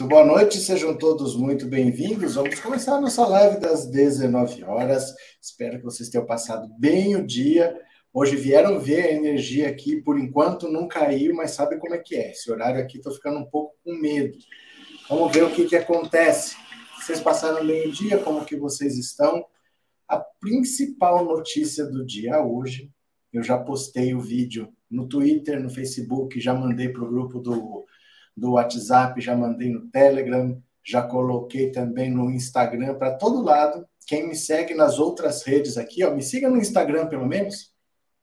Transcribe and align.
Muito 0.00 0.14
boa 0.14 0.24
noite, 0.24 0.56
sejam 0.56 0.96
todos 0.96 1.36
muito 1.36 1.66
bem-vindos. 1.66 2.34
Vamos 2.34 2.58
começar 2.58 2.96
a 2.96 3.00
nossa 3.02 3.26
live 3.26 3.60
das 3.60 3.84
19 3.84 4.64
horas. 4.64 5.14
Espero 5.38 5.76
que 5.76 5.84
vocês 5.84 6.08
tenham 6.08 6.24
passado 6.24 6.66
bem 6.78 7.16
o 7.16 7.26
dia. 7.26 7.78
Hoje 8.10 8.34
vieram 8.34 8.80
ver 8.80 9.04
a 9.04 9.12
energia 9.12 9.68
aqui, 9.68 10.00
por 10.00 10.18
enquanto 10.18 10.72
não 10.72 10.88
caiu, 10.88 11.34
mas 11.34 11.50
sabe 11.50 11.76
como 11.76 11.94
é 11.94 11.98
que 11.98 12.16
é. 12.16 12.30
Esse 12.30 12.50
horário 12.50 12.80
aqui 12.80 12.96
estou 12.96 13.12
ficando 13.12 13.40
um 13.40 13.44
pouco 13.44 13.74
com 13.84 13.92
medo. 13.94 14.38
Vamos 15.06 15.30
ver 15.34 15.44
o 15.44 15.50
que, 15.50 15.66
que 15.66 15.76
acontece. 15.76 16.56
Vocês 16.98 17.20
passaram 17.20 17.66
bem 17.66 17.86
o 17.86 17.92
dia, 17.92 18.16
como 18.16 18.46
que 18.46 18.56
vocês 18.56 18.96
estão? 18.96 19.44
A 20.08 20.16
principal 20.18 21.26
notícia 21.26 21.84
do 21.84 22.06
dia 22.06 22.42
hoje, 22.42 22.90
eu 23.30 23.42
já 23.42 23.58
postei 23.58 24.14
o 24.14 24.20
vídeo 24.20 24.72
no 24.90 25.06
Twitter, 25.06 25.60
no 25.60 25.68
Facebook, 25.68 26.40
já 26.40 26.54
mandei 26.54 26.88
para 26.88 27.04
o 27.04 27.10
grupo 27.10 27.38
do 27.38 27.84
do 28.36 28.52
WhatsApp, 28.52 29.20
já 29.20 29.36
mandei 29.36 29.70
no 29.70 29.88
Telegram, 29.88 30.60
já 30.84 31.02
coloquei 31.02 31.70
também 31.70 32.10
no 32.10 32.30
Instagram, 32.30 32.94
para 32.94 33.14
todo 33.14 33.42
lado. 33.42 33.86
Quem 34.06 34.26
me 34.26 34.34
segue 34.34 34.74
nas 34.74 34.98
outras 34.98 35.42
redes 35.42 35.76
aqui, 35.76 36.04
ó, 36.04 36.14
me 36.14 36.22
siga 36.22 36.48
no 36.48 36.56
Instagram 36.56 37.06
pelo 37.06 37.26
menos. 37.26 37.72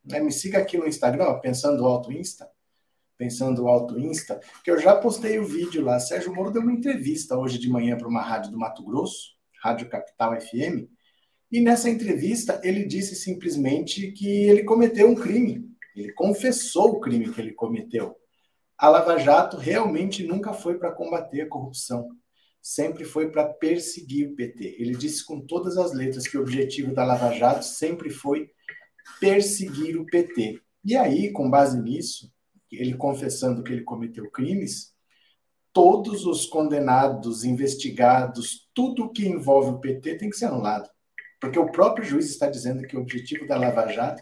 Né? 0.03 0.19
Me 0.19 0.31
siga 0.31 0.59
aqui 0.59 0.77
no 0.77 0.88
Instagram, 0.88 1.25
ó, 1.25 1.33
Pensando 1.36 1.86
Alto 1.86 2.11
Insta. 2.11 2.49
Pensando 3.17 3.67
Alto 3.67 3.99
Insta, 3.99 4.39
que 4.64 4.69
eu 4.69 4.80
já 4.80 4.95
postei 4.95 5.39
o 5.39 5.45
vídeo 5.45 5.83
lá. 5.83 5.99
Sérgio 5.99 6.33
Moro 6.33 6.52
deu 6.52 6.61
uma 6.61 6.71
entrevista 6.73 7.38
hoje 7.38 7.58
de 7.58 7.69
manhã 7.69 7.97
para 7.97 8.08
uma 8.08 8.21
rádio 8.21 8.52
do 8.52 8.59
Mato 8.59 8.83
Grosso, 8.83 9.36
Rádio 9.61 9.89
Capital 9.89 10.39
FM, 10.39 10.88
e 11.52 11.61
nessa 11.61 11.89
entrevista 11.89 12.61
ele 12.64 12.86
disse 12.86 13.16
simplesmente 13.16 14.11
que 14.11 14.27
ele 14.27 14.64
cometeu 14.64 15.09
um 15.09 15.16
crime. 15.16 15.66
Ele 15.95 16.14
confessou 16.14 16.92
o 16.92 16.99
crime 16.99 17.31
que 17.31 17.42
ele 17.42 17.53
cometeu 17.53 18.16
a 18.78 18.89
Lava 18.89 19.17
Jato 19.17 19.58
realmente 19.58 20.25
nunca 20.25 20.53
foi 20.53 20.78
para 20.78 20.92
combater 20.92 21.42
a 21.42 21.49
corrupção, 21.49 22.10
sempre 22.61 23.04
foi 23.04 23.32
para 23.32 23.45
perseguir 23.45 24.30
o 24.30 24.36
PT. 24.36 24.76
Ele 24.77 24.95
disse 24.95 25.26
com 25.26 25.42
todas 25.42 25.77
as 25.77 25.93
letras 25.93 26.27
que 26.27 26.38
o 26.38 26.42
objetivo 26.42 26.93
da 26.93 27.04
Lava 27.04 27.32
Jato 27.32 27.66
sempre 27.66 28.10
foi 28.10 28.49
perseguir 29.20 29.98
o 29.98 30.05
PT. 30.05 30.61
E 30.86 30.95
aí, 30.95 31.32
com 31.32 31.49
base 31.49 31.82
nisso, 31.82 32.32
ele 32.71 32.95
confessando 32.95 33.64
que 33.64 33.71
ele 33.71 33.83
cometeu 33.83 34.30
crimes, 34.30 34.93
todos 35.73 36.26
os 36.26 36.45
condenados, 36.45 37.43
investigados, 37.43 38.70
tudo 38.73 39.11
que 39.11 39.27
envolve 39.27 39.71
o 39.71 39.80
PT 39.80 40.17
tem 40.17 40.30
que 40.30 40.37
ser 40.37 40.45
anulado. 40.45 40.89
Porque 41.39 41.58
o 41.58 41.71
próprio 41.71 42.05
juiz 42.05 42.30
está 42.30 42.48
dizendo 42.48 42.86
que 42.87 42.98
o 42.98 43.02
objetivo 43.02 43.48
da 43.48 43.58
Lava 43.58 43.87
Jato 43.87 44.21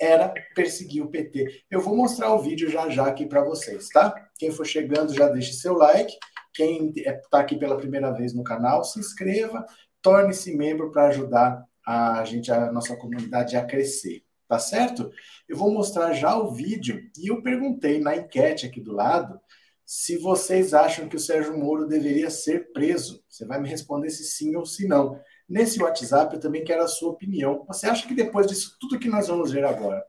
era 0.00 0.32
perseguir 0.54 1.02
o 1.02 1.10
PT. 1.10 1.64
Eu 1.70 1.80
vou 1.80 1.94
mostrar 1.94 2.32
o 2.32 2.40
vídeo 2.40 2.70
já 2.70 2.88
já 2.88 3.06
aqui 3.06 3.26
para 3.26 3.44
vocês, 3.44 3.88
tá? 3.88 4.14
Quem 4.38 4.50
for 4.50 4.66
chegando 4.66 5.14
já 5.14 5.28
deixe 5.28 5.52
seu 5.52 5.74
like. 5.74 6.16
Quem 6.54 6.92
está 6.96 7.40
aqui 7.40 7.56
pela 7.56 7.76
primeira 7.76 8.10
vez 8.10 8.34
no 8.34 8.42
canal, 8.42 8.82
se 8.82 8.98
inscreva, 8.98 9.64
torne-se 10.02 10.56
membro 10.56 10.90
para 10.90 11.08
ajudar 11.08 11.64
a 11.86 12.24
gente, 12.24 12.50
a 12.50 12.72
nossa 12.72 12.96
comunidade 12.96 13.56
a 13.56 13.64
crescer, 13.64 14.22
tá 14.48 14.58
certo? 14.58 15.10
Eu 15.48 15.56
vou 15.56 15.72
mostrar 15.72 16.12
já 16.12 16.36
o 16.36 16.52
vídeo 16.52 17.00
e 17.18 17.30
eu 17.30 17.42
perguntei 17.42 18.00
na 18.00 18.16
enquete 18.16 18.66
aqui 18.66 18.80
do 18.80 18.92
lado 18.92 19.40
se 19.84 20.16
vocês 20.18 20.72
acham 20.72 21.08
que 21.08 21.16
o 21.16 21.20
Sérgio 21.20 21.58
Moro 21.58 21.86
deveria 21.86 22.30
ser 22.30 22.70
preso. 22.72 23.24
Você 23.28 23.44
vai 23.44 23.60
me 23.60 23.68
responder 23.68 24.10
se 24.10 24.24
sim 24.24 24.54
ou 24.54 24.64
se 24.64 24.86
não. 24.86 25.20
Nesse 25.50 25.82
WhatsApp, 25.82 26.32
eu 26.32 26.40
também 26.40 26.62
quero 26.62 26.84
a 26.84 26.88
sua 26.88 27.10
opinião. 27.10 27.64
Você 27.66 27.88
acha 27.88 28.06
que 28.06 28.14
depois 28.14 28.46
disso 28.46 28.76
tudo 28.80 29.00
que 29.00 29.08
nós 29.08 29.26
vamos 29.26 29.50
ver 29.50 29.64
agora, 29.64 30.00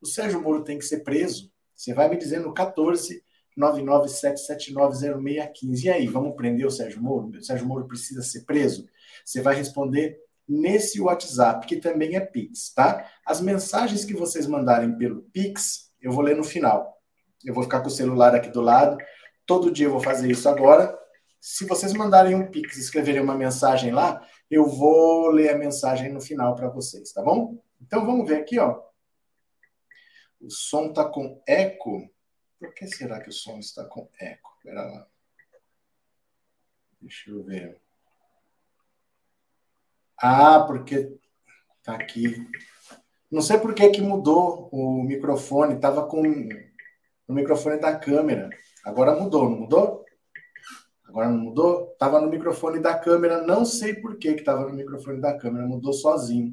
o 0.00 0.06
Sérgio 0.06 0.42
Moro 0.42 0.62
tem 0.62 0.78
que 0.78 0.84
ser 0.84 1.00
preso? 1.00 1.50
Você 1.74 1.94
vai 1.94 2.10
me 2.10 2.18
dizer 2.18 2.40
no 2.40 2.52
14 2.52 3.24
997790615. 3.58 5.84
E 5.84 5.90
aí, 5.90 6.06
vamos 6.06 6.36
prender 6.36 6.66
o 6.66 6.70
Sérgio 6.70 7.02
Moro? 7.02 7.28
O 7.28 7.42
Sérgio 7.42 7.66
Moro 7.66 7.86
precisa 7.86 8.22
ser 8.22 8.44
preso? 8.44 8.86
Você 9.24 9.40
vai 9.40 9.54
responder 9.54 10.18
nesse 10.48 11.00
WhatsApp, 11.00 11.66
que 11.66 11.76
também 11.76 12.16
é 12.16 12.20
Pix, 12.20 12.72
tá? 12.74 13.08
As 13.24 13.40
mensagens 13.40 14.04
que 14.04 14.14
vocês 14.14 14.46
mandarem 14.46 14.96
pelo 14.96 15.22
Pix, 15.32 15.90
eu 16.00 16.12
vou 16.12 16.22
ler 16.22 16.36
no 16.36 16.44
final. 16.44 16.98
Eu 17.44 17.54
vou 17.54 17.62
ficar 17.62 17.80
com 17.80 17.88
o 17.88 17.90
celular 17.90 18.34
aqui 18.34 18.50
do 18.50 18.60
lado. 18.60 18.98
Todo 19.46 19.70
dia 19.70 19.86
eu 19.86 19.92
vou 19.92 20.00
fazer 20.00 20.30
isso 20.30 20.48
agora. 20.48 20.96
Se 21.40 21.66
vocês 21.66 21.92
mandarem 21.92 22.34
um 22.34 22.50
Pix 22.50 22.76
escreverem 22.76 23.22
uma 23.22 23.34
mensagem 23.34 23.92
lá, 23.92 24.20
eu 24.50 24.66
vou 24.66 25.28
ler 25.30 25.50
a 25.50 25.58
mensagem 25.58 26.12
no 26.12 26.20
final 26.20 26.54
para 26.56 26.68
vocês, 26.68 27.12
tá 27.12 27.22
bom? 27.22 27.62
Então 27.80 28.04
vamos 28.04 28.28
ver 28.28 28.38
aqui, 28.38 28.58
ó. 28.58 28.82
O 30.40 30.50
som 30.50 30.86
está 30.86 31.08
com 31.08 31.40
eco. 31.46 32.10
Por 32.58 32.74
que 32.74 32.86
será 32.88 33.20
que 33.20 33.28
o 33.28 33.32
som 33.32 33.58
está 33.58 33.84
com 33.84 34.08
eco? 34.18 34.52
Espera 34.56 34.82
lá. 34.82 35.06
Deixa 37.00 37.30
eu 37.30 37.44
ver. 37.44 37.80
Ah, 40.18 40.64
porque 40.66 41.16
tá 41.82 41.94
aqui. 41.94 42.36
Não 43.30 43.40
sei 43.40 43.58
por 43.58 43.74
que 43.74 43.88
que 43.90 44.02
mudou 44.02 44.68
o 44.72 45.02
microfone. 45.02 45.78
Tava 45.78 46.06
com 46.06 46.22
o 47.28 47.32
microfone 47.32 47.78
da 47.78 47.96
câmera. 47.98 48.50
Agora 48.84 49.14
mudou, 49.14 49.48
não 49.48 49.60
mudou? 49.60 50.04
Agora 51.10 51.28
não 51.28 51.38
mudou? 51.38 51.90
Estava 51.92 52.20
no 52.20 52.30
microfone 52.30 52.78
da 52.78 52.96
câmera, 52.96 53.42
não 53.42 53.64
sei 53.64 53.94
por 53.94 54.16
que 54.16 54.28
estava 54.28 54.62
no 54.68 54.72
microfone 54.72 55.20
da 55.20 55.36
câmera, 55.36 55.66
mudou 55.66 55.92
sozinho. 55.92 56.52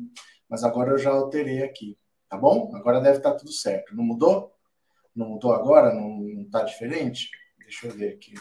Mas 0.50 0.64
agora 0.64 0.94
eu 0.94 0.98
já 0.98 1.12
alterei 1.12 1.62
aqui, 1.62 1.96
tá 2.28 2.36
bom? 2.36 2.76
Agora 2.76 3.00
deve 3.00 3.18
estar 3.18 3.34
tá 3.34 3.38
tudo 3.38 3.52
certo. 3.52 3.96
Não 3.96 4.04
mudou? 4.04 4.52
Não 5.16 5.30
mudou 5.30 5.54
agora? 5.54 5.94
Não 5.94 6.42
está 6.42 6.64
diferente? 6.64 7.30
Deixa 7.60 7.86
eu 7.86 7.92
ver 7.92 8.16
aqui. 8.16 8.34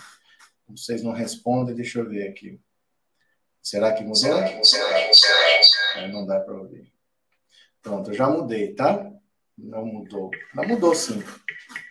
Vocês 0.67 1.03
não 1.03 1.13
respondem, 1.13 1.75
deixa 1.75 1.99
eu 1.99 2.09
ver 2.09 2.29
aqui. 2.29 2.59
Será 3.63 3.93
que 3.93 4.03
mudou? 4.03 4.39
É, 5.97 6.09
não 6.09 6.25
dá 6.25 6.41
para 6.41 6.55
ouvir. 6.55 6.91
Pronto, 7.83 8.11
eu 8.11 8.15
já 8.15 8.31
mudei, 8.31 8.75
tá? 8.75 9.13
Não 9.59 9.85
mudou. 9.85 10.31
Não 10.55 10.67
mudou 10.67 10.95
sim. 10.95 11.23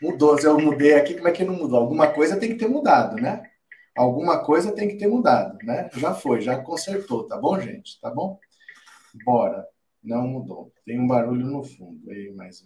Mudou. 0.01 0.35
Se 0.39 0.47
eu 0.47 0.59
mudei 0.59 0.95
aqui, 0.95 1.13
como 1.13 1.27
é 1.27 1.31
que 1.31 1.43
não 1.43 1.53
mudou? 1.53 1.77
Alguma 1.77 2.07
coisa 2.11 2.39
tem 2.39 2.49
que 2.49 2.55
ter 2.55 2.67
mudado, 2.67 3.17
né? 3.17 3.51
Alguma 3.95 4.43
coisa 4.43 4.73
tem 4.73 4.87
que 4.87 4.97
ter 4.97 5.07
mudado, 5.07 5.57
né? 5.63 5.89
Já 5.93 6.13
foi, 6.13 6.41
já 6.41 6.61
consertou, 6.61 7.25
tá 7.25 7.37
bom, 7.37 7.59
gente? 7.59 7.99
Tá 7.99 8.09
bom? 8.09 8.39
Bora. 9.23 9.67
Não 10.03 10.27
mudou. 10.27 10.71
Tem 10.85 10.99
um 10.99 11.07
barulho 11.07 11.47
no 11.47 11.63
fundo 11.63 12.11
aí, 12.11 12.31
mas 12.35 12.63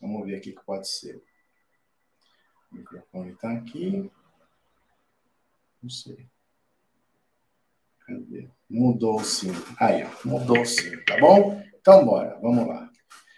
vamos 0.00 0.24
ver 0.24 0.36
aqui 0.36 0.50
o 0.50 0.54
que 0.54 0.64
pode 0.64 0.88
ser. 0.88 1.22
O 2.70 2.76
microfone 2.76 3.32
está 3.32 3.52
aqui. 3.52 4.10
Não 5.82 5.90
sei. 5.90 6.26
Cadê? 8.06 8.48
Mudou 8.68 9.22
sim. 9.22 9.50
Aí, 9.78 10.04
ó. 10.04 10.10
Mudou 10.26 10.64
sim, 10.64 10.96
tá 11.04 11.18
bom? 11.20 11.62
Então, 11.78 12.04
bora. 12.06 12.38
Vamos 12.40 12.66
lá. 12.66 12.90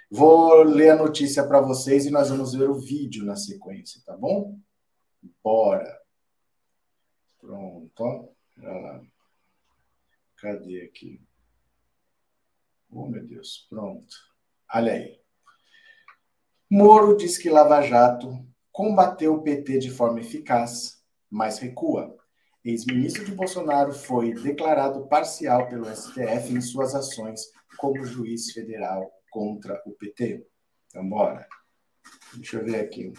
Vou 0.08 0.62
ler 0.62 0.90
a 0.90 0.96
notícia 0.96 1.44
para 1.44 1.60
vocês 1.60 2.06
e 2.06 2.10
nós 2.10 2.30
vamos 2.30 2.54
ver 2.54 2.70
o 2.70 2.78
vídeo 2.78 3.24
na 3.24 3.34
sequência, 3.34 4.00
tá 4.06 4.16
bom? 4.16 4.56
Bora. 5.42 6.03
Pronto, 7.44 7.92
ó. 8.00 9.00
Cadê 10.36 10.82
aqui? 10.82 11.20
Oh, 12.90 13.06
meu 13.06 13.22
Deus, 13.26 13.66
pronto. 13.68 14.16
Olha 14.72 14.94
aí. 14.94 15.20
Moro 16.70 17.14
diz 17.16 17.36
que 17.36 17.50
Lava 17.50 17.82
Jato 17.82 18.30
combateu 18.72 19.34
o 19.34 19.42
PT 19.42 19.78
de 19.78 19.90
forma 19.90 20.20
eficaz, 20.20 21.04
mas 21.30 21.58
recua. 21.58 22.16
Ex-ministro 22.64 23.26
de 23.26 23.32
Bolsonaro 23.32 23.92
foi 23.92 24.32
declarado 24.32 25.06
parcial 25.06 25.68
pelo 25.68 25.94
STF 25.94 26.50
em 26.50 26.62
suas 26.62 26.94
ações 26.94 27.42
como 27.76 28.06
juiz 28.06 28.52
federal 28.52 29.12
contra 29.30 29.82
o 29.84 29.92
PT. 29.92 30.46
Então, 30.86 31.06
bora. 31.06 31.46
Deixa 32.34 32.56
eu 32.56 32.64
ver 32.64 32.80
aqui. 32.80 33.12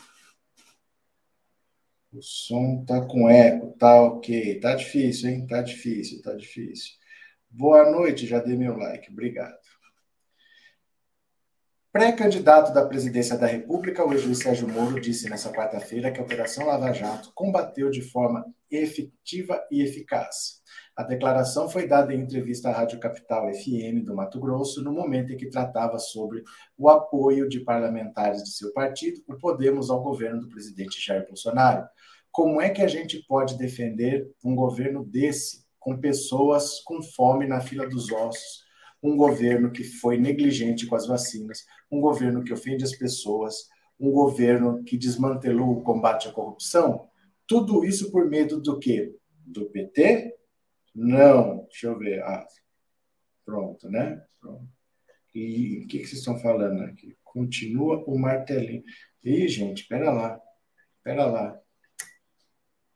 O 2.15 2.21
som 2.21 2.85
tá 2.85 3.05
com 3.05 3.29
eco, 3.29 3.75
tá 3.77 4.01
ok. 4.01 4.57
Tá 4.61 4.73
difícil, 4.73 5.29
hein? 5.29 5.45
Tá 5.45 5.61
difícil, 5.61 6.21
tá 6.21 6.33
difícil. 6.33 6.93
Boa 7.49 7.91
noite, 7.91 8.25
já 8.25 8.39
dei 8.39 8.55
meu 8.55 8.77
like. 8.77 9.11
Obrigado. 9.11 9.57
Pré-candidato 11.91 12.73
da 12.73 12.85
presidência 12.85 13.37
da 13.37 13.45
República, 13.45 14.07
o 14.07 14.17
juiz 14.17 14.39
Sérgio 14.39 14.65
Moro 14.69 14.97
disse 15.01 15.29
nessa 15.29 15.51
quarta-feira 15.51 16.09
que 16.09 16.21
a 16.21 16.23
Operação 16.23 16.65
Lava 16.67 16.93
Jato 16.93 17.33
combateu 17.35 17.89
de 17.89 18.01
forma 18.01 18.45
efetiva 18.81 19.61
e 19.71 19.81
eficaz. 19.81 20.61
A 20.95 21.03
declaração 21.03 21.67
foi 21.67 21.87
dada 21.87 22.13
em 22.13 22.21
entrevista 22.21 22.69
à 22.69 22.71
Rádio 22.71 22.99
Capital 22.99 23.51
FM 23.53 24.03
do 24.05 24.15
Mato 24.15 24.39
Grosso, 24.39 24.81
no 24.81 24.93
momento 24.93 25.33
em 25.33 25.37
que 25.37 25.49
tratava 25.49 25.99
sobre 25.99 26.41
o 26.77 26.89
apoio 26.89 27.49
de 27.49 27.59
parlamentares 27.59 28.43
de 28.43 28.51
seu 28.51 28.71
partido, 28.71 29.21
o 29.27 29.37
Podemos, 29.37 29.89
ao 29.89 30.01
governo 30.01 30.39
do 30.39 30.47
presidente 30.47 31.05
Jair 31.05 31.27
Bolsonaro. 31.27 31.85
Como 32.31 32.61
é 32.61 32.69
que 32.69 32.81
a 32.81 32.87
gente 32.87 33.21
pode 33.27 33.57
defender 33.57 34.29
um 34.43 34.55
governo 34.55 35.03
desse, 35.03 35.65
com 35.79 35.97
pessoas 35.97 36.79
com 36.85 37.01
fome 37.01 37.45
na 37.45 37.59
fila 37.59 37.87
dos 37.87 38.09
ossos? 38.11 38.63
Um 39.03 39.17
governo 39.17 39.71
que 39.71 39.83
foi 39.83 40.17
negligente 40.17 40.87
com 40.87 40.95
as 40.95 41.05
vacinas, 41.05 41.65
um 41.91 41.99
governo 41.99 42.43
que 42.43 42.53
ofende 42.53 42.83
as 42.83 42.95
pessoas, 42.95 43.67
um 43.99 44.11
governo 44.11 44.83
que 44.83 44.97
desmantelou 44.97 45.71
o 45.71 45.81
combate 45.81 46.27
à 46.27 46.31
corrupção? 46.31 47.09
Tudo 47.47 47.85
isso 47.85 48.11
por 48.11 48.29
medo 48.29 48.59
do 48.59 48.79
quê? 48.79 49.15
Do 49.45 49.65
PT? 49.65 50.35
Não. 50.93 51.65
Deixa 51.65 51.87
eu 51.87 51.97
ver. 51.97 52.23
Ah, 52.23 52.45
pronto, 53.45 53.89
né? 53.89 54.23
Pronto. 54.39 54.67
E 55.33 55.83
o 55.83 55.87
que, 55.87 55.99
que 55.99 56.07
vocês 56.07 56.19
estão 56.19 56.39
falando 56.39 56.81
aqui? 56.83 57.17
Continua 57.23 58.03
o 58.07 58.17
martelinho. 58.17 58.83
Ih, 59.23 59.47
gente, 59.47 59.87
pera 59.87 60.11
lá. 60.11 60.39
Pera 61.03 61.25
lá. 61.25 61.59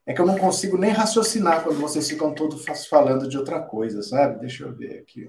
É 0.05 0.13
que 0.13 0.21
eu 0.21 0.25
não 0.25 0.37
consigo 0.37 0.77
nem 0.77 0.91
raciocinar 0.91 1.63
quando 1.63 1.79
vocês 1.79 2.09
ficam 2.09 2.33
todos 2.33 2.65
falando 2.87 3.29
de 3.29 3.37
outra 3.37 3.61
coisa, 3.61 4.01
sabe? 4.01 4.39
Deixa 4.39 4.63
eu 4.63 4.75
ver 4.75 4.99
aqui. 4.99 5.27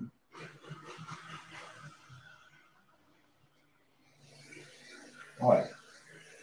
Olha, 5.39 5.80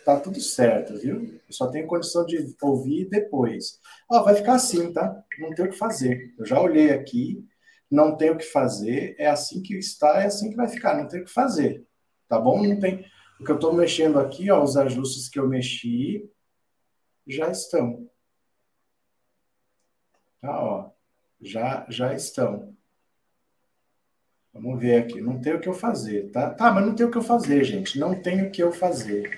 tá 0.08 0.18
tudo 0.22 0.40
certo, 0.40 0.98
viu? 0.98 1.22
Eu 1.22 1.54
só 1.54 1.68
tenho 1.68 1.86
condição 1.86 2.26
de 2.26 2.56
ouvir 2.62 3.10
depois. 3.10 3.78
Ó, 4.10 4.24
vai 4.24 4.36
ficar 4.36 4.54
assim, 4.54 4.94
tá? 4.94 5.22
Não 5.38 5.54
tem 5.54 5.66
o 5.66 5.70
que 5.70 5.78
fazer. 5.78 6.34
Eu 6.40 6.46
já 6.46 6.62
olhei 6.62 6.92
aqui, 6.92 7.46
não 7.92 8.16
tem 8.16 8.30
o 8.30 8.38
que 8.38 8.46
fazer, 8.46 9.18
é 9.20 9.28
assim 9.28 9.62
que 9.62 9.78
está, 9.78 10.22
é 10.22 10.28
assim 10.28 10.50
que 10.50 10.56
vai 10.56 10.70
ficar, 10.70 10.96
não 10.96 11.10
tem 11.10 11.20
o 11.20 11.26
que 11.26 11.32
fazer. 11.32 11.86
Tá 12.26 12.40
bom? 12.40 12.66
Não 12.66 12.80
tem. 12.80 13.06
O 13.38 13.44
que 13.44 13.52
eu 13.52 13.56
estou 13.56 13.74
mexendo 13.74 14.18
aqui, 14.18 14.50
ó, 14.50 14.64
os 14.64 14.78
ajustes 14.78 15.28
que 15.28 15.38
eu 15.38 15.48
mexi 15.48 16.32
já 17.28 17.52
estão. 17.52 18.10
Tá, 20.40 20.64
ó. 20.64 20.92
Já, 21.42 21.86
já 21.90 22.14
estão. 22.14 22.74
Vamos 24.54 24.80
ver 24.80 25.04
aqui. 25.04 25.20
Não 25.20 25.42
tem 25.42 25.54
o 25.54 25.60
que 25.60 25.68
eu 25.68 25.74
fazer, 25.74 26.32
tá? 26.32 26.50
Tá, 26.50 26.72
mas 26.72 26.86
não 26.86 26.96
tem 26.96 27.06
o 27.06 27.12
que 27.12 27.18
eu 27.18 27.22
fazer, 27.22 27.62
gente. 27.66 28.00
Não 28.00 28.20
tem 28.22 28.44
o 28.44 28.52
que 28.52 28.64
eu 28.64 28.72
fazer. 28.72 29.38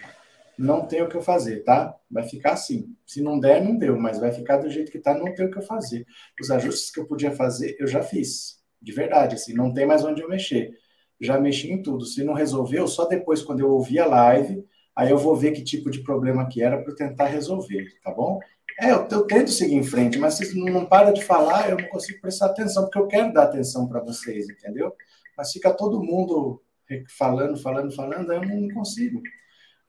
Não 0.59 0.85
tem 0.85 1.01
o 1.01 1.07
que 1.07 1.15
eu 1.15 1.21
fazer, 1.21 1.63
tá? 1.63 1.95
Vai 2.11 2.23
ficar 2.23 2.51
assim. 2.51 2.94
Se 3.06 3.21
não 3.21 3.39
der, 3.39 3.63
não 3.63 3.77
deu, 3.77 3.97
mas 3.97 4.19
vai 4.19 4.29
ficar 4.29 4.57
do 4.57 4.69
jeito 4.69 4.91
que 4.91 5.00
tá, 5.00 5.17
não 5.17 5.33
tem 5.33 5.45
o 5.45 5.50
que 5.50 5.57
eu 5.57 5.61
fazer. 5.61 6.06
Os 6.38 6.51
ajustes 6.51 6.91
que 6.91 7.00
eu 7.00 7.07
podia 7.07 7.31
fazer, 7.31 7.77
eu 7.79 7.88
já 7.88 8.03
fiz. 8.03 8.59
De 8.81 8.91
verdade, 8.91 9.35
assim, 9.35 9.53
não 9.53 9.73
tem 9.73 9.85
mais 9.85 10.03
onde 10.03 10.21
eu 10.21 10.27
mexer. 10.27 10.77
Já 11.17 11.39
mexi 11.39 11.71
em 11.71 11.81
tudo. 11.81 12.03
Se 12.03 12.25
não 12.25 12.33
resolveu, 12.33 12.89
só 12.89 13.06
depois, 13.06 13.41
quando 13.41 13.61
eu 13.61 13.69
ouvir 13.71 14.00
a 14.00 14.06
live, 14.06 14.65
aí 14.94 15.09
eu 15.09 15.17
vou 15.17 15.33
ver 15.33 15.53
que 15.53 15.63
tipo 15.63 15.89
de 15.89 16.03
problema 16.03 16.45
que 16.50 16.61
era 16.61 16.83
para 16.83 16.94
tentar 16.94 17.27
resolver, 17.27 17.97
tá 18.03 18.11
bom? 18.11 18.38
É, 18.81 18.91
eu, 18.91 19.07
eu, 19.09 19.25
tento 19.25 19.51
seguir 19.51 19.75
em 19.75 19.83
frente, 19.83 20.19
mas 20.19 20.33
se 20.33 20.59
não, 20.59 20.85
para 20.85 21.11
de 21.11 21.23
falar, 21.23 21.69
eu 21.69 21.77
não 21.77 21.88
consigo 21.88 22.19
prestar 22.19 22.47
atenção, 22.47 22.83
porque 22.83 23.00
eu 23.00 23.07
quero 23.07 23.31
dar 23.31 23.44
atenção 23.44 23.88
para 23.88 24.01
vocês, 24.01 24.50
entendeu? 24.50 24.94
Mas 25.38 25.53
fica 25.53 25.73
todo 25.73 26.03
mundo 26.03 26.61
falando, 27.17 27.57
falando, 27.57 27.95
falando, 27.95 28.29
aí 28.31 28.38
eu 28.38 28.45
não 28.45 28.73
consigo. 28.73 29.21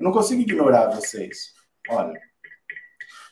Eu 0.00 0.04
não 0.04 0.12
consigo 0.12 0.40
ignorar 0.40 0.88
vocês. 0.88 1.52
Olha. 1.90 2.18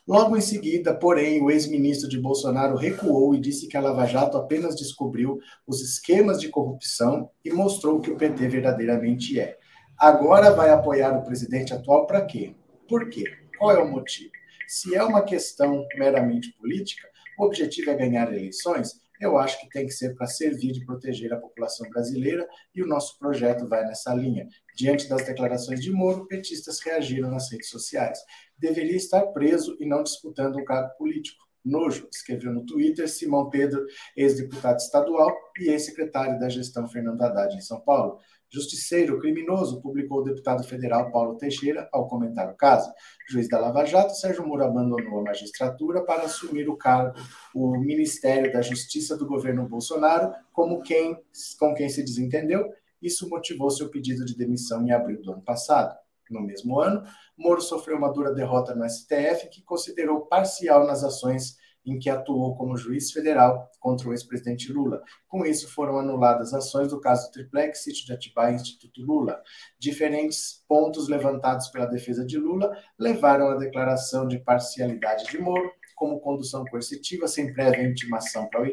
Logo 0.06 0.37
em 0.37 0.41
seguida, 0.41 0.94
porém, 0.94 1.43
o 1.43 1.50
ex-ministro 1.50 2.09
de 2.09 2.20
Bolsonaro 2.20 2.76
recuou 2.76 3.35
e 3.35 3.41
disse 3.41 3.69
que 3.69 3.76
a 3.76 3.81
Lava 3.81 4.05
Jato 4.05 4.37
apenas 4.37 4.76
descobriu 4.76 5.38
os 5.67 5.81
esquemas 5.81 6.38
de 6.38 6.50
corrupção 6.50 7.31
e 7.43 7.50
mostrou 7.50 7.97
o 7.97 8.00
que 8.00 8.11
o 8.11 8.17
PT 8.17 8.49
verdadeiramente 8.49 9.41
é. 9.41 9.56
Agora 9.99 10.50
vai 10.50 10.69
apoiar 10.69 11.17
o 11.17 11.25
presidente 11.25 11.73
atual 11.73 12.06
para 12.06 12.26
quê? 12.26 12.55
Por 12.87 13.09
quê? 13.09 13.25
Qual 13.59 13.71
é 13.71 13.79
o 13.79 13.91
motivo? 13.91 14.31
Se 14.67 14.94
é 14.94 15.03
uma 15.03 15.23
questão 15.23 15.87
meramente 15.97 16.53
política, 16.53 17.09
o 17.38 17.47
objetivo 17.47 17.91
é 17.91 17.94
ganhar 17.94 18.29
eleições, 18.29 19.00
eu 19.20 19.38
acho 19.38 19.61
que 19.61 19.69
tem 19.69 19.87
que 19.87 19.93
ser 19.93 20.15
para 20.15 20.26
servir 20.26 20.76
e 20.76 20.85
proteger 20.85 21.32
a 21.32 21.38
população 21.38 21.88
brasileira 21.91 22.47
e 22.75 22.82
o 22.82 22.87
nosso 22.87 23.19
projeto 23.19 23.69
vai 23.69 23.85
nessa 23.85 24.15
linha. 24.15 24.47
Diante 24.76 25.09
das 25.09 25.25
declarações 25.25 25.81
de 25.81 25.91
Moro, 25.91 26.26
petistas 26.26 26.81
reagiram 26.81 27.31
nas 27.31 27.50
redes 27.50 27.69
sociais. 27.69 28.19
Deveria 28.56 28.97
estar 28.97 29.26
preso 29.29 29.76
e 29.81 29.87
não 29.87 30.03
disputando 30.03 30.56
um 30.56 30.65
cargo 30.65 30.97
político. 30.97 31.49
Nojo, 31.65 32.09
escreveu 32.12 32.53
no 32.53 32.65
Twitter 32.65 33.09
Simão 33.09 33.50
Pedro, 33.50 33.85
ex-deputado 34.17 34.79
estadual 34.79 35.37
e 35.59 35.69
ex-secretário 35.69 36.38
da 36.38 36.49
gestão 36.49 36.88
Fernando 36.88 37.21
Haddad 37.21 37.55
em 37.55 37.61
São 37.61 37.81
Paulo. 37.81 38.19
Justiceiro 38.50 39.19
criminoso, 39.19 39.81
publicou 39.83 40.21
o 40.21 40.25
deputado 40.25 40.65
federal 40.65 41.11
Paulo 41.11 41.37
Teixeira 41.37 41.87
ao 41.93 42.09
comentar 42.09 42.50
o 42.50 42.56
caso. 42.56 42.91
Juiz 43.29 43.47
da 43.47 43.59
Lava 43.59 43.85
Jato, 43.85 44.15
Sérgio 44.15 44.47
Moro 44.47 44.65
abandonou 44.65 45.21
a 45.21 45.25
magistratura 45.25 46.03
para 46.03 46.23
assumir 46.23 46.67
o 46.69 46.77
cargo, 46.77 47.15
o 47.55 47.79
Ministério 47.79 48.50
da 48.50 48.62
Justiça 48.62 49.17
do 49.17 49.27
governo 49.27 49.69
Bolsonaro, 49.69 50.33
como 50.50 50.81
quem, 50.81 51.19
com 51.59 51.75
quem 51.75 51.91
se 51.91 52.03
desentendeu. 52.03 52.73
Isso 53.03 53.29
motivou 53.29 53.71
seu 53.71 53.91
pedido 53.91 54.25
de 54.25 54.35
demissão 54.35 54.83
em 54.83 54.93
abril 54.93 55.21
do 55.21 55.33
ano 55.33 55.43
passado. 55.43 55.95
No 56.31 56.40
mesmo 56.40 56.81
ano, 56.81 57.02
Moro 57.37 57.61
sofreu 57.61 57.99
uma 57.99 58.12
dura 58.12 58.33
derrota 58.33 58.75
no 58.75 58.88
STF, 58.88 59.49
que 59.50 59.62
considerou 59.62 60.26
parcial 60.26 60.87
nas 60.87 61.05
ações 61.05 61.58
em 61.90 61.99
que 61.99 62.11
atuou 62.11 62.57
como 62.57 62.76
juiz 62.76 63.11
federal 63.11 63.71
contra 63.80 64.09
o 64.09 64.12
ex-presidente 64.12 64.73
Lula. 64.73 65.02
Com 65.26 65.45
isso, 65.45 65.68
foram 65.68 65.99
anuladas 65.99 66.52
ações 66.52 66.88
do 66.88 67.00
caso 67.00 67.30
Triplex, 67.33 67.83
Sítio 67.83 68.07
de 68.07 68.12
Atibaia 68.12 68.52
e 68.52 68.57
Instituto 68.57 69.02
Lula. 69.02 69.40
Diferentes 69.78 70.64
pontos 70.68 71.09
levantados 71.09 71.68
pela 71.68 71.87
defesa 71.87 72.25
de 72.25 72.38
Lula 72.38 72.71
levaram 72.99 73.49
à 73.49 73.57
declaração 73.57 74.26
de 74.26 74.38
parcialidade 74.38 75.25
de 75.30 75.38
Moro, 75.38 75.71
como 75.95 76.21
condução 76.21 76.64
coercitiva 76.66 77.26
sem 77.26 77.52
prévia 77.52 77.83
intimação 77.83 78.49
para 78.49 78.68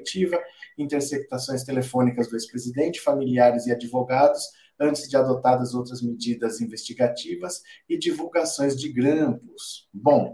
interceptações 0.77 1.63
telefônicas 1.63 2.29
do 2.29 2.36
ex-presidente, 2.36 3.01
familiares 3.01 3.65
e 3.65 3.72
advogados, 3.72 4.43
antes 4.79 5.10
de 5.10 5.17
adotadas 5.17 5.74
outras 5.74 6.01
medidas 6.01 6.62
investigativas 6.62 7.62
e 7.89 7.98
divulgações 7.98 8.75
de 8.75 8.91
grampos. 8.91 9.89
Bom, 9.93 10.31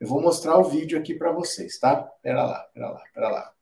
eu 0.00 0.08
vou 0.08 0.22
mostrar 0.22 0.56
o 0.56 0.64
vídeo 0.64 0.98
aqui 0.98 1.14
para 1.14 1.30
vocês, 1.30 1.78
tá? 1.78 1.96
Pera 2.22 2.42
lá, 2.42 2.60
pera 2.72 2.90
lá, 2.90 3.04
pera 3.12 3.28
lá. 3.28 3.54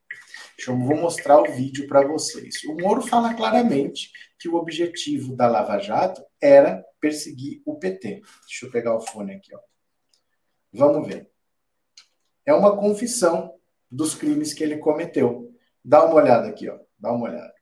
Deixa 0.57 0.71
eu 0.71 0.78
vou 0.78 0.97
mostrar 0.97 1.40
o 1.40 1.52
vídeo 1.52 1.88
para 1.88 2.07
vocês. 2.07 2.62
O 2.64 2.76
Moro 2.76 3.02
fala 3.02 3.35
claramente 3.35 4.12
que 4.38 4.49
o 4.49 4.54
objetivo 4.54 5.35
da 5.35 5.49
Lava 5.49 5.78
Jato 5.78 6.25
era 6.40 6.85
perseguir 7.00 7.61
o 7.66 7.76
PT. 7.76 8.23
Deixa 8.47 8.66
eu 8.66 8.71
pegar 8.71 8.95
o 8.95 9.00
fone 9.00 9.35
aqui, 9.35 9.52
ó. 9.54 9.59
Vamos 10.73 11.09
ver. 11.09 11.28
É 12.47 12.54
uma 12.54 12.76
confissão 12.76 13.54
dos 13.90 14.14
crimes 14.14 14.54
que 14.54 14.62
ele 14.62 14.78
cometeu. 14.78 15.52
Dá 15.85 16.04
uma 16.04 16.14
olhada 16.14 16.49
aqui, 16.49 16.68
ó. 16.68 16.78
Dá 16.99 17.12
uma 17.12 17.28
olhada. 17.28 17.54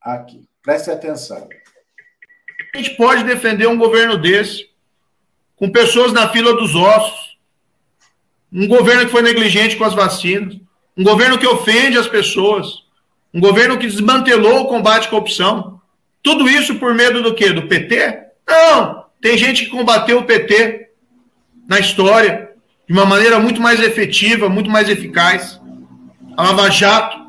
Aqui. 0.00 0.48
Preste 0.62 0.90
atenção. 0.90 1.48
A 2.72 2.78
gente 2.78 2.96
pode 2.96 3.24
defender 3.24 3.66
um 3.66 3.78
governo 3.78 4.16
desse 4.16 4.69
com 5.60 5.68
pessoas 5.68 6.10
na 6.10 6.26
fila 6.30 6.54
dos 6.54 6.74
ossos, 6.74 7.36
um 8.50 8.66
governo 8.66 9.04
que 9.04 9.12
foi 9.12 9.20
negligente 9.20 9.76
com 9.76 9.84
as 9.84 9.92
vacinas, 9.92 10.56
um 10.96 11.04
governo 11.04 11.36
que 11.36 11.46
ofende 11.46 11.98
as 11.98 12.08
pessoas, 12.08 12.84
um 13.32 13.40
governo 13.40 13.76
que 13.76 13.86
desmantelou 13.86 14.62
o 14.62 14.68
combate 14.68 15.06
à 15.06 15.10
corrupção. 15.10 15.78
Tudo 16.22 16.48
isso 16.48 16.76
por 16.76 16.94
medo 16.94 17.22
do 17.22 17.34
quê? 17.34 17.52
Do 17.52 17.68
PT? 17.68 18.20
Não! 18.48 19.04
Tem 19.20 19.36
gente 19.36 19.66
que 19.66 19.70
combateu 19.70 20.20
o 20.20 20.24
PT 20.24 20.88
na 21.68 21.78
história 21.78 22.52
de 22.88 22.94
uma 22.94 23.04
maneira 23.04 23.38
muito 23.38 23.60
mais 23.60 23.80
efetiva, 23.80 24.48
muito 24.48 24.70
mais 24.70 24.88
eficaz. 24.88 25.60
A 26.38 26.42
Lava 26.42 26.70
Jato. 26.70 27.20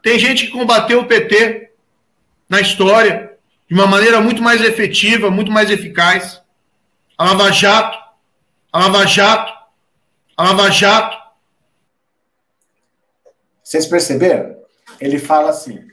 Tem 0.00 0.16
gente 0.16 0.46
que 0.46 0.52
combateu 0.52 1.00
o 1.00 1.06
PT 1.06 1.70
na 2.48 2.60
história 2.60 3.32
de 3.68 3.74
uma 3.74 3.86
maneira 3.86 4.20
muito 4.20 4.40
mais 4.40 4.62
efetiva, 4.62 5.28
muito 5.28 5.50
mais 5.50 5.70
eficaz 5.70 6.43
a 7.16 7.26
Lava 7.26 7.52
Jato, 7.52 7.96
a 8.72 8.78
Lava 8.80 9.06
Jato, 9.06 9.52
a 10.36 10.44
Lava 10.44 10.70
Jato. 10.70 11.16
Vocês 13.62 13.86
perceberam? 13.86 14.62
Ele 15.00 15.18
fala 15.18 15.50
assim: 15.50 15.86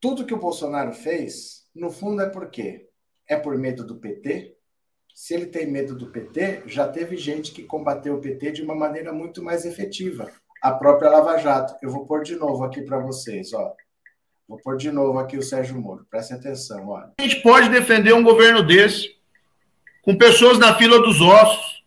tudo 0.00 0.24
que 0.24 0.34
o 0.34 0.38
Bolsonaro 0.38 0.92
fez, 0.92 1.66
no 1.74 1.90
fundo 1.90 2.22
é 2.22 2.28
por 2.28 2.50
quê? 2.50 2.88
É 3.28 3.36
por 3.36 3.58
medo 3.58 3.84
do 3.84 3.96
PT? 3.96 4.56
Se 5.12 5.34
ele 5.34 5.46
tem 5.46 5.70
medo 5.70 5.96
do 5.96 6.10
PT, 6.10 6.64
já 6.66 6.88
teve 6.88 7.16
gente 7.16 7.52
que 7.52 7.62
combateu 7.62 8.14
o 8.14 8.20
PT 8.20 8.52
de 8.52 8.62
uma 8.62 8.74
maneira 8.74 9.12
muito 9.12 9.42
mais 9.42 9.64
efetiva. 9.64 10.30
A 10.62 10.72
própria 10.72 11.10
Lava 11.10 11.36
Jato. 11.38 11.76
Eu 11.82 11.90
vou 11.90 12.06
pôr 12.06 12.22
de 12.22 12.36
novo 12.36 12.64
aqui 12.64 12.82
para 12.82 12.98
vocês, 12.98 13.52
ó. 13.52 13.74
Vou 14.46 14.58
pôr 14.58 14.76
de 14.76 14.90
novo 14.90 15.18
aqui 15.18 15.36
o 15.36 15.42
Sérgio 15.42 15.80
Moro. 15.80 16.06
Prestem 16.10 16.36
atenção, 16.36 16.88
ó. 16.88 17.06
A 17.18 17.22
gente 17.22 17.42
pode 17.42 17.68
defender 17.68 18.12
um 18.12 18.22
governo 18.22 18.62
desse 18.62 19.14
com 20.04 20.14
pessoas 20.14 20.58
na 20.58 20.74
fila 20.74 21.00
dos 21.00 21.20
ossos, 21.20 21.82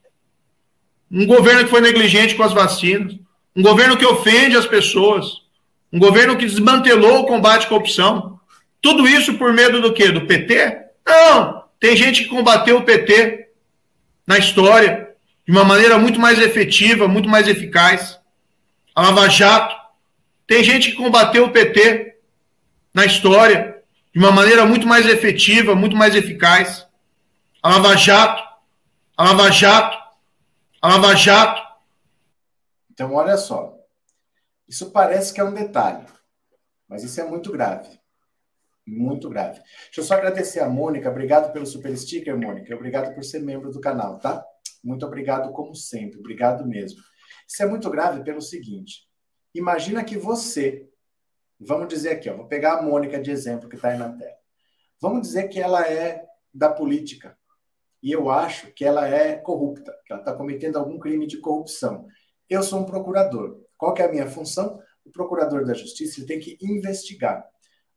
um 1.09 1.25
governo 1.25 1.63
que 1.63 1.69
foi 1.69 1.81
negligente 1.81 2.35
com 2.35 2.43
as 2.43 2.51
vacinas, 2.51 3.15
um 3.55 3.61
governo 3.61 3.95
que 3.95 4.05
ofende 4.05 4.57
as 4.57 4.65
pessoas, 4.65 5.43
um 5.91 5.99
governo 5.99 6.35
que 6.35 6.45
desmantelou 6.45 7.19
o 7.19 7.25
combate 7.25 7.65
à 7.65 7.69
corrupção. 7.69 8.39
Tudo 8.81 9.07
isso 9.07 9.35
por 9.35 9.53
medo 9.53 9.81
do 9.81 9.93
quê? 9.93 10.11
Do 10.11 10.25
PT? 10.25 10.77
Não! 11.05 11.63
Tem 11.79 11.95
gente 11.95 12.23
que 12.23 12.29
combateu 12.29 12.77
o 12.77 12.83
PT 12.83 13.49
na 14.25 14.37
história 14.37 15.09
de 15.45 15.51
uma 15.51 15.63
maneira 15.63 15.97
muito 15.97 16.19
mais 16.19 16.39
efetiva, 16.39 17.07
muito 17.07 17.29
mais 17.29 17.47
eficaz. 17.47 18.19
A 18.95 19.01
Lava 19.03 19.29
Jato. 19.29 19.75
Tem 20.47 20.63
gente 20.63 20.91
que 20.91 20.97
combateu 20.97 21.45
o 21.45 21.51
PT 21.51 22.15
na 22.93 23.05
história 23.05 23.77
de 24.13 24.19
uma 24.19 24.31
maneira 24.31 24.65
muito 24.65 24.87
mais 24.87 25.05
efetiva, 25.07 25.75
muito 25.75 25.95
mais 25.95 26.15
eficaz. 26.15 26.86
A 27.61 27.69
Lava 27.69 27.97
Jato. 27.97 28.43
A 29.17 29.23
Lava 29.23 29.51
Jato. 29.51 29.97
A 30.81 30.87
Lava 30.89 31.15
Jato. 31.15 31.61
Então, 32.91 33.13
olha 33.13 33.35
só. 33.37 33.75
Isso 34.67 34.91
parece 34.91 35.33
que 35.33 35.39
é 35.39 35.43
um 35.43 35.53
detalhe, 35.53 36.05
mas 36.87 37.03
isso 37.03 37.19
é 37.21 37.23
muito 37.23 37.51
grave. 37.51 37.99
Muito 38.85 39.29
grave. 39.29 39.59
Deixa 39.85 40.01
eu 40.01 40.03
só 40.03 40.13
agradecer 40.13 40.59
a 40.59 40.69
Mônica. 40.69 41.09
Obrigado 41.09 41.51
pelo 41.51 41.65
super 41.65 41.97
sticker, 41.97 42.37
Mônica. 42.37 42.75
Obrigado 42.75 43.13
por 43.15 43.23
ser 43.23 43.39
membro 43.39 43.71
do 43.71 43.81
canal, 43.81 44.19
tá? 44.19 44.45
Muito 44.83 45.05
obrigado, 45.05 45.51
como 45.51 45.73
sempre. 45.73 46.19
Obrigado 46.19 46.65
mesmo. 46.65 46.99
Isso 47.47 47.63
é 47.63 47.65
muito 47.65 47.89
grave 47.89 48.23
pelo 48.23 48.41
seguinte: 48.41 49.07
imagina 49.53 50.03
que 50.03 50.17
você, 50.17 50.87
vamos 51.59 51.87
dizer 51.87 52.11
aqui, 52.11 52.29
ó, 52.29 52.35
vou 52.35 52.47
pegar 52.47 52.77
a 52.77 52.81
Mônica 52.81 53.19
de 53.19 53.31
exemplo 53.31 53.69
que 53.69 53.75
está 53.75 53.89
aí 53.89 53.97
na 53.97 54.11
tela. 54.15 54.37
Vamos 54.99 55.21
dizer 55.21 55.47
que 55.47 55.59
ela 55.59 55.87
é 55.87 56.25
da 56.53 56.69
política 56.69 57.37
e 58.01 58.11
eu 58.11 58.29
acho 58.29 58.71
que 58.73 58.85
ela 58.85 59.07
é 59.07 59.35
corrupta, 59.35 59.93
que 60.05 60.13
ela 60.13 60.21
está 60.21 60.33
cometendo 60.33 60.77
algum 60.77 60.99
crime 60.99 61.25
de 61.25 61.37
corrupção. 61.37 62.05
Eu 62.49 62.63
sou 62.63 62.81
um 62.81 62.85
procurador. 62.85 63.59
Qual 63.77 63.95
é 63.97 64.03
a 64.03 64.11
minha 64.11 64.27
função? 64.27 64.79
O 65.05 65.11
procurador 65.11 65.65
da 65.65 65.73
Justiça 65.73 66.25
tem 66.25 66.39
que 66.39 66.57
investigar. 66.61 67.45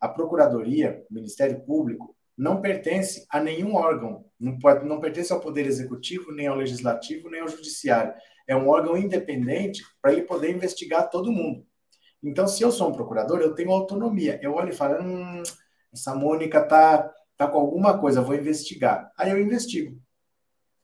A 0.00 0.09
Procuradoria, 0.09 1.04
o 1.11 1.14
Ministério 1.14 1.61
Público, 1.61 2.16
não 2.37 2.61
pertence 2.61 3.26
a 3.28 3.38
nenhum 3.38 3.75
órgão, 3.75 4.25
não, 4.38 4.59
pode, 4.59 4.87
não 4.87 4.99
pertence 4.99 5.30
ao 5.33 5.40
Poder 5.40 5.66
Executivo, 5.66 6.33
nem 6.33 6.47
ao 6.47 6.57
Legislativo, 6.57 7.28
nem 7.28 7.40
ao 7.40 7.49
Judiciário. 7.49 8.14
É 8.49 8.57
um 8.57 8.69
órgão 8.69 8.97
independente 8.97 9.83
para 10.00 10.12
ele 10.12 10.23
poder 10.23 10.50
investigar 10.50 11.11
todo 11.11 11.30
mundo. 11.30 11.66
Então, 12.23 12.49
se 12.49 12.62
eu 12.62 12.73
sou 12.73 12.88
um 12.88 12.92
procurador, 12.92 13.40
eu 13.40 13.54
tenho 13.54 13.71
autonomia. 13.71 14.38
Eu 14.42 14.54
olho 14.54 14.71
e 14.71 14.75
falo, 14.75 15.02
hum, 15.02 15.42
essa 15.92 16.14
Mônica 16.14 16.62
tá, 16.62 17.12
tá 17.47 17.50
com 17.50 17.59
alguma 17.59 17.99
coisa, 17.99 18.20
vou 18.20 18.35
investigar. 18.35 19.11
Aí 19.16 19.30
eu 19.30 19.40
investigo. 19.40 19.99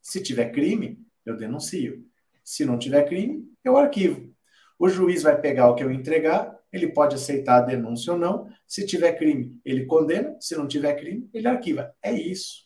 Se 0.00 0.22
tiver 0.22 0.50
crime, 0.52 0.98
eu 1.26 1.36
denuncio. 1.36 2.02
Se 2.42 2.64
não 2.64 2.78
tiver 2.78 3.04
crime, 3.06 3.44
eu 3.62 3.76
arquivo. 3.76 4.34
O 4.78 4.88
juiz 4.88 5.22
vai 5.22 5.38
pegar 5.38 5.68
o 5.68 5.74
que 5.74 5.84
eu 5.84 5.90
entregar, 5.90 6.58
ele 6.72 6.88
pode 6.88 7.14
aceitar 7.14 7.58
a 7.58 7.66
denúncia 7.66 8.14
ou 8.14 8.18
não. 8.18 8.48
Se 8.66 8.86
tiver 8.86 9.12
crime, 9.18 9.60
ele 9.66 9.84
condena. 9.84 10.34
Se 10.40 10.56
não 10.56 10.66
tiver 10.66 10.94
crime, 10.94 11.28
ele 11.34 11.46
arquiva. 11.46 11.94
É 12.02 12.10
isso. 12.12 12.64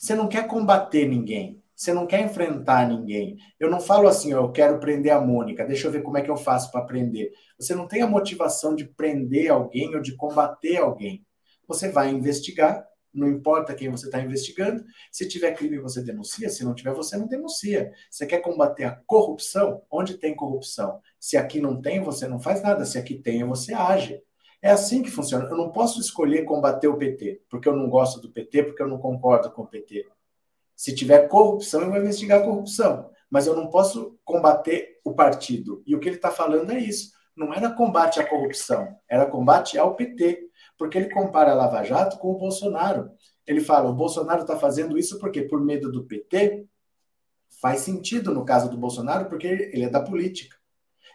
Você 0.00 0.16
não 0.16 0.26
quer 0.28 0.48
combater 0.48 1.06
ninguém. 1.06 1.62
Você 1.76 1.92
não 1.92 2.06
quer 2.06 2.24
enfrentar 2.24 2.88
ninguém. 2.88 3.36
Eu 3.60 3.70
não 3.70 3.80
falo 3.80 4.08
assim, 4.08 4.32
eu 4.32 4.50
quero 4.50 4.80
prender 4.80 5.12
a 5.12 5.20
Mônica, 5.20 5.64
deixa 5.64 5.86
eu 5.86 5.92
ver 5.92 6.02
como 6.02 6.18
é 6.18 6.22
que 6.22 6.30
eu 6.30 6.36
faço 6.36 6.70
para 6.72 6.84
prender. 6.84 7.32
Você 7.58 7.76
não 7.76 7.86
tem 7.86 8.02
a 8.02 8.08
motivação 8.08 8.74
de 8.74 8.84
prender 8.84 9.50
alguém 9.52 9.94
ou 9.94 10.02
de 10.02 10.16
combater 10.16 10.78
alguém. 10.78 11.24
Você 11.72 11.88
vai 11.88 12.10
investigar, 12.10 12.86
não 13.14 13.26
importa 13.26 13.74
quem 13.74 13.88
você 13.88 14.04
está 14.06 14.20
investigando. 14.20 14.84
Se 15.10 15.26
tiver 15.26 15.52
crime, 15.52 15.78
você 15.78 16.02
denuncia. 16.02 16.50
Se 16.50 16.62
não 16.62 16.74
tiver, 16.74 16.92
você 16.92 17.16
não 17.16 17.26
denuncia. 17.26 17.90
Você 18.10 18.26
quer 18.26 18.40
combater 18.40 18.84
a 18.84 19.00
corrupção? 19.06 19.82
Onde 19.90 20.18
tem 20.18 20.36
corrupção? 20.36 21.00
Se 21.18 21.38
aqui 21.38 21.60
não 21.60 21.80
tem, 21.80 22.02
você 22.02 22.28
não 22.28 22.38
faz 22.38 22.62
nada. 22.62 22.84
Se 22.84 22.98
aqui 22.98 23.14
tem, 23.14 23.42
você 23.42 23.72
age. 23.72 24.22
É 24.60 24.70
assim 24.70 25.02
que 25.02 25.10
funciona. 25.10 25.46
Eu 25.46 25.56
não 25.56 25.72
posso 25.72 25.98
escolher 25.98 26.44
combater 26.44 26.88
o 26.88 26.98
PT, 26.98 27.42
porque 27.48 27.68
eu 27.68 27.74
não 27.74 27.88
gosto 27.88 28.20
do 28.20 28.30
PT, 28.30 28.64
porque 28.64 28.82
eu 28.82 28.88
não 28.88 28.98
concordo 28.98 29.50
com 29.50 29.62
o 29.62 29.66
PT. 29.66 30.06
Se 30.76 30.94
tiver 30.94 31.26
corrupção, 31.26 31.80
eu 31.80 31.88
vou 31.88 31.98
investigar 31.98 32.40
a 32.40 32.44
corrupção. 32.44 33.10
Mas 33.30 33.46
eu 33.46 33.56
não 33.56 33.70
posso 33.70 34.18
combater 34.24 35.00
o 35.02 35.14
partido. 35.14 35.82
E 35.86 35.96
o 35.96 36.00
que 36.00 36.08
ele 36.08 36.16
está 36.16 36.30
falando 36.30 36.70
é 36.70 36.78
isso. 36.78 37.12
Não 37.34 37.52
era 37.52 37.70
combate 37.70 38.20
à 38.20 38.28
corrupção, 38.28 38.94
era 39.08 39.24
combate 39.24 39.78
ao 39.78 39.96
PT 39.96 40.50
porque 40.82 40.98
ele 40.98 41.10
compara 41.10 41.52
a 41.52 41.54
Lava 41.54 41.84
Jato 41.84 42.18
com 42.18 42.32
o 42.32 42.36
Bolsonaro. 42.36 43.12
Ele 43.46 43.60
fala: 43.60 43.88
o 43.88 43.94
Bolsonaro 43.94 44.40
está 44.40 44.58
fazendo 44.58 44.98
isso 44.98 45.16
porque 45.20 45.42
por 45.42 45.64
medo 45.64 45.92
do 45.92 46.04
PT 46.04 46.66
faz 47.60 47.82
sentido 47.82 48.34
no 48.34 48.44
caso 48.44 48.68
do 48.68 48.76
Bolsonaro, 48.76 49.28
porque 49.28 49.46
ele 49.46 49.84
é 49.84 49.88
da 49.88 50.02
política. 50.02 50.56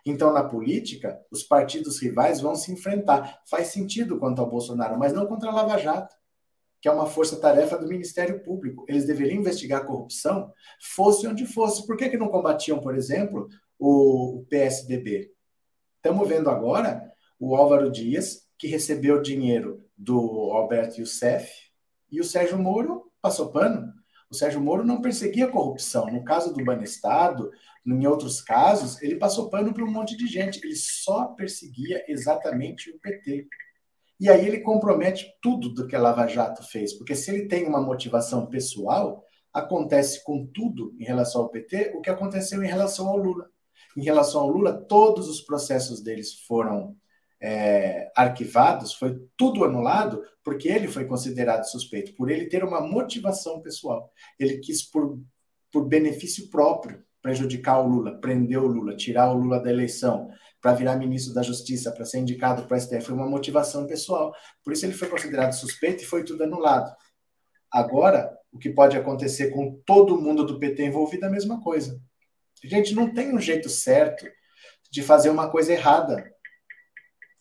Então, 0.05 0.31
na 0.31 0.41
política, 0.41 1.19
os 1.29 1.43
partidos 1.43 2.01
rivais 2.01 2.39
vão 2.39 2.55
se 2.55 2.71
enfrentar. 2.71 3.41
Faz 3.45 3.67
sentido 3.67 4.17
quanto 4.17 4.41
ao 4.41 4.49
Bolsonaro, 4.49 4.97
mas 4.97 5.11
não 5.11 5.27
contra 5.27 5.49
a 5.49 5.53
Lava 5.53 5.77
Jato, 5.77 6.15
que 6.79 6.87
é 6.87 6.91
uma 6.91 7.05
força-tarefa 7.05 7.77
do 7.77 7.89
Ministério 7.89 8.41
Público. 8.43 8.85
Eles 8.87 9.05
deveriam 9.05 9.41
investigar 9.41 9.81
a 9.81 9.85
corrupção, 9.85 10.49
fosse 10.81 11.27
onde 11.27 11.45
fosse. 11.45 11.85
Por 11.85 11.97
que, 11.97 12.07
que 12.07 12.17
não 12.17 12.29
combatiam, 12.29 12.79
por 12.79 12.95
exemplo, 12.95 13.49
o 13.77 14.45
PSDB? 14.49 15.29
Estamos 15.97 16.25
vendo 16.25 16.49
agora 16.49 17.11
o 17.37 17.53
Álvaro 17.53 17.91
Dias 17.91 18.46
que 18.57 18.67
recebeu 18.67 19.21
dinheiro 19.21 19.85
do 19.97 20.51
Alberto 20.51 20.99
Youssef 20.99 21.67
e 22.11 22.19
o 22.19 22.23
Sérgio 22.23 22.57
Moro 22.57 23.11
passou 23.21 23.51
pano. 23.51 23.93
O 24.29 24.35
Sérgio 24.35 24.59
Moro 24.59 24.83
não 24.83 25.01
perseguia 25.01 25.47
corrupção. 25.47 26.07
No 26.07 26.23
caso 26.23 26.53
do 26.53 26.63
Banestado, 26.63 27.49
em 27.85 28.05
outros 28.05 28.41
casos, 28.41 29.01
ele 29.01 29.15
passou 29.15 29.49
pano 29.49 29.73
para 29.73 29.83
um 29.83 29.91
monte 29.91 30.17
de 30.17 30.27
gente. 30.27 30.59
Ele 30.63 30.75
só 30.75 31.27
perseguia 31.27 32.03
exatamente 32.07 32.91
o 32.91 32.99
PT. 32.99 33.47
E 34.19 34.29
aí 34.29 34.45
ele 34.45 34.59
compromete 34.59 35.33
tudo 35.41 35.69
do 35.69 35.87
que 35.87 35.95
a 35.95 35.99
Lava 35.99 36.27
Jato 36.27 36.63
fez, 36.63 36.93
porque 36.93 37.15
se 37.15 37.29
ele 37.29 37.47
tem 37.47 37.67
uma 37.67 37.79
motivação 37.79 38.47
pessoal, 38.47 39.23
acontece 39.53 40.23
com 40.23 40.45
tudo 40.47 40.95
em 40.99 41.03
relação 41.03 41.41
ao 41.41 41.49
PT 41.49 41.93
o 41.95 42.01
que 42.01 42.09
aconteceu 42.09 42.63
em 42.63 42.67
relação 42.67 43.07
ao 43.07 43.17
Lula. 43.17 43.49
Em 43.95 44.03
relação 44.03 44.41
ao 44.41 44.49
Lula, 44.49 44.73
todos 44.73 45.29
os 45.29 45.41
processos 45.41 46.01
deles 46.01 46.33
foram 46.47 46.95
é, 47.41 48.11
arquivados, 48.15 48.93
foi 48.93 49.19
tudo 49.37 49.63
anulado 49.63 50.23
porque 50.43 50.69
ele 50.69 50.87
foi 50.87 51.05
considerado 51.05 51.65
suspeito, 51.65 52.15
por 52.15 52.31
ele 52.31 52.47
ter 52.47 52.63
uma 52.63 52.81
motivação 52.81 53.61
pessoal. 53.61 54.11
Ele 54.39 54.57
quis, 54.59 54.81
por, 54.81 55.19
por 55.71 55.85
benefício 55.85 56.49
próprio, 56.49 57.03
prejudicar 57.21 57.79
o 57.79 57.87
Lula, 57.87 58.19
prender 58.19 58.59
o 58.59 58.67
Lula, 58.67 58.95
tirar 58.95 59.29
o 59.31 59.37
Lula 59.37 59.61
da 59.61 59.69
eleição, 59.69 60.29
para 60.61 60.73
virar 60.73 60.95
ministro 60.95 61.33
da 61.33 61.41
Justiça, 61.41 61.91
para 61.91 62.05
ser 62.05 62.19
indicado 62.19 62.65
para 62.65 62.77
o 62.77 62.79
STF, 62.79 63.01
foi 63.01 63.15
uma 63.15 63.29
motivação 63.29 63.85
pessoal. 63.85 64.33
Por 64.63 64.73
isso 64.73 64.85
ele 64.85 64.93
foi 64.93 65.07
considerado 65.07 65.53
suspeito 65.53 66.03
e 66.03 66.05
foi 66.05 66.23
tudo 66.23 66.43
anulado. 66.43 66.93
Agora, 67.71 68.35
o 68.51 68.57
que 68.57 68.69
pode 68.69 68.97
acontecer 68.97 69.51
com 69.51 69.79
todo 69.85 70.19
mundo 70.19 70.45
do 70.45 70.57
PT 70.57 70.85
envolvido 70.85 71.25
é 71.25 71.27
a 71.27 71.31
mesma 71.31 71.61
coisa. 71.61 71.99
Gente, 72.63 72.95
não 72.95 73.13
tem 73.13 73.35
um 73.35 73.39
jeito 73.39 73.69
certo 73.69 74.25
de 74.89 75.03
fazer 75.03 75.29
uma 75.29 75.49
coisa 75.49 75.73
errada. 75.73 76.31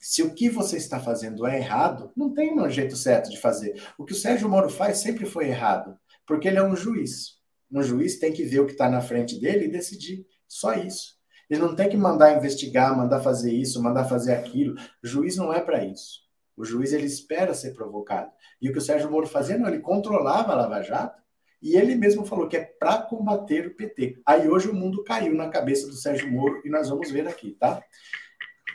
Se 0.09 0.23
o 0.23 0.33
que 0.33 0.49
você 0.49 0.77
está 0.77 1.01
fazendo 1.01 1.45
é 1.49 1.57
errado, 1.59 2.13
não 2.17 2.33
tem 2.33 2.57
um 2.57 2.71
jeito 2.71 2.95
certo 2.95 3.29
de 3.29 3.41
fazer. 3.41 3.83
O 3.99 4.05
que 4.05 4.13
o 4.13 4.17
Sérgio 4.17 4.49
Moro 4.49 4.71
faz 4.71 4.99
sempre 4.99 5.27
foi 5.27 5.49
errado, 5.49 5.99
porque 6.25 6.47
ele 6.47 6.59
é 6.59 6.63
um 6.63 6.77
juiz. 6.77 7.41
Um 7.69 7.83
juiz 7.83 8.17
tem 8.17 8.33
que 8.33 8.45
ver 8.45 8.61
o 8.61 8.67
que 8.67 8.71
está 8.71 8.89
na 8.89 9.01
frente 9.01 9.37
dele 9.41 9.65
e 9.65 9.69
decidir. 9.69 10.25
Só 10.47 10.75
isso. 10.75 11.17
Ele 11.51 11.61
não 11.61 11.75
tem 11.75 11.89
que 11.89 11.97
mandar 11.97 12.37
investigar, 12.37 12.97
mandar 12.97 13.21
fazer 13.21 13.53
isso, 13.53 13.83
mandar 13.83 14.05
fazer 14.05 14.35
aquilo. 14.35 14.77
O 15.03 15.09
juiz 15.09 15.37
não 15.37 15.53
é 15.53 15.61
para 15.61 15.85
isso. 15.85 16.21
O 16.57 16.65
juiz 16.65 16.93
ele 16.93 17.07
espera 17.07 17.53
ser 17.53 17.73
provocado. 17.73 18.31
E 18.63 18.69
o 18.69 18.73
que 18.73 18.79
o 18.79 18.83
Sérgio 18.83 19.11
Moro 19.11 19.27
fazia, 19.27 19.59
não, 19.59 19.67
ele 19.67 19.81
controlava 19.81 20.53
a 20.53 20.55
Lava 20.57 20.83
Jato 20.83 21.21
e 21.61 21.75
ele 21.75 21.97
mesmo 21.97 22.25
falou 22.25 22.47
que 22.47 22.57
é 22.57 22.63
para 22.63 22.99
combater 22.99 23.67
o 23.67 23.75
PT. 23.75 24.21
Aí 24.25 24.49
hoje 24.49 24.69
o 24.69 24.75
mundo 24.75 25.03
caiu 25.03 25.35
na 25.35 25.49
cabeça 25.49 25.89
do 25.89 25.95
Sérgio 25.95 26.31
Moro 26.31 26.63
e 26.65 26.71
nós 26.71 26.89
vamos 26.89 27.11
ver 27.11 27.27
aqui, 27.27 27.57
tá? 27.59 27.83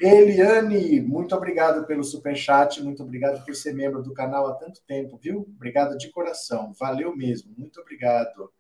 Eliane, 0.03 0.99
muito 0.99 1.35
obrigado 1.35 1.85
pelo 1.85 2.03
super 2.03 2.35
chat, 2.35 2.81
muito 2.81 3.03
obrigado 3.03 3.45
por 3.45 3.53
ser 3.53 3.73
membro 3.75 4.01
do 4.01 4.13
canal 4.13 4.47
há 4.47 4.55
tanto 4.55 4.81
tempo, 4.87 5.15
viu? 5.21 5.41
Obrigado 5.55 5.95
de 5.95 6.09
coração, 6.09 6.73
valeu 6.79 7.15
mesmo, 7.15 7.53
muito 7.55 7.79
obrigado. 7.79 8.51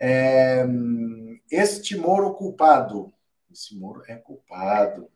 É, 0.00 0.66
este 1.48 1.96
Moro 1.96 2.34
culpado, 2.34 3.12
esse 3.52 3.78
Moro 3.78 4.02
é 4.08 4.16
culpado. 4.16 5.08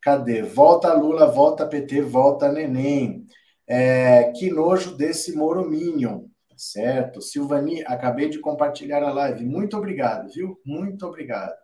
Cadê? 0.00 0.42
Volta 0.42 0.94
Lula, 0.94 1.26
volta 1.26 1.66
PT, 1.66 2.00
volta 2.00 2.50
Neném. 2.50 3.26
É, 3.66 4.32
que 4.32 4.50
nojo 4.50 4.96
desse 4.96 5.36
Moro 5.36 5.68
Minion, 5.68 6.22
tá 6.48 6.56
certo? 6.56 7.20
Silvani, 7.20 7.84
acabei 7.84 8.30
de 8.30 8.38
compartilhar 8.38 9.02
a 9.02 9.12
live, 9.12 9.44
muito 9.44 9.76
obrigado, 9.76 10.32
viu? 10.32 10.58
Muito 10.64 11.06
obrigado. 11.06 11.61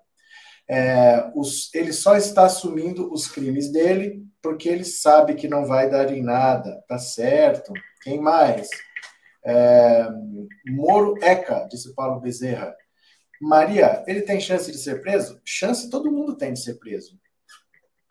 É, 0.70 1.30
os, 1.34 1.74
ele 1.74 1.92
só 1.94 2.16
está 2.16 2.44
assumindo 2.44 3.10
os 3.10 3.26
crimes 3.26 3.72
dele 3.72 4.22
porque 4.42 4.68
ele 4.68 4.84
sabe 4.84 5.34
que 5.34 5.48
não 5.48 5.64
vai 5.64 5.88
dar 5.88 6.12
em 6.12 6.22
nada, 6.22 6.84
tá 6.86 6.98
certo? 6.98 7.72
Quem 8.02 8.20
mais? 8.20 8.68
É, 9.44 10.06
Moro 10.68 11.14
Eca, 11.22 11.66
disse 11.70 11.94
Paulo 11.94 12.20
Bezerra. 12.20 12.76
Maria, 13.40 14.04
ele 14.06 14.22
tem 14.22 14.40
chance 14.40 14.70
de 14.70 14.78
ser 14.78 15.00
preso? 15.00 15.40
Chance 15.44 15.88
todo 15.88 16.12
mundo 16.12 16.36
tem 16.36 16.52
de 16.52 16.60
ser 16.60 16.74
preso. 16.74 17.18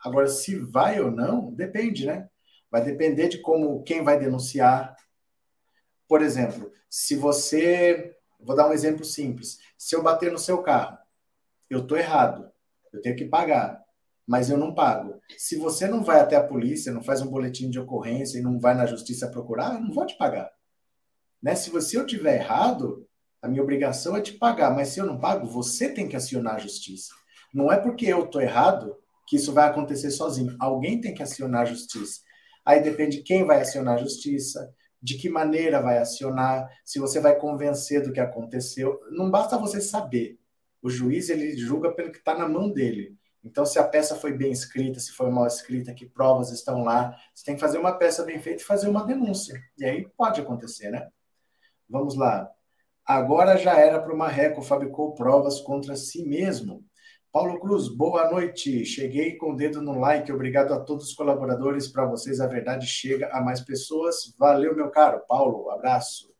Agora, 0.04 0.26
se 0.26 0.56
vai 0.56 1.00
ou 1.00 1.10
não, 1.10 1.52
depende, 1.52 2.06
né? 2.06 2.28
Vai 2.70 2.82
depender 2.82 3.28
de 3.28 3.38
como 3.38 3.82
quem 3.82 4.02
vai 4.02 4.18
denunciar. 4.18 4.96
Por 6.08 6.22
exemplo, 6.22 6.72
se 6.88 7.14
você. 7.14 8.14
Vou 8.40 8.54
dar 8.54 8.68
um 8.68 8.72
exemplo 8.72 9.04
simples. 9.04 9.58
Se 9.76 9.96
eu 9.96 10.02
bater 10.02 10.30
no 10.30 10.38
seu 10.38 10.62
carro 10.62 10.98
eu 11.70 11.80
estou 11.80 11.98
errado, 11.98 12.50
eu 12.92 13.00
tenho 13.00 13.16
que 13.16 13.24
pagar, 13.26 13.82
mas 14.26 14.50
eu 14.50 14.58
não 14.58 14.74
pago. 14.74 15.20
Se 15.36 15.56
você 15.56 15.86
não 15.88 16.02
vai 16.02 16.20
até 16.20 16.36
a 16.36 16.42
polícia, 16.46 16.92
não 16.92 17.02
faz 17.02 17.22
um 17.22 17.30
boletim 17.30 17.70
de 17.70 17.80
ocorrência 17.80 18.38
e 18.38 18.42
não 18.42 18.58
vai 18.58 18.74
na 18.74 18.86
justiça 18.86 19.30
procurar, 19.30 19.74
eu 19.74 19.80
não 19.80 19.92
vou 19.92 20.06
te 20.06 20.16
pagar. 20.16 20.50
Né? 21.42 21.54
Se 21.54 21.70
você 21.70 21.96
eu 21.96 22.06
tiver 22.06 22.36
errado, 22.36 23.08
A 23.40 23.48
minha 23.48 23.62
obrigação 23.62 24.16
é 24.16 24.20
te 24.20 24.32
pagar, 24.32 24.74
mas 24.74 24.88
se 24.88 24.98
eu 24.98 25.06
não 25.06 25.18
pago, 25.18 25.46
você 25.46 25.88
tem 25.88 26.08
que 26.08 26.16
acionar 26.16 26.56
a 26.56 26.58
justiça. 26.58 27.14
Não 27.54 27.70
é 27.70 27.78
porque 27.78 28.06
eu 28.06 28.24
estou 28.24 28.40
errado 28.40 28.96
que 29.28 29.36
isso 29.36 29.52
vai 29.52 29.68
acontecer 29.68 30.10
sozinho. 30.10 30.56
Alguém 30.58 31.00
tem 31.00 31.14
que 31.14 31.22
acionar 31.22 31.62
a 31.62 31.64
justiça. 31.66 32.20
Aí 32.64 32.82
depende 32.82 33.22
quem 33.22 33.44
vai 33.44 33.60
acionar 33.60 33.94
a 33.94 34.02
justiça, 34.02 34.74
de 35.00 35.16
que 35.16 35.28
maneira 35.28 35.80
vai 35.80 35.98
acionar, 35.98 36.68
se 36.84 36.98
você 36.98 37.20
vai 37.20 37.36
convencer 37.36 38.02
do 38.02 38.12
que 38.12 38.20
aconteceu. 38.20 38.98
Não 39.12 39.30
basta 39.30 39.56
você 39.56 39.80
saber. 39.80 40.37
O 40.82 40.88
juiz 40.90 41.28
ele 41.28 41.56
julga 41.56 41.92
pelo 41.92 42.12
que 42.12 42.18
está 42.18 42.36
na 42.36 42.48
mão 42.48 42.70
dele. 42.70 43.16
Então, 43.42 43.64
se 43.64 43.78
a 43.78 43.84
peça 43.84 44.16
foi 44.16 44.32
bem 44.32 44.52
escrita, 44.52 45.00
se 45.00 45.12
foi 45.12 45.30
mal 45.30 45.46
escrita, 45.46 45.94
que 45.94 46.06
provas 46.06 46.50
estão 46.50 46.82
lá, 46.82 47.16
você 47.34 47.44
tem 47.44 47.54
que 47.54 47.60
fazer 47.60 47.78
uma 47.78 47.96
peça 47.96 48.24
bem 48.24 48.38
feita 48.38 48.62
e 48.62 48.66
fazer 48.66 48.88
uma 48.88 49.04
denúncia. 49.04 49.60
E 49.78 49.84
aí 49.84 50.08
pode 50.16 50.40
acontecer, 50.40 50.90
né? 50.90 51.08
Vamos 51.88 52.16
lá. 52.16 52.50
Agora 53.06 53.56
já 53.56 53.78
era 53.78 54.00
para 54.00 54.12
o 54.12 54.18
Marreco, 54.18 54.60
fabricou 54.60 55.14
provas 55.14 55.60
contra 55.60 55.96
si 55.96 56.26
mesmo. 56.26 56.84
Paulo 57.32 57.58
Cruz, 57.60 57.88
boa 57.88 58.30
noite. 58.30 58.84
Cheguei 58.84 59.36
com 59.36 59.52
o 59.52 59.56
dedo 59.56 59.80
no 59.80 59.98
like. 59.98 60.32
Obrigado 60.32 60.74
a 60.74 60.80
todos 60.80 61.08
os 61.08 61.14
colaboradores. 61.14 61.88
Para 61.88 62.06
vocês, 62.06 62.40
a 62.40 62.46
verdade 62.46 62.86
chega 62.86 63.28
a 63.32 63.40
mais 63.40 63.60
pessoas. 63.60 64.34
Valeu, 64.38 64.74
meu 64.74 64.90
caro. 64.90 65.22
Paulo, 65.26 65.70
abraço. 65.70 66.37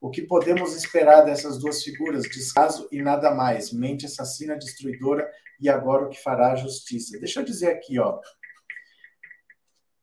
O 0.00 0.10
que 0.10 0.22
podemos 0.22 0.74
esperar 0.76 1.22
dessas 1.22 1.58
duas 1.58 1.82
figuras? 1.82 2.22
Descaso 2.22 2.88
e 2.92 3.02
nada 3.02 3.34
mais. 3.34 3.72
Mente 3.72 4.06
assassina, 4.06 4.56
destruidora 4.56 5.28
e 5.60 5.68
agora 5.68 6.04
o 6.04 6.08
que 6.08 6.22
fará 6.22 6.52
a 6.52 6.56
justiça. 6.56 7.18
Deixa 7.18 7.40
eu 7.40 7.44
dizer 7.44 7.68
aqui, 7.68 7.98
ó. 7.98 8.20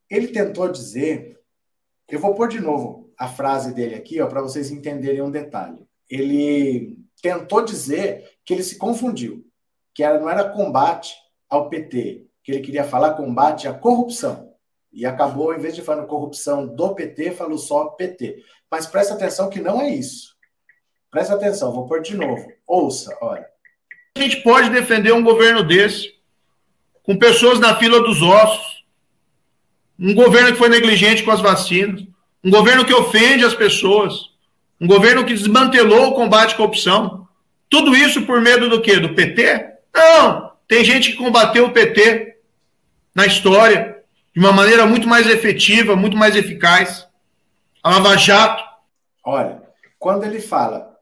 Ele 0.09 0.27
tentou 0.27 0.71
dizer. 0.71 1.39
Eu 2.07 2.19
vou 2.19 2.35
pôr 2.35 2.47
de 2.47 2.59
novo 2.59 3.11
a 3.17 3.27
frase 3.27 3.73
dele 3.73 3.95
aqui, 3.95 4.21
ó, 4.21 4.27
para 4.27 4.41
vocês 4.41 4.69
entenderem 4.69 5.21
um 5.21 5.31
detalhe. 5.31 5.87
Ele 6.09 6.99
tentou 7.21 7.63
dizer 7.63 8.37
que 8.45 8.53
ele 8.53 8.61
se 8.61 8.77
confundiu 8.77 9.45
que 9.95 10.03
era, 10.03 10.19
não 10.19 10.29
era 10.29 10.49
combate 10.49 11.15
ao 11.49 11.69
PT, 11.69 12.27
que 12.43 12.51
ele 12.51 12.61
queria 12.61 12.83
falar 12.83 13.13
combate 13.13 13.65
à 13.65 13.73
corrupção. 13.73 14.53
E 14.95 15.05
acabou, 15.05 15.53
em 15.53 15.59
vez 15.59 15.75
de 15.75 15.81
falar 15.81 16.05
corrupção 16.05 16.65
do 16.65 16.95
PT, 16.95 17.31
falou 17.31 17.57
só 17.57 17.87
PT. 17.87 18.41
Mas 18.71 18.87
presta 18.87 19.13
atenção 19.13 19.49
que 19.49 19.59
não 19.59 19.81
é 19.81 19.89
isso. 19.89 20.33
Presta 21.11 21.35
atenção, 21.35 21.73
vou 21.73 21.85
pôr 21.85 22.01
de 22.01 22.15
novo. 22.15 22.49
Ouça, 22.65 23.15
olha. 23.21 23.45
A 24.17 24.21
gente 24.21 24.37
pode 24.37 24.69
defender 24.69 25.13
um 25.13 25.21
governo 25.21 25.63
desse, 25.63 26.15
com 27.03 27.17
pessoas 27.17 27.59
na 27.59 27.75
fila 27.75 28.01
dos 28.01 28.21
ossos, 28.21 28.85
um 29.99 30.13
governo 30.13 30.53
que 30.53 30.57
foi 30.57 30.69
negligente 30.69 31.23
com 31.23 31.31
as 31.31 31.41
vacinas, 31.41 32.05
um 32.41 32.49
governo 32.49 32.85
que 32.85 32.93
ofende 32.93 33.43
as 33.43 33.53
pessoas, 33.53 34.13
um 34.79 34.87
governo 34.87 35.25
que 35.25 35.33
desmantelou 35.33 36.07
o 36.07 36.13
combate 36.13 36.53
à 36.53 36.57
corrupção. 36.57 37.27
Tudo 37.69 37.93
isso 37.93 38.25
por 38.25 38.39
medo 38.39 38.69
do 38.69 38.81
quê? 38.81 38.97
Do 38.97 39.13
PT? 39.13 39.73
Não! 39.93 40.51
Tem 40.69 40.85
gente 40.85 41.11
que 41.11 41.17
combateu 41.17 41.65
o 41.65 41.71
PT 41.71 42.37
na 43.13 43.25
história 43.25 43.94
de 44.35 44.39
uma 44.39 44.51
maneira 44.51 44.85
muito 44.85 45.07
mais 45.07 45.27
efetiva, 45.27 45.95
muito 45.95 46.17
mais 46.17 46.35
eficaz. 46.35 47.07
A 47.81 47.91
Lava 47.91 48.17
Jato. 48.17 48.63
Olha, 49.23 49.61
quando 49.97 50.25
ele 50.25 50.41
fala 50.41 50.93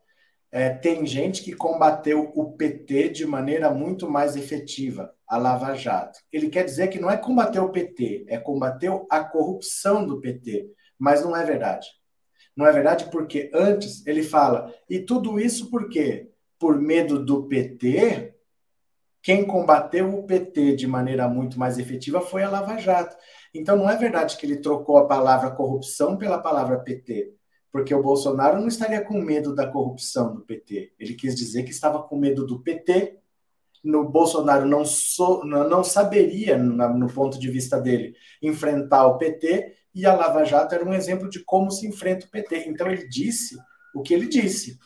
é, 0.52 0.70
tem 0.70 1.04
gente 1.04 1.42
que 1.42 1.56
combateu 1.56 2.32
o 2.36 2.52
PT 2.52 3.10
de 3.10 3.26
maneira 3.26 3.72
muito 3.72 4.08
mais 4.08 4.36
efetiva, 4.36 5.12
a 5.28 5.36
Lava 5.36 5.74
Jato. 5.74 6.20
Ele 6.32 6.48
quer 6.48 6.64
dizer 6.64 6.90
que 6.90 7.00
não 7.00 7.10
é 7.10 7.18
combater 7.18 7.60
o 7.60 7.70
PT, 7.70 8.26
é 8.28 8.38
combater 8.38 8.92
a 9.10 9.24
corrupção 9.24 10.06
do 10.06 10.22
PT. 10.22 10.70
Mas 11.00 11.24
não 11.24 11.36
é 11.36 11.44
verdade. 11.44 11.88
Não 12.56 12.68
é 12.68 12.72
verdade 12.72 13.06
porque 13.12 13.50
antes 13.52 14.06
ele 14.06 14.22
fala, 14.22 14.72
e 14.88 15.00
tudo 15.00 15.40
isso 15.40 15.72
por 15.72 15.90
quê? 15.90 16.30
Por 16.60 16.80
medo 16.80 17.18
do 17.26 17.48
PT, 17.48 18.33
quem 19.24 19.46
combateu 19.46 20.14
o 20.14 20.24
PT 20.24 20.76
de 20.76 20.86
maneira 20.86 21.30
muito 21.30 21.58
mais 21.58 21.80
efetiva 21.80 22.20
foi 22.20 22.44
a 22.44 22.50
Lava 22.50 22.78
Jato. 22.78 23.16
Então 23.56 23.78
não 23.78 23.90
é 23.90 23.96
verdade 23.96 24.36
que 24.36 24.46
ele 24.46 24.58
trocou 24.58 24.98
a 24.98 25.08
palavra 25.08 25.50
corrupção 25.50 26.18
pela 26.18 26.38
palavra 26.38 26.80
PT, 26.80 27.34
porque 27.72 27.96
o 27.96 28.04
Bolsonaro 28.04 28.60
não 28.60 28.68
estaria 28.68 29.02
com 29.02 29.22
medo 29.22 29.56
da 29.56 29.66
corrupção 29.66 30.36
do 30.36 30.42
PT. 30.42 30.92
Ele 31.00 31.14
quis 31.14 31.36
dizer 31.36 31.64
que 31.64 31.72
estava 31.72 32.04
com 32.04 32.18
medo 32.18 32.46
do 32.46 32.62
PT. 32.62 33.18
No 33.82 34.10
Bolsonaro 34.10 34.66
não, 34.66 34.84
so, 34.84 35.44
não 35.46 35.84
saberia, 35.86 36.58
no 36.58 37.08
ponto 37.08 37.40
de 37.40 37.50
vista 37.50 37.80
dele, 37.80 38.16
enfrentar 38.42 39.08
o 39.08 39.18
PT, 39.18 39.74
e 39.96 40.06
a 40.06 40.14
Lava 40.14 40.44
Jato 40.44 40.76
era 40.76 40.86
um 40.86 40.94
exemplo 40.94 41.30
de 41.30 41.44
como 41.44 41.72
se 41.72 41.88
enfrenta 41.88 42.26
o 42.26 42.30
PT. 42.30 42.66
Então 42.68 42.90
ele 42.90 43.08
disse 43.08 43.58
o 43.96 44.02
que 44.02 44.14
ele 44.14 44.28
disse. 44.28 44.78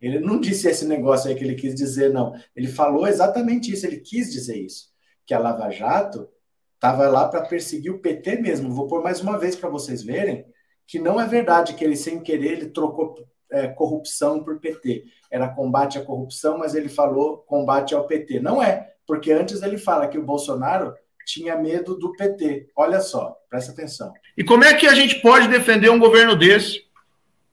Ele 0.00 0.18
não 0.18 0.40
disse 0.40 0.68
esse 0.68 0.86
negócio 0.86 1.28
aí 1.28 1.36
que 1.36 1.44
ele 1.44 1.54
quis 1.54 1.74
dizer, 1.74 2.12
não. 2.12 2.32
Ele 2.56 2.68
falou 2.68 3.06
exatamente 3.06 3.72
isso, 3.72 3.86
ele 3.86 3.98
quis 3.98 4.32
dizer 4.32 4.56
isso. 4.56 4.88
Que 5.26 5.34
a 5.34 5.38
Lava 5.38 5.70
Jato 5.70 6.28
estava 6.74 7.08
lá 7.08 7.28
para 7.28 7.42
perseguir 7.42 7.92
o 7.92 7.98
PT 7.98 8.40
mesmo. 8.40 8.72
Vou 8.72 8.86
pôr 8.86 9.02
mais 9.02 9.20
uma 9.20 9.38
vez 9.38 9.54
para 9.54 9.68
vocês 9.68 10.02
verem 10.02 10.46
que 10.86 10.98
não 10.98 11.20
é 11.20 11.26
verdade 11.26 11.74
que 11.74 11.84
ele, 11.84 11.94
sem 11.94 12.20
querer, 12.20 12.52
ele 12.52 12.66
trocou 12.66 13.14
é, 13.50 13.68
corrupção 13.68 14.42
por 14.42 14.58
PT. 14.58 15.04
Era 15.30 15.48
combate 15.48 15.98
à 15.98 16.04
corrupção, 16.04 16.58
mas 16.58 16.74
ele 16.74 16.88
falou 16.88 17.38
combate 17.38 17.94
ao 17.94 18.06
PT. 18.06 18.40
Não 18.40 18.60
é, 18.60 18.92
porque 19.06 19.30
antes 19.30 19.62
ele 19.62 19.78
fala 19.78 20.08
que 20.08 20.18
o 20.18 20.24
Bolsonaro 20.24 20.92
tinha 21.24 21.56
medo 21.56 21.96
do 21.96 22.12
PT. 22.12 22.70
Olha 22.74 23.00
só, 23.00 23.36
presta 23.48 23.70
atenção. 23.70 24.12
E 24.36 24.42
como 24.42 24.64
é 24.64 24.74
que 24.74 24.86
a 24.86 24.94
gente 24.94 25.20
pode 25.20 25.46
defender 25.46 25.90
um 25.90 25.98
governo 25.98 26.34
desse, 26.34 26.82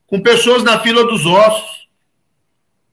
com 0.06 0.20
pessoas 0.20 0.64
na 0.64 0.80
fila 0.80 1.04
dos 1.04 1.24
ossos, 1.24 1.77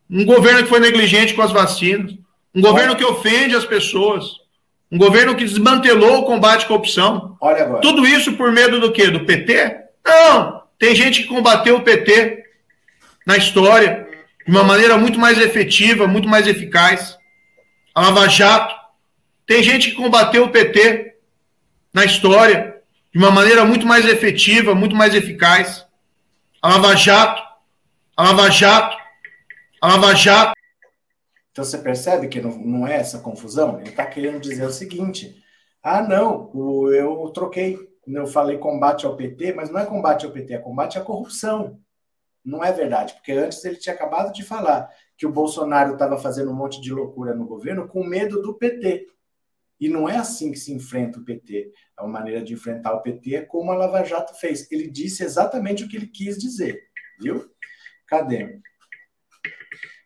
um 0.10 0.24
governo 0.26 0.64
que 0.64 0.70
foi 0.70 0.80
negligente 0.80 1.34
com 1.34 1.42
as 1.42 1.52
vacinas, 1.52 2.16
um 2.54 2.62
governo 2.62 2.96
que 2.96 3.04
ofende 3.04 3.56
as 3.56 3.66
pessoas, 3.66 4.26
um 4.92 4.98
governo 4.98 5.36
que 5.36 5.44
desmantelou 5.44 6.20
o 6.20 6.26
combate 6.26 6.66
à 6.66 6.68
corrupção. 6.68 7.36
Olha 7.42 7.64
agora. 7.64 7.82
Tudo 7.82 8.06
isso 8.08 8.34
por 8.34 8.52
medo 8.52 8.80
do 8.80 8.92
quê? 8.92 9.10
Do 9.10 9.26
PT? 9.26 9.78
Não! 10.06 10.64
Tem 10.78 10.96
gente 10.96 11.24
que 11.24 11.28
combateu 11.28 11.78
o 11.78 11.82
PT 11.82 12.44
na 13.26 13.38
história 13.38 14.08
de 14.46 14.52
uma 14.52 14.64
maneira 14.64 14.98
muito 14.98 15.20
mais 15.20 15.40
efetiva, 15.40 16.08
muito 16.08 16.28
mais 16.28 16.48
eficaz. 16.48 17.18
A 17.94 18.02
Lava 18.02 18.28
Jato. 18.30 18.76
Tem 19.48 19.64
gente 19.64 19.92
que 19.92 19.96
combateu 19.96 20.46
o 20.46 20.50
PT 20.50 21.16
na 21.94 22.06
história 22.06 22.76
de 23.14 23.18
uma 23.18 23.32
maneira 23.32 23.66
muito 23.66 23.88
mais 23.88 24.06
efetiva, 24.06 24.76
muito 24.76 24.96
mais 24.96 25.16
eficaz. 25.16 25.86
A 26.62 26.70
Lava 26.70 26.96
Jato. 26.96 27.42
A 28.16 28.24
Lava 28.24 28.50
Jato 28.52 29.05
a 29.86 29.88
Lava 29.88 30.16
Jato. 30.16 30.54
Então 31.52 31.64
você 31.64 31.78
percebe 31.78 32.28
que 32.28 32.42
não, 32.42 32.58
não 32.58 32.88
é 32.88 32.96
essa 32.96 33.20
confusão? 33.20 33.80
Ele 33.80 33.90
está 33.90 34.04
querendo 34.04 34.40
dizer 34.40 34.66
o 34.66 34.72
seguinte: 34.72 35.44
ah, 35.84 36.02
não, 36.02 36.52
eu 36.92 37.30
troquei, 37.30 37.78
eu 38.08 38.26
falei 38.26 38.58
combate 38.58 39.06
ao 39.06 39.16
PT, 39.16 39.54
mas 39.54 39.70
não 39.70 39.80
é 39.80 39.86
combate 39.86 40.26
ao 40.26 40.32
PT, 40.32 40.56
é 40.56 40.58
combate 40.58 40.98
à 40.98 41.02
corrupção. 41.02 41.80
Não 42.44 42.64
é 42.64 42.72
verdade, 42.72 43.14
porque 43.14 43.32
antes 43.32 43.64
ele 43.64 43.76
tinha 43.76 43.94
acabado 43.94 44.34
de 44.34 44.44
falar 44.44 44.90
que 45.16 45.26
o 45.26 45.32
Bolsonaro 45.32 45.94
estava 45.94 46.18
fazendo 46.18 46.52
um 46.52 46.56
monte 46.56 46.82
de 46.82 46.92
loucura 46.92 47.36
no 47.36 47.46
governo 47.46 47.88
com 47.88 48.04
medo 48.04 48.42
do 48.42 48.56
PT. 48.56 49.08
E 49.80 49.88
não 49.88 50.10
é 50.10 50.18
assim 50.18 50.52
que 50.52 50.58
se 50.58 50.74
enfrenta 50.74 51.20
o 51.20 51.24
PT. 51.24 51.72
A 51.96 52.08
maneira 52.08 52.42
de 52.42 52.54
enfrentar 52.54 52.94
o 52.94 53.02
PT 53.02 53.36
é 53.36 53.42
como 53.42 53.72
a 53.72 53.76
Lava 53.76 54.04
Jato 54.04 54.34
fez. 54.36 54.72
Ele 54.72 54.90
disse 54.90 55.24
exatamente 55.24 55.84
o 55.84 55.88
que 55.88 55.96
ele 55.96 56.08
quis 56.08 56.38
dizer, 56.38 56.82
viu? 57.20 57.50
Cadê? 58.08 58.60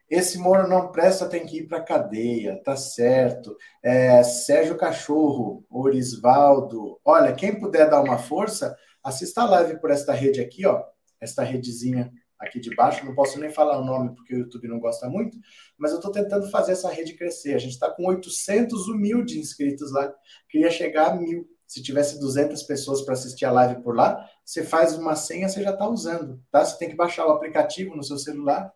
Esse 0.09 0.39
Moro 0.39 0.67
não 0.67 0.91
presta, 0.91 1.29
tem 1.29 1.45
que 1.45 1.59
ir 1.59 1.67
para 1.67 1.83
cadeia, 1.83 2.59
tá 2.63 2.75
certo. 2.75 3.55
É, 3.83 4.23
Sérgio 4.23 4.75
Cachorro, 4.75 5.63
Orisvaldo. 5.69 6.99
Olha, 7.05 7.33
quem 7.33 7.59
puder 7.59 7.89
dar 7.89 8.01
uma 8.01 8.17
força, 8.17 8.75
assista 9.03 9.41
a 9.41 9.49
live 9.49 9.79
por 9.79 9.91
esta 9.91 10.11
rede 10.11 10.41
aqui, 10.41 10.65
ó. 10.65 10.83
Esta 11.21 11.43
redezinha 11.43 12.11
aqui 12.39 12.59
de 12.59 12.73
baixo. 12.73 13.05
Não 13.05 13.13
posso 13.13 13.39
nem 13.39 13.51
falar 13.51 13.79
o 13.79 13.85
nome 13.85 14.15
porque 14.15 14.33
o 14.33 14.39
YouTube 14.39 14.67
não 14.67 14.79
gosta 14.79 15.07
muito, 15.07 15.37
mas 15.77 15.91
eu 15.91 15.97
estou 15.97 16.11
tentando 16.11 16.49
fazer 16.49 16.71
essa 16.71 16.89
rede 16.89 17.13
crescer. 17.13 17.53
A 17.53 17.59
gente 17.59 17.73
está 17.73 17.91
com 17.91 18.07
800 18.07 18.87
humildes 18.87 19.35
inscritos 19.35 19.91
lá. 19.91 20.11
Queria 20.49 20.71
chegar 20.71 21.11
a 21.11 21.15
mil. 21.15 21.47
Se 21.67 21.83
tivesse 21.83 22.19
200 22.19 22.63
pessoas 22.63 23.03
para 23.03 23.13
assistir 23.13 23.45
a 23.45 23.51
live 23.51 23.83
por 23.83 23.95
lá, 23.95 24.27
você 24.43 24.63
faz 24.63 24.97
uma 24.97 25.15
senha, 25.15 25.47
você 25.47 25.61
já 25.61 25.69
está 25.69 25.87
usando, 25.87 26.41
tá? 26.49 26.65
Você 26.65 26.79
tem 26.79 26.89
que 26.89 26.95
baixar 26.95 27.27
o 27.27 27.31
aplicativo 27.31 27.95
no 27.95 28.03
seu 28.03 28.17
celular 28.17 28.73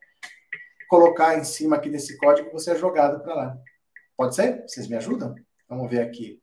colocar 0.94 1.40
em 1.40 1.44
cima 1.44 1.78
aqui 1.78 1.90
desse 1.90 2.16
código, 2.18 2.52
você 2.52 2.70
é 2.70 2.76
jogado 2.76 3.24
para 3.24 3.34
lá. 3.34 3.58
Pode 4.16 4.36
ser? 4.36 4.62
Vocês 4.68 4.88
me 4.88 4.96
ajudam? 4.96 5.34
Vamos 5.68 5.90
ver 5.90 6.02
aqui. 6.02 6.40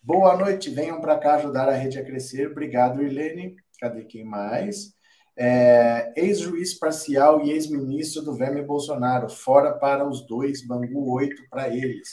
Boa 0.00 0.36
noite, 0.36 0.70
venham 0.70 1.00
para 1.00 1.18
cá 1.18 1.34
ajudar 1.34 1.68
a 1.68 1.72
rede 1.72 1.98
a 1.98 2.04
crescer. 2.04 2.48
Obrigado, 2.48 3.02
Irlene. 3.02 3.56
Cadê 3.80 4.04
quem 4.04 4.24
mais? 4.24 4.94
É, 5.36 6.12
ex-juiz 6.14 6.78
parcial 6.78 7.44
e 7.44 7.50
ex-ministro 7.50 8.22
do 8.22 8.36
Verme 8.36 8.62
Bolsonaro, 8.62 9.28
fora 9.28 9.72
para 9.72 10.08
os 10.08 10.24
dois, 10.24 10.64
Bangu 10.64 11.12
8 11.12 11.48
para 11.50 11.66
eles. 11.66 12.08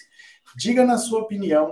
Diga 0.57 0.83
na 0.83 0.97
sua 0.97 1.21
opinião 1.21 1.71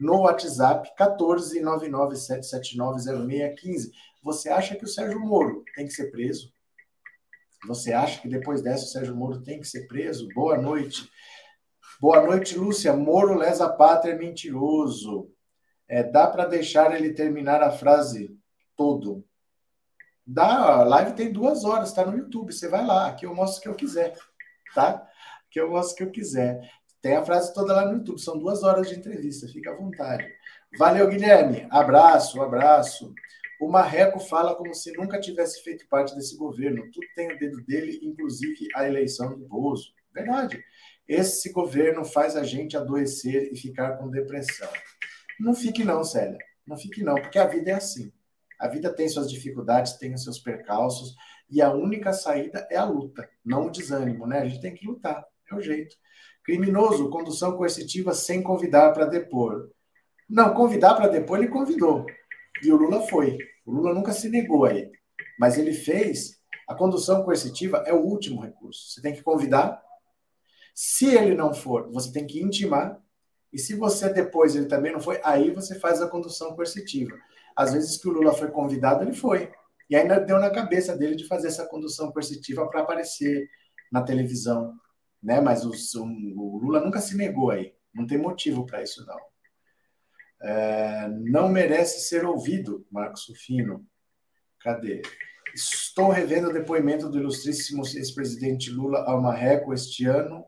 no 0.00 0.20
WhatsApp 0.20 0.88
14997790615. 0.98 3.90
Você 4.22 4.48
acha 4.48 4.74
que 4.74 4.86
o 4.86 4.88
Sérgio 4.88 5.20
Moro 5.20 5.62
tem 5.76 5.84
que 5.84 5.92
ser 5.92 6.10
preso? 6.10 6.50
Você 7.66 7.92
acha 7.92 8.20
que 8.20 8.28
depois 8.28 8.62
dessa 8.62 8.84
o 8.84 8.88
Sérgio 8.88 9.14
Moro 9.14 9.42
tem 9.42 9.60
que 9.60 9.66
ser 9.66 9.86
preso? 9.86 10.28
Boa 10.34 10.56
noite. 10.56 11.10
Boa 12.00 12.22
noite, 12.22 12.56
Lúcia. 12.56 12.94
Moro 12.94 13.36
lesa 13.36 13.68
pátria 13.68 14.16
mentiroso. 14.16 15.30
É, 15.86 16.02
dá 16.02 16.26
para 16.26 16.46
deixar 16.46 16.94
ele 16.94 17.12
terminar 17.12 17.62
a 17.62 17.70
frase 17.70 18.34
todo. 18.76 19.24
Dá, 20.26 20.80
a 20.80 20.84
live 20.84 21.12
tem 21.12 21.32
duas 21.32 21.64
horas, 21.64 21.88
está 21.88 22.06
no 22.06 22.16
YouTube. 22.16 22.52
Você 22.52 22.68
vai 22.68 22.86
lá, 22.86 23.08
aqui 23.08 23.26
eu 23.26 23.34
mostro 23.34 23.58
o 23.58 23.62
que 23.62 23.68
eu 23.68 23.74
quiser, 23.74 24.16
tá? 24.74 25.06
Que 25.50 25.60
eu 25.60 25.70
mostro 25.70 25.92
o 25.92 25.96
que 25.96 26.02
eu 26.04 26.10
quiser. 26.10 26.70
Tem 27.02 27.16
a 27.16 27.24
frase 27.24 27.52
toda 27.52 27.74
lá 27.74 27.84
no 27.86 27.98
YouTube. 27.98 28.20
São 28.20 28.38
duas 28.38 28.62
horas 28.62 28.88
de 28.88 28.96
entrevista, 28.96 29.48
fica 29.48 29.72
à 29.72 29.76
vontade. 29.76 30.26
Valeu, 30.78 31.08
Guilherme. 31.08 31.66
Abraço, 31.70 32.40
abraço. 32.40 33.12
O 33.60 33.68
Marreco 33.68 34.18
fala 34.18 34.54
como 34.54 34.74
se 34.74 34.90
nunca 34.92 35.20
tivesse 35.20 35.62
feito 35.62 35.86
parte 35.88 36.14
desse 36.14 36.36
governo. 36.36 36.90
Tudo 36.90 37.06
tem 37.14 37.30
o 37.30 37.38
dedo 37.38 37.62
dele, 37.64 38.00
inclusive 38.02 38.68
a 38.74 38.88
eleição 38.88 39.38
do 39.38 39.46
Bozo. 39.46 39.92
Verdade. 40.14 40.64
Esse 41.06 41.52
governo 41.52 42.04
faz 42.04 42.36
a 42.36 42.42
gente 42.42 42.76
adoecer 42.76 43.52
e 43.52 43.56
ficar 43.56 43.98
com 43.98 44.08
depressão. 44.08 44.68
Não 45.38 45.54
fique 45.54 45.84
não, 45.84 46.02
Célia. 46.02 46.38
Não 46.66 46.76
fique 46.76 47.02
não, 47.02 47.16
porque 47.16 47.38
a 47.38 47.46
vida 47.46 47.70
é 47.70 47.74
assim. 47.74 48.10
A 48.58 48.68
vida 48.68 48.92
tem 48.94 49.08
suas 49.08 49.30
dificuldades, 49.30 49.94
tem 49.94 50.14
os 50.14 50.22
seus 50.22 50.38
percalços, 50.38 51.14
e 51.50 51.60
a 51.60 51.72
única 51.72 52.12
saída 52.12 52.66
é 52.70 52.76
a 52.76 52.84
luta, 52.84 53.28
não 53.44 53.66
o 53.66 53.70
desânimo, 53.70 54.26
né? 54.26 54.40
A 54.40 54.48
gente 54.48 54.60
tem 54.60 54.74
que 54.74 54.86
lutar, 54.86 55.26
é 55.50 55.54
o 55.54 55.60
jeito. 55.60 55.96
Criminoso, 56.44 57.10
condução 57.10 57.56
coercitiva 57.56 58.14
sem 58.14 58.42
convidar 58.42 58.92
para 58.92 59.06
depor. 59.06 59.70
Não, 60.28 60.54
convidar 60.54 60.94
para 60.94 61.08
depor 61.08 61.38
ele 61.38 61.48
convidou. 61.48 62.06
E 62.62 62.70
o 62.70 62.76
Lula 62.76 63.00
foi. 63.08 63.38
O 63.70 63.72
Lula 63.72 63.94
nunca 63.94 64.12
se 64.12 64.28
negou 64.28 64.64
a 64.64 64.74
ele. 64.74 64.90
Mas 65.38 65.56
ele 65.56 65.72
fez. 65.72 66.40
A 66.68 66.74
condução 66.74 67.22
coercitiva 67.22 67.84
é 67.86 67.92
o 67.92 68.00
último 68.00 68.40
recurso. 68.40 68.90
Você 68.90 69.00
tem 69.00 69.14
que 69.14 69.22
convidar. 69.22 69.80
Se 70.74 71.06
ele 71.06 71.36
não 71.36 71.54
for, 71.54 71.88
você 71.92 72.12
tem 72.12 72.26
que 72.26 72.42
intimar. 72.42 73.00
E 73.52 73.58
se 73.58 73.76
você 73.76 74.12
depois 74.12 74.56
ele 74.56 74.66
também 74.66 74.92
não 74.92 75.00
foi, 75.00 75.20
aí 75.22 75.52
você 75.52 75.78
faz 75.78 76.02
a 76.02 76.08
condução 76.08 76.54
coercitiva. 76.56 77.16
Às 77.56 77.72
vezes 77.72 77.96
que 77.96 78.08
o 78.08 78.12
Lula 78.12 78.32
foi 78.32 78.50
convidado, 78.50 79.04
ele 79.04 79.12
foi. 79.12 79.52
E 79.88 79.94
ainda 79.94 80.18
deu 80.18 80.40
na 80.40 80.50
cabeça 80.50 80.96
dele 80.96 81.14
de 81.14 81.26
fazer 81.26 81.48
essa 81.48 81.66
condução 81.66 82.10
coercitiva 82.10 82.68
para 82.68 82.80
aparecer 82.80 83.48
na 83.90 84.02
televisão. 84.02 84.74
Né? 85.22 85.40
Mas 85.40 85.64
o, 85.64 85.70
o, 86.00 86.58
Lula 86.58 86.80
nunca 86.80 87.00
se 87.00 87.16
negou 87.16 87.50
aí. 87.50 87.72
Não 87.94 88.06
tem 88.06 88.18
motivo 88.18 88.66
para 88.66 88.82
isso, 88.82 89.04
não. 89.06 89.18
É, 90.42 91.08
não 91.08 91.48
merece 91.48 92.00
ser 92.00 92.24
ouvido, 92.24 92.86
Marcos 92.90 93.24
Sufino. 93.24 93.86
Cadê? 94.60 95.02
Estou 95.54 96.10
revendo 96.10 96.48
o 96.48 96.52
depoimento 96.52 97.08
do 97.08 97.18
ilustríssimo 97.18 97.82
ex-presidente 97.84 98.70
Lula 98.70 99.00
ao 99.00 99.20
Marreco 99.20 99.74
este 99.74 100.04
ano. 100.04 100.44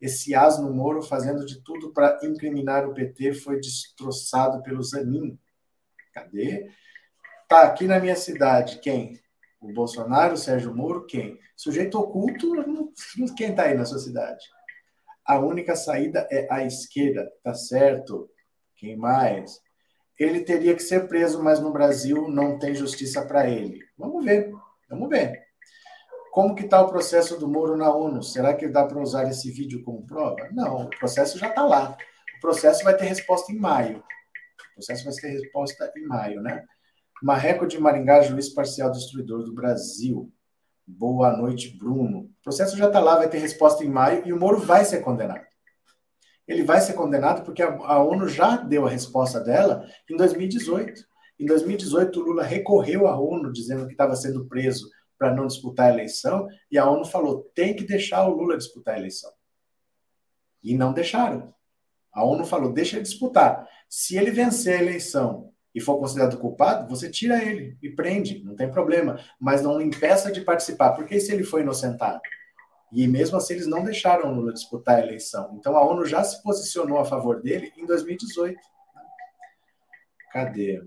Esse 0.00 0.34
asno 0.34 0.72
Moro, 0.72 1.02
fazendo 1.02 1.46
de 1.46 1.62
tudo 1.62 1.92
para 1.92 2.18
incriminar 2.22 2.86
o 2.86 2.92
PT, 2.92 3.34
foi 3.34 3.60
destroçado 3.60 4.62
pelo 4.62 4.82
Zanin. 4.82 5.38
Cadê? 6.12 6.70
Tá 7.48 7.62
aqui 7.62 7.86
na 7.86 8.00
minha 8.00 8.16
cidade, 8.16 8.80
quem? 8.80 9.20
O 9.60 9.72
Bolsonaro, 9.72 10.34
o 10.34 10.38
Sérgio 10.38 10.74
Moro, 10.74 11.06
quem? 11.06 11.38
Sujeito 11.56 11.98
oculto, 11.98 12.52
quem 13.36 13.54
tá 13.54 13.64
aí 13.64 13.74
na 13.74 13.84
sua 13.84 14.00
cidade? 14.00 14.44
A 15.24 15.38
única 15.38 15.76
saída 15.76 16.26
é 16.30 16.48
a 16.50 16.64
esquerda, 16.64 17.30
tá 17.44 17.54
certo? 17.54 18.28
Quem 18.82 18.96
mais? 18.96 19.60
Ele 20.18 20.40
teria 20.40 20.74
que 20.74 20.82
ser 20.82 21.06
preso, 21.06 21.40
mas 21.40 21.60
no 21.60 21.72
Brasil 21.72 22.28
não 22.28 22.58
tem 22.58 22.74
justiça 22.74 23.24
para 23.24 23.48
ele. 23.48 23.78
Vamos 23.96 24.24
ver, 24.24 24.52
vamos 24.90 25.08
ver. 25.08 25.40
Como 26.32 26.52
que 26.56 26.64
está 26.64 26.80
o 26.80 26.88
processo 26.88 27.38
do 27.38 27.46
Moro 27.46 27.76
na 27.76 27.94
ONU? 27.94 28.24
Será 28.24 28.52
que 28.54 28.66
dá 28.66 28.84
para 28.84 29.00
usar 29.00 29.30
esse 29.30 29.52
vídeo 29.52 29.84
como 29.84 30.04
prova? 30.04 30.48
Não, 30.50 30.86
o 30.86 30.90
processo 30.90 31.38
já 31.38 31.48
está 31.48 31.64
lá. 31.64 31.96
O 32.38 32.40
processo 32.40 32.82
vai 32.82 32.96
ter 32.96 33.04
resposta 33.04 33.52
em 33.52 33.56
maio. 33.56 33.98
O 33.98 34.74
processo 34.74 35.04
vai 35.04 35.14
ter 35.14 35.28
resposta 35.28 35.92
em 35.96 36.04
maio, 36.04 36.42
né? 36.42 36.64
Marreco 37.22 37.68
de 37.68 37.78
Maringá, 37.78 38.22
juiz 38.22 38.48
parcial 38.48 38.90
destruidor 38.90 39.44
do 39.44 39.54
Brasil. 39.54 40.28
Boa 40.84 41.36
noite, 41.36 41.78
Bruno. 41.78 42.22
O 42.22 42.42
processo 42.42 42.76
já 42.76 42.88
está 42.88 42.98
lá, 42.98 43.14
vai 43.14 43.28
ter 43.28 43.38
resposta 43.38 43.84
em 43.84 43.88
maio 43.88 44.26
e 44.26 44.32
o 44.32 44.40
Moro 44.40 44.58
vai 44.58 44.84
ser 44.84 45.02
condenado. 45.02 45.51
Ele 46.46 46.64
vai 46.64 46.80
ser 46.80 46.94
condenado 46.94 47.44
porque 47.44 47.62
a, 47.62 47.68
a 47.68 48.02
ONU 48.02 48.28
já 48.28 48.56
deu 48.56 48.86
a 48.86 48.90
resposta 48.90 49.40
dela 49.40 49.86
em 50.10 50.16
2018. 50.16 51.04
Em 51.38 51.46
2018, 51.46 52.20
o 52.20 52.22
Lula 52.22 52.42
recorreu 52.42 53.06
à 53.06 53.18
ONU 53.18 53.52
dizendo 53.52 53.86
que 53.86 53.92
estava 53.92 54.14
sendo 54.16 54.46
preso 54.46 54.88
para 55.18 55.34
não 55.34 55.46
disputar 55.46 55.90
a 55.90 55.94
eleição 55.94 56.48
e 56.70 56.76
a 56.76 56.88
ONU 56.88 57.04
falou: 57.04 57.50
tem 57.54 57.74
que 57.74 57.84
deixar 57.84 58.26
o 58.26 58.34
Lula 58.34 58.56
disputar 58.56 58.94
a 58.94 58.98
eleição. 58.98 59.30
E 60.62 60.76
não 60.76 60.92
deixaram. 60.92 61.54
A 62.12 62.24
ONU 62.24 62.44
falou: 62.44 62.72
deixa 62.72 62.96
ele 62.96 63.04
disputar. 63.04 63.66
Se 63.88 64.16
ele 64.16 64.30
vencer 64.30 64.78
a 64.78 64.82
eleição 64.82 65.52
e 65.74 65.80
for 65.80 65.98
considerado 65.98 66.38
culpado, 66.38 66.88
você 66.88 67.08
tira 67.10 67.42
ele 67.42 67.78
e 67.82 67.88
prende, 67.88 68.42
não 68.44 68.54
tem 68.54 68.70
problema. 68.70 69.18
Mas 69.40 69.62
não 69.62 69.80
impeça 69.80 70.30
de 70.30 70.42
participar, 70.42 70.92
porque 70.92 71.18
se 71.18 71.32
ele 71.32 71.44
foi 71.44 71.62
inocentado? 71.62 72.20
E 72.92 73.08
mesmo 73.08 73.38
assim, 73.38 73.54
eles 73.54 73.66
não 73.66 73.82
deixaram 73.82 74.34
Lula 74.34 74.52
disputar 74.52 74.96
a 74.96 75.02
eleição. 75.02 75.56
Então 75.58 75.76
a 75.76 75.84
ONU 75.84 76.04
já 76.04 76.22
se 76.22 76.42
posicionou 76.42 76.98
a 76.98 77.04
favor 77.04 77.40
dele 77.40 77.72
em 77.76 77.86
2018. 77.86 78.58
Cadê? 80.30 80.82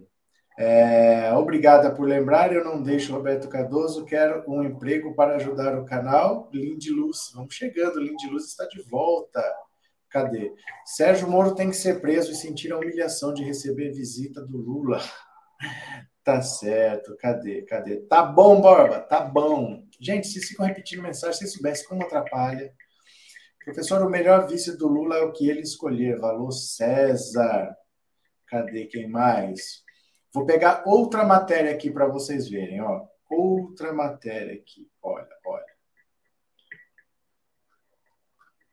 É, 0.57 1.33
obrigada 1.33 1.91
por 1.91 2.07
lembrar. 2.07 2.53
Eu 2.53 2.63
não 2.63 2.81
deixo 2.81 3.11
Roberto 3.11 3.49
Cardoso. 3.49 4.05
Quero 4.05 4.43
um 4.47 4.63
emprego 4.63 5.13
para 5.15 5.35
ajudar 5.35 5.77
o 5.77 5.85
canal. 5.85 6.49
Lindy 6.53 6.91
Luz. 6.91 7.31
Vamos 7.33 7.55
chegando. 7.55 7.99
Lindy 7.99 8.29
Luz 8.29 8.45
está 8.45 8.65
de 8.67 8.81
volta. 8.83 9.43
Cadê? 10.09 10.53
Sérgio 10.85 11.29
Moro 11.29 11.55
tem 11.55 11.69
que 11.69 11.75
ser 11.75 11.99
preso 11.99 12.31
e 12.31 12.35
sentir 12.35 12.71
a 12.71 12.77
humilhação 12.77 13.33
de 13.33 13.43
receber 13.43 13.91
visita 13.91 14.41
do 14.41 14.57
Lula. 14.57 15.01
Tá 16.23 16.41
certo. 16.41 17.15
Cadê? 17.17 17.61
Cadê? 17.61 17.97
Tá 17.97 18.23
bom, 18.23 18.59
Borba. 18.59 18.99
Tá 18.99 19.21
bom. 19.21 19.84
Gente, 19.99 20.27
se 20.27 20.41
ficam 20.41 20.65
repetindo 20.65 21.01
mensagem, 21.01 21.39
se 21.39 21.47
soubesse 21.47 21.87
como 21.87 22.03
atrapalha. 22.03 22.73
Professor, 23.63 24.01
o 24.03 24.09
melhor 24.09 24.47
vice 24.47 24.77
do 24.77 24.87
Lula 24.87 25.17
é 25.17 25.21
o 25.21 25.31
que 25.31 25.49
ele 25.49 25.61
escolher. 25.61 26.19
Valor 26.19 26.51
César. 26.51 27.75
Cadê 28.47 28.85
quem 28.85 29.09
mais? 29.09 29.83
Vou 30.33 30.45
pegar 30.45 30.83
outra 30.85 31.23
matéria 31.23 31.71
aqui 31.71 31.89
para 31.89 32.07
vocês 32.07 32.47
verem, 32.47 32.81
ó. 32.81 33.05
Outra 33.29 33.91
matéria 33.91 34.53
aqui. 34.53 34.87
Olha, 35.01 35.27
olha. 35.45 35.75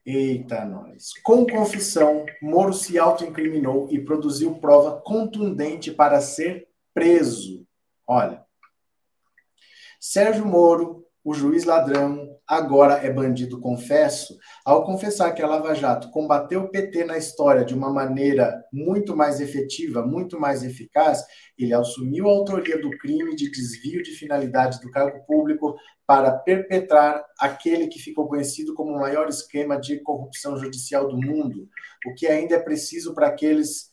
Eita, 0.04 0.64
nós. 0.64 1.12
Com 1.22 1.46
confissão, 1.46 2.26
Moro 2.42 2.72
se 2.72 2.98
autoincriminou 2.98 3.88
e 3.90 4.00
produziu 4.00 4.58
prova 4.58 5.00
contundente 5.00 5.92
para 5.92 6.20
ser 6.20 6.68
preso. 6.92 7.66
Olha. 8.06 8.44
Sérgio 10.00 10.44
Moro, 10.44 11.01
o 11.24 11.34
juiz 11.34 11.64
ladrão, 11.64 12.36
agora 12.46 12.94
é 12.94 13.10
bandido 13.10 13.60
confesso, 13.60 14.36
ao 14.64 14.84
confessar 14.84 15.32
que 15.32 15.40
a 15.40 15.46
Lava 15.46 15.74
Jato 15.74 16.10
combateu 16.10 16.62
o 16.62 16.68
PT 16.68 17.04
na 17.04 17.16
história 17.16 17.64
de 17.64 17.74
uma 17.74 17.90
maneira 17.90 18.64
muito 18.72 19.16
mais 19.16 19.40
efetiva, 19.40 20.04
muito 20.04 20.38
mais 20.40 20.64
eficaz, 20.64 21.24
ele 21.56 21.72
assumiu 21.72 22.28
a 22.28 22.32
autoria 22.32 22.80
do 22.80 22.90
crime 22.98 23.36
de 23.36 23.50
desvio 23.50 24.02
de 24.02 24.10
finalidade 24.12 24.80
do 24.80 24.90
cargo 24.90 25.24
público 25.24 25.76
para 26.04 26.32
perpetrar 26.32 27.24
aquele 27.38 27.86
que 27.86 28.00
ficou 28.00 28.26
conhecido 28.26 28.74
como 28.74 28.92
o 28.92 29.00
maior 29.00 29.28
esquema 29.28 29.78
de 29.78 30.00
corrupção 30.02 30.56
judicial 30.56 31.06
do 31.06 31.16
mundo, 31.16 31.68
o 32.06 32.14
que 32.14 32.26
ainda 32.26 32.56
é 32.56 32.58
preciso 32.58 33.14
para 33.14 33.28
aqueles 33.28 33.92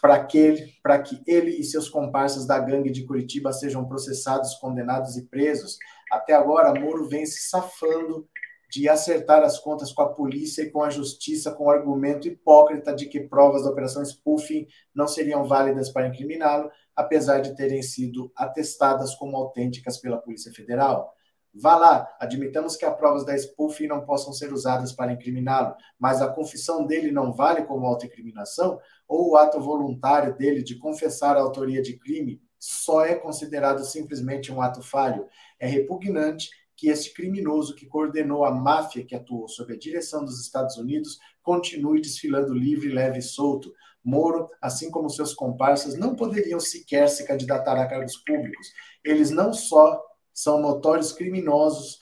para 0.00 0.14
aquele, 0.14 0.74
para 0.82 1.00
que 1.00 1.20
ele 1.26 1.50
e 1.50 1.64
seus 1.64 1.88
comparsas 1.88 2.46
da 2.46 2.58
gangue 2.58 2.90
de 2.90 3.04
Curitiba 3.04 3.52
sejam 3.52 3.86
processados, 3.86 4.54
condenados 4.54 5.16
e 5.16 5.26
presos. 5.26 5.76
Até 6.10 6.34
agora, 6.34 6.78
Moro 6.78 7.08
vem 7.08 7.26
se 7.26 7.48
safando 7.48 8.28
de 8.70 8.88
acertar 8.88 9.42
as 9.42 9.58
contas 9.58 9.92
com 9.92 10.02
a 10.02 10.12
polícia 10.12 10.62
e 10.62 10.70
com 10.70 10.82
a 10.82 10.90
justiça 10.90 11.52
com 11.52 11.64
o 11.64 11.70
argumento 11.70 12.28
hipócrita 12.28 12.94
de 12.94 13.06
que 13.06 13.20
provas 13.20 13.64
da 13.64 13.70
operação 13.70 14.04
spoofing 14.04 14.66
não 14.94 15.08
seriam 15.08 15.44
válidas 15.44 15.90
para 15.90 16.06
incriminá-lo, 16.06 16.70
apesar 16.94 17.40
de 17.40 17.56
terem 17.56 17.82
sido 17.82 18.30
atestadas 18.36 19.14
como 19.14 19.36
autênticas 19.36 19.98
pela 19.98 20.18
Polícia 20.18 20.52
Federal. 20.52 21.14
Vá 21.54 21.76
lá, 21.76 22.14
admitamos 22.20 22.76
que 22.76 22.84
as 22.84 22.94
provas 22.94 23.24
da 23.24 23.34
spoofing 23.36 23.86
não 23.86 24.04
possam 24.04 24.34
ser 24.34 24.52
usadas 24.52 24.92
para 24.92 25.12
incriminá-lo, 25.12 25.74
mas 25.98 26.20
a 26.20 26.28
confissão 26.28 26.86
dele 26.86 27.10
não 27.10 27.32
vale 27.32 27.64
como 27.64 27.86
autoincriminação? 27.86 28.78
Ou 29.08 29.30
o 29.30 29.36
ato 29.36 29.58
voluntário 29.58 30.36
dele 30.36 30.62
de 30.62 30.78
confessar 30.78 31.36
a 31.36 31.40
autoria 31.40 31.80
de 31.80 31.98
crime 31.98 32.40
só 32.58 33.04
é 33.04 33.14
considerado 33.14 33.84
simplesmente 33.84 34.52
um 34.52 34.60
ato 34.60 34.82
falho? 34.82 35.26
É 35.58 35.66
repugnante 35.66 36.50
que 36.76 36.88
este 36.88 37.12
criminoso 37.12 37.74
que 37.74 37.86
coordenou 37.86 38.44
a 38.44 38.52
máfia 38.52 39.04
que 39.04 39.14
atuou 39.14 39.48
sob 39.48 39.74
a 39.74 39.78
direção 39.78 40.24
dos 40.24 40.40
Estados 40.40 40.76
Unidos 40.76 41.18
continue 41.42 42.00
desfilando 42.00 42.54
livre, 42.54 42.88
leve 42.88 43.18
e 43.18 43.22
solto. 43.22 43.72
Moro, 44.04 44.48
assim 44.62 44.90
como 44.90 45.10
seus 45.10 45.34
comparsas, 45.34 45.98
não 45.98 46.14
poderiam 46.14 46.60
sequer 46.60 47.08
se 47.08 47.26
candidatar 47.26 47.76
a 47.76 47.86
cargos 47.86 48.16
públicos. 48.18 48.68
Eles 49.04 49.30
não 49.30 49.52
só 49.52 50.00
são 50.32 50.60
notórios 50.60 51.12
criminosos, 51.12 51.98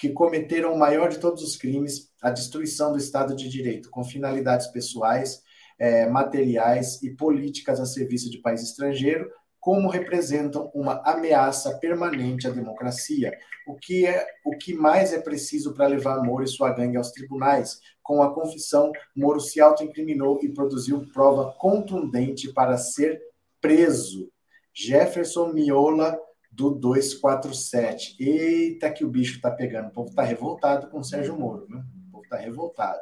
que 0.00 0.08
cometeram 0.08 0.72
o 0.72 0.78
maior 0.78 1.10
de 1.10 1.18
todos 1.18 1.42
os 1.42 1.56
crimes, 1.56 2.10
a 2.22 2.30
destruição 2.30 2.90
do 2.90 2.96
Estado 2.96 3.36
de 3.36 3.50
Direito, 3.50 3.90
com 3.90 4.02
finalidades 4.02 4.66
pessoais, 4.68 5.42
é, 5.78 6.08
materiais 6.08 7.02
e 7.02 7.10
políticas 7.10 7.78
a 7.78 7.84
serviço 7.84 8.30
de 8.30 8.40
país 8.40 8.62
estrangeiro, 8.62 9.30
como 9.60 9.90
representam 9.90 10.70
uma 10.74 11.02
ameaça 11.04 11.78
permanente 11.78 12.48
à 12.48 12.50
democracia. 12.50 13.36
O 13.66 13.74
que, 13.74 14.06
é, 14.06 14.26
o 14.44 14.56
que 14.56 14.72
mais 14.72 15.12
é 15.12 15.20
preciso 15.20 15.74
para 15.74 15.86
levar 15.86 16.22
Moro 16.22 16.42
e 16.42 16.48
sua 16.48 16.72
gangue 16.72 16.96
aos 16.96 17.12
tribunais? 17.12 17.78
Com 18.02 18.22
a 18.22 18.34
confissão, 18.34 18.90
Moro 19.14 19.38
se 19.38 19.60
autoincriminou 19.60 20.40
e 20.42 20.52
produziu 20.52 21.06
prova 21.12 21.54
contundente 21.58 22.52
para 22.52 22.78
ser 22.78 23.20
preso. 23.60 24.32
Jefferson 24.72 25.52
Miola, 25.52 26.18
do 26.50 26.70
247. 26.70 28.16
Eita, 28.18 28.90
que 28.90 29.04
o 29.04 29.10
bicho 29.10 29.40
tá 29.40 29.50
pegando. 29.50 29.88
O 29.88 29.92
povo 29.92 30.14
tá 30.14 30.22
revoltado 30.22 30.88
com 30.88 31.00
o 31.00 31.04
Sérgio 31.04 31.38
Moro, 31.38 31.66
né? 31.68 31.84
O 32.08 32.12
povo 32.12 32.28
tá 32.28 32.36
revoltado. 32.36 33.00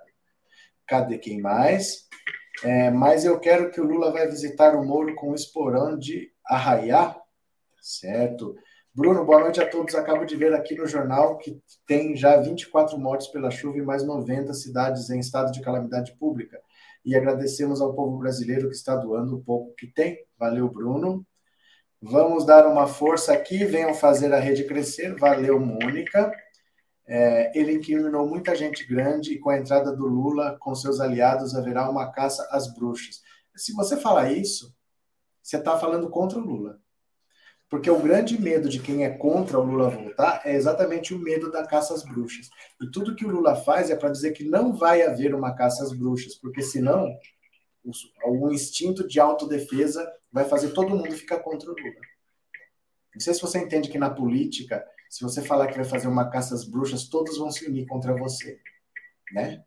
Cadê 0.86 1.18
quem 1.18 1.40
mais? 1.40 2.08
É, 2.64 2.90
mas 2.90 3.24
eu 3.24 3.38
quero 3.38 3.70
que 3.70 3.80
o 3.80 3.84
Lula 3.84 4.10
vai 4.10 4.26
visitar 4.26 4.74
o 4.74 4.84
Moro 4.84 5.14
com 5.14 5.30
o 5.30 5.34
esporão 5.34 5.96
de 5.96 6.32
Arraiá. 6.48 7.14
Certo. 7.80 8.56
Bruno, 8.94 9.24
boa 9.24 9.40
noite 9.40 9.60
a 9.60 9.68
todos. 9.68 9.94
Acabo 9.94 10.24
de 10.24 10.34
ver 10.34 10.54
aqui 10.54 10.74
no 10.74 10.86
jornal 10.86 11.36
que 11.36 11.60
tem 11.86 12.16
já 12.16 12.36
24 12.38 12.98
mortes 12.98 13.28
pela 13.28 13.50
chuva 13.50 13.78
e 13.78 13.82
mais 13.82 14.02
90 14.02 14.52
cidades 14.54 15.10
em 15.10 15.20
estado 15.20 15.52
de 15.52 15.60
calamidade 15.60 16.16
pública. 16.18 16.60
E 17.04 17.14
agradecemos 17.14 17.80
ao 17.80 17.94
povo 17.94 18.18
brasileiro 18.18 18.68
que 18.68 18.74
está 18.74 18.96
doando 18.96 19.36
o 19.36 19.42
pouco 19.42 19.74
que 19.74 19.86
tem. 19.86 20.18
Valeu, 20.38 20.68
Bruno. 20.68 21.24
Vamos 22.00 22.46
dar 22.46 22.66
uma 22.66 22.86
força 22.86 23.32
aqui, 23.32 23.64
venham 23.64 23.92
fazer 23.92 24.32
a 24.32 24.38
rede 24.38 24.64
crescer. 24.64 25.14
Valeu, 25.16 25.60
Mônica. 25.60 26.32
É, 27.06 27.58
ele 27.58 27.72
incriminou 27.72 28.26
muita 28.26 28.54
gente 28.54 28.86
grande 28.86 29.34
e 29.34 29.38
com 29.38 29.50
a 29.50 29.58
entrada 29.58 29.94
do 29.94 30.06
Lula, 30.06 30.56
com 30.60 30.74
seus 30.74 31.00
aliados, 31.00 31.54
haverá 31.54 31.88
uma 31.90 32.10
caça 32.10 32.46
às 32.50 32.72
bruxas. 32.74 33.22
Se 33.56 33.72
você 33.72 33.96
falar 33.96 34.32
isso, 34.32 34.76
você 35.48 35.56
está 35.56 35.78
falando 35.78 36.10
contra 36.10 36.38
o 36.38 36.42
Lula. 36.42 36.78
Porque 37.70 37.90
o 37.90 37.98
grande 37.98 38.38
medo 38.38 38.68
de 38.68 38.80
quem 38.80 39.04
é 39.04 39.08
contra 39.08 39.58
o 39.58 39.64
Lula 39.64 39.88
voltar 39.88 40.42
é 40.44 40.54
exatamente 40.54 41.14
o 41.14 41.18
medo 41.18 41.50
da 41.50 41.66
caça 41.66 41.94
às 41.94 42.02
bruxas. 42.02 42.50
E 42.78 42.90
tudo 42.90 43.16
que 43.16 43.24
o 43.24 43.30
Lula 43.30 43.56
faz 43.56 43.88
é 43.88 43.96
para 43.96 44.10
dizer 44.10 44.32
que 44.32 44.44
não 44.44 44.74
vai 44.74 45.00
haver 45.00 45.34
uma 45.34 45.54
caça 45.54 45.82
às 45.82 45.92
bruxas, 45.94 46.34
porque 46.34 46.60
senão 46.62 47.08
o 48.26 48.52
instinto 48.52 49.08
de 49.08 49.18
autodefesa 49.18 50.06
vai 50.30 50.44
fazer 50.44 50.72
todo 50.72 50.94
mundo 50.94 51.12
ficar 51.12 51.38
contra 51.38 51.70
o 51.70 51.74
Lula. 51.74 52.00
Não 53.14 53.20
sei 53.20 53.32
se 53.32 53.40
você 53.40 53.58
entende 53.58 53.88
que 53.88 53.98
na 53.98 54.10
política, 54.10 54.84
se 55.08 55.22
você 55.24 55.40
falar 55.40 55.68
que 55.68 55.76
vai 55.76 55.84
fazer 55.86 56.08
uma 56.08 56.28
caça 56.28 56.54
às 56.54 56.64
bruxas, 56.64 57.08
todos 57.08 57.38
vão 57.38 57.50
se 57.50 57.66
unir 57.66 57.86
contra 57.86 58.14
você, 58.14 58.60
né? 59.32 59.64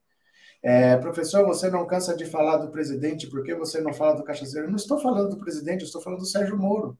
É, 0.64 0.96
professor, 0.98 1.46
você 1.46 1.70
não 1.70 1.88
cansa 1.88 2.16
de 2.16 2.26
falar 2.26 2.58
do 2.58 2.70
presidente, 2.70 3.28
por 3.28 3.44
que 3.44 3.56
você 3.56 3.82
não 3.82 3.94
fala 3.94 4.16
do 4.16 4.24
cachaceiro? 4.24 4.68
Eu 4.68 4.70
não 4.70 4.78
estou 4.78 5.00
falando 5.00 5.30
do 5.30 5.40
presidente, 5.40 5.82
eu 5.82 5.88
estou 5.88 6.02
falando 6.02 6.20
do 6.20 6.26
Sérgio 6.26 6.58
Moro. 6.58 6.98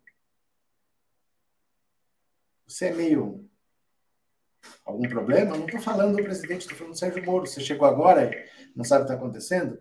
Você 2.68 2.88
é 2.88 2.94
meio. 2.94 3.48
Algum 4.86 5.08
problema? 5.08 5.52
Eu 5.52 5.60
não 5.60 5.66
estou 5.66 5.82
falando 5.82 6.16
do 6.18 6.24
presidente, 6.24 6.62
estou 6.62 6.78
falando 6.78 6.94
do 6.94 7.00
Sérgio 7.00 7.24
Moro. 7.24 7.46
Você 7.46 7.62
chegou 7.62 7.88
agora 7.88 8.32
e 8.34 8.72
não 8.76 8.84
sabe 8.84 9.04
o 9.04 9.06
que 9.06 9.12
está 9.12 9.22
acontecendo? 9.22 9.78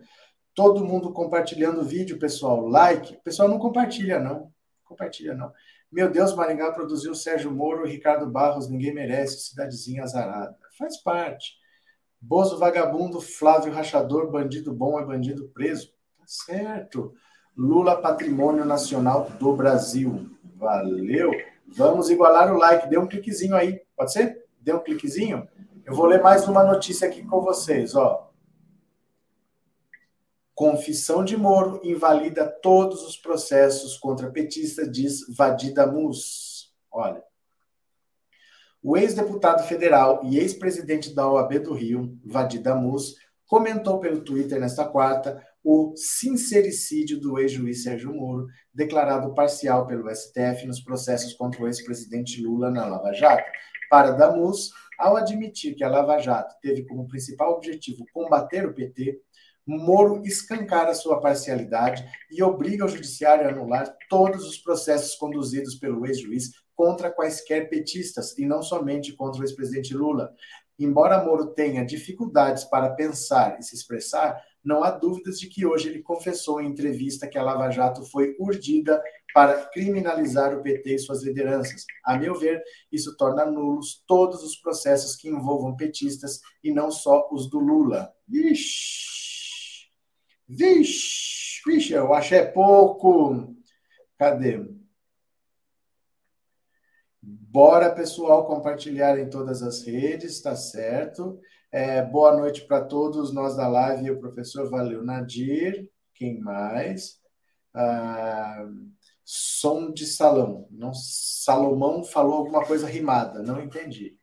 Todo 0.53 0.85
mundo 0.85 1.13
compartilhando 1.13 1.81
o 1.81 1.85
vídeo, 1.85 2.19
pessoal. 2.19 2.67
Like. 2.67 3.17
Pessoal 3.23 3.47
não 3.47 3.57
compartilha, 3.57 4.19
não. 4.19 4.51
Compartilha, 4.83 5.33
não. 5.33 5.51
Meu 5.91 6.11
Deus, 6.11 6.35
Maringá 6.35 6.71
produziu 6.71 7.15
Sérgio 7.15 7.51
Moro 7.51 7.87
Ricardo 7.87 8.29
Barros. 8.29 8.69
Ninguém 8.69 8.93
merece. 8.93 9.49
Cidadezinha 9.49 10.03
azarada. 10.03 10.55
Faz 10.77 11.01
parte. 11.01 11.60
Bozo 12.21 12.59
vagabundo, 12.59 13.19
Flávio 13.19 13.73
Rachador, 13.73 14.29
bandido 14.29 14.71
bom 14.71 14.99
é 14.99 15.05
bandido 15.05 15.49
preso. 15.49 15.91
Tá 16.19 16.23
certo. 16.27 17.13
Lula, 17.57 17.99
patrimônio 17.99 18.63
nacional 18.63 19.27
do 19.39 19.53
Brasil. 19.55 20.29
Valeu. 20.55 21.31
Vamos 21.67 22.11
igualar 22.11 22.53
o 22.53 22.57
like. 22.57 22.87
Dê 22.87 22.99
um 22.99 23.07
cliquezinho 23.07 23.55
aí. 23.55 23.81
Pode 23.97 24.13
ser? 24.13 24.45
Dê 24.59 24.71
um 24.71 24.83
cliquezinho. 24.83 25.47
Eu 25.83 25.95
vou 25.95 26.05
ler 26.05 26.21
mais 26.21 26.47
uma 26.47 26.63
notícia 26.63 27.07
aqui 27.07 27.23
com 27.25 27.41
vocês, 27.41 27.95
ó. 27.95 28.31
Confissão 30.53 31.25
de 31.25 31.35
Moro 31.35 31.81
invalida 31.83 32.45
todos 32.45 33.01
os 33.03 33.17
processos 33.17 33.97
contra 33.97 34.29
petista, 34.29 34.87
diz 34.87 35.21
Vadida 35.35 35.87
Mus. 35.87 36.71
Olha. 36.91 37.23
O 38.83 38.97
ex-deputado 38.97 39.67
federal 39.67 40.21
e 40.23 40.39
ex-presidente 40.39 41.13
da 41.13 41.29
OAB 41.29 41.59
do 41.59 41.71
Rio, 41.71 42.17
Vadida 42.25 42.73
Mus, 42.73 43.13
comentou 43.45 43.99
pelo 43.99 44.23
Twitter 44.23 44.59
nesta 44.59 44.83
quarta 44.83 45.39
o 45.63 45.93
sincericídio 45.95 47.19
do 47.19 47.37
ex-juiz 47.37 47.83
Sérgio 47.83 48.11
Moro, 48.11 48.47
declarado 48.73 49.35
parcial 49.35 49.85
pelo 49.85 50.09
STF 50.09 50.65
nos 50.65 50.81
processos 50.81 51.33
contra 51.35 51.61
o 51.61 51.67
ex-presidente 51.67 52.41
Lula 52.41 52.71
na 52.71 52.87
Lava 52.87 53.13
Jato. 53.13 53.43
Para 53.87 54.13
Damus, 54.13 54.71
ao 54.97 55.15
admitir 55.15 55.75
que 55.75 55.83
a 55.83 55.89
Lava 55.89 56.17
Jato 56.17 56.55
teve 56.59 56.83
como 56.87 57.07
principal 57.07 57.51
objetivo 57.51 58.03
combater 58.11 58.65
o 58.65 58.73
PT, 58.73 59.21
Moro 59.67 60.23
escancara 60.25 60.95
sua 60.95 61.21
parcialidade 61.21 62.03
e 62.31 62.41
obriga 62.41 62.83
o 62.83 62.89
judiciário 62.89 63.45
a 63.45 63.51
anular 63.51 63.95
todos 64.09 64.47
os 64.47 64.57
processos 64.57 65.15
conduzidos 65.15 65.75
pelo 65.75 66.03
ex-juiz 66.07 66.49
contra 66.81 67.11
quaisquer 67.11 67.69
petistas 67.69 68.35
e 68.39 68.43
não 68.43 68.63
somente 68.63 69.13
contra 69.13 69.39
o 69.39 69.43
ex-presidente 69.43 69.93
Lula. 69.93 70.33
Embora 70.79 71.23
Moro 71.23 71.53
tenha 71.53 71.85
dificuldades 71.85 72.63
para 72.63 72.89
pensar 72.95 73.59
e 73.59 73.63
se 73.63 73.75
expressar, 73.75 74.41
não 74.63 74.83
há 74.83 74.89
dúvidas 74.89 75.39
de 75.39 75.47
que 75.47 75.63
hoje 75.63 75.89
ele 75.89 76.01
confessou 76.01 76.59
em 76.59 76.65
entrevista 76.65 77.27
que 77.27 77.37
a 77.37 77.43
Lava 77.43 77.69
Jato 77.69 78.03
foi 78.03 78.35
urdida 78.39 78.99
para 79.31 79.63
criminalizar 79.67 80.57
o 80.57 80.63
PT 80.63 80.95
e 80.95 80.97
suas 80.97 81.21
lideranças. 81.21 81.85
A 82.03 82.17
meu 82.17 82.33
ver, 82.33 82.59
isso 82.91 83.15
torna 83.15 83.45
nulos 83.45 84.03
todos 84.07 84.41
os 84.41 84.55
processos 84.55 85.15
que 85.15 85.29
envolvam 85.29 85.75
petistas 85.75 86.39
e 86.63 86.73
não 86.73 86.89
só 86.89 87.29
os 87.31 87.47
do 87.47 87.59
Lula. 87.59 88.11
Ixi! 88.27 89.87
Vixe, 90.49 91.61
vixe, 91.63 91.93
eu 91.93 92.11
acho 92.11 92.33
é 92.33 92.43
pouco. 92.43 93.55
Cadê? 94.17 94.80
Bora, 97.53 97.93
pessoal, 97.93 98.45
compartilhar 98.45 99.19
em 99.19 99.29
todas 99.29 99.61
as 99.61 99.83
redes, 99.85 100.41
tá 100.41 100.55
certo? 100.55 101.37
É, 101.69 102.01
boa 102.01 102.33
noite 102.33 102.65
para 102.65 102.79
todos 102.79 103.33
nós 103.33 103.57
da 103.57 103.67
live 103.67 104.05
e 104.05 104.11
o 104.11 104.21
professor 104.21 104.69
Valeu 104.69 105.03
Nadir. 105.03 105.89
Quem 106.15 106.39
mais? 106.39 107.19
Ah, 107.73 108.65
som 109.25 109.91
de 109.91 110.07
salão. 110.07 110.65
Não, 110.71 110.93
Salomão 110.93 112.05
falou 112.05 112.35
alguma 112.35 112.65
coisa 112.65 112.87
rimada, 112.87 113.43
não 113.43 113.61
entendi. 113.61 114.17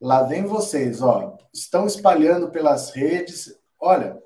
Lá 0.00 0.22
vem 0.22 0.46
vocês, 0.46 1.02
ó. 1.02 1.36
Estão 1.52 1.86
espalhando 1.86 2.50
pelas 2.50 2.92
redes. 2.92 3.54
Olha, 3.78 4.18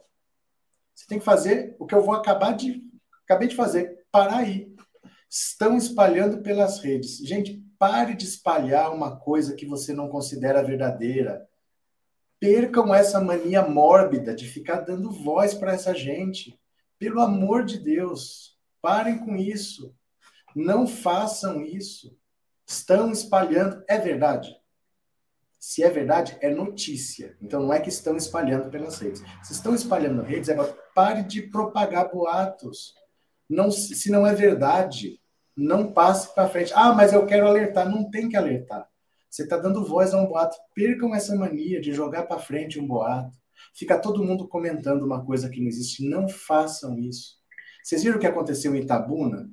você 0.94 1.06
tem 1.08 1.18
que 1.18 1.24
fazer 1.24 1.74
o 1.76 1.84
que 1.84 1.94
eu 1.96 2.02
vou 2.04 2.14
acabar 2.14 2.52
de 2.52 2.84
acabei 3.24 3.48
de 3.48 3.56
fazer, 3.56 3.98
parar 4.12 4.38
aí. 4.38 4.72
Estão 5.28 5.76
espalhando 5.76 6.40
pelas 6.40 6.78
redes. 6.78 7.18
Gente, 7.18 7.66
pare 7.78 8.14
de 8.14 8.24
espalhar 8.24 8.92
uma 8.92 9.16
coisa 9.16 9.54
que 9.54 9.64
você 9.64 9.92
não 9.92 10.08
considera 10.08 10.62
verdadeira. 10.62 11.48
Percam 12.40 12.94
essa 12.94 13.20
mania 13.20 13.62
mórbida 13.62 14.34
de 14.34 14.46
ficar 14.46 14.80
dando 14.80 15.10
voz 15.10 15.54
para 15.54 15.72
essa 15.72 15.94
gente. 15.94 16.58
Pelo 16.98 17.20
amor 17.20 17.64
de 17.64 17.78
Deus, 17.78 18.58
parem 18.82 19.18
com 19.18 19.36
isso. 19.36 19.94
Não 20.54 20.86
façam 20.86 21.62
isso. 21.62 22.16
Estão 22.66 23.12
espalhando. 23.12 23.82
É 23.88 23.98
verdade. 23.98 24.56
Se 25.58 25.82
é 25.82 25.90
verdade, 25.90 26.36
é 26.40 26.50
notícia. 26.50 27.36
Então 27.40 27.60
não 27.60 27.72
é 27.72 27.80
que 27.80 27.88
estão 27.88 28.16
espalhando 28.16 28.70
pelas 28.70 28.98
redes. 28.98 29.22
Se 29.42 29.52
estão 29.52 29.74
espalhando 29.74 30.22
redes, 30.22 30.48
agora 30.48 30.76
pare 30.94 31.24
de 31.24 31.42
propagar 31.42 32.10
boatos. 32.10 32.94
Não, 33.48 33.70
se 33.70 34.10
não 34.10 34.26
é 34.26 34.34
verdade, 34.34 35.20
não 35.58 35.92
passe 35.92 36.34
para 36.34 36.48
frente. 36.48 36.72
Ah, 36.74 36.92
mas 36.92 37.12
eu 37.12 37.26
quero 37.26 37.46
alertar. 37.46 37.88
Não 37.88 38.08
tem 38.08 38.28
que 38.28 38.36
alertar. 38.36 38.88
Você 39.28 39.42
está 39.42 39.56
dando 39.56 39.84
voz 39.84 40.14
a 40.14 40.22
um 40.22 40.26
boato. 40.26 40.56
Percam 40.74 41.14
essa 41.14 41.34
mania 41.34 41.80
de 41.80 41.92
jogar 41.92 42.22
para 42.24 42.38
frente 42.38 42.78
um 42.78 42.86
boato. 42.86 43.36
Fica 43.74 43.98
todo 43.98 44.22
mundo 44.22 44.46
comentando 44.46 45.02
uma 45.02 45.24
coisa 45.24 45.50
que 45.50 45.60
não 45.60 45.66
existe. 45.66 46.08
Não 46.08 46.28
façam 46.28 46.98
isso. 46.98 47.36
Vocês 47.82 48.02
viram 48.02 48.16
o 48.16 48.20
que 48.20 48.26
aconteceu 48.26 48.74
em 48.74 48.80
Itabuna? 48.80 49.50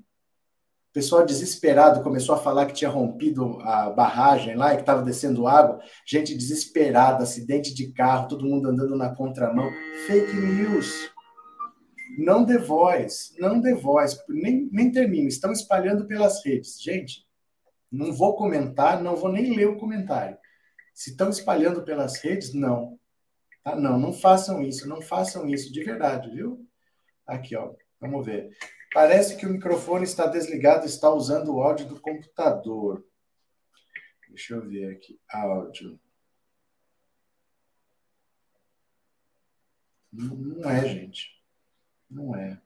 pessoal 0.95 1.25
desesperado 1.25 2.01
começou 2.01 2.33
a 2.33 2.37
falar 2.37 2.67
que 2.67 2.73
tinha 2.73 2.89
rompido 2.89 3.59
a 3.63 3.89
barragem 3.89 4.55
lá 4.55 4.71
e 4.71 4.77
que 4.77 4.83
estava 4.83 5.01
descendo 5.01 5.45
água. 5.45 5.81
Gente 6.07 6.33
desesperada, 6.33 7.21
acidente 7.21 7.73
de 7.73 7.91
carro, 7.91 8.29
todo 8.29 8.45
mundo 8.45 8.69
andando 8.69 8.95
na 8.95 9.13
contramão. 9.13 9.69
Fake 10.07 10.33
news. 10.33 11.14
Não 12.17 12.43
dê 12.43 12.57
voz, 12.57 13.33
não 13.37 13.59
dê 13.59 13.73
voz. 13.73 14.23
Nem, 14.29 14.69
nem 14.71 14.91
termino, 14.91 15.27
estão 15.27 15.51
espalhando 15.51 16.05
pelas 16.05 16.43
redes. 16.45 16.81
Gente, 16.81 17.27
não 17.91 18.13
vou 18.13 18.35
comentar, 18.35 19.01
não 19.01 19.15
vou 19.15 19.31
nem 19.31 19.55
ler 19.55 19.67
o 19.67 19.77
comentário. 19.77 20.37
Se 20.93 21.11
estão 21.11 21.29
espalhando 21.29 21.83
pelas 21.83 22.17
redes, 22.21 22.53
não. 22.53 22.99
Tá? 23.63 23.75
Não, 23.75 23.99
não 23.99 24.13
façam 24.13 24.61
isso, 24.61 24.87
não 24.87 25.01
façam 25.01 25.47
isso 25.49 25.71
de 25.71 25.83
verdade, 25.83 26.29
viu? 26.29 26.65
Aqui, 27.25 27.55
ó. 27.55 27.73
Vamos 27.99 28.25
ver. 28.25 28.55
Parece 28.93 29.35
que 29.35 29.45
o 29.45 29.49
microfone 29.49 30.05
está 30.05 30.25
desligado, 30.27 30.85
está 30.85 31.09
usando 31.09 31.53
o 31.53 31.61
áudio 31.61 31.87
do 31.87 31.99
computador. 31.99 33.05
Deixa 34.29 34.55
eu 34.55 34.67
ver 34.67 34.91
aqui. 34.91 35.19
Áudio. 35.29 35.99
Não, 40.11 40.69
é, 40.69 40.87
gente. 40.87 41.34
Não 42.15 42.33
é. 42.33 42.57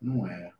Não 0.00 0.26
é. 0.26 0.52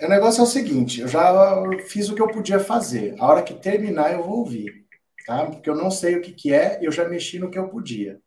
O 0.00 0.08
negócio 0.08 0.40
é 0.40 0.42
o 0.42 0.46
seguinte, 0.46 1.00
eu 1.00 1.08
já 1.08 1.54
fiz 1.86 2.08
o 2.08 2.16
que 2.16 2.20
eu 2.20 2.26
podia 2.28 2.58
fazer. 2.58 3.14
A 3.20 3.26
hora 3.26 3.42
que 3.44 3.54
terminar, 3.54 4.12
eu 4.12 4.24
vou 4.24 4.38
ouvir, 4.38 4.84
tá? 5.24 5.46
Porque 5.46 5.70
eu 5.70 5.76
não 5.76 5.90
sei 5.90 6.16
o 6.16 6.20
que, 6.20 6.32
que 6.32 6.52
é, 6.52 6.80
eu 6.82 6.90
já 6.90 7.08
mexi 7.08 7.38
no 7.38 7.50
que 7.50 7.58
eu 7.58 7.68
podia. 7.68 8.20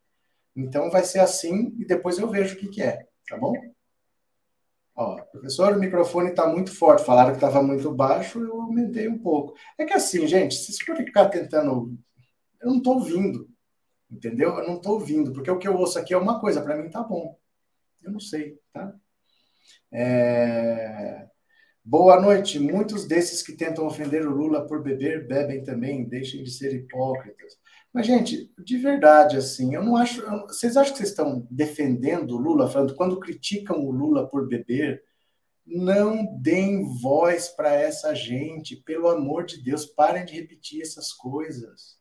Então 0.56 0.90
vai 0.90 1.04
ser 1.04 1.20
assim 1.20 1.76
e 1.80 1.86
depois 1.86 2.18
eu 2.20 2.30
vejo 2.30 2.56
o 2.56 2.58
que, 2.58 2.70
que 2.70 2.82
é, 2.82 3.06
tá 3.28 3.38
bom? 3.38 3.54
Ó, 4.96 5.22
professor, 5.32 5.74
o 5.74 5.80
microfone 5.80 6.30
está 6.32 6.48
muito 6.48 6.76
forte. 6.76 7.06
Falaram 7.06 7.32
que 7.32 7.38
estava 7.38 7.62
muito 7.62 7.94
baixo, 7.94 8.40
eu 8.40 8.62
aumentei 8.62 9.08
um 9.08 9.20
pouco. 9.20 9.54
É 9.78 9.86
que 9.86 9.94
assim, 9.94 10.26
gente, 10.28 10.56
se 10.56 10.74
você 10.74 10.96
ficar 11.06 11.30
tentando. 11.30 11.96
Eu 12.62 12.70
não 12.70 12.78
estou 12.78 12.96
ouvindo, 12.96 13.50
entendeu? 14.10 14.58
Eu 14.58 14.68
não 14.68 14.78
estou 14.78 14.94
ouvindo, 14.94 15.32
porque 15.34 15.52
o 15.52 15.58
que 15.58 15.68
eu 15.68 15.76
ouço 15.76 16.00
aqui 16.00 16.14
é 16.14 16.18
uma 16.18 16.40
coisa, 16.40 16.62
para 16.62 16.76
mim 16.76 16.90
tá 16.90 17.04
bom. 17.04 17.38
Eu 18.02 18.12
não 18.12 18.20
sei, 18.20 18.60
tá? 18.74 18.94
É... 19.92 21.28
Boa 21.84 22.20
noite. 22.20 22.60
Muitos 22.60 23.06
desses 23.08 23.42
que 23.42 23.54
tentam 23.54 23.86
ofender 23.86 24.28
o 24.28 24.36
Lula 24.36 24.68
por 24.68 24.84
beber, 24.84 25.26
bebem 25.26 25.64
também, 25.64 26.04
deixem 26.04 26.44
de 26.44 26.52
ser 26.52 26.74
hipócritas. 26.74 27.58
Mas, 27.94 28.06
gente, 28.06 28.54
de 28.58 28.78
verdade, 28.78 29.38
assim, 29.38 29.74
eu 29.74 29.84
não 29.84 29.96
acho. 29.96 30.22
Vocês 30.48 30.76
acham 30.76 30.92
que 30.92 30.98
vocês 30.98 31.10
estão 31.10 31.48
defendendo 31.50 32.32
o 32.32 32.38
Lula, 32.38 32.70
falando 32.70 32.94
quando 32.94 33.20
criticam 33.20 33.80
o 33.80 33.92
Lula 33.92 34.28
por 34.28 34.48
beber? 34.48 35.02
Não 35.66 36.26
deem 36.40 36.84
voz 37.02 37.48
para 37.48 37.74
essa 37.74 38.14
gente, 38.14 38.76
pelo 38.76 39.08
amor 39.08 39.46
de 39.46 39.64
Deus, 39.64 39.86
parem 39.86 40.26
de 40.26 40.34
repetir 40.34 40.82
essas 40.82 41.14
coisas. 41.14 41.98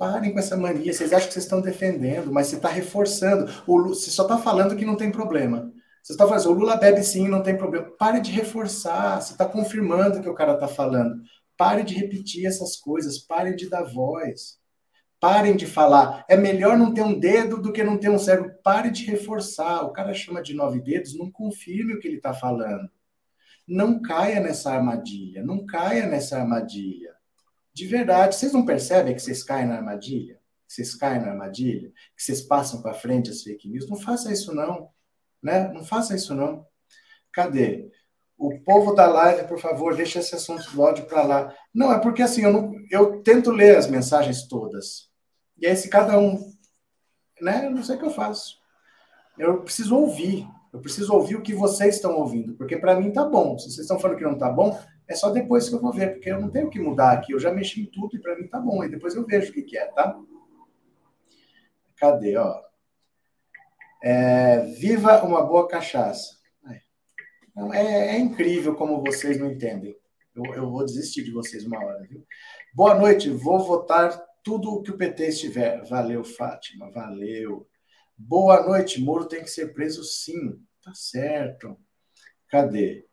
Parem 0.00 0.32
com 0.32 0.38
essa 0.38 0.56
mania. 0.56 0.94
Vocês 0.94 1.12
acham 1.12 1.28
que 1.28 1.34
vocês 1.34 1.44
estão 1.44 1.60
defendendo, 1.60 2.32
mas 2.32 2.46
você 2.46 2.56
está 2.56 2.70
reforçando. 2.70 3.52
O 3.66 3.76
Lula, 3.76 3.94
você 3.94 4.10
só 4.10 4.22
está 4.22 4.38
falando 4.38 4.74
que 4.74 4.86
não 4.86 4.96
tem 4.96 5.12
problema. 5.12 5.70
Você 6.02 6.14
está 6.14 6.26
falando, 6.26 6.46
o 6.46 6.52
Lula 6.54 6.76
bebe 6.76 7.02
sim, 7.02 7.28
não 7.28 7.42
tem 7.42 7.54
problema. 7.54 7.86
Pare 7.98 8.18
de 8.18 8.30
reforçar, 8.30 9.20
você 9.20 9.32
está 9.32 9.44
confirmando 9.44 10.18
o 10.18 10.22
que 10.22 10.28
o 10.30 10.34
cara 10.34 10.54
está 10.54 10.66
falando. 10.66 11.20
Pare 11.54 11.82
de 11.82 11.94
repetir 11.94 12.46
essas 12.46 12.76
coisas, 12.76 13.18
pare 13.18 13.54
de 13.54 13.68
dar 13.68 13.82
voz. 13.82 14.58
Parem 15.20 15.54
de 15.54 15.66
falar. 15.66 16.24
É 16.30 16.34
melhor 16.34 16.78
não 16.78 16.94
ter 16.94 17.02
um 17.02 17.20
dedo 17.20 17.60
do 17.60 17.70
que 17.70 17.84
não 17.84 17.98
ter 17.98 18.08
um 18.08 18.18
cérebro. 18.18 18.54
Pare 18.64 18.90
de 18.90 19.04
reforçar. 19.04 19.82
O 19.82 19.92
cara 19.92 20.14
chama 20.14 20.42
de 20.42 20.54
nove 20.54 20.80
dedos, 20.80 21.14
não 21.14 21.30
confirme 21.30 21.92
o 21.92 22.00
que 22.00 22.08
ele 22.08 22.16
está 22.16 22.32
falando. 22.32 22.88
Não 23.68 24.00
caia 24.00 24.40
nessa 24.40 24.72
armadilha. 24.72 25.44
Não 25.44 25.66
caia 25.66 26.06
nessa 26.06 26.38
armadilha. 26.38 27.09
De 27.80 27.86
verdade, 27.86 28.36
vocês 28.36 28.52
não 28.52 28.66
percebem 28.66 29.14
que 29.14 29.22
vocês 29.22 29.42
caem 29.42 29.66
na 29.66 29.76
armadilha? 29.76 30.38
Que 30.68 30.74
vocês 30.74 30.94
caem 30.94 31.20
na 31.20 31.30
armadilha? 31.30 31.90
Que 32.14 32.22
vocês 32.22 32.42
passam 32.42 32.82
para 32.82 32.92
frente 32.92 33.30
as 33.30 33.42
fake 33.42 33.68
news? 33.68 33.88
Não 33.88 33.96
faça 33.96 34.30
isso, 34.30 34.54
não 34.54 34.90
né? 35.42 35.68
Não 35.72 35.84
faça 35.84 36.14
isso 36.14 36.34
não. 36.34 36.66
Cadê? 37.32 37.90
O 38.36 38.58
povo 38.60 38.94
da 38.94 39.06
live, 39.06 39.46
por 39.46 39.58
favor, 39.58 39.94
deixa 39.94 40.18
esse 40.18 40.34
assunto 40.34 40.70
do 40.70 40.80
ódio 40.80 41.06
para 41.06 41.22
lá. 41.22 41.54
Não, 41.74 41.92
é 41.92 41.98
porque 41.98 42.22
assim, 42.22 42.42
eu, 42.42 42.52
não, 42.52 42.72
eu 42.90 43.22
tento 43.22 43.50
ler 43.50 43.76
as 43.76 43.86
mensagens 43.86 44.46
todas. 44.46 45.10
E 45.58 45.66
aí, 45.66 45.76
se 45.76 45.88
cada 45.88 46.18
um. 46.18 46.38
Né? 47.40 47.66
Eu 47.66 47.70
não 47.70 47.82
sei 47.82 47.96
o 47.96 47.98
que 47.98 48.04
eu 48.04 48.10
faço. 48.10 48.58
Eu 49.38 49.62
preciso 49.62 49.96
ouvir. 49.96 50.46
Eu 50.72 50.80
preciso 50.80 51.12
ouvir 51.12 51.36
o 51.36 51.42
que 51.42 51.54
vocês 51.54 51.96
estão 51.96 52.16
ouvindo. 52.16 52.54
Porque 52.54 52.76
para 52.76 52.98
mim 52.98 53.12
tá 53.12 53.24
bom. 53.24 53.58
Se 53.58 53.64
vocês 53.64 53.80
estão 53.80 53.98
falando 53.98 54.18
que 54.18 54.24
não 54.24 54.38
tá 54.38 54.50
bom, 54.50 54.78
é 55.10 55.14
só 55.16 55.30
depois 55.30 55.68
que 55.68 55.74
eu 55.74 55.80
vou 55.80 55.92
ver. 55.92 56.12
Porque 56.12 56.30
eu 56.30 56.40
não 56.40 56.48
tenho 56.48 56.70
que 56.70 56.78
mudar 56.78 57.10
aqui. 57.10 57.32
Eu 57.32 57.40
já 57.40 57.52
mexi 57.52 57.82
em 57.82 57.86
tudo 57.86 58.16
e 58.16 58.20
para 58.20 58.38
mim 58.38 58.46
tá 58.46 58.60
bom. 58.60 58.84
E 58.84 58.88
depois 58.88 59.16
eu 59.16 59.26
vejo 59.26 59.50
o 59.50 59.52
que, 59.52 59.62
que 59.62 59.76
é, 59.76 59.86
tá? 59.86 60.16
Cadê, 61.96 62.36
ó? 62.36 62.62
É, 64.02 64.60
viva 64.78 65.22
uma 65.24 65.44
boa 65.44 65.66
cachaça. 65.66 66.38
É, 67.74 68.14
é, 68.14 68.18
incrível 68.18 68.76
como 68.76 69.02
vocês 69.02 69.38
não 69.38 69.50
entendem. 69.50 69.96
Eu, 70.34 70.44
eu, 70.54 70.70
vou 70.70 70.84
desistir 70.84 71.24
de 71.24 71.32
vocês 71.32 71.66
uma 71.66 71.84
hora, 71.84 72.06
viu? 72.08 72.24
Boa 72.72 72.94
noite, 72.94 73.28
vou 73.28 73.58
votar 73.58 74.16
tudo 74.44 74.70
o 74.70 74.82
que 74.82 74.92
o 74.92 74.96
PT 74.96 75.26
estiver. 75.26 75.84
Valeu, 75.86 76.22
Fátima, 76.22 76.88
valeu. 76.92 77.68
Boa 78.16 78.64
noite, 78.64 79.02
Moro 79.02 79.26
tem 79.26 79.42
que 79.42 79.50
ser 79.50 79.74
preso 79.74 80.04
sim. 80.04 80.64
Tá 80.82 80.94
certo. 80.94 81.76
Cadê? 82.48 83.09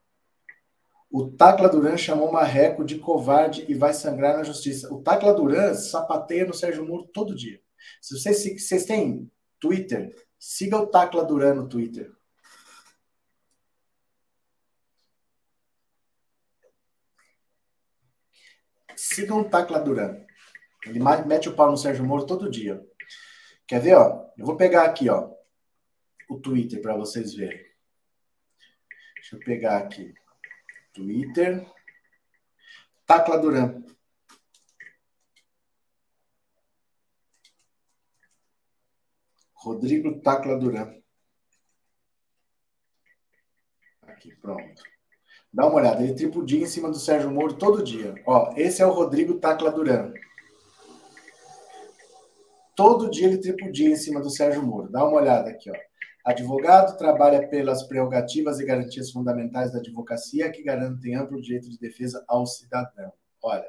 O 1.09 1.31
Tacla 1.31 1.69
Duran 1.69 1.97
chamou 1.97 2.31
Marreco 2.31 2.83
de 2.83 2.99
covarde 2.99 3.65
e 3.67 3.73
vai 3.73 3.93
sangrar 3.93 4.37
na 4.37 4.43
justiça. 4.43 4.93
O 4.93 5.01
Tacla 5.01 5.33
Duran 5.33 5.73
sapateia 5.73 6.45
no 6.45 6.53
Sérgio 6.53 6.85
Moro 6.85 7.07
todo 7.13 7.35
dia. 7.35 7.59
Se 8.01 8.17
vocês, 8.17 8.37
se 8.37 8.59
vocês 8.59 8.85
têm 8.85 9.31
Twitter, 9.59 10.13
Siga 10.39 10.77
o 10.77 10.87
Tacla 10.87 11.25
Duran 11.25 11.55
no 11.55 11.67
Twitter. 11.67 12.11
Sigam 18.95 19.41
o 19.41 19.49
Tacla 19.49 19.79
Duran. 19.79 20.25
Ele 20.85 20.99
mete 21.25 21.49
o 21.49 21.55
pau 21.55 21.71
no 21.71 21.77
Sérgio 21.77 22.05
Moro 22.05 22.25
todo 22.25 22.49
dia. 22.49 22.83
Quer 23.67 23.81
ver, 23.81 23.95
ó? 23.95 24.31
Eu 24.37 24.45
vou 24.45 24.55
pegar 24.55 24.83
aqui, 24.83 25.09
ó, 25.09 25.29
o 26.29 26.39
Twitter 26.39 26.81
para 26.81 26.95
vocês 26.95 27.33
verem. 27.33 27.65
Deixa 29.15 29.35
eu 29.35 29.39
pegar 29.39 29.77
aqui. 29.77 30.13
Twitter. 30.97 31.63
Tacla 33.05 33.37
Duran. 33.37 33.83
Rodrigo 39.53 40.19
Tacla 40.21 40.57
Duran. 40.57 40.93
Aqui, 44.01 44.35
pronto. 44.35 44.81
Dá 45.53 45.67
uma 45.67 45.75
olhada, 45.75 46.03
ele 46.03 46.15
tripudia 46.15 46.61
em 46.61 46.65
cima 46.67 46.89
do 46.89 46.99
Sérgio 46.99 47.31
Moro 47.31 47.57
todo 47.57 47.83
dia. 47.83 48.15
Ó, 48.25 48.53
esse 48.57 48.81
é 48.81 48.85
o 48.85 48.91
Rodrigo 48.91 49.39
Tacla 49.39 49.71
Duran. 49.71 50.13
Todo 52.75 53.09
dia 53.09 53.27
ele 53.27 53.39
tripudia 53.39 53.89
em 53.89 53.95
cima 53.95 54.19
do 54.19 54.29
Sérgio 54.29 54.63
Moro. 54.63 54.91
Dá 54.91 55.05
uma 55.05 55.17
olhada 55.17 55.49
aqui, 55.49 55.69
ó. 55.69 55.75
Advogado 56.27 56.97
trabalha 56.97 57.47
pelas 57.47 57.83
prerrogativas 57.83 58.59
e 58.59 58.65
garantias 58.65 59.11
fundamentais 59.11 59.71
da 59.71 59.79
advocacia 59.79 60.51
que 60.51 60.61
garantem 60.61 61.15
amplo 61.15 61.41
direito 61.41 61.69
de 61.69 61.79
defesa 61.79 62.21
ao 62.27 62.45
cidadão. 62.45 63.13
Olha, 63.41 63.65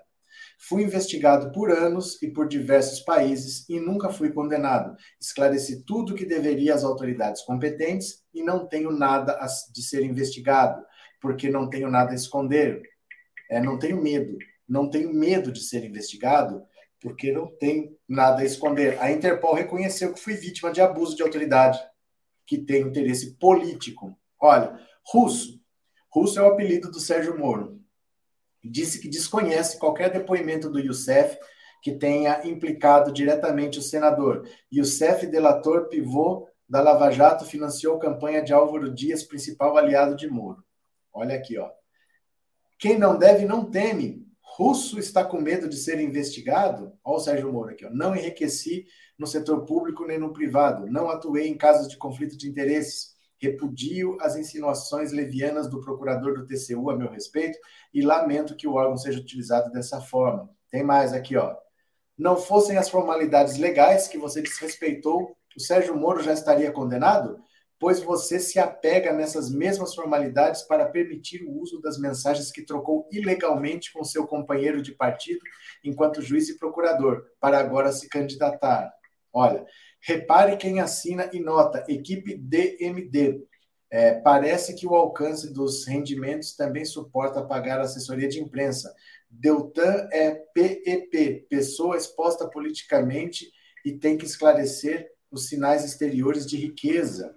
Fui 0.58 0.82
investigado 0.82 1.52
por 1.52 1.70
anos 1.70 2.20
e 2.20 2.28
por 2.28 2.48
diversos 2.48 2.98
países 3.00 3.64
e 3.68 3.78
nunca 3.78 4.10
fui 4.10 4.32
condenado. 4.32 4.96
Esclareci 5.20 5.84
tudo 5.84 6.12
o 6.12 6.16
que 6.16 6.24
deveria 6.24 6.74
às 6.74 6.82
autoridades 6.82 7.42
competentes 7.42 8.24
e 8.34 8.42
não 8.42 8.66
tenho 8.66 8.90
nada 8.90 9.38
de 9.72 9.82
ser 9.82 10.04
investigado, 10.04 10.84
porque 11.20 11.48
não 11.48 11.70
tenho 11.70 11.88
nada 11.88 12.10
a 12.10 12.16
esconder. 12.16 12.82
É, 13.48 13.60
não 13.60 13.78
tenho 13.78 14.02
medo. 14.02 14.36
Não 14.68 14.90
tenho 14.90 15.14
medo 15.14 15.52
de 15.52 15.60
ser 15.60 15.84
investigado, 15.84 16.62
porque 17.00 17.30
não 17.30 17.46
tenho 17.58 17.96
nada 18.08 18.42
a 18.42 18.44
esconder. 18.44 19.00
A 19.00 19.10
Interpol 19.12 19.54
reconheceu 19.54 20.12
que 20.12 20.20
fui 20.20 20.34
vítima 20.34 20.72
de 20.72 20.80
abuso 20.80 21.16
de 21.16 21.22
autoridade, 21.22 21.78
que 22.48 22.58
tem 22.58 22.82
interesse 22.82 23.36
político. 23.36 24.18
Olha, 24.40 24.76
russo. 25.06 25.62
Russo 26.12 26.40
é 26.40 26.42
o 26.42 26.48
apelido 26.48 26.90
do 26.90 26.98
Sérgio 26.98 27.38
Moro 27.38 27.78
disse 28.68 29.00
que 29.00 29.08
desconhece 29.08 29.78
qualquer 29.78 30.10
depoimento 30.10 30.68
do 30.68 30.78
Youssef 30.78 31.38
que 31.82 31.92
tenha 31.92 32.46
implicado 32.46 33.12
diretamente 33.12 33.78
o 33.78 33.82
senador. 33.82 34.48
Youssef, 34.72 35.26
delator 35.26 35.88
pivô 35.88 36.48
da 36.68 36.80
Lava 36.80 37.10
Jato, 37.10 37.44
financiou 37.44 37.98
campanha 37.98 38.42
de 38.42 38.52
Álvaro 38.52 38.92
Dias, 38.92 39.22
principal 39.22 39.76
aliado 39.76 40.16
de 40.16 40.28
Moro. 40.28 40.62
Olha 41.12 41.36
aqui, 41.36 41.56
ó. 41.56 41.70
Quem 42.78 42.98
não 42.98 43.16
deve 43.16 43.46
não 43.46 43.64
teme. 43.64 44.26
Russo 44.58 44.98
está 44.98 45.24
com 45.24 45.40
medo 45.40 45.68
de 45.68 45.76
ser 45.76 46.00
investigado? 46.00 46.92
Olha 47.04 47.16
o 47.16 47.20
Sérgio 47.20 47.52
Moro 47.52 47.70
aqui, 47.70 47.86
ó. 47.86 47.90
Não 47.90 48.16
enriqueci 48.16 48.86
no 49.16 49.24
setor 49.24 49.64
público 49.64 50.04
nem 50.04 50.18
no 50.18 50.32
privado. 50.32 50.90
Não 50.90 51.08
atuei 51.08 51.46
em 51.46 51.56
casos 51.56 51.86
de 51.86 51.96
conflito 51.96 52.36
de 52.36 52.48
interesses 52.48 53.16
Repudio 53.40 54.18
as 54.20 54.34
insinuações 54.34 55.12
levianas 55.12 55.70
do 55.70 55.80
procurador 55.80 56.34
do 56.34 56.44
TCU 56.44 56.90
a 56.90 56.96
meu 56.96 57.08
respeito 57.08 57.56
e 57.94 58.02
lamento 58.02 58.56
que 58.56 58.66
o 58.66 58.74
órgão 58.74 58.96
seja 58.96 59.20
utilizado 59.20 59.70
dessa 59.70 60.00
forma. 60.00 60.50
Tem 60.68 60.82
mais 60.82 61.12
aqui, 61.12 61.36
ó. 61.36 61.54
Não 62.18 62.36
fossem 62.36 62.76
as 62.76 62.90
formalidades 62.90 63.58
legais 63.58 64.08
que 64.08 64.18
você 64.18 64.42
desrespeitou, 64.42 65.36
o 65.56 65.60
Sérgio 65.60 65.96
Moro 65.96 66.20
já 66.20 66.32
estaria 66.32 66.72
condenado? 66.72 67.38
Pois 67.78 68.00
você 68.00 68.40
se 68.40 68.58
apega 68.58 69.12
nessas 69.12 69.50
mesmas 69.50 69.94
formalidades 69.94 70.62
para 70.62 70.86
permitir 70.86 71.44
o 71.44 71.60
uso 71.60 71.80
das 71.80 71.98
mensagens 71.98 72.50
que 72.50 72.62
trocou 72.62 73.08
ilegalmente 73.12 73.92
com 73.92 74.02
seu 74.02 74.26
companheiro 74.26 74.82
de 74.82 74.92
partido 74.92 75.40
enquanto 75.84 76.22
juiz 76.22 76.48
e 76.48 76.58
procurador, 76.58 77.24
para 77.40 77.58
agora 77.58 77.92
se 77.92 78.08
candidatar. 78.08 78.92
Olha, 79.32 79.64
repare 80.00 80.56
quem 80.56 80.80
assina 80.80 81.30
e 81.32 81.38
nota, 81.38 81.84
equipe 81.88 82.34
DMD. 82.36 83.46
É, 83.90 84.14
parece 84.20 84.74
que 84.74 84.86
o 84.86 84.94
alcance 84.94 85.52
dos 85.52 85.86
rendimentos 85.86 86.54
também 86.54 86.84
suporta 86.84 87.46
pagar 87.46 87.80
assessoria 87.80 88.28
de 88.28 88.40
imprensa. 88.40 88.92
Deltan 89.30 90.08
é 90.12 90.30
PEP, 90.52 91.46
pessoa 91.48 91.96
exposta 91.96 92.48
politicamente 92.48 93.50
e 93.84 93.92
tem 93.92 94.18
que 94.18 94.26
esclarecer 94.26 95.08
os 95.30 95.48
sinais 95.48 95.84
exteriores 95.84 96.46
de 96.46 96.56
riqueza. 96.56 97.34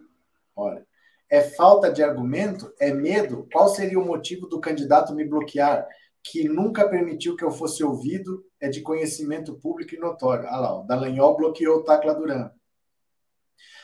Olha, 0.61 0.85
é 1.27 1.41
falta 1.41 1.91
de 1.91 2.03
argumento? 2.03 2.71
É 2.79 2.93
medo? 2.93 3.47
Qual 3.51 3.67
seria 3.69 3.99
o 3.99 4.05
motivo 4.05 4.47
do 4.47 4.59
candidato 4.59 5.15
me 5.15 5.25
bloquear? 5.25 5.87
Que 6.23 6.47
nunca 6.47 6.87
permitiu 6.87 7.35
que 7.35 7.43
eu 7.43 7.49
fosse 7.49 7.83
ouvido, 7.83 8.45
é 8.59 8.69
de 8.69 8.81
conhecimento 8.81 9.55
público 9.55 9.95
e 9.95 9.99
notório. 9.99 10.47
Ah 10.47 10.59
lá, 10.59 10.79
o 10.79 10.83
Dallagnol 10.83 11.35
bloqueou 11.35 11.77
o 11.77 11.83
Tacla 11.83 12.13
Duran. 12.13 12.51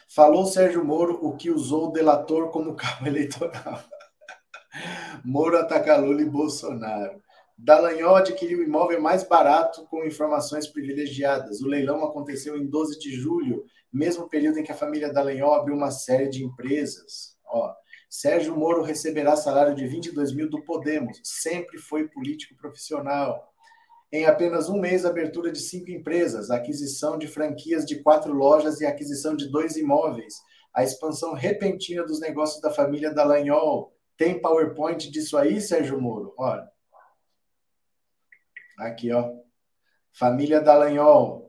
Falou 0.08 0.46
Sérgio 0.46 0.86
Moro 0.86 1.20
o 1.26 1.36
que 1.36 1.50
usou 1.50 1.88
o 1.88 1.92
delator 1.92 2.50
como 2.52 2.76
cabo 2.78 3.08
eleitoral. 3.08 3.84
Moro 5.26 5.58
ataca 5.58 5.98
Lula 5.98 6.22
e 6.22 6.26
Bolsonaro. 6.26 7.20
Dallagnol 7.58 8.18
adquiriu 8.18 8.60
o 8.60 8.64
imóvel 8.64 9.02
mais 9.02 9.24
barato 9.24 9.88
com 9.88 10.06
informações 10.06 10.68
privilegiadas. 10.68 11.60
O 11.62 11.68
leilão 11.68 12.04
aconteceu 12.04 12.56
em 12.56 12.68
12 12.68 13.00
de 13.00 13.12
julho, 13.14 13.66
mesmo 13.98 14.30
período 14.30 14.60
em 14.60 14.64
que 14.64 14.72
a 14.72 14.76
família 14.76 15.12
Dallagnol 15.12 15.54
abriu 15.54 15.76
uma 15.76 15.92
série 15.92 16.30
de 16.30 16.44
empresas. 16.44 17.36
Ó, 17.46 17.74
Sérgio 18.10 18.56
Moro 18.56 18.82
receberá 18.82 19.36
salário 19.36 19.76
de 19.76 19.86
22 19.86 20.34
mil 20.34 20.50
do 20.50 20.64
Podemos. 20.64 21.20
Sempre 21.24 21.78
foi 21.78 22.08
político 22.08 22.56
profissional. 22.56 23.54
Em 24.12 24.26
apenas 24.26 24.70
um 24.70 24.80
mês, 24.80 25.06
abertura 25.06 25.52
de 25.52 25.60
cinco 25.60 25.92
empresas, 25.92 26.50
aquisição 26.50 27.18
de 27.18 27.28
franquias 27.28 27.86
de 27.86 28.02
quatro 28.02 28.34
lojas 28.34 28.80
e 28.80 28.86
aquisição 28.86 29.36
de 29.36 29.50
dois 29.50 29.76
imóveis. 29.76 30.36
A 30.74 30.84
expansão 30.84 31.34
repentina 31.34 32.06
dos 32.06 32.20
negócios 32.20 32.62
da 32.62 32.72
família 32.72 33.14
Dallagnol. 33.14 33.94
Tem 34.16 34.40
PowerPoint 34.40 35.12
disso 35.12 35.38
aí, 35.38 35.60
Sérgio 35.60 36.00
Moro? 36.00 36.34
Olha. 36.38 36.68
Aqui, 38.80 39.12
ó. 39.12 39.34
Família 40.14 40.62
Dallagnol. 40.62 41.47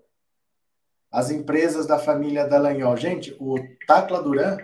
As 1.11 1.31
empresas 1.31 1.87
da 1.87 1.99
família 1.99 2.47
Dallagnol. 2.47 2.97
Gente, 2.97 3.35
o 3.41 3.57
Tacla 3.87 4.23
Duran, 4.23 4.59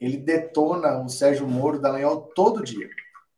ele 0.00 0.16
detona 0.16 1.02
o 1.02 1.08
Sérgio 1.08 1.46
Moro 1.46 1.80
Dallagnol 1.80 2.30
todo 2.34 2.62
dia. 2.62 2.88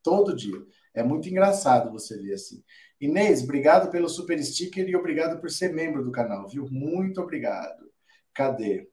Todo 0.02 0.36
dia. 0.36 0.58
É 0.94 1.02
muito 1.02 1.28
engraçado 1.28 1.90
você 1.90 2.18
ver 2.18 2.34
assim. 2.34 2.62
Inês, 3.00 3.42
obrigado 3.42 3.90
pelo 3.90 4.08
super 4.08 4.42
sticker 4.42 4.88
e 4.88 4.96
obrigado 4.96 5.40
por 5.40 5.50
ser 5.50 5.72
membro 5.72 6.04
do 6.04 6.10
canal, 6.10 6.48
viu? 6.48 6.66
Muito 6.70 7.20
obrigado. 7.20 7.88
Cadê? 8.34 8.88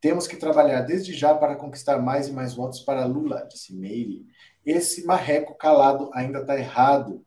Temos 0.00 0.26
que 0.26 0.36
trabalhar 0.36 0.80
desde 0.82 1.12
já 1.12 1.34
para 1.34 1.56
conquistar 1.56 1.98
mais 1.98 2.28
e 2.28 2.32
mais 2.32 2.54
votos 2.54 2.80
para 2.80 3.04
Lula, 3.04 3.46
disse 3.50 3.74
Meire. 3.74 4.24
Esse 4.64 5.04
marreco 5.04 5.54
calado 5.54 6.10
ainda 6.14 6.40
está 6.40 6.58
errado. 6.58 7.26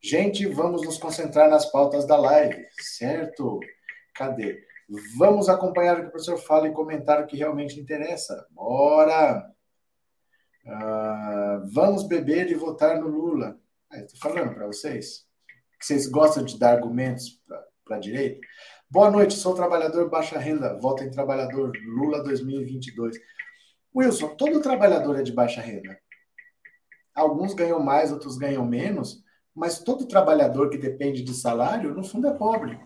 Gente, 0.00 0.46
vamos 0.46 0.82
nos 0.82 0.96
concentrar 0.96 1.50
nas 1.50 1.66
pautas 1.66 2.06
da 2.06 2.16
live, 2.16 2.64
certo? 2.80 3.58
Cadê? 4.18 4.64
Vamos 5.16 5.48
acompanhar 5.48 5.96
o 5.96 6.00
que 6.00 6.08
o 6.08 6.10
professor 6.10 6.36
fala 6.38 6.66
e 6.66 6.72
comentar 6.72 7.22
o 7.22 7.26
que 7.28 7.36
realmente 7.36 7.78
interessa. 7.78 8.48
Bora! 8.50 9.48
Uh, 10.66 11.72
vamos 11.72 12.02
beber 12.02 12.50
e 12.50 12.54
votar 12.54 12.98
no 12.98 13.06
Lula. 13.06 13.56
Estou 13.92 14.18
falando 14.18 14.52
para 14.54 14.66
vocês 14.66 15.24
que 15.78 15.86
vocês 15.86 16.08
gostam 16.08 16.44
de 16.44 16.58
dar 16.58 16.74
argumentos 16.74 17.40
para 17.84 17.96
a 17.96 18.00
direita. 18.00 18.40
Boa 18.90 19.08
noite, 19.08 19.34
sou 19.34 19.54
trabalhador 19.54 20.10
baixa 20.10 20.36
renda. 20.36 20.76
Voto 20.80 21.04
em 21.04 21.10
trabalhador 21.12 21.72
Lula 21.86 22.20
2022. 22.24 23.16
Wilson, 23.94 24.34
todo 24.34 24.60
trabalhador 24.60 25.20
é 25.20 25.22
de 25.22 25.32
baixa 25.32 25.60
renda. 25.60 25.96
Alguns 27.14 27.54
ganham 27.54 27.78
mais, 27.78 28.10
outros 28.10 28.36
ganham 28.36 28.66
menos, 28.66 29.22
mas 29.54 29.78
todo 29.78 30.08
trabalhador 30.08 30.70
que 30.70 30.76
depende 30.76 31.22
de 31.22 31.34
salário, 31.34 31.94
no 31.94 32.02
fundo, 32.02 32.26
é 32.26 32.34
pobre. 32.34 32.80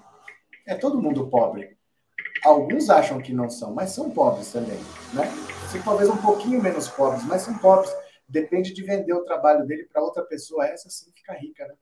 É 0.67 0.75
todo 0.75 1.01
mundo 1.01 1.29
pobre. 1.29 1.77
Alguns 2.45 2.91
acham 2.91 3.21
que 3.21 3.33
não 3.33 3.49
são, 3.49 3.73
mas 3.73 3.91
são 3.91 4.11
pobres 4.11 4.53
também, 4.53 4.79
né? 5.13 5.25
Sim, 5.71 5.81
talvez 5.83 6.09
um 6.09 6.17
pouquinho 6.17 6.63
menos 6.63 6.89
pobres, 6.89 7.25
mas 7.25 7.43
são 7.43 7.57
pobres. 7.59 7.93
Depende 8.29 8.73
de 8.73 8.83
vender 8.83 9.13
o 9.13 9.25
trabalho 9.25 9.67
dele 9.67 9.85
para 9.85 10.03
outra 10.03 10.23
pessoa, 10.25 10.67
essa 10.67 10.89
sim 10.91 11.11
fica 11.13 11.35
rica, 11.35 11.67
né? 11.67 11.75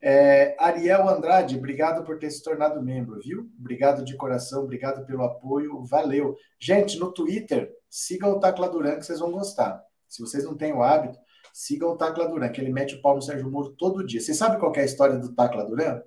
É, 0.00 0.56
Ariel 0.60 1.08
Andrade, 1.08 1.56
obrigado 1.56 2.04
por 2.04 2.18
ter 2.18 2.30
se 2.30 2.42
tornado 2.42 2.80
membro, 2.80 3.20
viu? 3.20 3.50
Obrigado 3.58 4.04
de 4.04 4.16
coração, 4.16 4.62
obrigado 4.62 5.04
pelo 5.04 5.24
apoio, 5.24 5.84
valeu. 5.84 6.36
Gente, 6.60 6.98
no 6.98 7.12
Twitter, 7.12 7.72
sigam 7.90 8.30
o 8.30 8.40
Tacla 8.40 8.68
Duran 8.68 8.96
que 8.96 9.06
vocês 9.06 9.18
vão 9.18 9.32
gostar. 9.32 9.82
Se 10.06 10.22
vocês 10.22 10.44
não 10.44 10.56
têm 10.56 10.72
o 10.72 10.82
hábito, 10.82 11.18
Sigam 11.58 11.90
o 11.90 11.96
Tacla 11.96 12.28
Duran, 12.28 12.50
que 12.50 12.60
ele 12.60 12.70
mete 12.70 12.94
o 12.94 13.02
pau 13.02 13.16
no 13.16 13.20
Sérgio 13.20 13.50
Moro 13.50 13.70
todo 13.70 14.06
dia. 14.06 14.20
Você 14.20 14.32
sabe 14.32 14.60
qual 14.60 14.72
é 14.76 14.82
a 14.82 14.84
história 14.84 15.18
do 15.18 15.34
Tacla 15.34 15.64
Duran? 15.64 16.00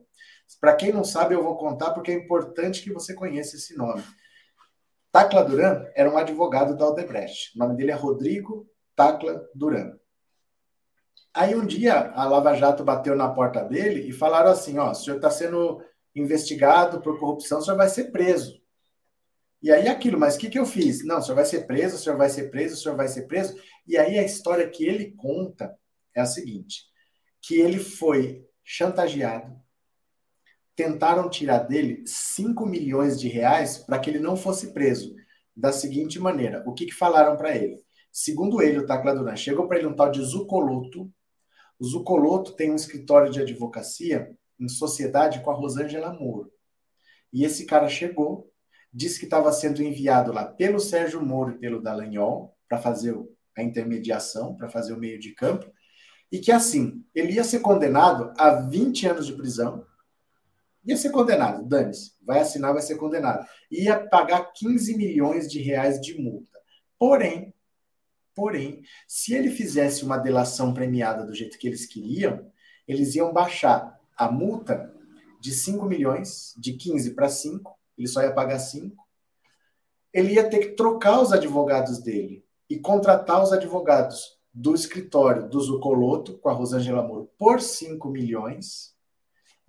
Para 0.60 0.76
quem 0.76 0.91
não 0.91 1.04
sabe, 1.04 1.36
eu 1.36 1.43
vou 1.43 1.58
contar 1.58 1.91
porque 1.91 2.12
é 2.12 2.16
importante 2.16 2.82
que 2.82 2.93
você 2.93 3.14
conheça 3.14 3.56
esse 3.56 3.76
nome. 3.76 4.04
Tacla 5.12 5.43
Duran 5.43 5.86
era 5.95 6.10
um 6.10 6.18
advogado 6.18 6.76
da 6.78 6.88
Odebrecht. 6.88 7.56
O 7.56 7.60
nome 7.60 7.76
dele 7.76 7.91
é 7.91 7.95
Rodrigo 7.95 8.68
Tacla 8.95 9.45
Duran. 9.54 9.93
Aí 11.34 11.56
um 11.56 11.66
dia 11.66 12.12
a 12.12 12.26
Lava 12.26 12.54
Jato 12.56 12.84
bateu 12.84 13.16
na 13.16 13.30
porta 13.30 13.64
dele 13.64 14.08
e 14.08 14.12
falaram 14.12 14.52
assim: 14.52 14.78
ó, 14.78 14.91
o 14.91 14.95
senhor 14.95 15.18
está 15.18 15.30
sendo 15.30 15.82
investigado 16.16 17.02
por 17.02 17.20
corrupção, 17.20 17.60
o 17.60 17.62
senhor 17.62 17.78
vai 17.78 17.89
ser 17.89 18.12
preso. 18.12 18.62
E 19.62 19.72
aí 19.72 19.88
aquilo, 19.88 20.20
mas 20.20 20.36
o 20.36 20.39
que, 20.39 20.49
que 20.49 20.60
eu 20.60 20.66
fiz? 20.66 21.06
Não, 21.06 21.20
o 21.20 21.22
senhor 21.22 21.36
vai 21.36 21.45
ser 21.45 21.68
preso, 21.68 21.95
o 21.95 21.99
senhor 21.99 22.18
vai 22.18 22.30
ser 22.30 22.49
preso, 22.49 22.76
o 22.76 22.78
senhor 22.78 22.95
vai 22.95 23.08
ser 23.08 23.28
preso. 23.28 23.56
E 23.88 23.97
aí 23.97 24.18
a 24.18 24.24
história 24.24 24.70
que 24.70 24.86
ele 24.86 25.12
conta 25.12 25.78
é 26.16 26.22
a 26.22 26.26
seguinte: 26.26 26.86
que 27.41 27.60
ele 27.60 27.80
foi 27.80 28.45
chantageado, 28.64 29.56
tentaram 30.76 31.30
tirar 31.30 31.59
dele 31.59 32.03
5 32.05 32.65
milhões 32.65 33.19
de 33.19 33.28
reais 33.28 33.80
para 33.80 33.99
que 33.99 34.09
ele 34.09 34.19
não 34.19 34.36
fosse 34.36 34.74
preso. 34.74 35.15
Da 35.55 35.72
seguinte 35.72 36.19
maneira, 36.19 36.63
o 36.65 36.74
que, 36.74 36.86
que 36.86 36.93
falaram 36.93 37.36
para 37.36 37.55
ele? 37.55 37.78
Segundo 38.11 38.61
ele, 38.61 38.80
o 38.80 38.86
Tacla 38.86 39.13
Duran, 39.13 39.36
chegou 39.36 39.67
para 39.67 39.78
ele 39.78 39.88
um 39.88 39.95
tal 39.95 40.11
de 40.11 40.22
Zucoloto. 40.22 41.11
O 41.80 41.86
Zucoloto 41.86 42.53
tem 42.53 42.72
um 42.72 42.76
escritório 42.76 43.32
de 43.32 43.41
advocacia 43.41 44.36
em 44.59 44.67
sociedade 44.67 45.41
com 45.41 45.51
a 45.51 45.53
Rosângela 45.53 46.13
Moro. 46.13 46.51
E 47.34 47.43
esse 47.43 47.65
cara 47.65 47.88
chegou, 47.88 48.51
disse 48.93 49.17
que 49.19 49.26
estava 49.26 49.51
sendo 49.51 49.82
enviado 49.82 50.34
lá 50.34 50.45
pelo 50.45 50.80
Sérgio 50.80 51.26
Moro 51.26 51.51
e 51.51 51.57
pelo 51.57 51.82
Dallagnol 51.82 52.55
para 52.67 52.78
fazer 52.78 53.15
a 53.57 53.63
intermediação, 53.63 54.55
para 54.55 54.69
fazer 54.69 54.93
o 54.93 54.99
meio 54.99 55.19
de 55.19 55.34
campo, 55.34 55.72
e 56.32 56.39
que 56.39 56.51
assim, 56.51 57.03
ele 57.13 57.34
ia 57.34 57.43
ser 57.43 57.59
condenado 57.59 58.34
a 58.38 58.51
20 58.61 59.07
anos 59.07 59.28
de 59.28 59.34
prisão, 59.34 59.86
ia 60.86 60.98
ser 60.98 61.12
condenado, 61.12 61.64
dane-se, 61.64 62.14
vai 62.22 62.40
assinar, 62.40 62.74
vai 62.74 62.82
ser 62.82 62.96
condenado, 62.96 63.46
ia 63.70 64.00
pagar 64.00 64.52
15 64.54 64.98
milhões 64.98 65.50
de 65.50 65.60
reais 65.60 66.00
de 66.02 66.20
multa. 66.20 66.60
Porém, 66.98 67.54
porém, 68.36 68.82
se 69.08 69.34
ele 69.34 69.50
fizesse 69.50 70.04
uma 70.04 70.18
delação 70.18 70.74
premiada 70.74 71.26
do 71.26 71.34
jeito 71.34 71.58
que 71.58 71.68
eles 71.68 71.86
queriam, 71.86 72.52
eles 72.88 73.16
iam 73.16 73.32
baixar 73.32 74.00
a 74.18 74.32
multa 74.32 74.94
de 75.40 75.52
5 75.52 75.86
milhões, 75.86 76.54
de 76.58 76.74
15 76.74 77.16
para 77.16 77.30
5, 77.30 77.78
ele 77.98 78.08
só 78.08 78.22
ia 78.22 78.34
pagar 78.34 78.60
5. 78.60 78.96
Ele 80.14 80.34
ia 80.34 80.50
ter 80.50 80.60
que 80.60 80.76
trocar 80.76 81.22
os 81.22 81.32
advogados 81.32 82.00
dele 82.00 82.46
e 82.70 82.78
contratar 82.78 83.42
os 83.42 83.52
advogados 83.52 84.40
do 84.54 84.76
escritório 84.76 85.48
do 85.48 85.60
Zucoloto, 85.60 86.38
com 86.38 86.50
a 86.50 86.54
Rosângela 86.54 87.02
Moro, 87.02 87.32
por 87.38 87.62
5 87.62 88.10
milhões, 88.10 88.91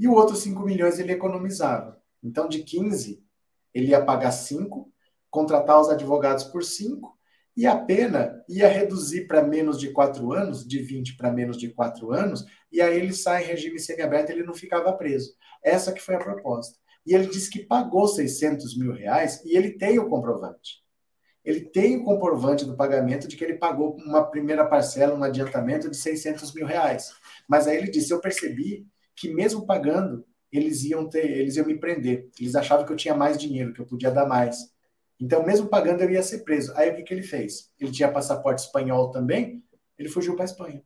e 0.02 0.08
o 0.08 0.14
outro 0.14 0.34
5 0.34 0.60
milhões 0.64 0.98
ele 0.98 1.12
economizava. 1.12 1.96
Então, 2.20 2.48
de 2.48 2.64
15, 2.64 3.24
ele 3.72 3.90
ia 3.90 4.04
pagar 4.04 4.32
5, 4.32 4.92
contratar 5.30 5.80
os 5.80 5.88
advogados 5.88 6.42
por 6.42 6.64
5, 6.64 7.16
e 7.56 7.68
a 7.68 7.76
pena 7.76 8.42
ia 8.48 8.66
reduzir 8.66 9.28
para 9.28 9.44
menos 9.44 9.78
de 9.78 9.92
4 9.92 10.32
anos, 10.32 10.66
de 10.66 10.80
20 10.80 11.16
para 11.16 11.30
menos 11.30 11.56
de 11.56 11.68
4 11.68 12.12
anos, 12.12 12.44
e 12.72 12.80
aí 12.80 12.98
ele 12.98 13.12
sai 13.12 13.44
em 13.44 13.46
regime 13.46 13.78
semiaberto, 13.78 14.32
ele 14.32 14.42
não 14.42 14.54
ficava 14.54 14.92
preso. 14.92 15.36
Essa 15.62 15.92
que 15.92 16.02
foi 16.02 16.16
a 16.16 16.18
proposta. 16.18 16.76
E 17.06 17.14
ele 17.14 17.28
disse 17.28 17.48
que 17.48 17.64
pagou 17.64 18.08
600 18.08 18.76
mil 18.76 18.92
reais 18.92 19.40
e 19.44 19.56
ele 19.56 19.70
tem 19.70 20.00
o 20.00 20.08
comprovante. 20.08 20.82
Ele 21.44 21.60
tem 21.60 21.98
o 21.98 22.04
comprovante 22.04 22.64
do 22.64 22.76
pagamento 22.76 23.28
de 23.28 23.36
que 23.36 23.44
ele 23.44 23.54
pagou 23.54 23.94
uma 24.04 24.28
primeira 24.28 24.66
parcela, 24.66 25.14
um 25.14 25.22
adiantamento 25.22 25.88
de 25.88 25.96
600 25.96 26.52
mil 26.52 26.66
reais. 26.66 27.12
Mas 27.48 27.68
aí 27.68 27.76
ele 27.76 27.90
disse: 27.90 28.12
Eu 28.12 28.20
percebi 28.20 28.86
que 29.16 29.32
mesmo 29.32 29.66
pagando, 29.66 30.24
eles 30.50 30.84
iam 30.84 31.08
ter, 31.08 31.24
eles 31.24 31.56
iam 31.56 31.66
me 31.66 31.78
prender. 31.78 32.28
Eles 32.38 32.54
achavam 32.54 32.84
que 32.84 32.92
eu 32.92 32.96
tinha 32.96 33.14
mais 33.14 33.38
dinheiro, 33.38 33.72
que 33.72 33.80
eu 33.80 33.86
podia 33.86 34.10
dar 34.10 34.26
mais. 34.26 34.72
Então, 35.20 35.44
mesmo 35.44 35.68
pagando, 35.68 36.02
ele 36.02 36.14
ia 36.14 36.22
ser 36.22 36.40
preso. 36.40 36.72
Aí 36.76 36.90
o 36.90 36.96
que, 36.96 37.02
que 37.02 37.14
ele 37.14 37.22
fez? 37.22 37.70
Ele 37.80 37.92
tinha 37.92 38.10
passaporte 38.10 38.62
espanhol 38.62 39.10
também, 39.10 39.62
ele 39.98 40.08
fugiu 40.08 40.34
para 40.34 40.44
Espanha. 40.44 40.82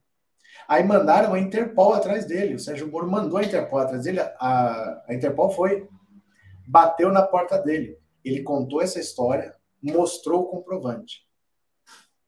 Aí 0.68 0.82
mandaram 0.82 1.34
a 1.34 1.38
Interpol 1.38 1.94
atrás 1.94 2.26
dele. 2.26 2.54
O 2.54 2.58
Sérgio 2.58 2.90
Moro 2.90 3.10
mandou 3.10 3.38
a 3.38 3.44
Interpol 3.44 3.78
atrás 3.78 4.04
dele. 4.04 4.20
A, 4.20 5.04
a 5.08 5.14
Interpol 5.14 5.50
foi, 5.50 5.88
bateu 6.66 7.12
na 7.12 7.22
porta 7.22 7.58
dele. 7.58 7.98
Ele 8.24 8.42
contou 8.42 8.82
essa 8.82 8.98
história, 8.98 9.54
mostrou 9.82 10.42
o 10.42 10.46
comprovante. 10.46 11.26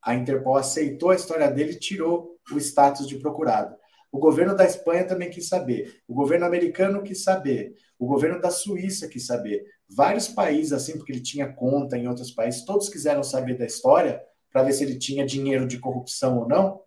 A 0.00 0.14
Interpol 0.14 0.56
aceitou 0.56 1.10
a 1.10 1.16
história 1.16 1.50
dele 1.50 1.72
e 1.72 1.78
tirou 1.78 2.38
o 2.52 2.58
status 2.58 3.06
de 3.06 3.18
procurado. 3.18 3.76
O 4.10 4.18
governo 4.18 4.56
da 4.56 4.64
Espanha 4.64 5.06
também 5.06 5.28
quis 5.30 5.48
saber. 5.48 6.00
O 6.08 6.14
governo 6.14 6.46
americano 6.46 7.02
quis 7.02 7.22
saber. 7.22 7.74
O 7.98 8.06
governo 8.06 8.40
da 8.40 8.50
Suíça 8.50 9.08
quis 9.08 9.26
saber. 9.26 9.64
Vários 9.88 10.28
países, 10.28 10.72
assim, 10.72 10.96
porque 10.96 11.12
ele 11.12 11.20
tinha 11.20 11.52
conta 11.52 11.96
em 11.96 12.08
outros 12.08 12.30
países, 12.30 12.64
todos 12.64 12.88
quiseram 12.88 13.22
saber 13.22 13.56
da 13.56 13.66
história 13.66 14.22
para 14.50 14.62
ver 14.62 14.72
se 14.72 14.84
ele 14.84 14.98
tinha 14.98 15.26
dinheiro 15.26 15.66
de 15.66 15.78
corrupção 15.78 16.38
ou 16.38 16.48
não. 16.48 16.82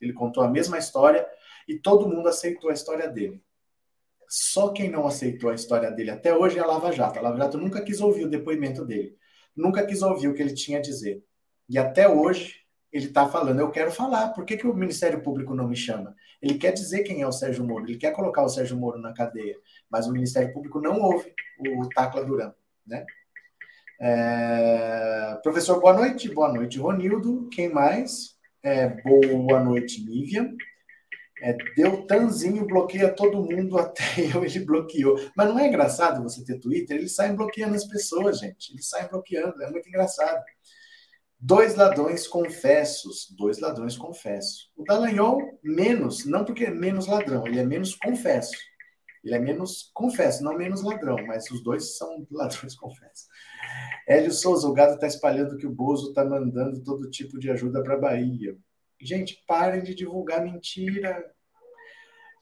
Ele 0.00 0.12
contou 0.12 0.42
a 0.42 0.48
mesma 0.48 0.78
história 0.78 1.26
e 1.66 1.78
todo 1.78 2.08
mundo 2.08 2.28
aceitou 2.28 2.70
a 2.70 2.74
história 2.74 3.08
dele. 3.08 3.42
Só 4.28 4.70
quem 4.70 4.90
não 4.90 5.06
aceitou 5.06 5.50
a 5.50 5.54
história 5.54 5.90
dele 5.90 6.10
até 6.10 6.36
hoje 6.36 6.58
é 6.58 6.62
a 6.62 6.66
Lava 6.66 6.92
Jato. 6.92 7.18
A 7.18 7.22
Lava 7.22 7.38
Jato 7.38 7.58
nunca 7.58 7.82
quis 7.82 8.00
ouvir 8.00 8.24
o 8.24 8.30
depoimento 8.30 8.84
dele. 8.84 9.16
Nunca 9.54 9.86
quis 9.86 10.02
ouvir 10.02 10.28
o 10.28 10.34
que 10.34 10.42
ele 10.42 10.52
tinha 10.52 10.78
a 10.78 10.82
dizer. 10.82 11.24
E 11.68 11.78
até 11.78 12.08
hoje 12.08 12.65
ele 12.96 13.06
está 13.06 13.28
falando, 13.28 13.60
eu 13.60 13.70
quero 13.70 13.90
falar, 13.90 14.28
por 14.28 14.44
que, 14.44 14.56
que 14.56 14.66
o 14.66 14.74
Ministério 14.74 15.20
Público 15.22 15.54
não 15.54 15.68
me 15.68 15.76
chama? 15.76 16.14
Ele 16.40 16.54
quer 16.54 16.72
dizer 16.72 17.02
quem 17.02 17.22
é 17.22 17.26
o 17.26 17.32
Sérgio 17.32 17.64
Moro, 17.64 17.84
ele 17.84 17.98
quer 17.98 18.12
colocar 18.12 18.42
o 18.42 18.48
Sérgio 18.48 18.76
Moro 18.76 18.98
na 18.98 19.12
cadeia, 19.12 19.56
mas 19.90 20.06
o 20.06 20.12
Ministério 20.12 20.52
Público 20.52 20.80
não 20.80 21.00
ouve 21.00 21.32
o 21.58 21.88
Tacla 21.88 22.24
Duran, 22.24 22.52
né? 22.86 23.04
É... 24.00 25.38
Professor, 25.42 25.80
boa 25.80 25.94
noite. 25.94 26.28
Boa 26.28 26.52
noite, 26.52 26.78
Ronildo. 26.78 27.48
Quem 27.50 27.72
mais? 27.72 28.36
É, 28.62 28.88
boa 28.88 29.62
noite, 29.62 30.04
Nívia. 30.04 30.52
É, 31.42 31.52
Deltanzinho 31.76 32.66
bloqueia 32.66 33.12
todo 33.12 33.42
mundo, 33.42 33.76
até 33.78 34.02
eu 34.34 34.44
ele 34.44 34.60
bloqueou. 34.64 35.18
Mas 35.36 35.48
não 35.48 35.58
é 35.58 35.66
engraçado 35.68 36.22
você 36.22 36.44
ter 36.44 36.58
Twitter? 36.58 36.96
Eles 36.96 37.14
saem 37.14 37.34
bloqueando 37.34 37.74
as 37.74 37.84
pessoas, 37.84 38.38
gente. 38.38 38.72
Eles 38.72 38.88
saem 38.88 39.08
bloqueando, 39.08 39.62
é 39.62 39.70
muito 39.70 39.88
engraçado. 39.88 40.42
Dois 41.38 41.74
ladrões 41.74 42.26
confessos. 42.26 43.28
Dois 43.36 43.58
ladrões 43.58 43.96
confessos. 43.96 44.70
O 44.76 44.84
Dallagnol, 44.84 45.40
menos, 45.62 46.24
não 46.24 46.44
porque 46.44 46.64
é 46.64 46.70
menos 46.70 47.06
ladrão, 47.06 47.46
ele 47.46 47.58
é 47.58 47.64
menos 47.64 47.94
confesso. 47.94 48.56
Ele 49.22 49.34
é 49.34 49.38
menos 49.40 49.90
confesso, 49.92 50.44
não 50.44 50.56
menos 50.56 50.82
ladrão, 50.82 51.16
mas 51.26 51.50
os 51.50 51.62
dois 51.62 51.96
são 51.96 52.26
ladrões 52.30 52.76
confessos. 52.76 53.26
Hélio 54.06 54.32
Souza, 54.32 54.68
o 54.68 54.72
gado 54.72 54.94
está 54.94 55.06
espalhando 55.06 55.56
que 55.56 55.66
o 55.66 55.72
Bozo 55.72 56.10
está 56.10 56.24
mandando 56.24 56.82
todo 56.82 57.10
tipo 57.10 57.38
de 57.38 57.50
ajuda 57.50 57.82
para 57.82 57.94
a 57.94 58.00
Bahia. 58.00 58.56
Gente, 59.00 59.42
parem 59.46 59.82
de 59.82 59.94
divulgar 59.94 60.42
mentira. 60.42 61.32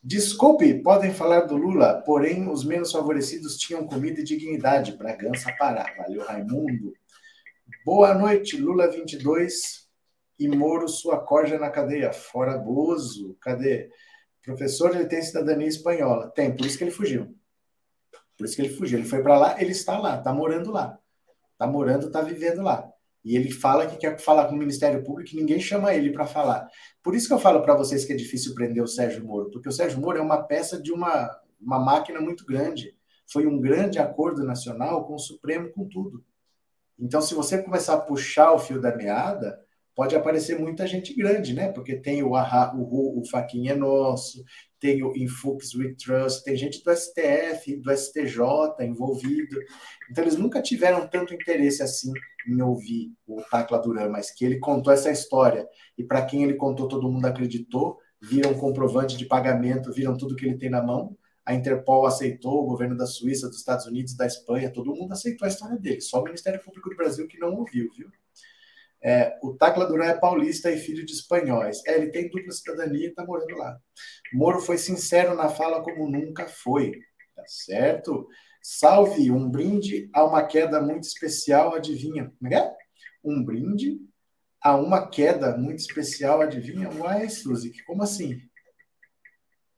Desculpe, 0.02 0.82
podem 0.82 1.14
falar 1.14 1.40
do 1.46 1.56
Lula, 1.56 2.02
porém 2.02 2.48
os 2.50 2.62
menos 2.62 2.92
favorecidos 2.92 3.56
tinham 3.56 3.86
comida 3.86 4.20
e 4.20 4.24
dignidade. 4.24 4.96
Bragança 4.96 5.50
Pará. 5.58 5.92
Valeu, 5.96 6.22
Raimundo. 6.22 6.92
Boa 7.84 8.14
noite, 8.14 8.58
Lula 8.58 8.90
22 8.90 9.88
e 10.38 10.48
Moro, 10.48 10.86
sua 10.86 11.18
corja 11.24 11.58
na 11.58 11.70
cadeia. 11.70 12.12
Fora 12.12 12.58
Bozo. 12.58 13.36
Cadê? 13.40 13.90
Professor, 14.42 14.94
ele 14.94 15.06
tem 15.06 15.22
cidadania 15.22 15.66
espanhola. 15.66 16.30
Tem, 16.30 16.54
por 16.54 16.66
isso 16.66 16.76
que 16.76 16.84
ele 16.84 16.90
fugiu. 16.90 17.34
Por 18.36 18.44
isso 18.44 18.54
que 18.54 18.62
ele 18.62 18.74
fugiu. 18.74 18.98
Ele 18.98 19.08
foi 19.08 19.22
para 19.22 19.38
lá, 19.38 19.60
ele 19.60 19.72
está 19.72 19.98
lá, 19.98 20.18
está 20.18 20.32
morando 20.32 20.70
lá. 20.70 20.98
Está 21.52 21.66
morando, 21.66 22.08
está 22.08 22.20
vivendo 22.20 22.62
lá. 22.62 22.86
E 23.24 23.34
ele 23.34 23.50
fala 23.50 23.86
que 23.86 23.96
quer 23.96 24.18
falar 24.18 24.48
com 24.48 24.54
o 24.54 24.58
Ministério 24.58 25.02
Público 25.02 25.30
e 25.32 25.36
ninguém 25.36 25.58
chama 25.58 25.94
ele 25.94 26.12
para 26.12 26.26
falar. 26.26 26.68
Por 27.02 27.14
isso 27.14 27.26
que 27.26 27.32
eu 27.32 27.38
falo 27.38 27.62
para 27.62 27.74
vocês 27.74 28.04
que 28.04 28.12
é 28.12 28.16
difícil 28.16 28.54
prender 28.54 28.82
o 28.82 28.86
Sérgio 28.86 29.24
Moro, 29.24 29.50
porque 29.50 29.68
o 29.68 29.72
Sérgio 29.72 29.98
Moro 29.98 30.18
é 30.18 30.22
uma 30.22 30.42
peça 30.42 30.80
de 30.80 30.92
uma, 30.92 31.34
uma 31.58 31.78
máquina 31.78 32.20
muito 32.20 32.44
grande. 32.44 32.94
Foi 33.26 33.46
um 33.46 33.58
grande 33.58 33.98
acordo 33.98 34.44
nacional 34.44 35.06
com 35.06 35.14
o 35.14 35.18
Supremo, 35.18 35.70
com 35.70 35.88
tudo. 35.88 36.22
Então, 36.98 37.20
se 37.20 37.34
você 37.34 37.62
começar 37.62 37.94
a 37.94 38.00
puxar 38.00 38.52
o 38.52 38.58
fio 38.58 38.80
da 38.80 38.96
meada, 38.96 39.58
pode 39.94 40.14
aparecer 40.16 40.58
muita 40.58 40.86
gente 40.86 41.14
grande, 41.14 41.54
né? 41.54 41.70
Porque 41.72 41.96
tem 41.96 42.22
o, 42.22 42.34
Aha, 42.34 42.74
o, 42.76 43.20
o 43.20 43.28
Faquinha 43.28 43.72
é 43.72 43.76
Nosso, 43.76 44.44
tem 44.78 45.02
o 45.02 45.16
Infux 45.16 45.74
We 45.74 45.94
Trust, 45.94 46.44
tem 46.44 46.56
gente 46.56 46.82
do 46.82 46.94
STF, 46.94 47.76
do 47.80 47.96
STJ 47.96 48.40
envolvido. 48.80 49.56
Então, 50.10 50.24
eles 50.24 50.36
nunca 50.36 50.60
tiveram 50.60 51.08
tanto 51.08 51.34
interesse 51.34 51.82
assim 51.82 52.12
em 52.46 52.60
ouvir 52.60 53.12
o 53.26 53.40
Tacla 53.42 53.80
Duran, 53.80 54.10
mas 54.10 54.30
que 54.30 54.44
ele 54.44 54.58
contou 54.58 54.92
essa 54.92 55.10
história. 55.10 55.66
E 55.96 56.04
para 56.04 56.24
quem 56.24 56.42
ele 56.42 56.54
contou, 56.54 56.88
todo 56.88 57.10
mundo 57.10 57.26
acreditou, 57.26 57.98
viram 58.20 58.54
comprovante 58.54 59.16
de 59.16 59.26
pagamento, 59.26 59.92
viram 59.92 60.16
tudo 60.16 60.36
que 60.36 60.44
ele 60.44 60.58
tem 60.58 60.70
na 60.70 60.82
mão 60.82 61.16
a 61.44 61.54
Interpol 61.54 62.06
aceitou, 62.06 62.62
o 62.62 62.66
governo 62.66 62.96
da 62.96 63.06
Suíça, 63.06 63.48
dos 63.48 63.58
Estados 63.58 63.86
Unidos, 63.86 64.16
da 64.16 64.26
Espanha, 64.26 64.72
todo 64.72 64.94
mundo 64.94 65.12
aceitou 65.12 65.44
a 65.46 65.48
história 65.48 65.76
dele, 65.76 66.00
só 66.00 66.20
o 66.20 66.24
Ministério 66.24 66.62
Público 66.62 66.88
do 66.88 66.96
Brasil 66.96 67.28
que 67.28 67.38
não 67.38 67.54
ouviu, 67.54 67.90
viu? 67.96 68.10
É, 69.06 69.38
o 69.42 69.52
Tacla 69.52 69.86
Duran 69.86 70.06
é 70.06 70.18
paulista 70.18 70.70
e 70.70 70.78
filho 70.78 71.04
de 71.04 71.12
espanhóis. 71.12 71.84
É, 71.86 71.94
ele 71.94 72.10
tem 72.10 72.30
dupla 72.30 72.50
cidadania 72.50 73.04
e 73.04 73.10
está 73.10 73.22
morando 73.22 73.54
lá. 73.54 73.78
Moro 74.32 74.60
foi 74.60 74.78
sincero 74.78 75.34
na 75.34 75.50
fala 75.50 75.82
como 75.82 76.10
nunca 76.10 76.48
foi. 76.48 76.98
Tá 77.36 77.44
certo? 77.46 78.26
Salve, 78.62 79.30
um 79.30 79.50
brinde 79.50 80.08
a 80.10 80.24
uma 80.24 80.42
queda 80.42 80.80
muito 80.80 81.02
especial, 81.02 81.74
adivinha? 81.74 82.32
Como 82.38 82.54
é? 82.54 82.74
Um 83.22 83.44
brinde 83.44 83.98
a 84.58 84.74
uma 84.74 85.06
queda 85.06 85.54
muito 85.54 85.80
especial, 85.80 86.40
adivinha? 86.40 86.88
Uai, 86.88 87.28
Suzy, 87.28 87.74
como 87.84 88.02
assim? 88.02 88.40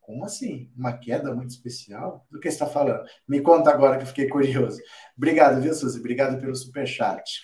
Como 0.06 0.24
assim? 0.24 0.70
Uma 0.76 0.96
queda 0.96 1.34
muito 1.34 1.50
especial? 1.50 2.24
Do 2.30 2.38
que 2.38 2.46
está 2.46 2.64
falando? 2.64 3.04
Me 3.26 3.40
conta 3.40 3.70
agora 3.70 3.96
que 3.96 4.04
eu 4.04 4.06
fiquei 4.06 4.28
curioso. 4.28 4.80
Obrigado, 5.16 5.60
viu, 5.60 5.74
Suzy? 5.74 5.98
Obrigado 5.98 6.40
pelo 6.40 6.54
superchat. 6.54 7.40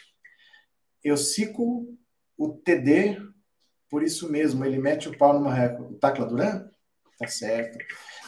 Eu 1.02 1.16
cico 1.16 1.88
o 2.38 2.48
TD, 2.50 3.20
por 3.90 4.04
isso 4.04 4.30
mesmo, 4.30 4.64
ele 4.64 4.78
mete 4.78 5.08
o 5.08 5.18
pau 5.18 5.34
numa 5.34 5.52
recorde. 5.52 5.94
O 5.94 5.98
Tacla 5.98 6.24
Duran? 6.24 6.70
Tá 7.18 7.26
certo. 7.26 7.76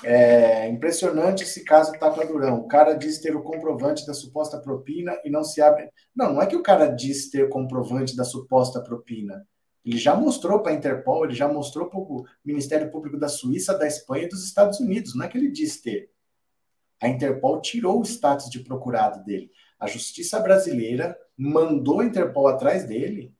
É 0.02 0.68
impressionante 0.68 1.44
esse 1.44 1.62
caso 1.62 1.92
Tacla 1.92 2.26
Durão. 2.26 2.58
O 2.58 2.66
cara 2.66 2.94
diz 2.94 3.20
ter 3.20 3.36
o 3.36 3.42
comprovante 3.42 4.04
da 4.04 4.14
suposta 4.14 4.58
propina 4.58 5.16
e 5.24 5.30
não 5.30 5.44
se 5.44 5.62
abre. 5.62 5.88
Não, 6.14 6.32
não 6.32 6.42
é 6.42 6.46
que 6.46 6.56
o 6.56 6.62
cara 6.62 6.88
diz 6.88 7.30
ter 7.30 7.48
comprovante 7.48 8.16
da 8.16 8.24
suposta 8.24 8.82
propina. 8.82 9.46
Ele 9.84 9.98
já 9.98 10.14
mostrou 10.16 10.60
para 10.60 10.72
a 10.72 10.74
Interpol, 10.74 11.24
ele 11.24 11.34
já 11.34 11.46
mostrou 11.46 11.86
para 11.88 11.98
o 11.98 12.24
Ministério 12.44 12.90
Público 12.90 13.18
da 13.18 13.28
Suíça, 13.28 13.76
da 13.76 13.86
Espanha 13.86 14.24
e 14.24 14.28
dos 14.28 14.44
Estados 14.44 14.80
Unidos. 14.80 15.14
Não 15.14 15.24
é 15.24 15.28
que 15.28 15.36
ele 15.36 15.50
diz 15.50 15.80
ter. 15.80 16.10
A 17.00 17.08
Interpol 17.08 17.60
tirou 17.60 18.00
o 18.00 18.04
status 18.04 18.48
de 18.48 18.60
procurado 18.60 19.22
dele. 19.24 19.50
A 19.78 19.86
justiça 19.86 20.40
brasileira 20.40 21.18
mandou 21.36 22.00
a 22.00 22.04
Interpol 22.04 22.48
atrás 22.48 22.84
dele. 22.84 23.34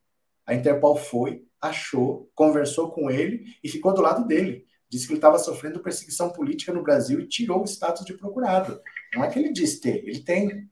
A 0.45 0.53
Interpol 0.53 0.95
foi, 0.95 1.47
achou, 1.59 2.29
conversou 2.35 2.91
com 2.91 3.09
ele 3.09 3.45
e 3.63 3.69
ficou 3.69 3.93
do 3.93 4.01
lado 4.01 4.27
dele. 4.27 4.65
Disse 4.87 5.07
que 5.07 5.13
ele 5.13 5.17
estava 5.17 5.39
sofrendo 5.39 5.79
perseguição 5.79 6.29
política 6.29 6.71
no 6.71 6.83
Brasil 6.83 7.19
e 7.19 7.27
tirou 7.27 7.61
o 7.61 7.67
status 7.67 8.05
de 8.05 8.13
procurado. 8.13 8.79
Não 9.15 9.23
é 9.23 9.29
que 9.29 9.39
ele 9.39 9.51
diz 9.51 9.79
ter, 9.79 10.07
ele 10.07 10.19
tem. 10.19 10.69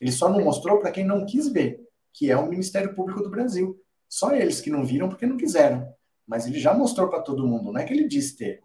Ele 0.00 0.10
só 0.10 0.28
não 0.28 0.44
mostrou 0.44 0.80
para 0.80 0.90
quem 0.90 1.04
não 1.04 1.24
quis 1.24 1.48
ver, 1.48 1.80
que 2.12 2.30
é 2.30 2.36
o 2.36 2.48
Ministério 2.48 2.94
Público 2.94 3.22
do 3.22 3.30
Brasil. 3.30 3.80
Só 4.12 4.34
eles 4.34 4.60
que 4.60 4.68
não 4.68 4.84
viram 4.84 5.08
porque 5.08 5.24
não 5.24 5.38
quiseram. 5.38 5.90
Mas 6.26 6.46
ele 6.46 6.60
já 6.60 6.74
mostrou 6.74 7.08
para 7.08 7.22
todo 7.22 7.46
mundo, 7.46 7.72
não 7.72 7.80
é 7.80 7.84
que 7.84 7.94
ele 7.94 8.06
disse 8.06 8.36
ter. 8.36 8.62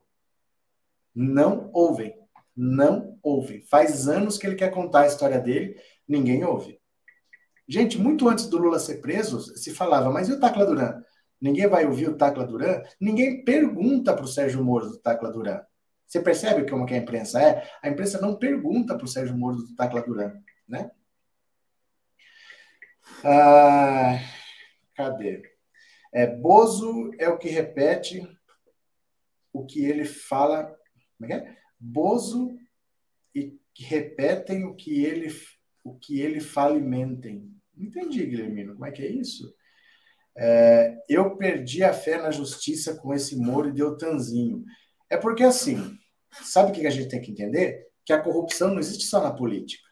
Não 1.15 1.69
ouvem. 1.71 2.13
Não 2.53 3.17
ouvem. 3.23 3.61
Faz 3.61 4.09
anos 4.09 4.37
que 4.37 4.45
ele 4.45 4.57
quer 4.57 4.71
contar 4.71 5.03
a 5.03 5.07
história 5.07 5.39
dele, 5.39 5.79
ninguém 6.05 6.43
ouve. 6.43 6.81
Gente, 7.65 7.97
muito 7.97 8.27
antes 8.27 8.47
do 8.47 8.57
Lula 8.57 8.77
ser 8.77 8.95
preso, 8.95 9.39
se 9.39 9.73
falava, 9.73 10.11
mas 10.11 10.27
e 10.27 10.33
o 10.33 10.39
Tacla 10.39 10.65
Duran? 10.65 11.01
Ninguém 11.39 11.67
vai 11.67 11.85
ouvir 11.85 12.09
o 12.09 12.17
Tacla 12.17 12.45
Duran? 12.45 12.83
Ninguém 12.99 13.45
pergunta 13.45 14.13
para 14.13 14.25
o 14.25 14.27
Sérgio 14.27 14.61
Moro 14.61 14.89
do 14.89 14.99
Tacla 14.99 15.31
Duran. 15.31 15.61
Você 16.05 16.19
percebe 16.19 16.69
como 16.69 16.85
que 16.85 16.93
a 16.93 16.97
imprensa 16.97 17.41
é? 17.41 17.71
A 17.81 17.87
imprensa 17.87 18.19
não 18.19 18.35
pergunta 18.35 18.97
para 18.97 19.05
o 19.05 19.07
Sérgio 19.07 19.37
Moro 19.37 19.55
do 19.55 19.73
Tacla 19.75 20.01
Duran, 20.01 20.33
né? 20.67 20.91
Ah, 23.23 24.19
Cadê? 24.97 25.43
É, 26.11 26.25
Bozo 26.25 27.11
é 27.19 27.29
o 27.29 27.37
que 27.37 27.47
repete 27.47 28.27
o 29.53 29.63
que 29.63 29.85
ele 29.85 30.05
fala. 30.05 30.75
Como 31.17 31.31
é 31.31 31.39
que 31.39 31.45
é? 31.45 31.57
Bozo 31.79 32.57
e 33.35 33.59
repetem 33.77 34.65
o 34.65 34.75
que 34.75 35.05
ele 35.05 35.31
o 35.83 35.97
que 35.97 36.19
ele 36.19 36.41
falimentem. 36.41 37.49
Não 37.73 37.85
entendi, 37.85 38.25
Guilhermino. 38.25 38.73
Como 38.73 38.85
é 38.85 38.91
que 38.91 39.03
é 39.03 39.09
isso? 39.09 39.55
É, 40.35 40.97
eu 41.07 41.37
perdi 41.37 41.81
a 41.81 41.93
fé 41.93 42.21
na 42.21 42.29
justiça 42.29 42.97
com 42.97 43.13
esse 43.13 43.37
Moro 43.37 43.69
e 43.69 43.73
Deltanzinho. 43.73 44.65
É 45.09 45.15
porque, 45.15 45.43
assim, 45.43 45.77
sabe 46.43 46.71
o 46.71 46.73
que 46.73 46.85
a 46.85 46.89
gente 46.89 47.07
tem 47.07 47.21
que 47.21 47.31
entender? 47.31 47.87
Que 48.03 48.11
a 48.11 48.21
corrupção 48.21 48.71
não 48.71 48.79
existe 48.79 49.05
só 49.05 49.21
na 49.21 49.31
política. 49.31 49.87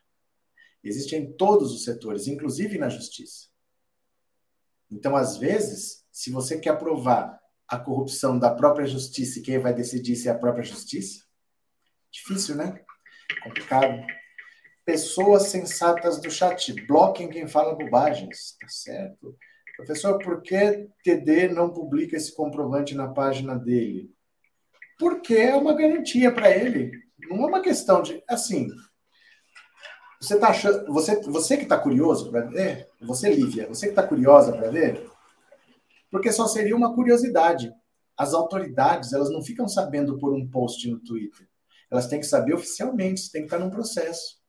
Existe 0.83 1.15
em 1.15 1.31
todos 1.37 1.71
os 1.71 1.85
setores, 1.85 2.27
inclusive 2.27 2.77
na 2.77 2.89
justiça. 2.89 3.54
Então, 4.95 5.13
às 5.13 5.35
vezes, 5.35 6.05
se 6.09 6.31
você 6.31 6.57
quer 6.57 6.79
provar 6.79 7.37
a 7.67 7.77
corrupção 7.77 8.39
da 8.39 8.49
própria 8.49 8.87
justiça 8.87 9.39
e 9.39 9.41
quem 9.41 9.59
vai 9.59 9.73
decidir 9.73 10.15
se 10.15 10.29
é 10.29 10.31
a 10.31 10.37
própria 10.37 10.63
justiça, 10.63 11.25
difícil, 12.09 12.55
né? 12.55 12.79
Complicado. 13.43 14.05
Pessoas 14.85 15.47
sensatas 15.47 16.21
do 16.21 16.31
chat, 16.31 16.71
bloquem 16.87 17.27
quem 17.27 17.45
fala 17.45 17.75
bobagens, 17.75 18.55
tá 18.61 18.67
certo? 18.69 19.35
Professor, 19.75 20.17
por 20.19 20.41
que 20.41 20.87
TD 21.03 21.49
não 21.49 21.73
publica 21.73 22.15
esse 22.15 22.33
comprovante 22.33 22.95
na 22.95 23.09
página 23.09 23.55
dele? 23.55 24.09
Porque 24.97 25.33
é 25.33 25.55
uma 25.55 25.73
garantia 25.73 26.31
para 26.31 26.49
ele. 26.49 26.91
Não 27.27 27.43
é 27.43 27.47
uma 27.47 27.61
questão 27.61 28.01
de. 28.01 28.23
Assim, 28.29 28.69
você 30.25 30.39
tá 30.39 30.47
achando, 30.49 30.91
você, 30.91 31.21
você 31.21 31.55
que 31.55 31.63
está 31.63 31.77
curioso 31.77 32.31
para 32.31 32.41
ver, 32.41 32.89
você 32.99 33.29
Lívia, 33.29 33.67
você 33.67 33.85
que 33.85 33.91
está 33.91 34.01
curiosa 34.05 34.51
para 34.51 34.71
ver, 34.71 35.07
porque 36.09 36.31
só 36.31 36.47
seria 36.47 36.75
uma 36.75 36.95
curiosidade. 36.95 37.71
As 38.17 38.33
autoridades, 38.33 39.13
elas 39.13 39.29
não 39.29 39.43
ficam 39.43 39.67
sabendo 39.67 40.17
por 40.17 40.33
um 40.33 40.47
post 40.47 40.89
no 40.89 40.99
Twitter. 40.99 41.47
Elas 41.91 42.07
têm 42.07 42.19
que 42.19 42.25
saber 42.25 42.53
oficialmente, 42.53 43.29
tem 43.31 43.41
que 43.41 43.47
estar 43.47 43.59
num 43.59 43.69
processo. 43.69 44.39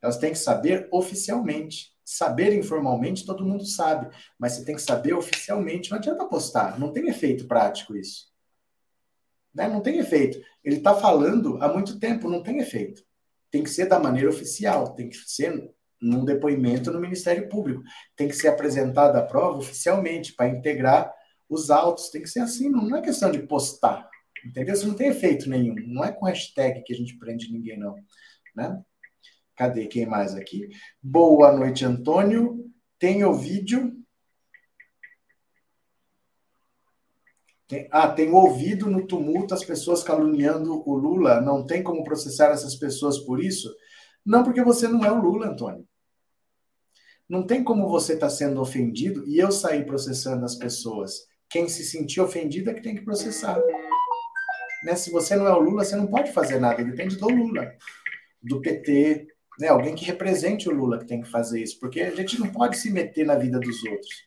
Elas 0.00 0.16
têm 0.16 0.32
que 0.32 0.38
saber 0.38 0.88
oficialmente. 0.92 1.94
Saber 2.04 2.52
informalmente 2.52 3.26
todo 3.26 3.44
mundo 3.44 3.66
sabe, 3.66 4.08
mas 4.38 4.52
você 4.52 4.64
tem 4.64 4.76
que 4.76 4.82
saber 4.82 5.12
oficialmente. 5.12 5.90
Não 5.90 5.98
adianta 5.98 6.24
postar, 6.24 6.78
não 6.78 6.92
tem 6.92 7.08
efeito 7.08 7.48
prático 7.48 7.96
isso. 7.96 8.28
Né? 9.52 9.66
Não 9.66 9.80
tem 9.80 9.98
efeito. 9.98 10.40
Ele 10.62 10.76
está 10.76 10.94
falando 10.94 11.60
há 11.60 11.66
muito 11.66 11.98
tempo, 11.98 12.30
não 12.30 12.44
tem 12.44 12.60
efeito 12.60 13.02
tem 13.50 13.62
que 13.62 13.70
ser 13.70 13.86
da 13.86 13.98
maneira 13.98 14.28
oficial, 14.28 14.94
tem 14.94 15.08
que 15.08 15.16
ser 15.16 15.70
num 16.00 16.24
depoimento 16.24 16.90
no 16.92 17.00
Ministério 17.00 17.48
Público, 17.48 17.82
tem 18.14 18.28
que 18.28 18.36
ser 18.36 18.48
apresentada 18.48 19.18
a 19.18 19.22
prova 19.22 19.58
oficialmente 19.58 20.34
para 20.34 20.48
integrar 20.48 21.12
os 21.48 21.70
autos, 21.70 22.10
tem 22.10 22.22
que 22.22 22.28
ser 22.28 22.40
assim, 22.40 22.68
não 22.68 22.96
é 22.96 23.00
questão 23.00 23.30
de 23.30 23.38
postar, 23.38 24.08
entendeu? 24.44 24.74
Isso 24.74 24.86
não 24.86 24.94
tem 24.94 25.08
efeito 25.08 25.48
nenhum, 25.48 25.74
não 25.86 26.04
é 26.04 26.12
com 26.12 26.26
hashtag 26.26 26.82
que 26.82 26.92
a 26.92 26.96
gente 26.96 27.16
prende 27.18 27.52
ninguém, 27.52 27.78
não, 27.78 27.94
né? 28.54 28.80
Cadê 29.56 29.86
quem 29.86 30.04
mais 30.04 30.34
aqui? 30.34 30.68
Boa 31.02 31.50
noite, 31.50 31.82
Antônio. 31.82 32.70
Tem 32.98 33.24
o 33.24 33.32
vídeo 33.32 33.95
Tem, 37.68 37.88
ah, 37.90 38.08
tem 38.08 38.30
ouvido 38.32 38.88
no 38.88 39.06
tumulto 39.06 39.52
as 39.52 39.64
pessoas 39.64 40.02
caluniando 40.02 40.88
o 40.88 40.94
Lula. 40.94 41.40
Não 41.40 41.66
tem 41.66 41.82
como 41.82 42.04
processar 42.04 42.50
essas 42.50 42.76
pessoas 42.76 43.18
por 43.18 43.42
isso? 43.42 43.74
Não, 44.24 44.44
porque 44.44 44.62
você 44.62 44.86
não 44.86 45.04
é 45.04 45.10
o 45.10 45.20
Lula, 45.20 45.48
Antônio. 45.48 45.86
Não 47.28 47.44
tem 47.44 47.64
como 47.64 47.88
você 47.88 48.14
estar 48.14 48.26
tá 48.26 48.32
sendo 48.32 48.60
ofendido 48.60 49.26
e 49.26 49.38
eu 49.38 49.50
sair 49.50 49.84
processando 49.84 50.44
as 50.44 50.54
pessoas. 50.54 51.26
Quem 51.50 51.68
se 51.68 51.84
sentir 51.84 52.20
ofendido 52.20 52.70
é 52.70 52.74
que 52.74 52.82
tem 52.82 52.94
que 52.94 53.04
processar. 53.04 53.60
Né? 54.84 54.94
Se 54.94 55.10
você 55.10 55.34
não 55.34 55.46
é 55.46 55.52
o 55.52 55.60
Lula, 55.60 55.84
você 55.84 55.96
não 55.96 56.06
pode 56.06 56.32
fazer 56.32 56.60
nada. 56.60 56.84
Depende 56.84 57.16
do 57.16 57.28
Lula, 57.28 57.72
do 58.40 58.60
PT, 58.60 59.26
né? 59.58 59.68
alguém 59.68 59.96
que 59.96 60.04
represente 60.04 60.68
o 60.68 60.72
Lula 60.72 60.98
que 60.98 61.06
tem 61.06 61.20
que 61.20 61.28
fazer 61.28 61.60
isso. 61.60 61.80
Porque 61.80 62.00
a 62.00 62.14
gente 62.14 62.38
não 62.38 62.48
pode 62.48 62.76
se 62.76 62.92
meter 62.92 63.26
na 63.26 63.34
vida 63.34 63.58
dos 63.58 63.82
outros. 63.84 64.26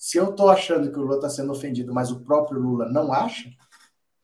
Se 0.00 0.16
eu 0.16 0.30
estou 0.30 0.48
achando 0.48 0.90
que 0.90 0.98
o 0.98 1.02
Lula 1.02 1.16
está 1.16 1.28
sendo 1.28 1.52
ofendido, 1.52 1.92
mas 1.92 2.10
o 2.10 2.24
próprio 2.24 2.58
Lula 2.58 2.90
não 2.90 3.12
acha, 3.12 3.46
o 3.50 3.52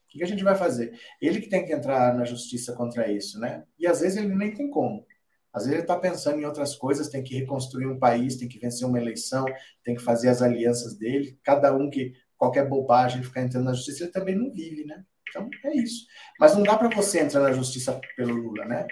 que 0.08 0.22
a 0.22 0.26
gente 0.26 0.42
vai 0.42 0.56
fazer? 0.56 0.98
Ele 1.20 1.38
que 1.38 1.50
tem 1.50 1.66
que 1.66 1.72
entrar 1.74 2.14
na 2.16 2.24
justiça 2.24 2.72
contra 2.72 3.12
isso, 3.12 3.38
né? 3.38 3.62
E 3.78 3.86
às 3.86 4.00
vezes 4.00 4.16
ele 4.16 4.34
nem 4.34 4.54
tem 4.54 4.70
como. 4.70 5.04
Às 5.52 5.64
vezes 5.64 5.74
ele 5.74 5.82
está 5.82 5.98
pensando 5.98 6.40
em 6.40 6.46
outras 6.46 6.74
coisas, 6.74 7.10
tem 7.10 7.22
que 7.22 7.34
reconstruir 7.34 7.86
um 7.86 7.98
país, 7.98 8.36
tem 8.36 8.48
que 8.48 8.58
vencer 8.58 8.88
uma 8.88 8.98
eleição, 8.98 9.44
tem 9.84 9.94
que 9.94 10.02
fazer 10.02 10.30
as 10.30 10.40
alianças 10.40 10.96
dele. 10.96 11.38
Cada 11.44 11.76
um 11.76 11.90
que 11.90 12.14
qualquer 12.38 12.66
bobagem 12.66 13.22
ficar 13.22 13.42
entrando 13.42 13.66
na 13.66 13.74
justiça, 13.74 14.04
ele 14.04 14.12
também 14.12 14.34
não 14.34 14.50
vive, 14.50 14.86
né? 14.86 15.04
Então 15.28 15.46
é 15.66 15.76
isso. 15.76 16.06
Mas 16.40 16.56
não 16.56 16.62
dá 16.62 16.78
para 16.78 16.88
você 16.88 17.20
entrar 17.20 17.42
na 17.42 17.52
justiça 17.52 18.00
pelo 18.16 18.34
Lula, 18.34 18.64
né? 18.64 18.86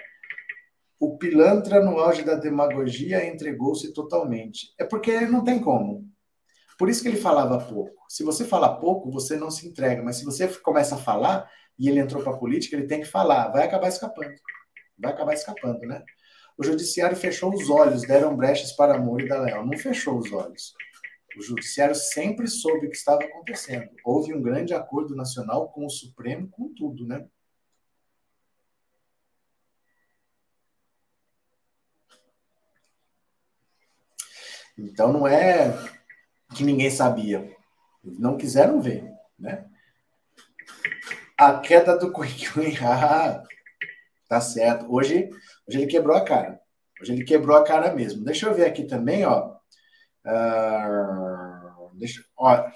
O 0.99 1.17
pilantra 1.17 1.83
no 1.83 1.97
auge 1.97 2.21
da 2.21 2.35
demagogia 2.35 3.25
entregou-se 3.25 3.91
totalmente. 3.91 4.71
É 4.79 4.85
porque 4.85 5.21
não 5.21 5.43
tem 5.43 5.59
como. 5.59 6.07
Por 6.77 6.89
isso 6.89 7.01
que 7.01 7.07
ele 7.07 7.17
falava 7.17 7.57
pouco. 7.59 8.05
Se 8.09 8.23
você 8.23 8.45
fala 8.45 8.77
pouco, 8.77 9.11
você 9.11 9.35
não 9.35 9.49
se 9.49 9.67
entrega. 9.67 10.03
Mas 10.03 10.17
se 10.17 10.25
você 10.25 10.47
começa 10.47 10.95
a 10.95 10.97
falar, 10.97 11.49
e 11.77 11.89
ele 11.89 11.99
entrou 11.99 12.23
para 12.23 12.33
a 12.33 12.37
política, 12.37 12.75
ele 12.75 12.87
tem 12.87 13.01
que 13.01 13.07
falar. 13.07 13.49
Vai 13.49 13.65
acabar 13.65 13.87
escapando. 13.87 14.33
Vai 14.97 15.11
acabar 15.11 15.33
escapando, 15.33 15.79
né? 15.81 16.03
O 16.57 16.63
judiciário 16.63 17.17
fechou 17.17 17.53
os 17.53 17.69
olhos, 17.69 18.03
deram 18.03 18.35
brechas 18.35 18.71
para 18.71 18.97
Moro 18.97 19.25
e 19.25 19.29
Leão. 19.29 19.65
Não 19.65 19.77
fechou 19.77 20.17
os 20.17 20.31
olhos. 20.31 20.73
O 21.37 21.41
judiciário 21.41 21.95
sempre 21.95 22.47
soube 22.47 22.87
o 22.87 22.89
que 22.89 22.95
estava 22.95 23.21
acontecendo. 23.23 23.89
Houve 24.05 24.33
um 24.33 24.41
grande 24.41 24.73
acordo 24.73 25.15
nacional 25.15 25.69
com 25.69 25.85
o 25.85 25.89
Supremo, 25.89 26.47
com 26.49 26.73
tudo, 26.73 27.05
né? 27.05 27.25
Então 34.77 35.11
não 35.11 35.27
é 35.27 35.73
que 36.55 36.63
ninguém 36.63 36.89
sabia. 36.89 37.53
não 38.03 38.37
quiseram 38.37 38.81
ver, 38.81 39.11
né? 39.37 39.65
A 41.37 41.59
queda 41.59 41.97
do 41.97 42.13
Quick 42.13 42.47
ah, 42.81 43.43
tá 44.29 44.39
certo. 44.39 44.91
Hoje, 44.91 45.29
hoje 45.67 45.79
ele 45.79 45.87
quebrou 45.87 46.15
a 46.15 46.23
cara. 46.23 46.59
Hoje 47.01 47.11
ele 47.11 47.25
quebrou 47.25 47.57
a 47.57 47.63
cara 47.63 47.93
mesmo. 47.93 48.23
Deixa 48.23 48.47
eu 48.47 48.53
ver 48.53 48.65
aqui 48.65 48.85
também, 48.85 49.25
ó. 49.25 49.53
Uh, 50.25 51.91
deixa, 51.95 52.23
ó. 52.37 52.71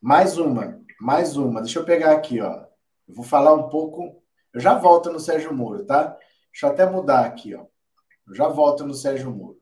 Mais 0.00 0.36
uma, 0.36 0.78
mais 1.00 1.36
uma. 1.36 1.62
Deixa 1.62 1.78
eu 1.78 1.84
pegar 1.86 2.12
aqui, 2.12 2.40
ó. 2.40 2.66
Eu 3.08 3.14
vou 3.14 3.24
falar 3.24 3.54
um 3.54 3.70
pouco. 3.70 4.22
Eu 4.52 4.60
já 4.60 4.74
volto 4.74 5.10
no 5.10 5.18
Sérgio 5.18 5.54
Moro, 5.54 5.86
tá? 5.86 6.16
Deixa 6.52 6.66
eu 6.66 6.70
até 6.70 6.86
mudar 6.86 7.24
aqui, 7.24 7.54
ó. 7.54 7.66
Eu 8.28 8.34
já 8.34 8.46
volto 8.48 8.84
no 8.84 8.94
Sérgio 8.94 9.30
Moro. 9.30 9.53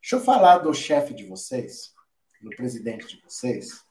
Deixa 0.00 0.16
eu 0.16 0.20
falar 0.20 0.58
do 0.58 0.72
chefe 0.72 1.14
de 1.14 1.24
vocês, 1.24 1.92
do 2.40 2.50
presidente 2.50 3.06
de 3.06 3.22
vocês. 3.22 3.84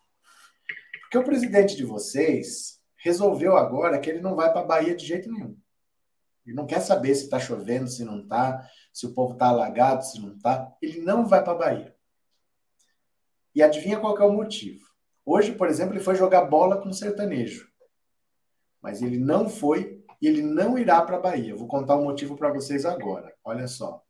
Porque 1.01 1.17
o 1.17 1.23
presidente 1.23 1.75
de 1.75 1.83
vocês 1.83 2.79
resolveu 2.97 3.55
agora 3.55 3.99
que 3.99 4.09
ele 4.09 4.21
não 4.21 4.35
vai 4.35 4.51
para 4.51 4.61
a 4.61 4.65
Bahia 4.65 4.95
de 4.95 5.05
jeito 5.05 5.31
nenhum. 5.31 5.57
Ele 6.45 6.55
não 6.55 6.67
quer 6.67 6.79
saber 6.79 7.13
se 7.15 7.25
está 7.25 7.39
chovendo, 7.39 7.87
se 7.87 8.05
não 8.05 8.21
está, 8.21 8.69
se 8.93 9.05
o 9.05 9.13
povo 9.13 9.33
está 9.33 9.47
alagado, 9.47 10.05
se 10.05 10.21
não 10.21 10.33
está. 10.33 10.71
Ele 10.81 11.01
não 11.01 11.25
vai 11.25 11.43
para 11.43 11.53
a 11.53 11.57
Bahia. 11.57 11.95
E 13.53 13.63
adivinha 13.63 13.99
qual 13.99 14.17
é 14.17 14.25
o 14.25 14.31
motivo? 14.31 14.85
Hoje, 15.25 15.53
por 15.53 15.67
exemplo, 15.67 15.93
ele 15.93 16.03
foi 16.03 16.15
jogar 16.15 16.45
bola 16.45 16.77
com 16.81 16.89
o 16.89 16.93
sertanejo. 16.93 17.67
Mas 18.81 19.01
ele 19.01 19.17
não 19.17 19.49
foi 19.49 20.03
e 20.21 20.27
ele 20.27 20.43
não 20.43 20.77
irá 20.77 21.01
para 21.01 21.17
a 21.17 21.21
Bahia. 21.21 21.55
Vou 21.55 21.67
contar 21.67 21.95
o 21.95 22.01
um 22.01 22.03
motivo 22.03 22.37
para 22.37 22.53
vocês 22.53 22.85
agora. 22.85 23.33
Olha 23.43 23.67
só. 23.67 24.04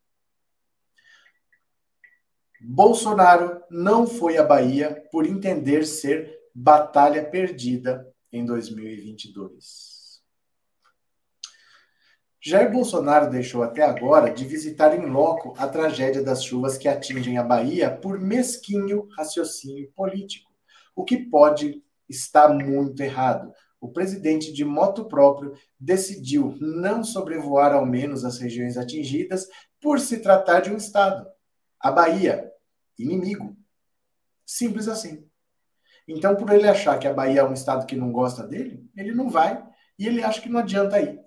Bolsonaro 2.62 3.62
não 3.70 4.08
foi 4.08 4.38
à 4.38 4.43
Bahia 4.43 5.03
por 5.12 5.26
entender 5.26 5.86
ser 5.86 6.34
batalha 6.53 7.24
perdida 7.24 8.08
em 8.32 8.45
2022. 8.45 9.95
Jair 12.41 12.72
Bolsonaro 12.72 13.30
deixou 13.30 13.64
até 13.64 13.82
agora 13.82 14.32
de 14.32 14.45
visitar 14.45 14.95
em 14.95 15.08
loco 15.08 15.56
a 15.58 15.68
tragédia 15.68 16.22
das 16.22 16.43
chuvas 16.43 16.78
que 16.78 16.88
atingem 16.88 17.38
a 17.38 17.43
Bahia 17.43 17.89
por 17.89 18.20
mesquinho 18.20 19.08
raciocínio 19.18 19.91
político, 19.95 20.51
o 20.95 21.03
que 21.03 21.18
pode 21.18 21.84
estar 22.08 22.49
muito 22.49 23.01
errado. 23.01 23.51
O 23.82 23.91
presidente 23.91 24.53
de 24.53 24.64
moto 24.64 25.06
próprio 25.06 25.53
decidiu 25.80 26.56
não 26.60 27.03
sobrevoar 27.03 27.74
ao 27.74 27.86
menos 27.86 28.24
as 28.24 28.38
regiões 28.38 28.78
atingidas 28.78 29.47
por 29.82 29.99
se 29.99 30.20
tratar 30.20 30.62
de 30.62 30.72
um 30.72 30.78
estado. 30.78 31.34
A 31.86 31.91
Bahia, 31.91 32.51
inimigo. 32.97 33.55
Simples 34.43 34.88
assim. 34.88 35.29
Então, 36.07 36.36
por 36.36 36.51
ele 36.51 36.67
achar 36.67 36.97
que 36.97 37.07
a 37.07 37.13
Bahia 37.13 37.41
é 37.41 37.43
um 37.43 37.53
estado 37.53 37.86
que 37.86 37.95
não 37.95 38.11
gosta 38.11 38.41
dele, 38.41 38.89
ele 38.97 39.13
não 39.13 39.29
vai 39.29 39.63
e 39.99 40.07
ele 40.07 40.23
acha 40.23 40.41
que 40.41 40.49
não 40.49 40.61
adianta 40.61 40.99
ir. 40.99 41.19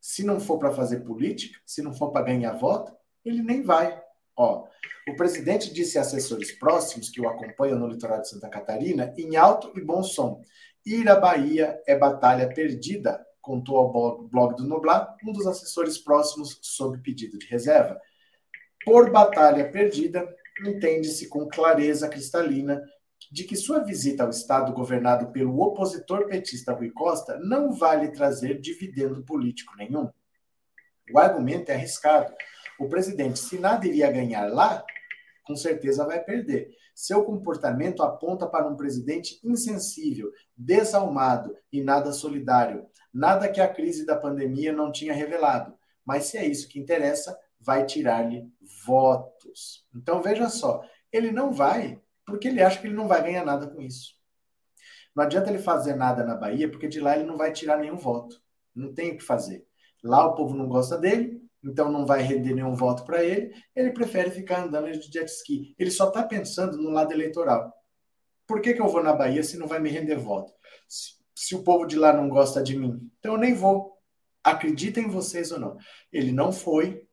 Se 0.00 0.24
não 0.24 0.40
for 0.40 0.58
para 0.58 0.72
fazer 0.72 1.00
política, 1.00 1.60
se 1.66 1.82
não 1.82 1.92
for 1.92 2.12
para 2.12 2.24
ganhar 2.24 2.54
voto, 2.54 2.96
ele 3.22 3.42
nem 3.42 3.62
vai. 3.62 4.02
Ó, 4.34 4.66
o 5.06 5.16
presidente 5.16 5.70
disse 5.70 5.98
a 5.98 6.00
assessores 6.00 6.50
próximos 6.52 7.10
que 7.10 7.20
o 7.20 7.28
acompanham 7.28 7.78
no 7.78 7.86
litoral 7.86 8.22
de 8.22 8.30
Santa 8.30 8.48
Catarina, 8.48 9.12
em 9.18 9.36
alto 9.36 9.70
e 9.78 9.84
bom 9.84 10.02
som: 10.02 10.40
ir 10.86 11.06
à 11.10 11.20
Bahia 11.20 11.78
é 11.86 11.94
batalha 11.94 12.48
perdida, 12.48 13.22
contou 13.42 13.76
ao 13.76 14.22
blog 14.22 14.56
do 14.56 14.66
Noblar 14.66 15.14
um 15.22 15.30
dos 15.30 15.46
assessores 15.46 15.98
próximos 15.98 16.58
sob 16.62 16.96
pedido 17.02 17.38
de 17.38 17.44
reserva. 17.48 18.00
Por 18.84 19.10
batalha 19.10 19.70
perdida, 19.70 20.26
entende-se 20.66 21.28
com 21.28 21.48
clareza 21.48 22.08
cristalina 22.08 22.82
de 23.30 23.44
que 23.44 23.56
sua 23.56 23.80
visita 23.80 24.24
ao 24.24 24.30
Estado 24.30 24.72
governado 24.72 25.30
pelo 25.30 25.60
opositor 25.60 26.26
petista 26.26 26.72
Rui 26.72 26.90
Costa 26.90 27.38
não 27.38 27.72
vale 27.72 28.08
trazer 28.08 28.60
dividendo 28.60 29.22
político 29.22 29.74
nenhum. 29.76 30.10
O 31.12 31.18
argumento 31.18 31.70
é 31.70 31.74
arriscado. 31.74 32.32
O 32.78 32.88
presidente, 32.88 33.38
se 33.38 33.58
nada 33.58 33.86
iria 33.86 34.10
ganhar 34.10 34.46
lá, 34.46 34.84
com 35.44 35.54
certeza 35.54 36.06
vai 36.06 36.22
perder. 36.22 36.70
Seu 36.94 37.24
comportamento 37.24 38.02
aponta 38.02 38.46
para 38.46 38.68
um 38.68 38.76
presidente 38.76 39.40
insensível, 39.44 40.30
desalmado 40.56 41.56
e 41.72 41.82
nada 41.82 42.12
solidário. 42.12 42.86
Nada 43.12 43.48
que 43.48 43.60
a 43.60 43.68
crise 43.68 44.06
da 44.06 44.16
pandemia 44.16 44.72
não 44.72 44.90
tinha 44.92 45.12
revelado. 45.12 45.74
Mas 46.04 46.24
se 46.24 46.38
é 46.38 46.46
isso 46.46 46.68
que 46.68 46.78
interessa, 46.78 47.38
vai 47.60 47.84
tirar-lhe 47.84 48.48
votos. 48.84 49.86
Então 49.94 50.22
veja 50.22 50.48
só, 50.48 50.82
ele 51.12 51.30
não 51.30 51.52
vai 51.52 52.00
porque 52.30 52.48
ele 52.48 52.62
acha 52.62 52.80
que 52.80 52.86
ele 52.86 52.94
não 52.94 53.08
vai 53.08 53.22
ganhar 53.22 53.44
nada 53.44 53.66
com 53.66 53.82
isso. 53.82 54.14
Não 55.14 55.24
adianta 55.24 55.50
ele 55.50 55.58
fazer 55.58 55.96
nada 55.96 56.24
na 56.24 56.36
Bahia, 56.36 56.70
porque 56.70 56.88
de 56.88 57.00
lá 57.00 57.16
ele 57.16 57.26
não 57.26 57.36
vai 57.36 57.52
tirar 57.52 57.78
nenhum 57.78 57.96
voto. 57.96 58.40
Não 58.74 58.94
tem 58.94 59.10
o 59.10 59.16
que 59.18 59.24
fazer. 59.24 59.66
Lá 60.02 60.24
o 60.26 60.34
povo 60.34 60.56
não 60.56 60.68
gosta 60.68 60.96
dele, 60.96 61.42
então 61.62 61.90
não 61.90 62.06
vai 62.06 62.22
render 62.22 62.54
nenhum 62.54 62.74
voto 62.74 63.04
para 63.04 63.22
ele. 63.22 63.52
Ele 63.74 63.90
prefere 63.90 64.30
ficar 64.30 64.62
andando 64.62 64.90
de 64.92 65.12
jet 65.12 65.28
ski. 65.28 65.74
Ele 65.78 65.90
só 65.90 66.08
está 66.08 66.22
pensando 66.22 66.76
no 66.78 66.90
lado 66.90 67.12
eleitoral. 67.12 67.72
Por 68.46 68.60
que, 68.60 68.72
que 68.72 68.80
eu 68.80 68.88
vou 68.88 69.02
na 69.02 69.12
Bahia 69.12 69.42
se 69.42 69.58
não 69.58 69.66
vai 69.66 69.80
me 69.80 69.90
render 69.90 70.16
voto? 70.16 70.52
Se, 70.88 71.14
se 71.34 71.54
o 71.54 71.62
povo 71.62 71.84
de 71.84 71.96
lá 71.96 72.12
não 72.12 72.28
gosta 72.28 72.62
de 72.62 72.78
mim, 72.78 73.10
então 73.18 73.34
eu 73.34 73.38
nem 73.38 73.54
vou. 73.54 73.98
Acreditem 74.42 75.08
vocês 75.08 75.52
ou 75.52 75.58
não. 75.58 75.76
Ele 76.12 76.32
não 76.32 76.50
foi 76.52 77.06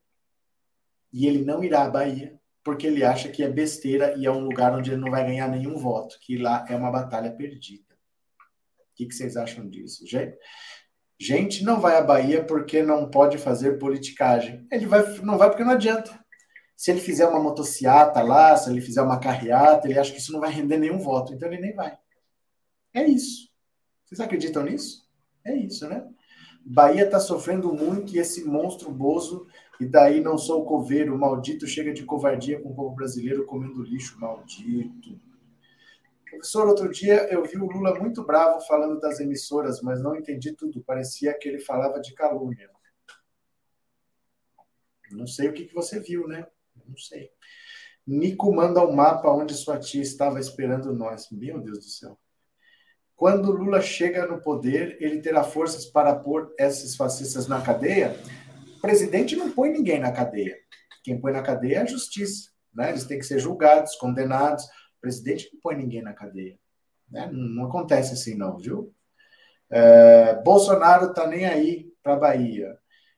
e 1.12 1.28
ele 1.28 1.43
não 1.43 1.64
irá 1.64 1.84
à 1.84 1.89
Bahia 1.89 2.38
porque 2.68 2.86
ele 2.86 3.01
acha 3.01 3.30
que 3.30 3.41
é 3.41 3.47
besteira 3.47 4.14
e 4.18 4.26
é 4.26 4.32
um 4.32 4.43
lugar 4.43 4.76
onde 4.76 4.91
ele 4.91 4.99
não 4.99 5.10
vai 5.10 5.26
ganhar 5.26 5.47
nenhum 5.47 5.78
voto, 5.78 6.18
que 6.20 6.36
lá 6.36 6.66
é 6.68 6.76
uma 6.76 6.91
batalha 6.91 7.32
perdida. 7.32 7.93
O 8.91 8.93
que, 8.93 9.05
que 9.05 9.16
vocês 9.16 9.38
acham 9.38 9.70
disso? 9.70 10.05
Gente, 10.05 10.38
gente 11.18 11.64
não 11.64 11.80
vai 11.80 11.95
à 11.95 12.01
Bahia 12.01 12.43
porque 12.43 12.84
não 12.84 13.10
pode 13.10 13.38
fazer 13.38 13.80
politicagem. 13.80 14.68
Ele 14.70 14.86
vai, 14.86 15.01
não 15.20 15.38
vai 15.38 15.49
porque 15.49 15.64
não 15.64 15.72
adianta. 15.72 16.20
Se 16.76 16.91
ele 16.91 16.99
fizer 16.99 17.26
uma 17.26 17.39
motociata 17.39 18.22
lá, 18.22 18.58
se 18.58 18.70
ele 18.70 18.82
fizer 18.82 19.01
uma 19.01 19.18
carreata, 19.18 19.88
ele 19.88 19.97
acha 19.97 20.12
que 20.12 20.20
isso 20.20 20.34
não 20.34 20.41
vai 20.41 20.51
render 20.51 20.78
nenhum 20.78 20.99
voto, 20.99 21.34
então 21.34 21.47
ele 21.47 21.62
nem 21.62 21.74
vai. 21.74 21.97
É 22.93 23.05
isso. 23.05 23.49
Vocês 24.03 24.20
acreditam 24.20 24.64
nisso? 24.64 25.08
É 25.45 25.55
isso, 25.55 25.88
né? 25.88 26.05
Bahia 26.66 27.05
está 27.05 27.18
sofrendo 27.18 27.74
muito 27.74 28.14
e 28.14 28.20
esse 28.20 28.43
monstro 28.43 28.91
Bozo 28.91 29.47
e 29.80 29.86
daí 29.86 30.19
não 30.21 30.38
sou 30.38 30.65
coveiro, 30.65 31.17
maldito, 31.17 31.67
chega 31.67 31.93
de 31.93 32.03
covardia 32.03 32.59
com 32.59 32.69
o 32.69 32.75
povo 32.75 32.95
brasileiro 32.95 33.45
comendo 33.45 33.84
lixo, 33.84 34.19
maldito. 34.19 35.19
Professor, 36.30 36.67
outro 36.67 36.91
dia 36.91 37.28
eu 37.32 37.43
vi 37.43 37.57
o 37.57 37.65
Lula 37.65 37.97
muito 37.99 38.23
bravo 38.23 38.59
falando 38.61 38.99
das 38.99 39.19
emissoras, 39.19 39.82
mas 39.82 40.01
não 40.01 40.15
entendi 40.15 40.51
tudo. 40.53 40.84
Parecia 40.84 41.34
que 41.34 41.47
ele 41.47 41.59
falava 41.59 41.99
de 41.99 42.13
calúnia. 42.13 42.69
Não 45.11 45.25
sei 45.25 45.47
o 45.47 45.53
que, 45.53 45.73
você 45.73 45.99
viu, 45.99 46.28
né? 46.28 46.45
Não 46.86 46.97
sei. 46.97 47.32
Nico 48.05 48.53
manda 48.53 48.86
um 48.86 48.91
mapa 48.91 49.30
onde 49.32 49.53
sua 49.53 49.80
tia 49.80 50.01
estava 50.01 50.39
esperando 50.39 50.93
nós. 50.93 51.30
Meu 51.32 51.59
Deus 51.59 51.80
do 51.80 51.86
céu. 51.86 52.19
Quando 53.15 53.51
Lula 53.51 53.82
chega 53.82 54.28
no 54.28 54.41
poder, 54.41 54.97
ele 54.99 55.21
terá 55.21 55.43
forças 55.43 55.86
para 55.86 56.15
pôr 56.15 56.53
esses 56.57 56.95
fascistas 56.95 57.47
na 57.47 57.61
cadeia? 57.61 58.15
O 58.78 58.80
presidente 58.80 59.36
não 59.36 59.51
põe 59.51 59.71
ninguém 59.71 59.99
na 59.99 60.11
cadeia. 60.11 60.55
Quem 61.03 61.19
põe 61.19 61.32
na 61.32 61.41
cadeia 61.41 61.78
é 61.78 61.82
a 61.82 61.86
justiça. 61.86 62.51
Né? 62.73 62.89
Eles 62.89 63.05
têm 63.05 63.17
que 63.17 63.25
ser 63.25 63.39
julgados, 63.39 63.95
condenados. 63.95 64.65
O 64.65 65.01
presidente 65.01 65.49
não 65.51 65.59
põe 65.59 65.75
ninguém 65.75 66.03
na 66.03 66.13
cadeia. 66.13 66.59
Né? 67.09 67.28
Não, 67.32 67.41
não 67.49 67.65
acontece 67.65 68.13
assim, 68.13 68.36
não, 68.36 68.57
viu? 68.57 68.93
É, 69.69 70.36
Bolsonaro 70.43 71.11
tá 71.11 71.25
nem 71.28 71.45
aí 71.45 71.91
para 72.03 72.13
a 72.13 72.19
Bahia. 72.19 72.78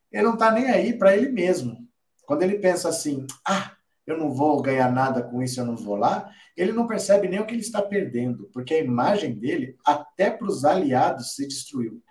Ele 0.10 0.24
não 0.24 0.38
tá 0.38 0.50
nem 0.50 0.70
aí 0.70 0.98
para 0.98 1.16
ele 1.16 1.30
mesmo. 1.30 1.78
Quando 2.26 2.44
ele 2.44 2.60
pensa 2.60 2.88
assim, 2.88 3.28
ah, 3.46 3.76
eu 4.08 4.18
não 4.18 4.32
vou 4.32 4.62
ganhar 4.62 4.90
nada 4.90 5.22
com 5.22 5.44
isso, 5.44 5.60
eu 5.60 5.66
não 5.66 5.76
vou 5.76 5.96
lá, 5.96 6.32
ele 6.56 6.72
não 6.72 6.88
percebe 6.88 7.28
nem 7.28 7.40
o 7.40 7.46
que 7.46 7.54
ele 7.54 7.62
está 7.62 7.82
perdendo, 7.82 8.50
porque 8.54 8.76
a 8.76 8.80
imagem 8.80 9.38
dele, 9.38 9.78
até 9.86 10.32
para 10.32 10.48
os 10.48 10.64
aliados, 10.64 11.36
se 11.36 11.48
destruiu. 11.48 12.02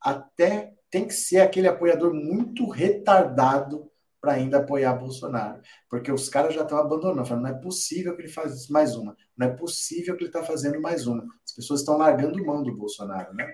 Até 0.00 0.74
tem 0.94 1.08
que 1.08 1.14
ser 1.14 1.40
aquele 1.40 1.66
apoiador 1.66 2.14
muito 2.14 2.68
retardado 2.68 3.90
para 4.20 4.34
ainda 4.34 4.58
apoiar 4.58 4.94
Bolsonaro. 4.94 5.60
Porque 5.90 6.12
os 6.12 6.28
caras 6.28 6.54
já 6.54 6.62
estão 6.62 6.78
abandonando, 6.78 7.26
falando, 7.26 7.42
não 7.42 7.50
é 7.50 7.60
possível 7.60 8.14
que 8.14 8.22
ele 8.22 8.28
faça 8.28 8.72
mais 8.72 8.94
uma, 8.94 9.16
não 9.36 9.48
é 9.48 9.50
possível 9.50 10.16
que 10.16 10.22
ele 10.22 10.28
está 10.28 10.44
fazendo 10.44 10.80
mais 10.80 11.08
uma. 11.08 11.26
As 11.44 11.52
pessoas 11.52 11.80
estão 11.80 11.98
largando 11.98 12.44
mão 12.46 12.62
do 12.62 12.72
Bolsonaro, 12.76 13.34
né? 13.34 13.44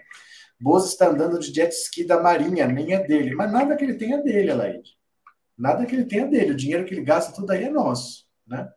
Bozo 0.61 0.89
está 0.89 1.09
andando 1.09 1.39
de 1.39 1.51
jet 1.51 1.73
ski 1.73 2.05
da 2.05 2.23
Marinha, 2.23 2.67
nem 2.67 2.93
é 2.93 3.03
dele, 3.07 3.35
mas 3.35 3.51
nada 3.51 3.75
que 3.75 3.85
ele 3.85 3.95
tenha 3.95 4.19
dele, 4.19 4.51
Alaide. 4.51 4.91
Nada 5.57 5.87
que 5.87 5.95
ele 5.97 6.05
tenha 6.05 6.27
dele, 6.27 6.53
o 6.53 6.57
dinheiro 6.57 6.85
que 6.85 6.93
ele 6.93 7.05
gasta 7.05 7.33
tudo 7.33 7.51
aí 7.53 7.65
é 7.65 7.71
nosso, 7.71 8.27
né? 8.47 8.71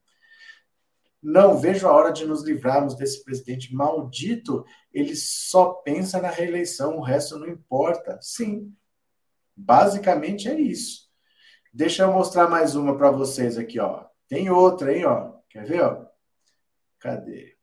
Não 1.23 1.57
vejo 1.57 1.87
a 1.87 1.93
hora 1.93 2.11
de 2.11 2.25
nos 2.25 2.43
livrarmos 2.43 2.95
desse 2.95 3.23
presidente 3.23 3.73
maldito. 3.73 4.65
Ele 4.91 5.15
só 5.15 5.75
pensa 5.75 6.21
na 6.21 6.29
reeleição, 6.29 6.97
o 6.97 7.01
resto 7.01 7.39
não 7.39 7.47
importa. 7.47 8.19
Sim, 8.21 8.75
basicamente 9.55 10.49
é 10.49 10.59
isso. 10.59 11.09
Deixa 11.73 12.03
eu 12.03 12.11
mostrar 12.11 12.49
mais 12.49 12.75
uma 12.75 12.97
para 12.97 13.09
vocês 13.09 13.57
aqui, 13.57 13.79
ó. 13.79 14.05
Tem 14.27 14.49
outra, 14.49 14.93
hein, 14.93 15.05
ó. 15.05 15.33
Quer 15.49 15.65
ver, 15.65 15.81
ó? 15.81 16.05
Cadê? 16.99 17.55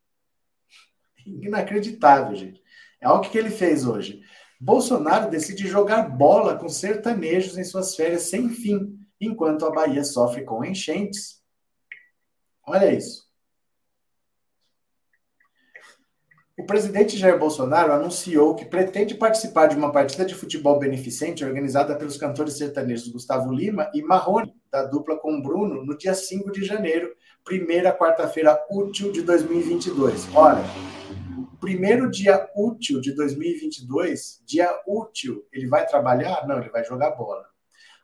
Inacreditável, 1.27 2.35
gente. 2.35 2.63
É 2.99 3.11
o 3.11 3.21
que 3.21 3.37
ele 3.37 3.51
fez 3.51 3.87
hoje. 3.87 4.23
Bolsonaro 4.59 5.31
decide 5.31 5.69
jogar 5.69 6.09
bola 6.09 6.59
com 6.59 6.69
sertanejos 6.69 7.59
em 7.59 7.65
suas 7.65 7.95
férias 7.95 8.23
sem 8.23 8.49
fim, 8.49 8.99
enquanto 9.21 9.67
a 9.67 9.71
Bahia 9.71 10.03
sofre 10.03 10.45
com 10.45 10.65
enchentes. 10.65 11.43
Olha 12.67 12.91
isso. 12.93 13.30
O 16.61 16.63
presidente 16.63 17.17
Jair 17.17 17.39
Bolsonaro 17.39 17.91
anunciou 17.91 18.55
que 18.55 18.67
pretende 18.67 19.15
participar 19.15 19.67
de 19.67 19.77
uma 19.77 19.91
partida 19.91 20.27
de 20.27 20.35
futebol 20.35 20.79
beneficente 20.79 21.43
organizada 21.43 21.97
pelos 21.97 22.19
cantores 22.19 22.59
sertanejos 22.59 23.09
Gustavo 23.09 23.51
Lima 23.51 23.91
e 23.95 24.03
Marrone, 24.03 24.55
da 24.71 24.85
dupla 24.85 25.17
com 25.17 25.41
Bruno, 25.41 25.83
no 25.83 25.97
dia 25.97 26.13
5 26.13 26.53
de 26.53 26.63
janeiro, 26.63 27.17
primeira 27.43 27.97
quarta-feira 27.97 28.63
útil 28.71 29.11
de 29.11 29.23
2022. 29.23 30.29
Ora, 30.35 30.61
primeiro 31.59 32.11
dia 32.11 32.47
útil 32.55 33.01
de 33.01 33.15
2022, 33.15 34.43
dia 34.45 34.71
útil, 34.87 35.47
ele 35.51 35.67
vai 35.67 35.87
trabalhar? 35.87 36.47
Não, 36.47 36.61
ele 36.61 36.69
vai 36.69 36.85
jogar 36.85 37.13
bola. 37.13 37.47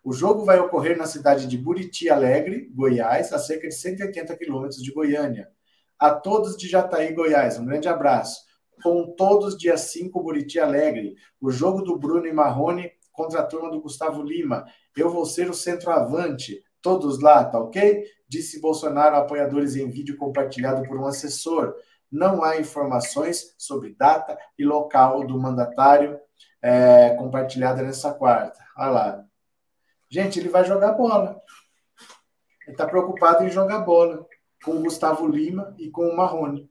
O 0.02 0.14
jogo 0.14 0.46
vai 0.46 0.58
ocorrer 0.58 0.96
na 0.96 1.04
cidade 1.04 1.46
de 1.46 1.58
Buriti 1.58 2.08
Alegre, 2.08 2.70
Goiás, 2.74 3.34
a 3.34 3.38
cerca 3.38 3.68
de 3.68 3.74
180 3.74 4.34
quilômetros 4.34 4.82
de 4.82 4.90
Goiânia. 4.92 5.50
A 5.98 6.10
todos 6.10 6.56
de 6.56 6.66
Jataí, 6.66 7.12
Goiás, 7.12 7.58
um 7.58 7.66
grande 7.66 7.86
abraço 7.86 8.45
com 8.82 9.14
todos 9.14 9.56
dia 9.56 9.76
5, 9.76 10.22
Buriti 10.22 10.58
Alegre. 10.58 11.16
O 11.40 11.50
jogo 11.50 11.82
do 11.82 11.98
Bruno 11.98 12.26
e 12.26 12.32
Marrone 12.32 12.90
contra 13.12 13.40
a 13.40 13.46
turma 13.46 13.70
do 13.70 13.80
Gustavo 13.80 14.22
Lima. 14.22 14.66
Eu 14.96 15.10
vou 15.10 15.24
ser 15.24 15.50
o 15.50 15.54
centroavante. 15.54 16.62
Todos 16.82 17.20
lá, 17.20 17.44
tá 17.44 17.58
ok? 17.58 18.04
Disse 18.28 18.60
Bolsonaro 18.60 19.16
a 19.16 19.20
apoiadores 19.20 19.74
em 19.76 19.88
vídeo 19.88 20.16
compartilhado 20.16 20.86
por 20.86 20.98
um 20.98 21.06
assessor. 21.06 21.74
Não 22.10 22.44
há 22.44 22.58
informações 22.58 23.54
sobre 23.58 23.94
data 23.94 24.38
e 24.58 24.64
local 24.64 25.26
do 25.26 25.38
mandatário 25.38 26.20
é, 26.62 27.14
compartilhada 27.16 27.82
nessa 27.82 28.12
quarta. 28.14 28.58
Olha 28.76 28.90
lá. 28.90 29.24
Gente, 30.08 30.38
ele 30.38 30.48
vai 30.48 30.64
jogar 30.64 30.92
bola. 30.92 31.40
Ele 32.66 32.74
está 32.74 32.86
preocupado 32.86 33.44
em 33.44 33.50
jogar 33.50 33.80
bola 33.80 34.24
com 34.64 34.72
o 34.72 34.82
Gustavo 34.82 35.26
Lima 35.26 35.74
e 35.78 35.90
com 35.90 36.06
o 36.08 36.16
Marrone 36.16 36.70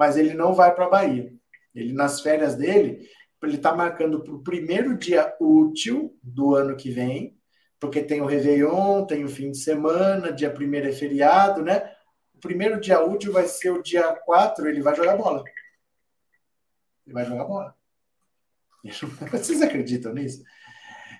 mas 0.00 0.16
ele 0.16 0.32
não 0.32 0.54
vai 0.54 0.74
para 0.74 0.86
a 0.86 0.88
Bahia. 0.88 1.30
Ele, 1.74 1.92
nas 1.92 2.22
férias 2.22 2.54
dele, 2.54 3.06
ele 3.42 3.56
está 3.56 3.74
marcando 3.74 4.24
para 4.24 4.32
o 4.32 4.42
primeiro 4.42 4.96
dia 4.96 5.36
útil 5.38 6.18
do 6.22 6.54
ano 6.54 6.74
que 6.74 6.90
vem, 6.90 7.38
porque 7.78 8.02
tem 8.02 8.22
o 8.22 8.24
Réveillon, 8.24 9.04
tem 9.04 9.24
o 9.24 9.28
fim 9.28 9.50
de 9.50 9.58
semana, 9.58 10.32
dia 10.32 10.50
primeiro 10.50 10.88
é 10.88 10.92
feriado, 10.92 11.62
né? 11.62 11.94
O 12.34 12.38
primeiro 12.40 12.80
dia 12.80 12.98
útil 13.04 13.30
vai 13.30 13.46
ser 13.46 13.72
o 13.72 13.82
dia 13.82 14.10
4, 14.10 14.66
ele 14.66 14.80
vai 14.80 14.96
jogar 14.96 15.18
bola. 15.18 15.44
Ele 17.06 17.12
vai 17.12 17.26
jogar 17.26 17.44
bola. 17.44 17.76
Vocês 19.30 19.60
acreditam 19.60 20.14
nisso? 20.14 20.42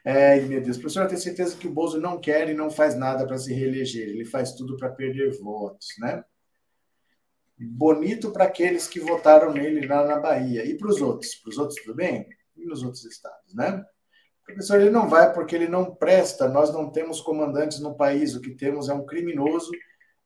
É, 0.06 0.40
meu 0.40 0.62
Deus, 0.62 0.78
professor, 0.78 1.02
eu 1.02 1.08
tenho 1.08 1.20
certeza 1.20 1.54
que 1.54 1.68
o 1.68 1.70
Bozo 1.70 2.00
não 2.00 2.18
quer 2.18 2.48
e 2.48 2.54
não 2.54 2.70
faz 2.70 2.96
nada 2.96 3.26
para 3.26 3.36
se 3.36 3.52
reeleger. 3.52 4.08
Ele 4.08 4.24
faz 4.24 4.54
tudo 4.54 4.78
para 4.78 4.88
perder 4.88 5.38
votos, 5.38 5.88
né? 5.98 6.24
Bonito 7.66 8.30
para 8.30 8.44
aqueles 8.44 8.88
que 8.88 9.00
votaram 9.00 9.52
nele 9.52 9.86
lá 9.86 10.04
na 10.06 10.18
Bahia. 10.18 10.64
E 10.64 10.76
para 10.76 10.88
os 10.88 11.00
outros? 11.00 11.34
Para 11.36 11.50
os 11.50 11.58
outros 11.58 11.80
tudo 11.82 11.94
bem? 11.94 12.26
E 12.56 12.64
nos 12.64 12.82
outros 12.82 13.04
estados, 13.04 13.54
né? 13.54 13.84
O 14.42 14.44
professor, 14.46 14.80
ele 14.80 14.90
não 14.90 15.08
vai 15.08 15.32
porque 15.32 15.54
ele 15.54 15.68
não 15.68 15.94
presta. 15.94 16.48
Nós 16.48 16.72
não 16.72 16.90
temos 16.90 17.20
comandantes 17.20 17.80
no 17.80 17.94
país. 17.94 18.34
O 18.34 18.40
que 18.40 18.54
temos 18.54 18.88
é 18.88 18.94
um 18.94 19.04
criminoso, 19.04 19.70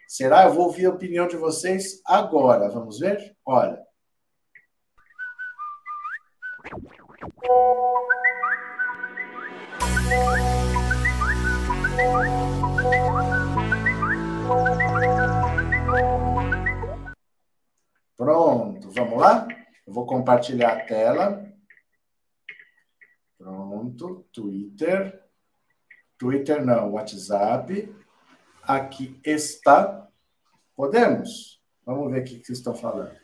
Será? 0.08 0.44
Eu 0.44 0.54
vou 0.54 0.64
ouvir 0.64 0.86
a 0.86 0.90
opinião 0.90 1.28
de 1.28 1.36
vocês 1.36 2.00
agora. 2.06 2.70
Vamos 2.70 2.98
ver? 2.98 3.36
Olha. 3.44 3.78
Pronto, 18.16 18.90
vamos 18.90 19.20
lá? 19.20 19.46
Eu 19.86 19.92
vou 19.92 20.06
compartilhar 20.06 20.72
a 20.72 20.84
tela. 20.84 21.48
Pronto, 23.38 24.26
Twitter. 24.32 25.22
Twitter 26.18 26.64
não, 26.64 26.92
WhatsApp. 26.92 27.94
Aqui 28.62 29.20
está. 29.24 30.08
Podemos? 30.74 31.62
Vamos 31.86 32.12
ver 32.12 32.20
o 32.20 32.24
que 32.24 32.44
vocês 32.44 32.58
estão 32.58 32.74
falando. 32.74 33.16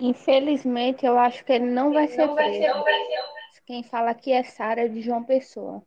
Infelizmente, 0.00 1.04
eu 1.04 1.18
acho 1.18 1.44
que 1.44 1.52
ele 1.52 1.66
não 1.66 1.92
vai 1.92 2.06
ser 2.06 2.28
preso. 2.28 3.37
Quem 3.68 3.82
fala 3.82 4.12
aqui 4.12 4.32
é 4.32 4.42
Sara 4.42 4.88
de 4.88 5.02
João 5.02 5.22
Pessoa. 5.22 5.82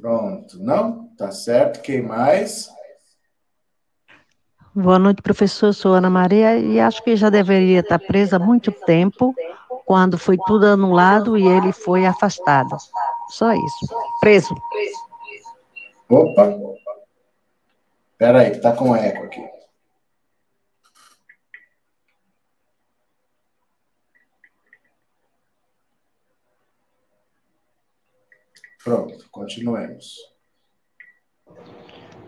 Pronto, 0.00 0.56
não? 0.62 1.08
Tá 1.16 1.32
certo. 1.32 1.82
Quem 1.82 2.00
mais? 2.00 2.70
Boa 4.72 4.96
noite, 4.96 5.20
professor. 5.20 5.74
Sou 5.74 5.94
Ana 5.94 6.08
Maria 6.08 6.56
e 6.56 6.78
acho 6.78 7.02
que 7.02 7.16
já 7.16 7.28
deveria 7.30 7.80
estar 7.80 7.98
presa 7.98 8.36
há 8.36 8.38
muito 8.38 8.70
tempo, 8.70 9.34
quando 9.84 10.16
foi 10.16 10.38
tudo 10.46 10.66
anulado 10.66 11.36
e 11.36 11.44
ele 11.44 11.72
foi 11.72 12.06
afastado. 12.06 12.76
Só 13.30 13.52
isso. 13.52 13.88
Preso. 14.20 14.54
Opa. 16.08 16.56
Espera 18.12 18.42
aí, 18.42 18.52
que 18.52 18.60
tá 18.60 18.72
com 18.72 18.94
eco 18.94 19.24
aqui. 19.24 19.59
Pronto, 28.82 29.26
continuemos. 29.30 30.14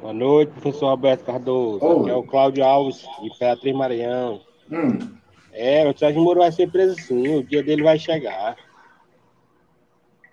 Boa 0.00 0.12
noite, 0.12 0.52
professor 0.52 0.86
Alberto 0.86 1.24
Cardoso. 1.24 1.82
Oi. 1.82 2.00
Aqui 2.00 2.10
é 2.10 2.14
o 2.14 2.22
Cláudio 2.24 2.64
Alves, 2.64 2.98
de 3.22 3.38
Beatriz 3.38 3.74
Maranhão. 3.74 4.42
Hum. 4.70 4.98
É, 5.52 5.88
o 5.88 5.96
Sérgio 5.96 6.22
Moro 6.22 6.40
vai 6.40 6.52
ser 6.52 6.70
preso 6.70 6.94
sim, 7.00 7.36
o 7.36 7.42
dia 7.42 7.62
dele 7.62 7.82
vai 7.82 7.98
chegar. 7.98 8.56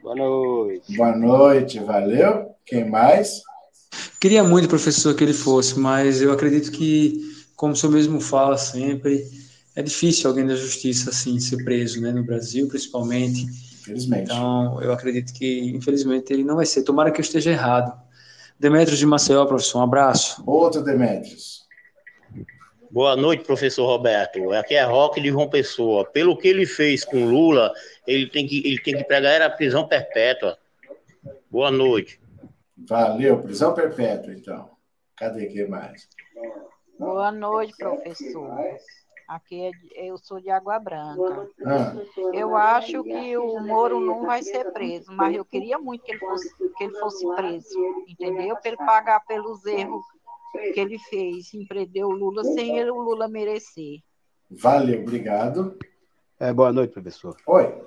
Boa 0.02 0.16
noite. 0.16 0.96
Boa 0.98 1.16
noite, 1.16 1.80
valeu. 1.80 2.50
Quem 2.66 2.90
mais? 2.90 3.42
Queria 4.20 4.44
muito, 4.44 4.68
professor, 4.68 5.16
que 5.16 5.24
ele 5.24 5.34
fosse, 5.34 5.80
mas 5.80 6.22
eu 6.22 6.34
acredito 6.34 6.72
que, 6.72 7.22
como 7.56 7.74
o 7.74 7.76
senhor 7.76 7.94
mesmo 7.94 8.20
fala 8.20 8.58
sempre, 8.58 9.24
é 9.76 9.82
difícil 9.82 10.30
alguém 10.30 10.46
da 10.46 10.56
justiça 10.56 11.12
assim 11.12 11.40
ser 11.40 11.64
preso, 11.64 12.02
né, 12.02 12.12
no 12.12 12.26
Brasil, 12.26 12.68
principalmente 12.68 13.69
Infelizmente. 13.90 14.24
Então, 14.24 14.82
eu 14.82 14.92
acredito 14.92 15.34
que, 15.34 15.72
infelizmente, 15.72 16.32
ele 16.32 16.44
não 16.44 16.56
vai 16.56 16.66
ser. 16.66 16.84
Tomara 16.84 17.12
que 17.12 17.20
eu 17.20 17.24
esteja 17.24 17.52
errado. 17.52 18.00
Demetrios 18.60 19.00
de 19.00 19.06
Maceió, 19.06 19.46
professor, 19.46 19.80
um 19.80 19.84
abraço. 19.84 20.44
Outro 20.46 20.84
Demetrios. 20.84 21.68
Boa 22.92 23.16
noite, 23.16 23.44
professor 23.44 23.86
Roberto. 23.86 24.52
Aqui 24.54 24.74
é 24.74 24.84
Roque 24.84 25.22
de 25.22 25.30
João 25.30 25.48
Pessoa. 25.48 26.06
Pelo 26.06 26.36
que 26.38 26.48
ele 26.48 26.66
fez 26.66 27.06
com 27.06 27.26
Lula, 27.26 27.72
ele 28.06 28.28
tem 28.28 28.48
que, 28.48 28.60
ele 28.68 28.80
tem 28.82 28.98
que 28.98 29.04
pregar 29.04 29.42
a 29.42 29.50
prisão 29.50 29.88
perpétua. 29.88 30.58
Boa 31.50 31.72
noite. 31.72 32.20
Valeu, 32.88 33.42
prisão 33.42 33.74
perpétua, 33.74 34.34
então. 34.34 34.72
Cadê 35.16 35.46
que 35.48 35.66
mais? 35.66 36.08
Boa 36.98 37.32
noite, 37.32 37.74
professor. 37.78 38.50
Aqui 39.30 39.62
é, 39.94 40.08
eu 40.08 40.18
sou 40.18 40.42
de 40.42 40.50
Água 40.50 40.80
Branca. 40.80 41.48
Ah. 41.64 41.94
Eu 42.34 42.56
acho 42.56 43.04
que 43.04 43.38
o 43.38 43.60
Moro 43.60 44.00
não 44.00 44.26
vai 44.26 44.42
ser 44.42 44.72
preso, 44.72 45.12
mas 45.12 45.36
eu 45.36 45.46
queria 45.46 45.78
muito 45.78 46.04
que 46.04 46.14
ele 46.14 46.20
fosse, 46.20 46.50
que 46.76 46.84
ele 46.84 47.00
fosse 47.00 47.36
preso, 47.36 48.06
entendeu? 48.08 48.56
Para 48.56 48.68
ele 48.70 48.78
pagar 48.78 49.20
pelos 49.28 49.64
erros 49.68 50.04
que 50.74 50.80
ele 50.80 50.98
fez 50.98 51.54
em 51.54 51.64
prender 51.64 52.04
o 52.04 52.10
Lula 52.10 52.44
sem 52.44 52.80
ele, 52.80 52.90
o 52.90 53.00
Lula 53.00 53.28
merecer. 53.28 54.00
Valeu, 54.50 55.04
obrigado. 55.04 55.78
É, 56.40 56.52
boa 56.52 56.74
noite, 56.74 56.94
professor. 56.94 57.38
Oi. 57.46 57.84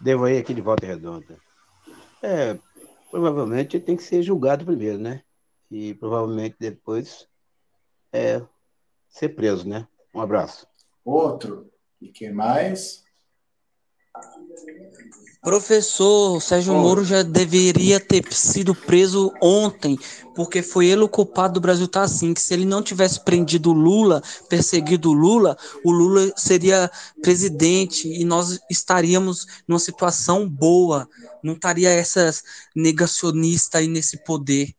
Devo 0.00 0.26
aí 0.26 0.38
aqui 0.38 0.54
de 0.54 0.60
volta 0.60 0.86
redonda. 0.86 1.36
É, 2.22 2.56
provavelmente 3.10 3.76
ele 3.76 3.84
tem 3.84 3.96
que 3.96 4.04
ser 4.04 4.22
julgado 4.22 4.64
primeiro, 4.64 4.98
né? 4.98 5.24
E 5.68 5.94
provavelmente 5.94 6.54
depois 6.60 7.28
é, 8.12 8.40
ser 9.08 9.30
preso, 9.30 9.68
né? 9.68 9.88
Um 10.14 10.20
abraço. 10.20 10.75
Outro. 11.06 11.70
E 12.02 12.08
quem 12.08 12.32
mais? 12.32 13.04
Professor, 15.40 16.42
Sérgio 16.42 16.74
oh. 16.74 16.82
Moro 16.82 17.04
já 17.04 17.22
deveria 17.22 18.00
ter 18.00 18.24
sido 18.32 18.74
preso 18.74 19.32
ontem, 19.40 19.96
porque 20.34 20.60
foi 20.62 20.86
ele 20.86 21.02
o 21.02 21.08
culpado 21.08 21.54
do 21.54 21.60
Brasil 21.60 21.84
estar 21.84 22.00
tá 22.00 22.06
assim, 22.06 22.34
que 22.34 22.40
se 22.40 22.52
ele 22.52 22.64
não 22.64 22.82
tivesse 22.82 23.24
prendido 23.24 23.70
o 23.70 23.72
Lula, 23.72 24.20
perseguido 24.48 25.10
o 25.10 25.14
Lula, 25.14 25.56
o 25.84 25.92
Lula 25.92 26.32
seria 26.36 26.90
presidente 27.22 28.08
e 28.08 28.24
nós 28.24 28.58
estaríamos 28.68 29.46
numa 29.68 29.78
situação 29.78 30.48
boa, 30.48 31.08
não 31.40 31.52
estaria 31.52 31.90
essas 31.90 32.42
negacionistas 32.74 33.80
aí 33.80 33.86
nesse 33.86 34.24
poder. 34.24 34.74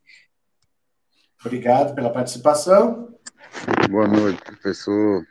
Obrigado 1.46 1.96
pela 1.96 2.10
participação. 2.10 3.14
Boa 3.90 4.08
noite, 4.10 4.42
professor 4.44 5.26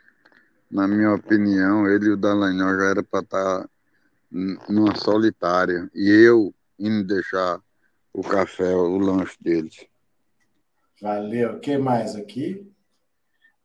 na 0.69 0.87
minha 0.87 1.13
opinião, 1.13 1.87
ele 1.87 2.07
e 2.07 2.11
o 2.11 2.17
Dallagnol 2.17 2.75
já 2.75 2.85
era 2.89 3.03
para 3.03 3.21
estar 3.21 3.61
tá 3.61 3.69
numa 4.69 4.95
solitária. 4.95 5.89
E 5.93 6.09
eu 6.09 6.53
indo 6.77 7.03
deixar 7.05 7.59
o 8.13 8.21
café, 8.21 8.75
o 8.75 8.97
lanche 8.97 9.37
deles. 9.39 9.85
Valeu. 11.01 11.53
O 11.53 11.59
que 11.59 11.77
mais 11.77 12.15
aqui? 12.15 12.69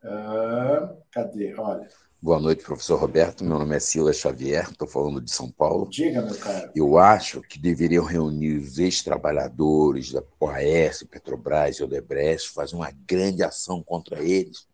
Uh, 0.05 0.96
cadê? 1.11 1.55
Olha. 1.59 1.88
Boa 2.20 2.38
noite, 2.38 2.62
professor 2.62 3.00
Roberto. 3.00 3.44
Meu 3.44 3.59
nome 3.59 3.74
é 3.74 3.80
Silas 3.80 4.16
Xavier, 4.16 4.70
estou 4.70 4.86
falando 4.86 5.20
de 5.20 5.30
São 5.30 5.50
Paulo. 5.50 5.88
Diga, 5.90 6.22
meu 6.22 6.38
caro. 6.38 6.70
Eu 6.74 6.96
acho 6.96 7.40
que 7.42 7.59
deveriam 7.59 8.05
reunir 8.05 8.59
os 8.59 8.78
ex-trabalhadores 8.78 10.12
da 10.12 10.22
OAS, 10.38 11.03
Petrobras 11.11 11.76
e 11.76 11.82
Odebrecht, 11.82 12.50
fazer 12.50 12.76
uma 12.76 12.92
grande 13.07 13.42
ação 13.42 13.82
contra 13.82 14.22
eles 14.22 14.68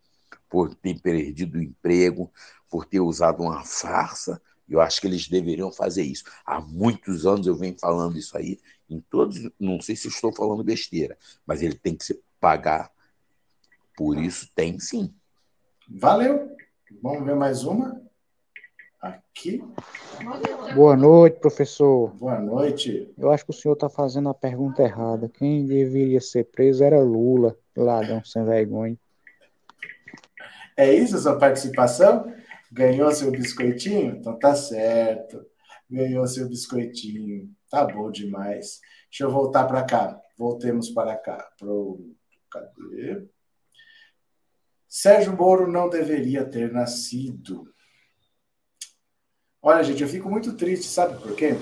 por 0.48 0.74
ter 0.74 1.00
perdido 1.00 1.58
o 1.58 1.62
emprego, 1.62 2.32
por 2.70 2.84
ter 2.84 3.00
usado 3.00 3.42
uma 3.42 3.64
farsa. 3.64 4.40
Eu 4.68 4.80
acho 4.80 5.00
que 5.00 5.06
eles 5.06 5.28
deveriam 5.28 5.72
fazer 5.72 6.02
isso. 6.02 6.24
Há 6.44 6.60
muitos 6.60 7.26
anos 7.26 7.46
eu 7.46 7.56
venho 7.56 7.76
falando 7.78 8.18
isso 8.18 8.36
aí, 8.36 8.58
em 8.88 9.00
todos, 9.00 9.50
não 9.58 9.80
sei 9.80 9.96
se 9.96 10.08
estou 10.08 10.32
falando 10.32 10.64
besteira, 10.64 11.16
mas 11.46 11.62
ele 11.62 11.74
tem 11.74 11.96
que 11.96 12.04
se 12.04 12.20
pagar 12.40 12.90
por 13.96 14.16
isso, 14.16 14.48
tem 14.54 14.78
sim. 14.78 15.12
Valeu. 15.88 16.56
Vamos 17.02 17.24
ver 17.24 17.34
mais 17.34 17.64
uma. 17.64 18.00
Aqui. 19.00 19.62
Boa 20.74 20.96
noite, 20.96 21.40
professor. 21.40 22.14
Boa 22.14 22.38
noite. 22.38 23.12
Eu 23.16 23.30
acho 23.30 23.44
que 23.44 23.50
o 23.50 23.54
senhor 23.54 23.74
está 23.74 23.88
fazendo 23.88 24.28
a 24.28 24.34
pergunta 24.34 24.82
errada. 24.82 25.28
Quem 25.28 25.66
deveria 25.66 26.20
ser 26.20 26.44
preso 26.44 26.84
era 26.84 27.00
Lula, 27.00 27.56
ladrão 27.76 28.24
sem 28.24 28.44
vergonha. 28.44 28.98
É 30.78 30.94
isso 30.94 31.16
a 31.16 31.18
sua 31.18 31.36
participação? 31.36 32.32
Ganhou 32.70 33.10
seu 33.10 33.32
biscoitinho? 33.32 34.14
Então 34.14 34.38
tá 34.38 34.54
certo. 34.54 35.44
Ganhou 35.90 36.24
seu 36.28 36.48
biscoitinho. 36.48 37.50
Tá 37.68 37.84
bom 37.84 38.12
demais. 38.12 38.78
Deixa 39.10 39.24
eu 39.24 39.30
voltar 39.30 39.64
para 39.64 39.84
cá. 39.84 40.16
Voltemos 40.38 40.90
para 40.90 41.16
cá. 41.16 41.50
Pro... 41.58 42.14
Cadê? 42.48 43.26
Sérgio 44.88 45.36
Moro 45.36 45.66
não 45.66 45.88
deveria 45.88 46.48
ter 46.48 46.72
nascido. 46.72 47.74
Olha, 49.60 49.82
gente, 49.82 50.00
eu 50.00 50.08
fico 50.08 50.30
muito 50.30 50.56
triste, 50.56 50.86
sabe 50.86 51.20
por 51.20 51.34
quê? 51.34 51.54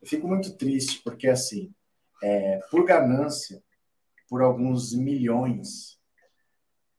Eu 0.00 0.08
fico 0.08 0.26
muito 0.26 0.56
triste 0.56 1.02
porque, 1.04 1.28
assim, 1.28 1.70
é, 2.22 2.60
por 2.70 2.86
ganância, 2.86 3.62
por 4.26 4.40
alguns 4.40 4.94
milhões, 4.94 5.95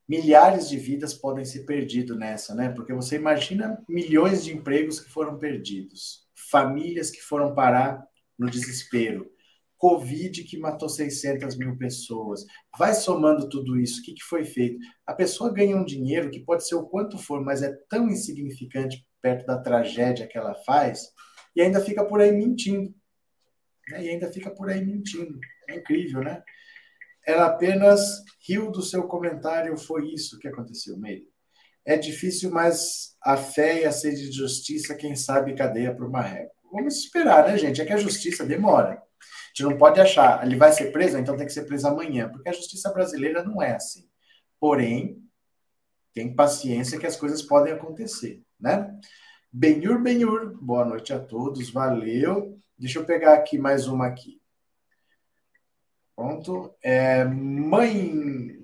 milhares 0.07 0.69
de 0.69 0.77
vidas 0.77 1.13
podem 1.13 1.43
ser 1.43 1.65
perdidos 1.65 2.17
nessa, 2.17 2.55
né? 2.55 2.69
Porque 2.69 2.93
você 2.93 3.15
imagina 3.15 3.83
milhões 3.87 4.43
de 4.43 4.53
empregos 4.53 4.99
que 4.99 5.09
foram 5.09 5.37
perdidos, 5.37 6.25
famílias 6.49 7.11
que 7.11 7.21
foram 7.21 7.53
parar 7.53 8.07
no 8.37 8.49
desespero, 8.49 9.29
Covid 9.77 10.43
que 10.43 10.57
matou 10.57 10.89
600 10.89 11.57
mil 11.57 11.77
pessoas. 11.77 12.45
Vai 12.77 12.93
somando 12.93 13.49
tudo 13.49 13.79
isso, 13.79 14.01
o 14.01 14.03
que, 14.03 14.13
que 14.13 14.23
foi 14.23 14.43
feito? 14.43 14.79
A 15.05 15.13
pessoa 15.13 15.53
ganha 15.53 15.75
um 15.75 15.85
dinheiro 15.85 16.31
que 16.31 16.39
pode 16.39 16.67
ser 16.67 16.75
o 16.75 16.87
quanto 16.87 17.17
for, 17.17 17.43
mas 17.43 17.61
é 17.61 17.71
tão 17.89 18.07
insignificante 18.07 19.05
perto 19.21 19.45
da 19.45 19.59
tragédia 19.59 20.27
que 20.27 20.37
ela 20.37 20.55
faz, 20.65 21.11
e 21.55 21.61
ainda 21.61 21.81
fica 21.81 22.05
por 22.05 22.21
aí 22.21 22.31
mentindo. 22.31 22.93
Né? 23.89 24.05
E 24.05 24.09
ainda 24.09 24.31
fica 24.31 24.49
por 24.51 24.69
aí 24.69 24.83
mentindo. 24.83 25.39
É 25.67 25.75
incrível, 25.75 26.21
né? 26.21 26.43
Ela 27.27 27.47
apenas 27.47 28.23
riu 28.47 28.71
do 28.71 28.81
seu 28.81 29.03
comentário, 29.03 29.77
foi 29.77 30.13
isso 30.13 30.39
que 30.39 30.47
aconteceu, 30.47 30.97
Meire. 30.97 31.27
É 31.85 31.97
difícil, 31.97 32.49
mas 32.49 33.15
a 33.21 33.37
fé 33.37 33.81
e 33.81 33.85
a 33.85 33.91
sede 33.91 34.29
de 34.29 34.35
justiça, 34.35 34.95
quem 34.95 35.15
sabe 35.15 35.55
cadeia 35.55 35.93
para 35.93 36.07
o 36.07 36.11
marreco. 36.11 36.55
Vamos 36.71 36.97
esperar, 36.97 37.47
né, 37.47 37.57
gente? 37.57 37.81
É 37.81 37.85
que 37.85 37.93
a 37.93 37.97
justiça 37.97 38.45
demora 38.45 39.01
gente 39.57 39.71
não 39.71 39.77
pode 39.77 39.99
achar, 39.99 40.45
ele 40.45 40.55
vai 40.55 40.71
ser 40.71 40.91
preso, 40.91 41.17
então 41.17 41.35
tem 41.35 41.47
que 41.47 41.53
ser 41.53 41.63
preso 41.63 41.87
amanhã, 41.87 42.29
porque 42.29 42.49
a 42.49 42.53
justiça 42.53 42.91
brasileira 42.91 43.43
não 43.43 43.61
é 43.61 43.75
assim. 43.75 44.07
Porém, 44.59 45.17
tem 46.13 46.35
paciência 46.35 46.99
que 46.99 47.07
as 47.07 47.15
coisas 47.15 47.41
podem 47.41 47.73
acontecer, 47.73 48.43
né? 48.59 48.95
Benhur, 49.51 50.01
Benhur, 50.01 50.55
boa 50.61 50.85
noite 50.85 51.11
a 51.11 51.19
todos, 51.19 51.71
valeu. 51.71 52.59
Deixa 52.77 52.99
eu 52.99 53.05
pegar 53.05 53.33
aqui 53.33 53.57
mais 53.57 53.87
uma 53.87 54.05
aqui. 54.05 54.39
Pronto. 56.17 56.73
É, 56.81 57.23
mãe, 57.23 58.57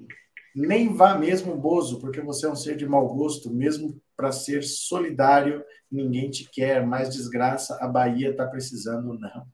nem 0.56 0.92
vá 0.92 1.16
mesmo, 1.16 1.56
Bozo, 1.56 2.00
porque 2.00 2.20
você 2.20 2.48
é 2.48 2.50
um 2.50 2.56
ser 2.56 2.76
de 2.76 2.88
mau 2.88 3.08
gosto, 3.14 3.54
mesmo 3.54 4.02
para 4.18 4.32
ser 4.32 4.64
solidário, 4.64 5.64
ninguém 5.92 6.32
te 6.32 6.50
quer, 6.50 6.84
mais 6.84 7.14
desgraça, 7.14 7.78
a 7.80 7.88
Bahia 7.88 8.32
está 8.32 8.48
precisando, 8.48 9.20
não. 9.20 9.46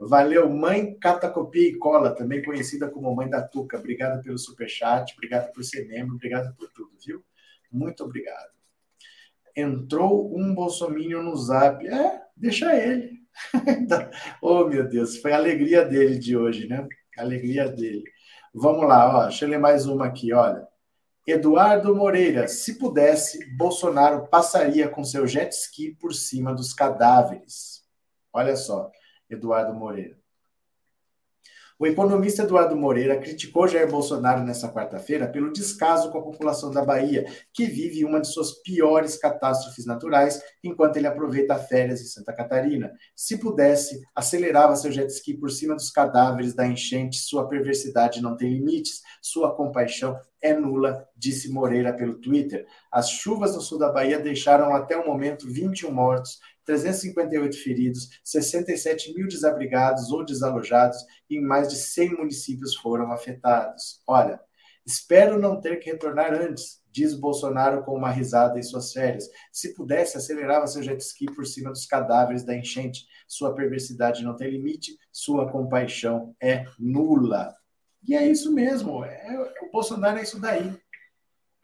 Valeu, 0.00 0.50
mãe 0.50 0.98
Catacopia 0.98 1.68
e 1.68 1.78
Cola, 1.78 2.12
também 2.12 2.42
conhecida 2.42 2.90
como 2.90 3.14
mãe 3.14 3.30
da 3.30 3.40
Tuca. 3.40 3.78
Obrigado 3.78 4.20
pelo 4.20 4.36
superchat, 4.36 5.14
obrigado 5.14 5.52
por 5.52 5.62
ser 5.62 5.86
membro, 5.86 6.16
obrigado 6.16 6.52
por 6.56 6.68
tudo, 6.72 6.90
viu? 7.06 7.24
Muito 7.70 8.02
obrigado. 8.02 8.52
Entrou 9.54 10.36
um 10.36 10.52
bolsominion 10.52 11.22
no 11.22 11.36
zap. 11.36 11.86
É, 11.86 12.20
deixa 12.36 12.74
ele. 12.74 13.22
oh, 14.42 14.64
meu 14.66 14.88
Deus, 14.88 15.18
foi 15.18 15.32
a 15.32 15.36
alegria 15.36 15.84
dele 15.84 16.18
de 16.18 16.36
hoje, 16.36 16.66
né? 16.66 16.86
A 17.18 17.22
alegria 17.22 17.68
dele. 17.68 18.04
Vamos 18.54 18.86
lá, 18.86 19.18
ó, 19.18 19.22
deixa 19.24 19.44
eu 19.44 19.48
ler 19.48 19.58
mais 19.58 19.86
uma 19.86 20.06
aqui, 20.06 20.32
olha. 20.32 20.66
Eduardo 21.26 21.94
Moreira, 21.96 22.46
se 22.46 22.78
pudesse, 22.78 23.44
Bolsonaro 23.56 24.28
passaria 24.28 24.88
com 24.88 25.02
seu 25.02 25.26
jet 25.26 25.52
ski 25.52 25.96
por 25.98 26.12
cima 26.12 26.54
dos 26.54 26.74
cadáveres. 26.74 27.82
Olha 28.32 28.56
só, 28.56 28.90
Eduardo 29.30 29.74
Moreira. 29.74 30.23
O 31.84 31.86
economista 31.86 32.44
Eduardo 32.44 32.74
Moreira 32.74 33.18
criticou 33.18 33.68
Jair 33.68 33.86
Bolsonaro 33.86 34.42
nesta 34.42 34.72
quarta-feira 34.72 35.28
pelo 35.28 35.52
descaso 35.52 36.10
com 36.10 36.16
a 36.16 36.22
população 36.22 36.70
da 36.70 36.82
Bahia, 36.82 37.26
que 37.52 37.66
vive 37.66 38.06
uma 38.06 38.22
de 38.22 38.28
suas 38.28 38.52
piores 38.62 39.18
catástrofes 39.18 39.84
naturais, 39.84 40.40
enquanto 40.62 40.96
ele 40.96 41.06
aproveita 41.06 41.58
férias 41.58 42.00
em 42.00 42.06
Santa 42.06 42.32
Catarina. 42.32 42.90
Se 43.14 43.36
pudesse, 43.36 44.00
acelerava 44.14 44.74
seu 44.76 44.90
jet 44.90 45.10
ski 45.12 45.34
por 45.34 45.50
cima 45.50 45.74
dos 45.74 45.90
cadáveres 45.90 46.54
da 46.54 46.66
enchente. 46.66 47.18
Sua 47.18 47.46
perversidade 47.46 48.22
não 48.22 48.34
tem 48.34 48.48
limites. 48.48 49.02
Sua 49.20 49.54
compaixão 49.54 50.18
é 50.40 50.54
nula, 50.54 51.06
disse 51.14 51.50
Moreira 51.50 51.92
pelo 51.92 52.14
Twitter. 52.14 52.66
As 52.90 53.10
chuvas 53.10 53.54
no 53.54 53.60
sul 53.60 53.78
da 53.78 53.92
Bahia 53.92 54.18
deixaram 54.18 54.74
até 54.74 54.96
o 54.96 55.06
momento 55.06 55.46
21 55.46 55.90
mortos 55.90 56.38
358 56.64 57.56
feridos, 57.62 58.08
67 58.22 59.14
mil 59.14 59.28
desabrigados 59.28 60.10
ou 60.10 60.24
desalojados 60.24 60.98
e 61.28 61.40
mais 61.40 61.68
de 61.68 61.76
100 61.76 62.16
municípios 62.16 62.74
foram 62.76 63.12
afetados. 63.12 64.00
Olha, 64.06 64.40
espero 64.86 65.38
não 65.38 65.60
ter 65.60 65.78
que 65.78 65.90
retornar 65.90 66.32
antes, 66.32 66.82
diz 66.90 67.14
Bolsonaro 67.14 67.82
com 67.82 67.94
uma 67.96 68.10
risada 68.10 68.58
em 68.58 68.62
suas 68.62 68.92
férias. 68.92 69.28
Se 69.52 69.74
pudesse, 69.74 70.16
acelerava 70.16 70.66
seu 70.66 70.82
jet 70.82 71.00
ski 71.00 71.26
por 71.26 71.44
cima 71.44 71.70
dos 71.70 71.86
cadáveres 71.86 72.44
da 72.44 72.56
enchente. 72.56 73.06
Sua 73.26 73.54
perversidade 73.54 74.22
não 74.22 74.36
tem 74.36 74.50
limite, 74.50 74.96
sua 75.10 75.50
compaixão 75.50 76.34
é 76.40 76.64
nula. 76.78 77.54
E 78.06 78.14
é 78.14 78.26
isso 78.26 78.52
mesmo, 78.52 79.02
é, 79.04 79.52
o 79.62 79.70
Bolsonaro 79.72 80.18
é 80.18 80.22
isso 80.22 80.38
daí. 80.38 80.68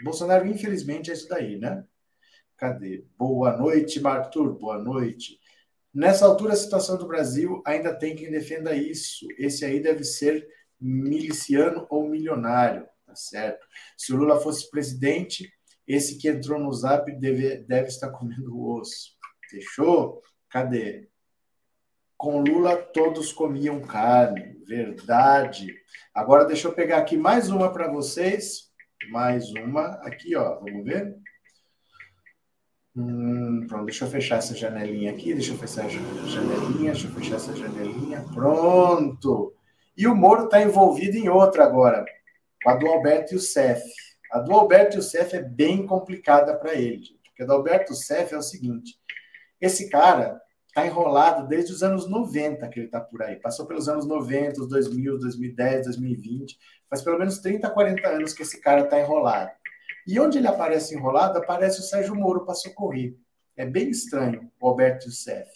O 0.00 0.04
Bolsonaro, 0.04 0.46
infelizmente, 0.46 1.10
é 1.10 1.14
isso 1.14 1.28
daí, 1.28 1.58
né? 1.58 1.84
Cadê? 2.60 3.06
Boa 3.16 3.56
noite, 3.56 4.06
Arthur. 4.06 4.52
Boa 4.52 4.76
noite. 4.76 5.40
Nessa 5.94 6.26
altura, 6.26 6.52
a 6.52 6.56
situação 6.56 6.98
do 6.98 7.08
Brasil 7.08 7.62
ainda 7.64 7.98
tem 7.98 8.14
quem 8.14 8.30
defenda 8.30 8.76
isso. 8.76 9.26
Esse 9.38 9.64
aí 9.64 9.80
deve 9.80 10.04
ser 10.04 10.46
miliciano 10.78 11.86
ou 11.88 12.06
milionário, 12.06 12.86
tá 13.06 13.14
certo? 13.14 13.66
Se 13.96 14.12
o 14.12 14.16
Lula 14.16 14.38
fosse 14.38 14.70
presidente, 14.70 15.50
esse 15.88 16.18
que 16.18 16.28
entrou 16.28 16.60
no 16.60 16.70
zap 16.70 17.10
deve, 17.18 17.64
deve 17.64 17.88
estar 17.88 18.10
comendo 18.12 18.62
osso. 18.62 19.12
Fechou? 19.48 20.20
Cadê? 20.50 21.08
Com 22.14 22.42
Lula 22.42 22.76
todos 22.76 23.32
comiam 23.32 23.80
carne, 23.80 24.62
verdade. 24.66 25.74
Agora 26.14 26.44
deixa 26.44 26.68
eu 26.68 26.74
pegar 26.74 26.98
aqui 26.98 27.16
mais 27.16 27.48
uma 27.48 27.72
para 27.72 27.90
vocês. 27.90 28.70
Mais 29.08 29.50
uma 29.52 29.92
aqui, 30.02 30.36
ó. 30.36 30.60
Vamos 30.60 30.84
ver? 30.84 31.18
Hum, 32.96 33.66
pronto, 33.68 33.84
deixa 33.84 34.04
eu 34.04 34.10
fechar 34.10 34.38
essa 34.38 34.54
janelinha 34.54 35.12
aqui, 35.12 35.32
deixa 35.32 35.52
eu 35.52 35.58
fechar 35.58 35.86
essa 35.86 36.28
janelinha, 36.28 36.92
deixa 36.92 37.06
eu 37.06 37.12
fechar 37.12 37.36
essa 37.36 37.56
janelinha. 37.56 38.24
Pronto! 38.34 39.54
E 39.96 40.06
o 40.06 40.14
Moro 40.14 40.44
está 40.44 40.60
envolvido 40.60 41.16
em 41.16 41.28
outra 41.28 41.64
agora, 41.64 42.04
com 42.62 42.70
a 42.70 42.74
do 42.74 42.86
Alberto 42.86 43.34
Youssef. 43.34 43.82
A 44.32 44.40
do 44.40 44.52
Alberto 44.52 44.96
Youssef 44.96 45.36
é 45.36 45.42
bem 45.42 45.86
complicada 45.86 46.56
para 46.56 46.74
ele, 46.74 47.04
porque 47.24 47.42
a 47.42 47.46
do 47.46 47.52
Alberto 47.52 47.92
Youssef 47.92 48.34
é 48.34 48.38
o 48.38 48.42
seguinte: 48.42 48.98
esse 49.60 49.88
cara 49.88 50.40
está 50.66 50.86
enrolado 50.86 51.46
desde 51.46 51.72
os 51.72 51.82
anos 51.82 52.08
90 52.08 52.68
que 52.68 52.78
ele 52.78 52.86
está 52.86 53.00
por 53.00 53.22
aí. 53.22 53.36
Passou 53.36 53.66
pelos 53.66 53.88
anos 53.88 54.06
90, 54.06 54.62
os 54.62 54.68
2000, 54.68 55.18
2010, 55.18 55.84
2020. 55.84 56.58
Faz 56.88 57.02
pelo 57.02 57.18
menos 57.18 57.38
30, 57.38 57.68
40 57.70 58.08
anos 58.08 58.32
que 58.32 58.42
esse 58.42 58.60
cara 58.60 58.82
está 58.82 58.98
enrolado. 58.98 59.50
E 60.06 60.18
onde 60.18 60.38
ele 60.38 60.46
aparece 60.46 60.94
enrolado, 60.94 61.38
aparece 61.38 61.80
o 61.80 61.82
Sérgio 61.82 62.14
Moro 62.14 62.44
para 62.44 62.54
socorrer. 62.54 63.16
É 63.56 63.66
bem 63.66 63.90
estranho, 63.90 64.50
o 64.60 64.68
Alberto 64.68 65.06
Youssef. 65.06 65.48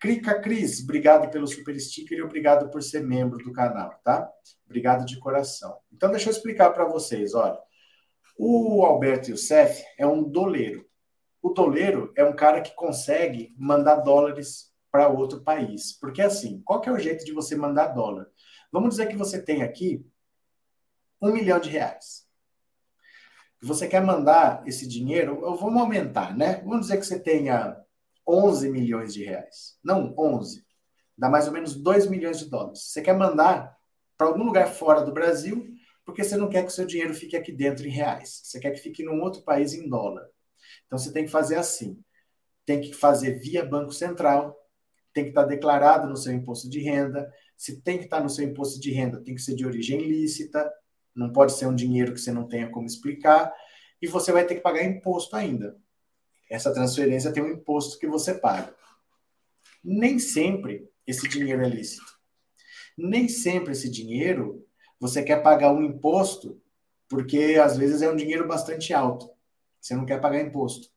Clica, 0.00 0.40
Cris, 0.40 0.82
obrigado 0.82 1.30
pelo 1.30 1.46
super 1.46 1.78
sticker 1.78 2.18
e 2.18 2.22
obrigado 2.22 2.70
por 2.70 2.82
ser 2.82 3.04
membro 3.04 3.38
do 3.38 3.52
canal, 3.52 4.00
tá? 4.02 4.28
Obrigado 4.66 5.04
de 5.04 5.18
coração. 5.20 5.78
Então, 5.92 6.10
deixa 6.10 6.28
eu 6.28 6.32
explicar 6.32 6.70
para 6.70 6.84
vocês, 6.84 7.34
olha. 7.34 7.58
O 8.36 8.84
Alberto 8.84 9.30
Youssef 9.30 9.84
é 9.98 10.06
um 10.06 10.22
doleiro. 10.22 10.84
O 11.40 11.50
doleiro 11.50 12.12
é 12.16 12.24
um 12.24 12.34
cara 12.34 12.60
que 12.60 12.74
consegue 12.74 13.54
mandar 13.56 13.96
dólares 13.96 14.72
para 14.90 15.08
outro 15.08 15.42
país. 15.42 15.92
Porque 16.00 16.22
assim, 16.22 16.60
qual 16.64 16.80
que 16.80 16.88
é 16.88 16.92
o 16.92 16.98
jeito 16.98 17.24
de 17.24 17.32
você 17.32 17.54
mandar 17.54 17.88
dólar? 17.88 18.26
Vamos 18.72 18.90
dizer 18.90 19.06
que 19.06 19.16
você 19.16 19.40
tem 19.40 19.62
aqui 19.62 20.04
um 21.20 21.32
milhão 21.32 21.60
de 21.60 21.68
reais 21.70 22.26
você 23.66 23.86
quer 23.86 24.02
mandar 24.02 24.62
esse 24.66 24.88
dinheiro, 24.88 25.40
vamos 25.56 25.80
aumentar, 25.80 26.36
né? 26.36 26.60
Vamos 26.64 26.82
dizer 26.82 26.98
que 26.98 27.06
você 27.06 27.18
tenha 27.18 27.76
11 28.26 28.68
milhões 28.70 29.14
de 29.14 29.24
reais. 29.24 29.78
Não, 29.84 30.12
11. 30.18 30.64
Dá 31.16 31.28
mais 31.28 31.46
ou 31.46 31.52
menos 31.52 31.76
2 31.76 32.08
milhões 32.08 32.40
de 32.40 32.50
dólares. 32.50 32.82
Você 32.82 33.00
quer 33.00 33.16
mandar 33.16 33.76
para 34.18 34.26
algum 34.26 34.42
lugar 34.42 34.66
fora 34.66 35.02
do 35.02 35.12
Brasil, 35.12 35.64
porque 36.04 36.24
você 36.24 36.36
não 36.36 36.48
quer 36.48 36.62
que 36.62 36.68
o 36.68 36.74
seu 36.74 36.84
dinheiro 36.84 37.14
fique 37.14 37.36
aqui 37.36 37.52
dentro 37.52 37.86
em 37.86 37.90
reais. 37.90 38.40
Você 38.42 38.58
quer 38.58 38.72
que 38.72 38.80
fique 38.80 39.04
num 39.04 39.20
outro 39.20 39.42
país 39.42 39.72
em 39.74 39.88
dólar. 39.88 40.26
Então 40.86 40.98
você 40.98 41.12
tem 41.12 41.24
que 41.24 41.30
fazer 41.30 41.56
assim. 41.56 42.02
Tem 42.66 42.80
que 42.80 42.92
fazer 42.92 43.38
via 43.38 43.64
Banco 43.64 43.92
Central, 43.92 44.56
tem 45.12 45.24
que 45.24 45.30
estar 45.30 45.44
declarado 45.44 46.08
no 46.08 46.16
seu 46.16 46.32
imposto 46.32 46.68
de 46.68 46.80
renda. 46.80 47.32
Se 47.56 47.80
tem 47.80 47.98
que 47.98 48.04
estar 48.04 48.20
no 48.20 48.28
seu 48.28 48.44
imposto 48.44 48.80
de 48.80 48.90
renda, 48.90 49.22
tem 49.22 49.34
que 49.34 49.42
ser 49.42 49.54
de 49.54 49.64
origem 49.64 50.00
lícita 50.00 50.68
não 51.14 51.32
pode 51.32 51.52
ser 51.52 51.66
um 51.66 51.74
dinheiro 51.74 52.12
que 52.12 52.20
você 52.20 52.32
não 52.32 52.48
tenha 52.48 52.70
como 52.70 52.86
explicar, 52.86 53.52
e 54.00 54.06
você 54.06 54.32
vai 54.32 54.44
ter 54.46 54.56
que 54.56 54.60
pagar 54.60 54.84
imposto 54.84 55.36
ainda. 55.36 55.76
Essa 56.50 56.72
transferência 56.72 57.32
tem 57.32 57.42
um 57.42 57.52
imposto 57.52 57.98
que 57.98 58.06
você 58.06 58.34
paga. 58.34 58.74
Nem 59.82 60.18
sempre 60.18 60.88
esse 61.06 61.28
dinheiro 61.28 61.62
é 61.62 61.68
lícito. 61.68 62.12
Nem 62.96 63.28
sempre 63.28 63.72
esse 63.72 63.90
dinheiro 63.90 64.66
você 65.00 65.22
quer 65.22 65.42
pagar 65.42 65.72
um 65.72 65.82
imposto, 65.82 66.60
porque 67.08 67.58
às 67.62 67.76
vezes 67.76 68.02
é 68.02 68.10
um 68.10 68.16
dinheiro 68.16 68.46
bastante 68.46 68.92
alto. 68.92 69.30
Você 69.80 69.94
não 69.96 70.06
quer 70.06 70.20
pagar 70.20 70.40
imposto. 70.40 70.88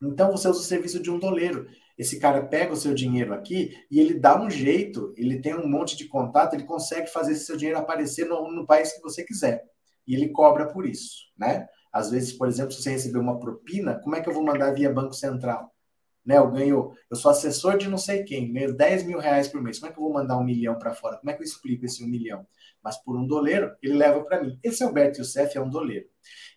Então 0.00 0.30
você 0.30 0.48
usa 0.48 0.60
o 0.60 0.62
serviço 0.62 1.02
de 1.02 1.10
um 1.10 1.18
doleiro. 1.18 1.68
Esse 1.96 2.18
cara 2.18 2.44
pega 2.44 2.72
o 2.72 2.76
seu 2.76 2.92
dinheiro 2.92 3.32
aqui 3.32 3.74
e 3.90 3.98
ele 3.98 4.14
dá 4.14 4.40
um 4.40 4.50
jeito, 4.50 5.14
ele 5.16 5.40
tem 5.40 5.54
um 5.54 5.68
monte 5.68 5.96
de 5.96 6.06
contato, 6.06 6.54
ele 6.54 6.64
consegue 6.64 7.06
fazer 7.06 7.32
esse 7.32 7.46
seu 7.46 7.56
dinheiro 7.56 7.78
aparecer 7.78 8.26
no, 8.26 8.50
no 8.52 8.66
país 8.66 8.92
que 8.92 9.00
você 9.00 9.24
quiser. 9.24 9.64
E 10.06 10.14
ele 10.14 10.28
cobra 10.28 10.66
por 10.66 10.86
isso, 10.86 11.24
né? 11.36 11.66
Às 11.92 12.10
vezes, 12.10 12.32
por 12.32 12.46
exemplo, 12.46 12.72
se 12.72 12.82
você 12.82 12.90
receber 12.90 13.18
uma 13.18 13.40
propina, 13.40 13.98
como 14.00 14.14
é 14.14 14.20
que 14.20 14.28
eu 14.28 14.34
vou 14.34 14.44
mandar 14.44 14.72
via 14.72 14.92
Banco 14.92 15.14
Central? 15.14 15.72
Né, 16.24 16.36
eu 16.36 16.50
ganho, 16.50 16.92
eu 17.08 17.16
sou 17.16 17.30
assessor 17.30 17.78
de 17.78 17.88
não 17.88 17.96
sei 17.96 18.24
quem, 18.24 18.52
ganho 18.52 18.76
10 18.76 19.04
mil 19.04 19.18
reais 19.18 19.46
por 19.46 19.62
mês. 19.62 19.78
Como 19.78 19.90
é 19.90 19.94
que 19.94 19.98
eu 19.98 20.02
vou 20.02 20.12
mandar 20.12 20.36
um 20.36 20.44
milhão 20.44 20.76
para 20.76 20.92
fora? 20.92 21.16
Como 21.18 21.30
é 21.30 21.34
que 21.34 21.40
eu 21.40 21.44
explico 21.44 21.86
esse 21.86 22.02
um 22.02 22.08
milhão? 22.08 22.44
Mas 22.82 22.96
por 23.02 23.16
um 23.16 23.26
doleiro, 23.26 23.74
ele 23.80 23.94
leva 23.94 24.22
para 24.24 24.42
mim. 24.42 24.58
Esse 24.62 24.82
Alberto 24.82 25.20
Youssef 25.20 25.56
é 25.56 25.60
um 25.60 25.70
doleiro. 25.70 26.06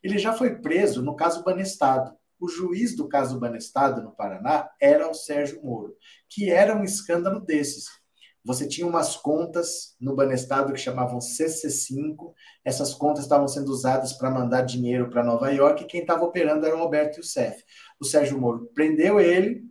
Ele 0.04 0.18
já 0.18 0.34
foi 0.34 0.60
preso 0.60 1.04
no 1.04 1.16
caso 1.16 1.44
Banestado. 1.44 2.19
O 2.40 2.48
juiz 2.48 2.96
do 2.96 3.08
caso 3.08 3.40
Banestado, 3.40 4.02
no 4.02 4.12
Paraná, 4.12 4.70
era 4.80 5.10
o 5.10 5.14
Sérgio 5.14 5.62
Moro, 5.64 5.96
que 6.30 6.50
era 6.50 6.76
um 6.76 6.84
escândalo 6.84 7.40
desses. 7.40 7.86
Você 8.44 8.68
tinha 8.68 8.88
umas 8.88 9.18
contas 9.18 9.96
no 10.00 10.16
Banestado 10.16 10.72
que 10.72 10.80
chamavam 10.80 11.20
CC5, 11.20 12.34
essas 12.64 12.94
contas 12.94 13.24
estavam 13.24 13.48
sendo 13.48 13.70
usadas 13.70 14.14
para 14.14 14.32
mandar 14.32 14.62
dinheiro 14.62 15.10
para 15.10 15.24
Nova 15.24 15.52
York 15.52 15.84
e 15.84 15.88
quem 15.88 16.02
estava 16.02 16.24
operando 16.24 16.66
era 16.66 16.76
o 16.76 16.80
Alberto 16.80 17.20
Youssef. 17.20 17.62
O 18.00 18.06
Sérgio 18.06 18.40
Moro 18.40 18.72
prendeu 18.74 19.20
ele, 19.20 19.66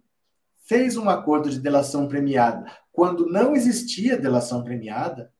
fez 0.66 0.98
um 0.98 1.08
acordo 1.08 1.48
de 1.48 1.58
delação 1.58 2.06
premiada 2.06 2.70
quando 2.98 3.26
não 3.26 3.54
existia 3.54 4.18
delação 4.18 4.64
premiada, 4.64 5.32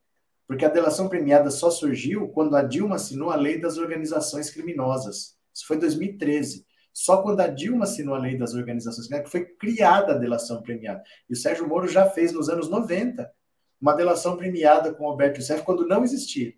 porque 0.47 0.64
a 0.64 0.68
delação 0.68 1.09
premiada 1.09 1.51
só 1.51 1.72
surgiu 1.72 2.29
quando 2.29 2.55
a 2.55 2.62
Dilma 2.62 2.95
assinou 2.95 3.31
a 3.31 3.35
lei 3.35 3.61
das 3.61 3.79
organizações 3.79 4.49
criminosas. 4.49 5.37
Isso 5.53 5.66
foi 5.66 5.76
em 5.76 5.81
2013. 5.81 6.64
Só 6.99 7.22
quando 7.22 7.38
a 7.38 7.46
Dilma 7.46 7.84
assinou 7.84 8.16
a 8.16 8.18
lei 8.18 8.36
das 8.36 8.55
organizações 8.55 9.07
criminosas 9.07 9.30
que 9.30 9.38
foi 9.38 9.55
criada 9.55 10.14
a 10.14 10.18
delação 10.18 10.61
premiada. 10.61 11.01
E 11.30 11.32
o 11.32 11.36
Sérgio 11.36 11.68
Moro 11.68 11.86
já 11.86 12.11
fez 12.11 12.32
nos 12.32 12.49
anos 12.49 12.68
90 12.68 13.30
uma 13.80 13.94
delação 13.94 14.36
premiada 14.36 14.92
com 14.92 15.05
o 15.05 15.07
Alberto 15.07 15.38
Youssef 15.38 15.62
quando 15.62 15.86
não 15.86 16.03
existia. 16.03 16.53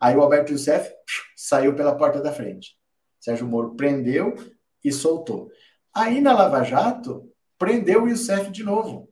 Aí 0.00 0.16
o 0.16 0.22
Alberto 0.22 0.50
Youssef 0.50 0.92
saiu 1.36 1.72
pela 1.76 1.94
porta 1.94 2.20
da 2.20 2.32
frente. 2.32 2.76
Sérgio 3.20 3.46
Moro 3.46 3.76
prendeu 3.76 4.34
e 4.82 4.90
soltou. 4.90 5.52
Aí 5.94 6.20
na 6.20 6.32
Lava 6.32 6.64
Jato, 6.64 7.32
prendeu 7.56 8.02
o 8.02 8.08
Youssef 8.08 8.50
de 8.50 8.64
novo. 8.64 9.08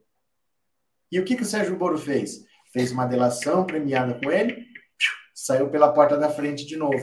E 1.09 1.21
o 1.21 1.25
que, 1.25 1.37
que 1.37 1.43
o 1.45 1.47
Sérgio 1.47 1.79
Moro 1.79 1.97
fez? 1.97 2.45
Fez 2.73 2.91
uma 2.91 3.07
delação 3.07 3.65
premiada 3.65 4.19
com 4.21 4.29
ele, 4.29 4.67
saiu 5.33 5.71
pela 5.71 5.93
porta 5.93 6.19
da 6.19 6.31
frente 6.31 6.67
de 6.67 6.77
novo. 6.77 6.99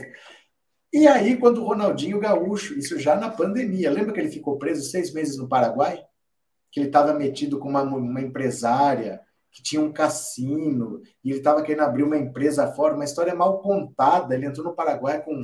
E 0.92 1.06
aí, 1.08 1.38
quando 1.38 1.62
o 1.62 1.64
Ronaldinho 1.64 2.20
Gaúcho, 2.20 2.78
isso 2.78 2.98
já 2.98 3.16
na 3.16 3.30
pandemia, 3.30 3.90
lembra 3.90 4.12
que 4.12 4.20
ele 4.20 4.30
ficou 4.30 4.58
preso 4.58 4.82
seis 4.82 5.12
meses 5.12 5.38
no 5.38 5.48
Paraguai? 5.48 6.04
Que 6.70 6.80
ele 6.80 6.88
estava 6.88 7.14
metido 7.14 7.58
com 7.58 7.68
uma, 7.68 7.82
uma 7.82 8.20
empresária 8.20 9.22
que 9.50 9.62
tinha 9.62 9.80
um 9.80 9.92
cassino, 9.92 11.02
e 11.22 11.30
ele 11.30 11.38
estava 11.38 11.62
querendo 11.62 11.84
abrir 11.84 12.02
uma 12.02 12.16
empresa 12.16 12.66
fora, 12.72 12.94
uma 12.94 13.04
história 13.04 13.34
mal 13.34 13.60
contada. 13.60 14.34
Ele 14.34 14.46
entrou 14.46 14.66
no 14.66 14.74
Paraguai 14.74 15.22
com, 15.22 15.42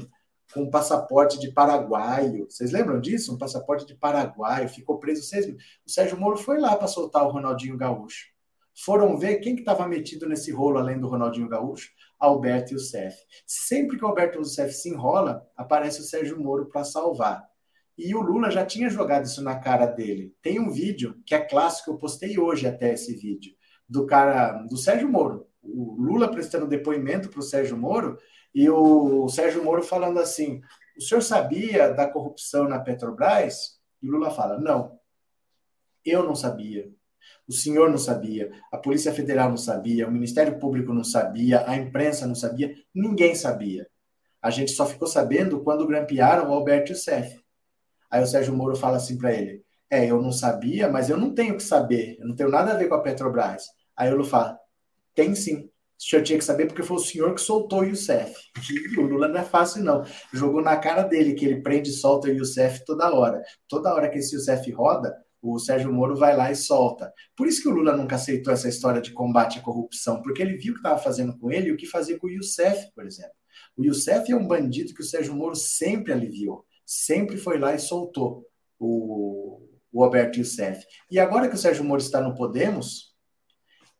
com 0.53 0.63
um 0.63 0.71
passaporte 0.71 1.39
de 1.39 1.53
paraguaio. 1.53 2.47
Vocês 2.51 2.71
lembram 2.71 3.01
disso? 3.01 3.35
Um 3.35 3.39
passaporte 3.39 3.87
de 3.87 3.95
paraguaio, 3.95 4.69
ficou 4.69 4.99
preso 4.99 5.23
seis 5.23 5.47
meses. 5.47 5.63
O 5.87 5.91
Sérgio 5.91 6.19
Moro 6.19 6.37
foi 6.37 6.59
lá 6.59 6.77
para 6.77 6.89
soltar 6.89 7.25
o 7.25 7.31
Ronaldinho 7.31 7.77
Gaúcho. 7.77 8.27
Foram 8.75 9.19
ver 9.19 9.39
quem 9.39 9.55
que 9.55 9.63
estava 9.63 9.89
metido 9.89 10.29
nesse 10.29 10.53
rolo 10.53 10.79
além 10.79 10.99
do 10.99 11.09
Ronaldinho 11.09 11.49
Gaúcho? 11.49 11.91
Alberto 12.19 12.75
Youssef. 12.75 13.17
Sempre 13.47 13.97
que 13.97 14.05
o 14.05 14.09
Alberto 14.09 14.43
se 14.45 14.89
enrola, 14.89 15.47
aparece 15.57 16.01
o 16.01 16.05
Sérgio 16.05 16.39
Moro 16.39 16.67
para 16.67 16.85
salvar. 16.85 17.49
E 17.97 18.15
o 18.15 18.21
Lula 18.21 18.51
já 18.51 18.65
tinha 18.65 18.89
jogado 18.89 19.25
isso 19.25 19.43
na 19.43 19.59
cara 19.59 19.87
dele. 19.87 20.35
Tem 20.41 20.61
um 20.61 20.71
vídeo 20.71 21.21
que 21.27 21.35
é 21.35 21.41
clássico, 21.41 21.91
eu 21.91 21.99
postei 21.99 22.39
hoje 22.39 22.67
até 22.67 22.93
esse 22.93 23.15
vídeo, 23.15 23.53
do 23.89 24.07
cara, 24.07 24.63
do 24.63 24.77
Sérgio 24.77 25.09
Moro. 25.09 25.49
O 25.61 25.97
Lula 26.01 26.31
prestando 26.31 26.67
depoimento 26.67 27.29
para 27.29 27.41
o 27.41 27.43
Sérgio 27.43 27.77
Moro 27.77 28.17
e 28.55 28.71
o 28.71 29.29
Sérgio 29.29 29.65
Moro 29.65 29.83
falando 29.83 30.21
assim: 30.21 30.61
o 30.97 31.03
senhor 31.03 31.21
sabia 31.21 31.93
da 31.93 32.09
corrupção 32.09 32.69
na 32.69 32.79
Petrobras? 32.79 33.81
E 34.01 34.09
o 34.09 34.13
Lula 34.13 34.31
fala: 34.31 34.59
não, 34.59 34.99
eu 36.05 36.23
não 36.23 36.35
sabia. 36.35 36.91
O 37.49 37.53
senhor 37.53 37.91
não 37.91 37.99
sabia, 37.99 38.51
a 38.71 38.77
Polícia 38.77 39.13
Federal 39.13 39.49
não 39.49 39.57
sabia, 39.57 40.07
o 40.07 40.13
Ministério 40.13 40.59
Público 40.59 40.93
não 40.93 41.05
sabia, 41.05 41.65
a 41.67 41.77
imprensa 41.77 42.27
não 42.27 42.35
sabia, 42.35 42.75
ninguém 42.95 43.35
sabia. 43.35 43.87
A 44.41 44.51
gente 44.51 44.71
só 44.73 44.87
ficou 44.87 45.09
sabendo 45.09 45.61
quando 45.61 45.87
grampearam 45.87 46.51
o 46.51 46.53
Alberto 46.53 46.93
Youssef. 46.93 47.41
Aí 48.11 48.23
o 48.23 48.27
Sérgio 48.27 48.55
Moro 48.55 48.77
fala 48.77 48.97
assim 48.97 49.19
para 49.19 49.33
ele: 49.33 49.63
É, 49.91 50.07
eu 50.07 50.21
não 50.21 50.33
sabia, 50.33 50.89
mas 50.89 51.11
eu 51.11 51.17
não 51.17 51.35
tenho 51.35 51.57
que 51.57 51.63
saber, 51.63 52.17
eu 52.21 52.27
não 52.27 52.37
tenho 52.37 52.51
nada 52.51 52.73
a 52.73 52.77
ver 52.77 52.89
com 52.89 52.95
a 52.95 53.03
Petrobras. 53.03 53.65
Aí 53.97 54.11
o 54.11 54.17
Lula 54.17 54.29
fala: 54.29 54.59
Tem 55.15 55.35
sim. 55.35 55.69
O 55.99 56.03
senhor 56.03 56.23
tinha 56.23 56.39
que 56.39 56.45
saber 56.45 56.67
porque 56.67 56.85
foi 56.85 56.97
o 56.97 57.01
senhor 57.01 57.35
que 57.35 57.41
soltou 57.41 57.81
o 57.81 57.85
Youssef. 57.85 58.33
E 58.95 58.95
o 59.01 59.03
Lula 59.03 59.27
não 59.27 59.41
é 59.41 59.45
fácil, 59.45 59.83
não. 59.83 60.05
Jogou 60.33 60.63
na 60.63 60.77
cara 60.77 61.03
dele 61.03 61.35
que 61.35 61.45
ele 61.45 61.61
prende 61.61 61.91
e 61.91 61.93
solta 61.93 62.29
o 62.29 62.31
Youssef 62.31 62.85
toda 62.85 63.13
hora. 63.13 63.43
Toda 63.69 63.93
hora 63.93 64.09
que 64.09 64.19
esse 64.19 64.37
Youssef 64.37 64.71
roda, 64.71 65.17
o 65.41 65.59
Sérgio 65.59 65.93
Moro 65.93 66.17
vai 66.17 66.37
lá 66.37 66.51
e 66.51 66.57
solta. 66.57 67.13
Por 67.37 67.47
isso 67.47 67.63
que 67.63 67.69
o 67.69 67.73
Lula 67.73 67.97
nunca 67.97 68.17
aceitou 68.17 68.53
essa 68.53 68.69
história 68.69 69.01
de 69.01 69.13
combate 69.13 69.59
à 69.59 69.63
corrupção, 69.63 70.21
porque 70.23 70.43
ele 70.43 70.57
viu 70.57 70.73
o 70.73 70.75
que 70.75 70.81
estava 70.81 71.01
fazendo 71.01 71.37
com 71.39 71.51
ele 71.51 71.69
e 71.69 71.73
o 71.73 71.77
que 71.77 71.87
fazia 71.87 72.19
com 72.19 72.27
o 72.27 72.31
Youssef, 72.31 72.93
por 72.95 73.07
exemplo. 73.07 73.35
O 73.77 73.85
Youssef 73.85 74.31
é 74.31 74.37
um 74.37 74.47
bandido 74.47 74.95
que 74.95 75.01
o 75.01 75.05
Sérgio 75.05 75.35
Moro 75.35 75.55
sempre 75.55 76.13
aliviou, 76.13 76.65
sempre 76.85 77.37
foi 77.37 77.59
lá 77.59 77.75
e 77.75 77.79
soltou 77.79 78.45
o, 78.79 79.61
o 79.93 80.05
Alberto 80.05 80.39
Youssef. 80.39 80.85
E 81.11 81.19
agora 81.19 81.49
que 81.49 81.55
o 81.55 81.59
Sérgio 81.59 81.85
Moro 81.85 82.01
está 82.01 82.21
no 82.21 82.35
Podemos, 82.35 83.15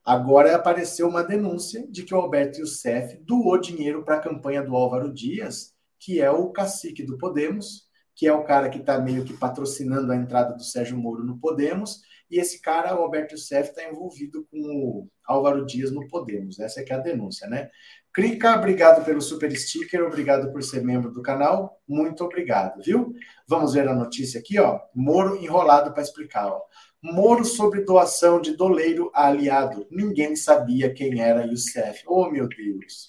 agora 0.05 0.55
apareceu 0.55 1.09
uma 1.09 1.23
denúncia 1.23 1.87
de 1.89 2.03
que 2.03 2.15
o 2.15 2.19
Alberto 2.19 2.61
Youssef 2.61 3.19
doou 3.25 3.59
dinheiro 3.61 4.05
para 4.05 4.17
a 4.17 4.21
campanha 4.21 4.63
do 4.63 4.75
Álvaro 4.75 5.13
Dias, 5.13 5.75
que 6.01 6.21
é 6.21 6.31
o 6.31 6.51
cacique 6.51 7.03
do 7.03 7.19
Podemos, 7.19 7.88
que 8.19 8.27
é 8.27 8.33
o 8.33 8.43
cara 8.43 8.69
que 8.69 8.79
está 8.79 8.99
meio 8.99 9.25
que 9.25 9.33
patrocinando 9.33 10.11
a 10.11 10.17
entrada 10.17 10.53
do 10.53 10.65
Sérgio 10.65 10.99
Moro 10.99 11.23
no 11.23 11.39
Podemos, 11.39 12.03
e 12.29 12.41
esse 12.41 12.61
cara, 12.61 12.99
o 12.99 13.05
Alberto 13.05 13.35
Youssef, 13.35 13.71
está 13.71 13.89
envolvido 13.89 14.45
com 14.51 14.59
o 14.59 15.09
Álvaro 15.25 15.65
Dias 15.65 15.93
no 15.93 16.07
Podemos. 16.09 16.59
Essa 16.59 16.81
é 16.81 16.83
que 16.83 16.93
é 16.93 16.97
a 16.97 16.99
denúncia, 17.01 17.49
né? 17.49 17.71
Clica, 18.13 18.57
obrigado 18.57 19.05
pelo 19.05 19.23
super 19.23 19.57
sticker, 19.57 20.03
obrigado 20.03 20.51
por 20.51 20.65
ser 20.65 20.83
membro 20.83 21.13
do 21.13 21.23
canal, 21.23 21.81
muito 21.87 22.25
obrigado, 22.25 22.83
viu? 22.83 23.15
Vamos 23.47 23.75
ver 23.75 23.89
a 23.89 23.95
notícia 23.95 24.41
aqui, 24.41 24.59
ó. 24.59 24.81
Moro 24.93 25.37
enrolado 25.37 25.93
para 25.93 26.03
explicar, 26.03 26.49
ó. 26.49 26.61
Moro 27.01 27.45
sobre 27.45 27.85
doação 27.85 28.41
de 28.41 28.57
doleiro 28.57 29.13
a 29.15 29.29
aliado. 29.29 29.87
Ninguém 29.93 30.35
sabia 30.35 30.93
quem 30.93 31.21
era 31.21 31.47
Youssef. 31.47 32.03
Oh, 32.09 32.29
meu 32.29 32.49
Deus 32.49 33.07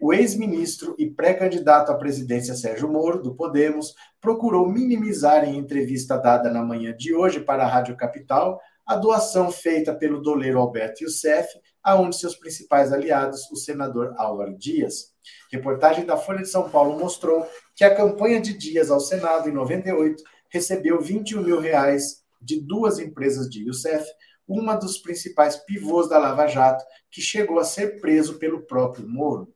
o 0.00 0.14
ex-ministro 0.14 0.94
e 0.98 1.10
pré-candidato 1.10 1.92
à 1.92 1.94
presidência 1.94 2.54
Sérgio 2.54 2.90
Moro, 2.90 3.22
do 3.22 3.34
Podemos, 3.34 3.94
procurou 4.20 4.66
minimizar 4.66 5.44
em 5.44 5.58
entrevista 5.58 6.16
dada 6.16 6.50
na 6.50 6.64
manhã 6.64 6.96
de 6.96 7.14
hoje 7.14 7.40
para 7.40 7.64
a 7.64 7.68
Rádio 7.68 7.96
Capital 7.96 8.58
a 8.86 8.96
doação 8.96 9.52
feita 9.52 9.94
pelo 9.94 10.20
doleiro 10.20 10.58
Alberto 10.58 11.04
Youssef, 11.04 11.48
aonde 11.82 12.16
seus 12.16 12.34
principais 12.34 12.92
aliados, 12.92 13.48
o 13.52 13.56
senador 13.56 14.14
Álvaro 14.16 14.56
Dias. 14.56 15.12
Reportagem 15.52 16.04
da 16.04 16.16
Folha 16.16 16.40
de 16.40 16.48
São 16.48 16.68
Paulo 16.68 16.98
mostrou 16.98 17.46
que 17.76 17.84
a 17.84 17.94
campanha 17.94 18.40
de 18.40 18.56
Dias 18.56 18.90
ao 18.90 19.00
Senado, 19.00 19.48
em 19.48 19.52
98, 19.52 20.22
recebeu 20.48 21.00
21 21.00 21.42
mil 21.42 21.60
reais 21.60 22.24
de 22.40 22.60
duas 22.60 22.98
empresas 22.98 23.48
de 23.48 23.64
Youssef, 23.66 24.04
uma 24.48 24.74
dos 24.74 24.98
principais 24.98 25.56
pivôs 25.56 26.08
da 26.08 26.18
Lava 26.18 26.46
Jato, 26.46 26.84
que 27.10 27.20
chegou 27.20 27.60
a 27.60 27.64
ser 27.64 28.00
preso 28.00 28.38
pelo 28.38 28.62
próprio 28.62 29.06
Moro. 29.06 29.52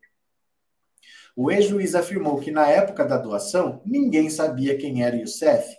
O 1.36 1.50
ex-juiz 1.50 1.94
afirmou 1.94 2.38
que 2.38 2.50
na 2.50 2.68
época 2.68 3.04
da 3.04 3.16
doação, 3.16 3.82
ninguém 3.84 4.30
sabia 4.30 4.76
quem 4.76 5.02
era 5.02 5.16
Youssef. 5.16 5.76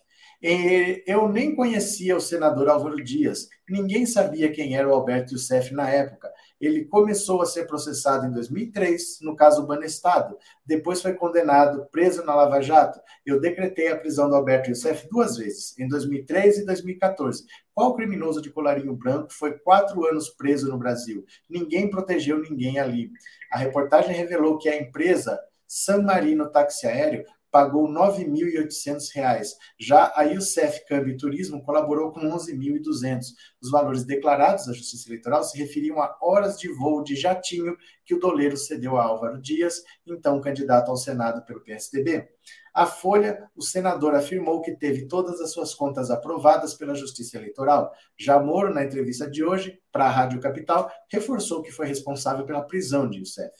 Eu 1.07 1.29
nem 1.29 1.55
conhecia 1.55 2.15
o 2.15 2.21
senador 2.21 2.69
Álvaro 2.69 3.03
Dias, 3.03 3.47
ninguém 3.67 4.05
sabia 4.05 4.51
quem 4.51 4.75
era 4.77 4.87
o 4.87 4.93
Alberto 4.93 5.33
Youssef 5.33 5.73
na 5.73 5.89
época. 5.89 6.31
Ele 6.59 6.85
começou 6.85 7.41
a 7.41 7.45
ser 7.45 7.65
processado 7.65 8.25
em 8.25 8.31
2003, 8.31 9.19
no 9.21 9.35
caso 9.35 9.65
Banestado. 9.65 10.37
Depois 10.65 11.01
foi 11.01 11.13
condenado, 11.13 11.87
preso 11.91 12.23
na 12.23 12.33
Lava 12.33 12.61
Jato. 12.61 12.99
Eu 13.25 13.39
decretei 13.39 13.89
a 13.89 13.97
prisão 13.97 14.29
do 14.29 14.35
Alberto 14.35 14.69
Youssef 14.69 15.07
duas 15.09 15.37
vezes, 15.37 15.77
em 15.77 15.87
2003 15.87 16.59
e 16.59 16.65
2014. 16.65 17.45
Qual 17.73 17.93
criminoso 17.93 18.41
de 18.41 18.49
colarinho 18.49 18.95
branco 18.95 19.33
foi 19.33 19.57
quatro 19.59 20.05
anos 20.05 20.29
preso 20.29 20.69
no 20.69 20.77
Brasil? 20.77 21.25
Ninguém 21.49 21.89
protegeu 21.89 22.41
ninguém 22.41 22.79
ali. 22.79 23.11
A 23.51 23.57
reportagem 23.57 24.15
revelou 24.15 24.57
que 24.57 24.69
a 24.69 24.81
empresa 24.81 25.39
San 25.67 26.03
Marino 26.03 26.49
Táxi 26.49 26.87
Aéreo 26.87 27.25
pagou 27.55 27.85
R$ 27.85 27.93
9.800. 27.93 29.51
Já 29.79 30.11
a 30.13 30.23
Youssef 30.23 30.85
Câmbio 30.89 31.15
Turismo 31.15 31.63
colaborou 31.63 32.11
com 32.11 32.19
R$ 32.19 32.27
11.200. 32.27 33.27
Os 33.61 33.71
valores 33.71 34.03
declarados 34.03 34.67
à 34.67 34.73
Justiça 34.73 35.07
Eleitoral 35.07 35.41
se 35.41 35.57
referiam 35.57 36.01
a 36.01 36.17
horas 36.21 36.59
de 36.59 36.67
voo 36.67 37.01
de 37.01 37.15
jatinho 37.15 37.77
que 38.05 38.13
o 38.13 38.19
doleiro 38.19 38.57
cedeu 38.57 38.97
a 38.97 39.05
Álvaro 39.05 39.41
Dias, 39.41 39.81
então 40.05 40.41
candidato 40.41 40.91
ao 40.91 40.97
Senado 40.97 41.45
pelo 41.45 41.63
PSDB. 41.63 42.27
A 42.73 42.85
Folha, 42.85 43.49
o 43.55 43.61
senador 43.61 44.15
afirmou 44.15 44.61
que 44.61 44.75
teve 44.75 45.07
todas 45.07 45.39
as 45.39 45.53
suas 45.53 45.73
contas 45.73 46.11
aprovadas 46.11 46.73
pela 46.73 46.93
Justiça 46.93 47.37
Eleitoral. 47.37 47.89
Já 48.19 48.37
Moro, 48.37 48.73
na 48.73 48.83
entrevista 48.83 49.31
de 49.31 49.45
hoje, 49.45 49.79
para 49.93 50.07
a 50.07 50.11
Rádio 50.11 50.41
Capital, 50.41 50.91
reforçou 51.09 51.61
que 51.61 51.71
foi 51.71 51.87
responsável 51.87 52.45
pela 52.45 52.63
prisão 52.63 53.09
de 53.09 53.19
Youssef. 53.19 53.53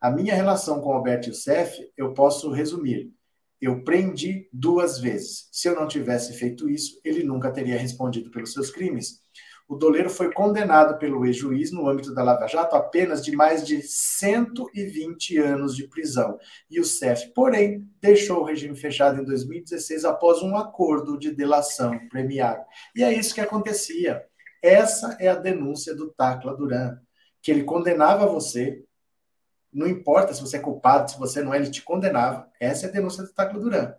A 0.00 0.10
minha 0.10 0.34
relação 0.34 0.80
com 0.80 0.94
Alberto 0.94 1.28
Youssef, 1.28 1.92
eu 1.94 2.14
posso 2.14 2.50
resumir. 2.50 3.12
Eu 3.64 3.82
prendi 3.82 4.46
duas 4.52 4.98
vezes. 4.98 5.48
Se 5.50 5.66
eu 5.66 5.74
não 5.74 5.88
tivesse 5.88 6.34
feito 6.34 6.68
isso, 6.68 7.00
ele 7.02 7.24
nunca 7.24 7.50
teria 7.50 7.78
respondido 7.78 8.30
pelos 8.30 8.52
seus 8.52 8.70
crimes. 8.70 9.22
O 9.66 9.74
doleiro 9.74 10.10
foi 10.10 10.30
condenado 10.30 10.98
pelo 10.98 11.24
ex-juiz 11.24 11.72
no 11.72 11.88
âmbito 11.88 12.14
da 12.14 12.22
Lava 12.22 12.46
Jato 12.46 12.76
apenas 12.76 13.24
de 13.24 13.34
mais 13.34 13.66
de 13.66 13.80
120 13.80 15.38
anos 15.38 15.74
de 15.74 15.88
prisão. 15.88 16.38
E 16.70 16.78
o 16.78 16.84
CEF, 16.84 17.32
porém, 17.34 17.88
deixou 18.02 18.42
o 18.42 18.44
regime 18.44 18.76
fechado 18.76 19.22
em 19.22 19.24
2016 19.24 20.04
após 20.04 20.42
um 20.42 20.54
acordo 20.58 21.18
de 21.18 21.34
delação 21.34 21.98
premiado. 22.10 22.62
E 22.94 23.02
é 23.02 23.14
isso 23.14 23.34
que 23.34 23.40
acontecia. 23.40 24.22
Essa 24.62 25.16
é 25.18 25.28
a 25.28 25.34
denúncia 25.34 25.94
do 25.94 26.10
Tacla 26.10 26.54
Duran, 26.54 26.98
que 27.40 27.50
ele 27.50 27.64
condenava 27.64 28.26
você, 28.26 28.84
não 29.74 29.88
importa 29.88 30.32
se 30.32 30.40
você 30.40 30.56
é 30.56 30.60
culpado, 30.60 31.10
se 31.10 31.18
você 31.18 31.42
não 31.42 31.52
é, 31.52 31.58
ele 31.58 31.70
te 31.70 31.82
condenava. 31.82 32.48
Essa 32.60 32.86
é 32.86 32.88
a 32.88 32.92
denúncia 32.92 33.24
do 33.24 33.32
Tacla 33.32 33.58
Duran. 33.58 33.92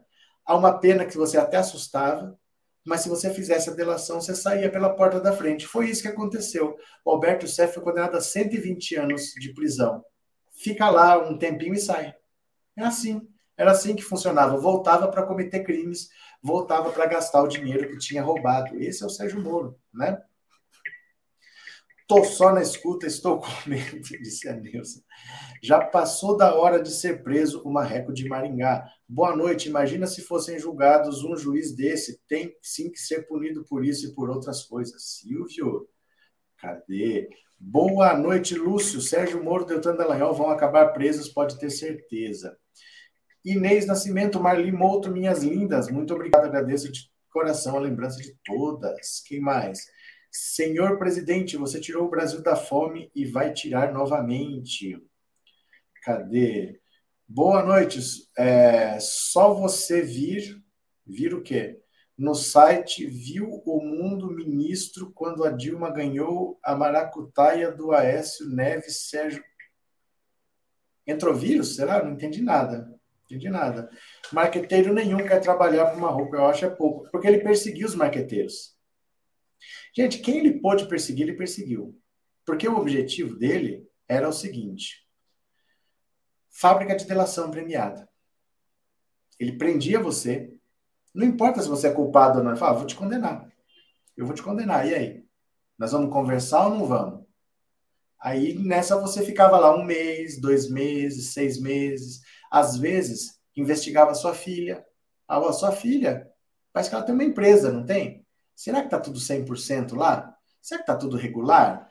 Há 0.45 0.55
uma 0.55 0.79
pena 0.79 1.05
que 1.05 1.17
você 1.17 1.37
até 1.37 1.57
assustava, 1.57 2.39
mas 2.85 3.01
se 3.01 3.09
você 3.09 3.33
fizesse 3.33 3.69
a 3.69 3.73
delação, 3.73 4.21
você 4.21 4.33
saía 4.33 4.71
pela 4.71 4.95
porta 4.95 5.19
da 5.19 5.33
frente. 5.33 5.67
Foi 5.67 5.89
isso 5.89 6.01
que 6.01 6.07
aconteceu. 6.07 6.77
O 7.03 7.11
Alberto 7.11 7.47
Seff 7.47 7.73
foi 7.73 7.83
condenado 7.83 8.15
a 8.15 8.21
120 8.21 8.95
anos 8.95 9.33
de 9.33 9.53
prisão. 9.53 10.03
Fica 10.53 10.89
lá 10.89 11.17
um 11.17 11.37
tempinho 11.37 11.73
e 11.73 11.79
sai. 11.79 12.15
É 12.77 12.83
assim. 12.83 13.27
Era 13.57 13.71
assim 13.71 13.95
que 13.95 14.03
funcionava. 14.03 14.55
Voltava 14.57 15.07
para 15.07 15.23
cometer 15.23 15.63
crimes, 15.63 16.09
voltava 16.41 16.91
para 16.91 17.05
gastar 17.07 17.41
o 17.41 17.47
dinheiro 17.47 17.89
que 17.89 17.97
tinha 17.97 18.23
roubado. 18.23 18.79
Esse 18.81 19.03
é 19.03 19.05
o 19.05 19.09
Sérgio 19.09 19.41
Moro, 19.41 19.77
né? 19.93 20.21
Tô 22.07 22.23
só 22.23 22.53
na 22.53 22.61
escuta, 22.61 23.07
estou 23.07 23.39
com 23.41 23.47
medo, 23.67 23.99
disse 23.99 24.47
a 24.47 24.53
Nilson. 24.53 25.01
Já 25.63 25.83
passou 25.83 26.37
da 26.37 26.53
hora 26.53 26.81
de 26.81 26.91
ser 26.91 27.23
preso 27.23 27.63
o 27.63 27.71
marreco 27.71 28.13
de 28.13 28.29
Maringá. 28.29 28.87
Boa 29.09 29.35
noite. 29.35 29.69
Imagina 29.69 30.05
se 30.05 30.21
fossem 30.21 30.59
julgados 30.59 31.23
um 31.23 31.35
juiz 31.35 31.75
desse. 31.75 32.21
Tem 32.27 32.55
sim 32.61 32.91
que 32.91 32.99
ser 32.99 33.27
punido 33.27 33.65
por 33.65 33.83
isso 33.83 34.07
e 34.07 34.13
por 34.13 34.29
outras 34.29 34.63
coisas. 34.63 35.17
Silvio, 35.19 35.87
cadê? 36.57 37.27
Boa 37.59 38.15
noite, 38.15 38.53
Lúcio. 38.53 39.01
Sérgio 39.01 39.43
Moro, 39.43 39.65
Deltan 39.65 39.95
Dallagnol 39.95 40.35
vão 40.35 40.51
acabar 40.51 40.89
presos, 40.89 41.29
pode 41.29 41.57
ter 41.57 41.71
certeza. 41.71 42.55
Inês 43.43 43.87
Nascimento, 43.87 44.39
Marli 44.39 44.71
Mouto, 44.71 45.09
minhas 45.09 45.41
lindas. 45.41 45.89
Muito 45.89 46.13
obrigado, 46.13 46.45
agradeço 46.45 46.91
de 46.91 47.09
coração 47.31 47.77
a 47.77 47.79
lembrança 47.79 48.21
de 48.21 48.35
todas. 48.43 49.23
Quem 49.25 49.39
mais? 49.39 49.79
Senhor 50.37 50.99
presidente, 50.99 51.55
você 51.55 51.79
tirou 51.79 52.05
o 52.05 52.09
Brasil 52.09 52.41
da 52.41 52.57
fome 52.57 53.09
e 53.15 53.25
vai 53.25 53.53
tirar 53.53 53.93
novamente. 53.93 55.01
Cadê? 56.03 56.77
Boa 57.25 57.63
noite. 57.63 57.99
É, 58.37 58.99
só 58.99 59.53
você 59.53 60.01
vir, 60.01 60.61
vir 61.07 61.33
o 61.33 61.41
quê? 61.41 61.79
No 62.17 62.35
site 62.35 63.05
Viu 63.05 63.63
o 63.65 63.79
Mundo 63.81 64.29
Ministro 64.29 65.09
quando 65.15 65.45
a 65.45 65.51
Dilma 65.51 65.89
ganhou 65.89 66.59
a 66.61 66.75
maracutaia 66.75 67.71
do 67.71 67.93
Aécio 67.93 68.49
Neves 68.49 69.07
Sérgio. 69.09 69.41
Entrou 71.07 71.33
vírus? 71.33 71.77
Será? 71.77 72.03
Não 72.03 72.11
entendi 72.11 72.41
nada. 72.41 72.93
Entendi 73.23 73.49
nada. 73.49 73.89
Marqueteiro 74.33 74.93
nenhum 74.93 75.25
quer 75.25 75.39
trabalhar 75.39 75.85
para 75.85 75.97
uma 75.97 76.09
roupa, 76.09 76.35
eu 76.35 76.45
acho 76.45 76.65
é 76.65 76.69
pouco. 76.69 77.09
Porque 77.09 77.25
ele 77.25 77.39
perseguiu 77.39 77.87
os 77.87 77.95
marqueteiros. 77.95 78.74
Gente, 79.95 80.19
quem 80.19 80.39
ele 80.39 80.59
pôde 80.59 80.87
perseguir, 80.87 81.27
ele 81.27 81.37
perseguiu. 81.37 81.97
Porque 82.45 82.67
o 82.67 82.77
objetivo 82.77 83.35
dele 83.35 83.87
era 84.07 84.27
o 84.27 84.33
seguinte: 84.33 85.07
fábrica 86.49 86.95
de 86.95 87.05
delação 87.05 87.49
premiada. 87.49 88.09
Ele 89.39 89.57
prendia 89.57 89.99
você, 89.99 90.53
não 91.13 91.25
importa 91.25 91.61
se 91.61 91.69
você 91.69 91.87
é 91.87 91.93
culpado 91.93 92.39
ou 92.39 92.43
não, 92.43 92.51
ele 92.51 92.59
falava, 92.59 92.79
vou 92.79 92.87
te 92.87 92.95
condenar. 92.95 93.49
Eu 94.15 94.25
vou 94.25 94.35
te 94.35 94.43
condenar, 94.43 94.87
e 94.87 94.93
aí? 94.93 95.25
Nós 95.77 95.91
vamos 95.91 96.11
conversar 96.11 96.67
ou 96.67 96.75
não 96.75 96.85
vamos? 96.85 97.25
Aí 98.19 98.57
nessa 98.57 98.99
você 98.99 99.23
ficava 99.25 99.57
lá 99.57 99.75
um 99.75 99.83
mês, 99.83 100.39
dois 100.39 100.69
meses, 100.69 101.33
seis 101.33 101.59
meses. 101.59 102.21
Às 102.49 102.77
vezes, 102.77 103.39
investigava 103.55 104.13
sua 104.13 104.33
filha. 104.33 104.85
Ah, 105.27 105.51
sua 105.53 105.71
filha, 105.71 106.29
parece 106.71 106.89
que 106.89 106.95
ela 106.95 107.05
tem 107.05 107.13
uma 107.13 107.23
empresa, 107.23 107.71
não 107.71 107.85
tem? 107.85 108.24
Será 108.55 108.79
que 108.79 108.87
está 108.87 108.99
tudo 108.99 109.19
100% 109.19 109.95
lá? 109.95 110.35
Será 110.61 110.79
que 110.79 110.83
está 110.83 110.95
tudo 110.95 111.17
regular? 111.17 111.87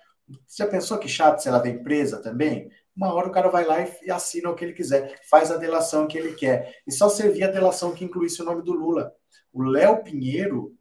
Você 0.46 0.62
já 0.62 0.66
pensou 0.66 0.98
que 0.98 1.08
chato 1.08 1.40
se 1.40 1.48
ela 1.48 1.58
vem 1.58 1.82
presa 1.82 2.22
também? 2.22 2.70
Uma 2.96 3.12
hora 3.12 3.28
o 3.28 3.32
cara 3.32 3.50
vai 3.50 3.64
lá 3.64 3.76
e 4.02 4.10
assina 4.10 4.48
o 4.48 4.54
que 4.54 4.64
ele 4.64 4.72
quiser, 4.72 5.20
faz 5.28 5.50
a 5.50 5.56
delação 5.56 6.06
que 6.06 6.16
ele 6.16 6.34
quer. 6.34 6.80
E 6.86 6.92
só 6.92 7.08
servia 7.08 7.48
a 7.48 7.50
delação 7.50 7.92
que 7.92 8.04
incluísse 8.04 8.40
o 8.40 8.44
nome 8.44 8.62
do 8.62 8.72
Lula. 8.72 9.12
O 9.52 9.62
Léo 9.62 10.02
Pinheiro 10.02 10.76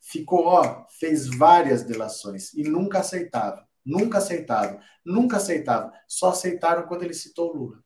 ficou, 0.00 0.46
ó, 0.46 0.84
fez 0.98 1.26
várias 1.26 1.84
delações 1.84 2.52
e 2.54 2.62
nunca 2.62 3.00
aceitava. 3.00 3.66
Nunca 3.84 4.18
aceitava. 4.18 4.80
Nunca 5.04 5.36
aceitava. 5.36 5.92
Só 6.08 6.30
aceitaram 6.30 6.86
quando 6.86 7.04
ele 7.04 7.14
citou 7.14 7.50
o 7.50 7.56
Lula. 7.56 7.84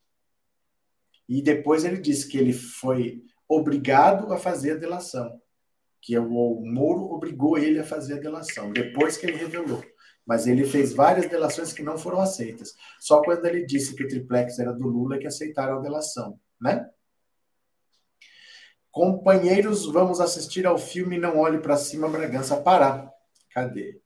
E 1.28 1.42
depois 1.42 1.84
ele 1.84 1.98
disse 1.98 2.28
que 2.28 2.38
ele 2.38 2.52
foi 2.52 3.22
obrigado 3.48 4.32
a 4.32 4.38
fazer 4.38 4.72
a 4.72 4.76
delação 4.76 5.40
que 6.04 6.18
o 6.18 6.60
Moro 6.60 7.14
obrigou 7.14 7.56
ele 7.56 7.78
a 7.78 7.84
fazer 7.84 8.14
a 8.14 8.20
delação, 8.20 8.70
depois 8.70 9.16
que 9.16 9.24
ele 9.24 9.38
revelou. 9.38 9.82
Mas 10.26 10.46
ele 10.46 10.64
fez 10.64 10.92
várias 10.92 11.28
delações 11.30 11.72
que 11.72 11.82
não 11.82 11.96
foram 11.96 12.20
aceitas. 12.20 12.74
Só 13.00 13.22
quando 13.22 13.46
ele 13.46 13.64
disse 13.64 13.96
que 13.96 14.04
o 14.04 14.08
triplex 14.08 14.58
era 14.58 14.72
do 14.72 14.86
Lula 14.86 15.18
que 15.18 15.26
aceitaram 15.26 15.78
a 15.78 15.82
delação, 15.82 16.38
né? 16.60 16.86
Companheiros, 18.90 19.86
vamos 19.86 20.20
assistir 20.20 20.66
ao 20.66 20.76
filme 20.76 21.18
Não 21.18 21.38
Olhe 21.38 21.58
para 21.58 21.76
Cima, 21.76 22.08
Bragança 22.08 22.60
Pará. 22.60 23.10
Cadê? 23.50 23.98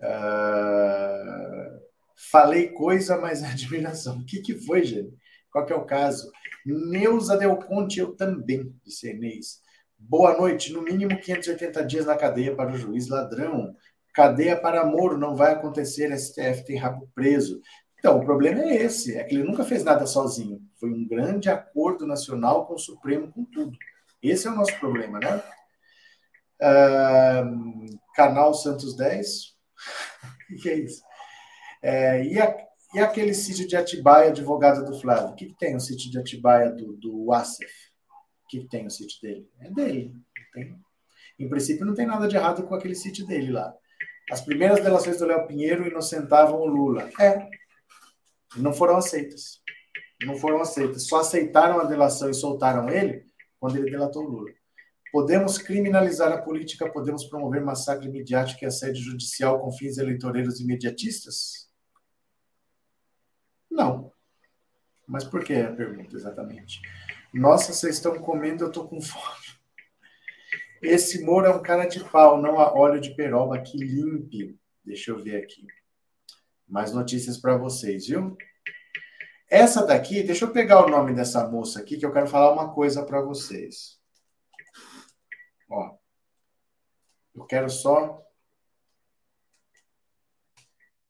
Uh... 0.00 1.82
Falei 2.30 2.68
coisa, 2.68 3.16
mas 3.16 3.42
admiração. 3.44 4.18
O 4.18 4.26
que, 4.26 4.40
que 4.40 4.56
foi, 4.56 4.82
gente? 4.84 5.16
Qual 5.52 5.64
que 5.64 5.72
é 5.72 5.76
o 5.76 5.86
caso? 5.86 6.32
Neuza 6.66 7.36
Del 7.36 7.56
Conte, 7.58 8.00
eu 8.00 8.14
também, 8.16 8.74
disse 8.84 9.10
Inês. 9.10 9.62
Boa 10.08 10.36
noite. 10.36 10.72
No 10.72 10.82
mínimo 10.82 11.18
580 11.18 11.84
dias 11.84 12.06
na 12.06 12.16
cadeia 12.16 12.54
para 12.54 12.72
o 12.72 12.76
juiz 12.76 13.08
ladrão. 13.08 13.74
Cadeia 14.12 14.60
para 14.60 14.84
Moro 14.84 15.16
não 15.16 15.36
vai 15.36 15.52
acontecer. 15.52 16.12
STF 16.18 16.64
tem 16.64 16.76
rabo 16.76 17.08
preso. 17.14 17.60
Então, 17.98 18.18
o 18.18 18.24
problema 18.24 18.60
é 18.62 18.82
esse: 18.82 19.16
é 19.16 19.24
que 19.24 19.34
ele 19.34 19.44
nunca 19.44 19.64
fez 19.64 19.84
nada 19.84 20.04
sozinho. 20.06 20.60
Foi 20.78 20.90
um 20.90 21.06
grande 21.06 21.48
acordo 21.48 22.06
nacional 22.06 22.66
com 22.66 22.74
o 22.74 22.78
Supremo, 22.78 23.32
com 23.32 23.44
tudo. 23.44 23.78
Esse 24.22 24.46
é 24.46 24.50
o 24.50 24.56
nosso 24.56 24.78
problema, 24.80 25.18
né? 25.20 25.42
Uh, 26.60 27.96
canal 28.14 28.52
Santos 28.54 28.96
10. 28.96 29.54
o 30.50 30.62
que 30.62 30.68
é 30.68 30.74
isso? 30.74 31.02
É, 31.80 32.24
e, 32.24 32.40
a, 32.40 32.56
e 32.94 32.98
aquele 32.98 33.34
sítio 33.34 33.66
de 33.66 33.76
Atibaia, 33.76 34.30
advogado 34.30 34.84
do 34.84 35.00
Flávio? 35.00 35.30
O 35.30 35.34
que, 35.34 35.46
que 35.46 35.58
tem 35.58 35.76
o 35.76 35.80
sítio 35.80 36.10
de 36.10 36.18
Atibaia 36.18 36.70
do, 36.70 36.92
do 36.94 37.32
ASEF? 37.32 37.91
Que 38.60 38.68
tem 38.68 38.86
o 38.86 38.90
sítio 38.90 39.20
dele? 39.22 39.50
É 39.60 39.70
dele. 39.70 40.14
Tem. 40.52 40.78
Em 41.38 41.48
princípio, 41.48 41.86
não 41.86 41.94
tem 41.94 42.06
nada 42.06 42.28
de 42.28 42.36
errado 42.36 42.62
com 42.64 42.74
aquele 42.74 42.94
sítio 42.94 43.26
dele 43.26 43.50
lá. 43.50 43.74
As 44.30 44.42
primeiras 44.42 44.82
delações 44.82 45.18
do 45.18 45.24
Léo 45.24 45.46
Pinheiro 45.46 45.86
inocentavam 45.86 46.60
o 46.60 46.66
Lula. 46.66 47.08
É. 47.18 47.48
Não 48.56 48.72
foram 48.74 48.96
aceitas. 48.96 49.62
Não 50.24 50.36
foram 50.36 50.60
aceitas. 50.60 51.06
Só 51.06 51.20
aceitaram 51.20 51.80
a 51.80 51.84
delação 51.84 52.28
e 52.28 52.34
soltaram 52.34 52.88
ele 52.90 53.24
quando 53.58 53.76
ele 53.76 53.90
delatou 53.90 54.24
o 54.24 54.28
Lula. 54.28 54.50
Podemos 55.10 55.56
criminalizar 55.58 56.30
a 56.30 56.40
política, 56.40 56.90
podemos 56.90 57.24
promover 57.24 57.62
massacre 57.62 58.08
midiático 58.08 58.64
e 58.64 58.66
assédio 58.66 59.02
judicial 59.02 59.60
com 59.60 59.72
fins 59.72 59.96
eleitoreiros 59.96 60.60
imediatistas? 60.60 61.70
Não. 63.70 64.12
Mas 65.06 65.24
por 65.24 65.42
que 65.42 65.54
a 65.54 65.72
pergunta 65.72 66.16
exatamente? 66.16 66.80
Nossa, 67.32 67.72
vocês 67.72 67.96
estão 67.96 68.18
comendo, 68.18 68.64
eu 68.64 68.68
estou 68.68 68.86
com 68.86 69.00
fome. 69.00 69.62
Esse 70.82 71.24
Moro 71.24 71.46
é 71.46 71.50
um 71.50 71.62
cara 71.62 71.86
de 71.86 72.02
pau, 72.04 72.40
não 72.40 72.58
há 72.58 72.74
óleo 72.74 73.00
de 73.00 73.14
peroba 73.14 73.60
que 73.60 73.78
limpe. 73.78 74.58
Deixa 74.84 75.12
eu 75.12 75.22
ver 75.22 75.42
aqui. 75.42 75.66
Mais 76.68 76.92
notícias 76.92 77.38
para 77.38 77.56
vocês, 77.56 78.06
viu? 78.06 78.36
Essa 79.48 79.86
daqui, 79.86 80.22
deixa 80.22 80.44
eu 80.44 80.52
pegar 80.52 80.84
o 80.84 80.90
nome 80.90 81.14
dessa 81.14 81.46
moça 81.48 81.80
aqui, 81.80 81.96
que 81.96 82.04
eu 82.04 82.12
quero 82.12 82.26
falar 82.26 82.52
uma 82.52 82.74
coisa 82.74 83.04
para 83.04 83.20
vocês. 83.22 84.00
Ó, 85.70 85.96
eu 87.34 87.44
quero 87.46 87.70
só 87.70 88.22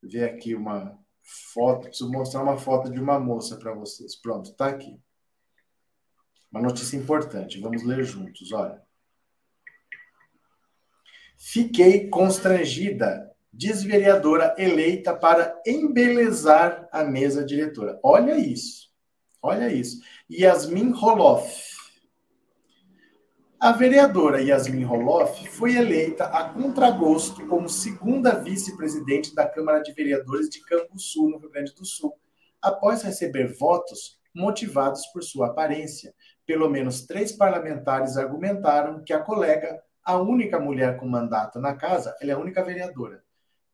ver 0.03 0.24
aqui 0.24 0.55
uma 0.55 0.99
foto, 1.23 1.89
preciso 1.89 2.11
mostrar 2.11 2.43
uma 2.43 2.59
foto 2.59 2.90
de 2.90 3.01
uma 3.01 3.19
moça 3.19 3.57
para 3.57 3.73
vocês. 3.73 4.15
Pronto, 4.16 4.51
está 4.51 4.66
aqui. 4.66 5.01
Uma 6.53 6.61
notícia 6.61 6.97
importante, 6.97 7.59
vamos 7.59 7.83
ler 7.83 8.05
juntos, 8.05 8.53
olha. 8.53 8.83
Fiquei 11.39 12.09
constrangida, 12.09 13.35
diz 13.51 13.83
vereadora 13.83 14.55
eleita 14.59 15.16
para 15.16 15.61
embelezar 15.66 16.89
a 16.93 17.03
mesa 17.05 17.43
diretora. 17.43 17.99
Olha 18.03 18.37
isso, 18.37 18.93
olha 19.41 19.73
isso. 19.73 20.03
Yasmin 20.31 20.93
Roloff. 20.93 21.73
A 23.59 23.73
vereadora 23.73 24.43
Yasmin 24.43 24.85
Roloff 24.85 25.49
foi 25.49 25.77
eleita 25.77 26.24
a 26.24 26.51
contragosto 26.51 27.47
como 27.47 27.69
segunda 27.69 28.35
vice-presidente 28.35 29.35
da 29.35 29.49
Câmara 29.49 29.81
de 29.81 29.93
Vereadores 29.93 30.51
de 30.51 30.61
Sul, 30.97 31.31
no 31.31 31.39
Rio 31.39 31.51
Grande 31.51 31.74
do 31.74 31.85
Sul, 31.87 32.12
após 32.61 33.03
receber 33.03 33.57
votos 33.57 34.20
motivados 34.35 35.07
por 35.07 35.23
sua 35.23 35.49
aparência. 35.49 36.15
Pelo 36.53 36.69
menos 36.69 37.07
três 37.07 37.33
parlamentares 37.33 38.19
argumentaram 38.19 39.03
que 39.03 39.15
a 39.15 39.20
colega, 39.20 39.83
a 40.05 40.19
única 40.19 40.61
mulher 40.61 40.99
com 40.99 41.09
mandato 41.09 41.59
na 41.59 41.74
casa, 41.74 42.15
ela 42.20 42.33
é 42.33 42.35
a 42.35 42.39
única 42.39 42.62
vereadora, 42.62 43.24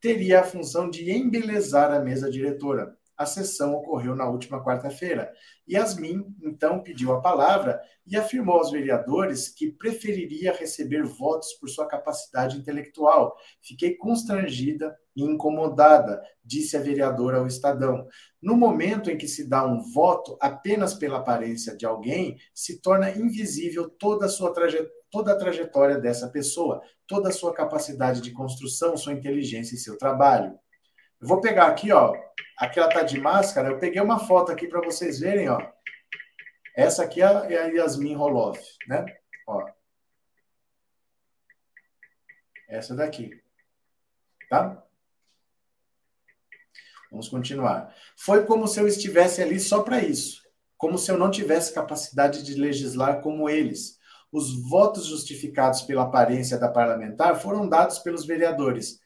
teria 0.01 0.39
a 0.39 0.45
função 0.45 0.89
de 0.89 1.11
embelezar 1.11 1.93
a 1.93 1.99
mesa 1.99 2.31
diretora, 2.31 2.97
a 3.19 3.27
sessão 3.27 3.75
ocorreu 3.75 4.15
na 4.15 4.29
última 4.29 4.65
quarta-feira. 4.65 5.33
Yasmin, 5.69 6.25
então, 6.43 6.83
pediu 6.83 7.13
a 7.13 7.21
palavra 7.21 7.81
e 8.07 8.17
afirmou 8.17 8.57
aos 8.57 8.71
vereadores 8.71 9.49
que 9.49 9.73
preferiria 9.73 10.53
receber 10.53 11.03
votos 11.03 11.53
por 11.55 11.69
sua 11.69 11.87
capacidade 11.87 12.57
intelectual. 12.57 13.37
Fiquei 13.61 13.97
constrangida 13.97 14.97
e 15.17 15.23
incomodada, 15.25 16.23
disse 16.45 16.77
a 16.77 16.81
vereadora 16.81 17.39
ao 17.39 17.47
Estadão. 17.47 18.07
No 18.41 18.57
momento 18.57 19.11
em 19.11 19.19
que 19.19 19.27
se 19.27 19.49
dá 19.49 19.67
um 19.67 19.83
voto 19.93 20.39
apenas 20.41 20.95
pela 20.95 21.19
aparência 21.19 21.77
de 21.77 21.85
alguém, 21.85 22.39
se 22.55 22.81
torna 22.81 23.11
invisível 23.11 23.91
toda 23.91 24.27
a 24.27 24.29
sua 24.31 24.53
trajetória 24.53 24.97
toda 25.11 25.33
a 25.33 25.37
trajetória 25.37 25.99
dessa 25.99 26.29
pessoa, 26.29 26.83
toda 27.07 27.31
a 27.31 27.33
sua 27.33 27.53
capacidade 27.55 28.21
de 28.21 28.31
construção, 28.31 28.97
sua 28.97 29.13
inteligência 29.13 29.75
e 29.75 29.79
seu 29.79 29.97
trabalho. 29.97 30.59
Vou 31.21 31.41
pegar 31.41 31.67
aqui, 31.67 31.91
ó, 31.93 32.15
aqui 32.57 32.79
ela 32.79 32.89
tá 32.89 33.03
de 33.03 33.21
máscara, 33.21 33.69
eu 33.69 33.79
peguei 33.79 34.01
uma 34.01 34.21
foto 34.21 34.53
aqui 34.53 34.69
para 34.69 34.81
vocês 34.81 35.19
verem, 35.19 35.49
ó. 35.49 35.61
Essa 36.77 37.03
aqui 37.03 37.21
é 37.21 37.27
a 37.27 37.67
Yasmin 37.67 38.15
Roloff, 38.15 38.63
né? 38.87 39.05
Ó. 39.47 39.69
Essa 42.69 42.95
daqui. 42.95 43.31
Tá? 44.49 44.81
Vamos 47.11 47.29
continuar. 47.29 47.93
Foi 48.17 48.45
como 48.45 48.69
se 48.69 48.79
eu 48.79 48.87
estivesse 48.87 49.43
ali 49.43 49.59
só 49.59 49.83
para 49.83 50.01
isso. 50.01 50.43
Como 50.77 50.97
se 50.97 51.11
eu 51.11 51.19
não 51.19 51.31
tivesse 51.31 51.75
capacidade 51.75 52.45
de 52.45 52.55
legislar 52.55 53.21
como 53.23 53.49
eles. 53.49 53.99
Os 54.31 54.69
votos 54.69 55.07
justificados 55.07 55.83
pela 55.83 56.05
aparência 56.05 56.59
da 56.59 56.69
parlamentar 56.69 57.41
foram 57.41 57.69
dados 57.69 57.99
pelos 57.99 58.25
vereadores 58.25 59.01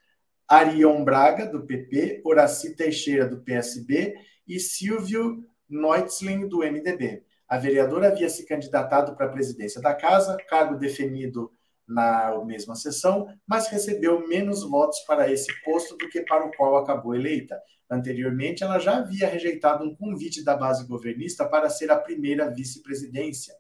Arion 0.49 1.05
Braga, 1.05 1.47
do 1.47 1.65
PP, 1.65 2.23
Horaci 2.25 2.77
Teixeira, 2.77 3.27
do 3.27 3.43
PSB 3.43 4.15
e 4.47 4.61
Silvio 4.61 5.45
Neutzling, 5.69 6.49
do 6.49 6.59
MDB. 6.59 7.25
A 7.49 7.59
vereadora 7.59 8.09
havia 8.09 8.29
se 8.29 8.47
candidatado 8.47 9.15
para 9.15 9.27
a 9.27 9.31
presidência 9.31 9.81
da 9.81 9.95
casa, 9.95 10.37
cargo 10.49 10.77
definido 10.77 11.53
na 11.87 12.43
mesma 12.45 12.75
sessão, 12.75 13.27
mas 13.47 13.69
recebeu 13.69 14.27
menos 14.27 14.63
votos 14.63 15.01
para 15.01 15.31
esse 15.31 15.53
posto 15.65 15.97
do 15.97 16.09
que 16.09 16.23
para 16.23 16.47
o 16.47 16.51
qual 16.57 16.77
acabou 16.77 17.15
eleita. 17.15 17.61
Anteriormente, 17.91 18.65
ela 18.65 18.79
já 18.79 18.99
havia 18.99 19.27
rejeitado 19.27 19.85
um 19.85 19.95
convite 19.95 20.43
da 20.43 20.57
base 20.57 20.87
governista 20.87 21.47
para 21.47 21.69
ser 21.69 21.91
a 21.91 21.99
primeira 21.99 22.51
vice-presidência. 22.51 23.55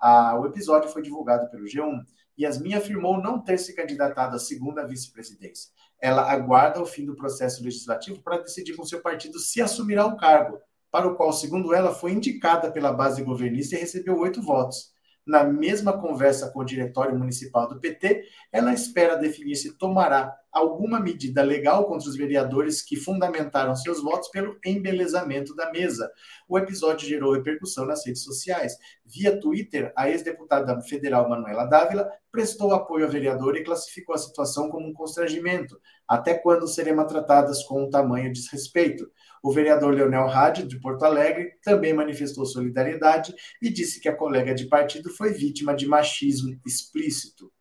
Ah, 0.00 0.38
o 0.40 0.46
episódio 0.46 0.90
foi 0.90 1.02
divulgado 1.02 1.48
pelo 1.50 1.64
G1. 1.64 2.00
Yasmin 2.38 2.74
afirmou 2.74 3.22
não 3.22 3.42
ter 3.42 3.58
se 3.58 3.74
candidatado 3.74 4.34
à 4.36 4.38
segunda 4.38 4.84
vice-presidência 4.84 5.75
ela 6.00 6.30
aguarda 6.30 6.80
o 6.80 6.86
fim 6.86 7.04
do 7.04 7.16
processo 7.16 7.62
legislativo 7.62 8.22
para 8.22 8.38
decidir 8.38 8.76
com 8.76 8.84
seu 8.84 9.00
partido 9.00 9.38
se 9.38 9.60
assumirá 9.62 10.06
o 10.06 10.16
cargo, 10.16 10.58
para 10.90 11.08
o 11.08 11.16
qual, 11.16 11.32
segundo 11.32 11.74
ela, 11.74 11.94
foi 11.94 12.12
indicada 12.12 12.70
pela 12.70 12.92
base 12.92 13.22
governista 13.22 13.74
e 13.74 13.78
recebeu 13.78 14.18
oito 14.18 14.42
votos. 14.42 14.95
Na 15.26 15.42
mesma 15.42 16.00
conversa 16.00 16.50
com 16.52 16.60
o 16.60 16.64
Diretório 16.64 17.18
Municipal 17.18 17.68
do 17.68 17.80
PT, 17.80 18.22
ela 18.52 18.72
espera 18.72 19.16
definir 19.16 19.56
se 19.56 19.76
tomará 19.76 20.32
alguma 20.52 21.00
medida 21.00 21.42
legal 21.42 21.86
contra 21.86 22.08
os 22.08 22.16
vereadores 22.16 22.80
que 22.80 22.96
fundamentaram 22.96 23.74
seus 23.74 24.00
votos 24.00 24.28
pelo 24.28 24.56
embelezamento 24.64 25.54
da 25.54 25.70
mesa. 25.72 26.08
O 26.48 26.56
episódio 26.56 27.08
gerou 27.08 27.32
repercussão 27.32 27.84
nas 27.84 28.06
redes 28.06 28.22
sociais. 28.22 28.78
Via 29.04 29.38
Twitter, 29.38 29.92
a 29.96 30.08
ex-deputada 30.08 30.80
federal 30.82 31.28
Manuela 31.28 31.66
Dávila 31.66 32.08
prestou 32.30 32.72
apoio 32.72 33.04
à 33.04 33.08
vereadora 33.08 33.58
e 33.58 33.64
classificou 33.64 34.14
a 34.14 34.18
situação 34.18 34.70
como 34.70 34.86
um 34.86 34.94
constrangimento. 34.94 35.78
Até 36.06 36.34
quando 36.34 36.68
seremos 36.68 37.06
tratadas 37.06 37.64
com 37.64 37.82
um 37.82 37.90
tamanho 37.90 38.32
desrespeito? 38.32 39.10
O 39.42 39.52
vereador 39.52 39.94
Leonel 39.94 40.28
Hadi, 40.28 40.66
de 40.66 40.80
Porto 40.80 41.04
Alegre, 41.04 41.52
também 41.62 41.92
manifestou 41.92 42.44
solidariedade 42.44 43.34
e 43.62 43.70
disse 43.70 44.00
que 44.00 44.08
a 44.08 44.16
colega 44.16 44.54
de 44.54 44.66
partido 44.66 45.10
foi 45.10 45.32
vítima 45.32 45.74
de 45.74 45.86
machismo 45.86 46.58
explícito. 46.66 47.52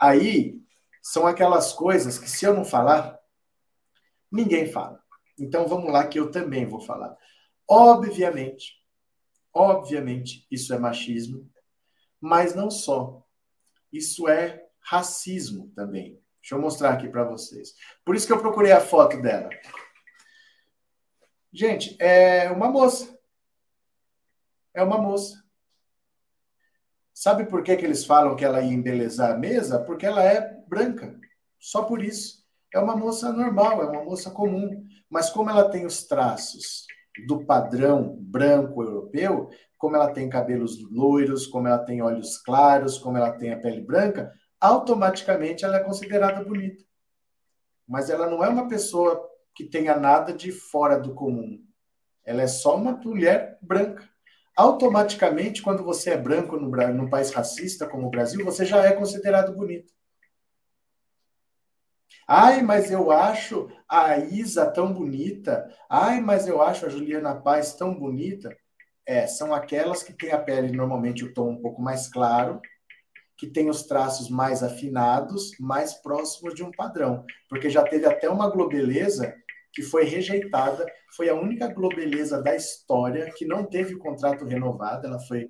Aí 0.00 0.60
são 1.02 1.26
aquelas 1.26 1.72
coisas 1.72 2.18
que, 2.18 2.28
se 2.28 2.44
eu 2.44 2.54
não 2.54 2.64
falar, 2.64 3.18
ninguém 4.30 4.66
fala. 4.66 5.00
Então 5.38 5.66
vamos 5.66 5.92
lá, 5.92 6.06
que 6.06 6.18
eu 6.18 6.30
também 6.30 6.66
vou 6.66 6.80
falar. 6.80 7.16
Obviamente, 7.68 8.74
obviamente, 9.52 10.46
isso 10.50 10.74
é 10.74 10.78
machismo, 10.78 11.50
mas 12.20 12.54
não 12.54 12.70
só. 12.70 13.22
Isso 13.92 14.28
é 14.28 14.64
racismo 14.80 15.70
também. 15.74 16.20
Deixa 16.40 16.56
eu 16.56 16.60
mostrar 16.60 16.90
aqui 16.90 17.08
para 17.08 17.24
vocês. 17.24 17.74
Por 18.04 18.14
isso 18.14 18.26
que 18.26 18.32
eu 18.32 18.40
procurei 18.40 18.72
a 18.72 18.80
foto 18.80 19.20
dela. 19.22 19.48
Gente, 21.54 21.96
é 22.00 22.50
uma 22.50 22.68
moça. 22.68 23.16
É 24.74 24.82
uma 24.82 24.98
moça. 24.98 25.40
Sabe 27.12 27.46
por 27.46 27.62
que, 27.62 27.76
que 27.76 27.84
eles 27.84 28.04
falam 28.04 28.34
que 28.34 28.44
ela 28.44 28.60
ia 28.60 28.74
embelezar 28.74 29.30
a 29.30 29.38
mesa? 29.38 29.78
Porque 29.78 30.04
ela 30.04 30.20
é 30.20 30.40
branca. 30.66 31.16
Só 31.60 31.84
por 31.84 32.02
isso. 32.02 32.44
É 32.72 32.78
uma 32.80 32.96
moça 32.96 33.32
normal, 33.32 33.80
é 33.84 33.86
uma 33.86 34.02
moça 34.02 34.32
comum. 34.32 34.84
Mas 35.08 35.30
como 35.30 35.48
ela 35.48 35.70
tem 35.70 35.86
os 35.86 36.02
traços 36.02 36.88
do 37.24 37.44
padrão 37.44 38.16
branco 38.18 38.82
europeu, 38.82 39.48
como 39.78 39.94
ela 39.94 40.12
tem 40.12 40.28
cabelos 40.28 40.76
loiros, 40.90 41.46
como 41.46 41.68
ela 41.68 41.78
tem 41.78 42.02
olhos 42.02 42.36
claros, 42.36 42.98
como 42.98 43.16
ela 43.16 43.30
tem 43.30 43.52
a 43.52 43.60
pele 43.60 43.80
branca, 43.80 44.34
automaticamente 44.60 45.64
ela 45.64 45.76
é 45.76 45.84
considerada 45.84 46.42
bonita. 46.42 46.82
Mas 47.86 48.10
ela 48.10 48.28
não 48.28 48.44
é 48.44 48.48
uma 48.48 48.66
pessoa 48.66 49.30
que 49.54 49.64
tenha 49.64 49.96
nada 49.96 50.32
de 50.32 50.50
fora 50.50 50.98
do 50.98 51.14
comum. 51.14 51.62
Ela 52.24 52.42
é 52.42 52.46
só 52.46 52.76
uma 52.76 52.92
mulher 52.92 53.58
branca. 53.60 54.08
Automaticamente, 54.56 55.62
quando 55.62 55.82
você 55.82 56.10
é 56.10 56.16
branco 56.16 56.56
no, 56.56 56.70
num 56.92 57.10
país 57.10 57.30
racista 57.30 57.86
como 57.86 58.06
o 58.06 58.10
Brasil, 58.10 58.44
você 58.44 58.64
já 58.64 58.84
é 58.84 58.92
considerado 58.92 59.54
bonito. 59.54 59.92
Ai, 62.26 62.62
mas 62.62 62.90
eu 62.90 63.10
acho 63.10 63.68
a 63.88 64.16
Isa 64.16 64.70
tão 64.70 64.92
bonita. 64.92 65.68
Ai, 65.90 66.20
mas 66.20 66.46
eu 66.46 66.62
acho 66.62 66.86
a 66.86 66.88
Juliana 66.88 67.34
Paz 67.34 67.74
tão 67.74 67.94
bonita. 67.94 68.56
É, 69.06 69.26
são 69.26 69.52
aquelas 69.52 70.02
que 70.02 70.12
têm 70.12 70.30
a 70.30 70.38
pele 70.38 70.74
normalmente 70.74 71.24
o 71.24 71.34
tom 71.34 71.50
um 71.50 71.60
pouco 71.60 71.82
mais 71.82 72.08
claro, 72.08 72.62
que 73.36 73.46
tem 73.46 73.68
os 73.68 73.82
traços 73.82 74.30
mais 74.30 74.62
afinados, 74.62 75.50
mais 75.60 75.94
próximos 75.94 76.54
de 76.54 76.62
um 76.62 76.70
padrão. 76.70 77.26
Porque 77.50 77.68
já 77.68 77.82
teve 77.82 78.06
até 78.06 78.30
uma 78.30 78.48
globeleza 78.48 79.34
que 79.74 79.82
foi 79.82 80.04
rejeitada, 80.04 80.86
foi 81.16 81.28
a 81.28 81.34
única 81.34 81.66
globeleza 81.68 82.40
da 82.40 82.54
história 82.54 83.32
que 83.36 83.44
não 83.44 83.64
teve 83.64 83.94
o 83.94 83.98
contrato 83.98 84.44
renovado, 84.44 85.06
ela 85.06 85.18
foi 85.20 85.48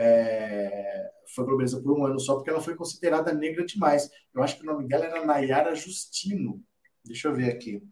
é, 0.00 1.10
foi 1.34 1.44
globeleza 1.44 1.82
por 1.82 1.98
um 1.98 2.06
ano 2.06 2.20
só, 2.20 2.36
porque 2.36 2.50
ela 2.50 2.60
foi 2.60 2.76
considerada 2.76 3.32
negra 3.32 3.66
demais. 3.66 4.08
Eu 4.32 4.42
acho 4.42 4.56
que 4.56 4.62
o 4.62 4.66
nome 4.66 4.86
dela 4.86 5.04
era 5.04 5.26
Nayara 5.26 5.74
Justino. 5.74 6.62
Deixa 7.04 7.28
eu 7.28 7.34
ver 7.34 7.50
aqui. 7.50 7.82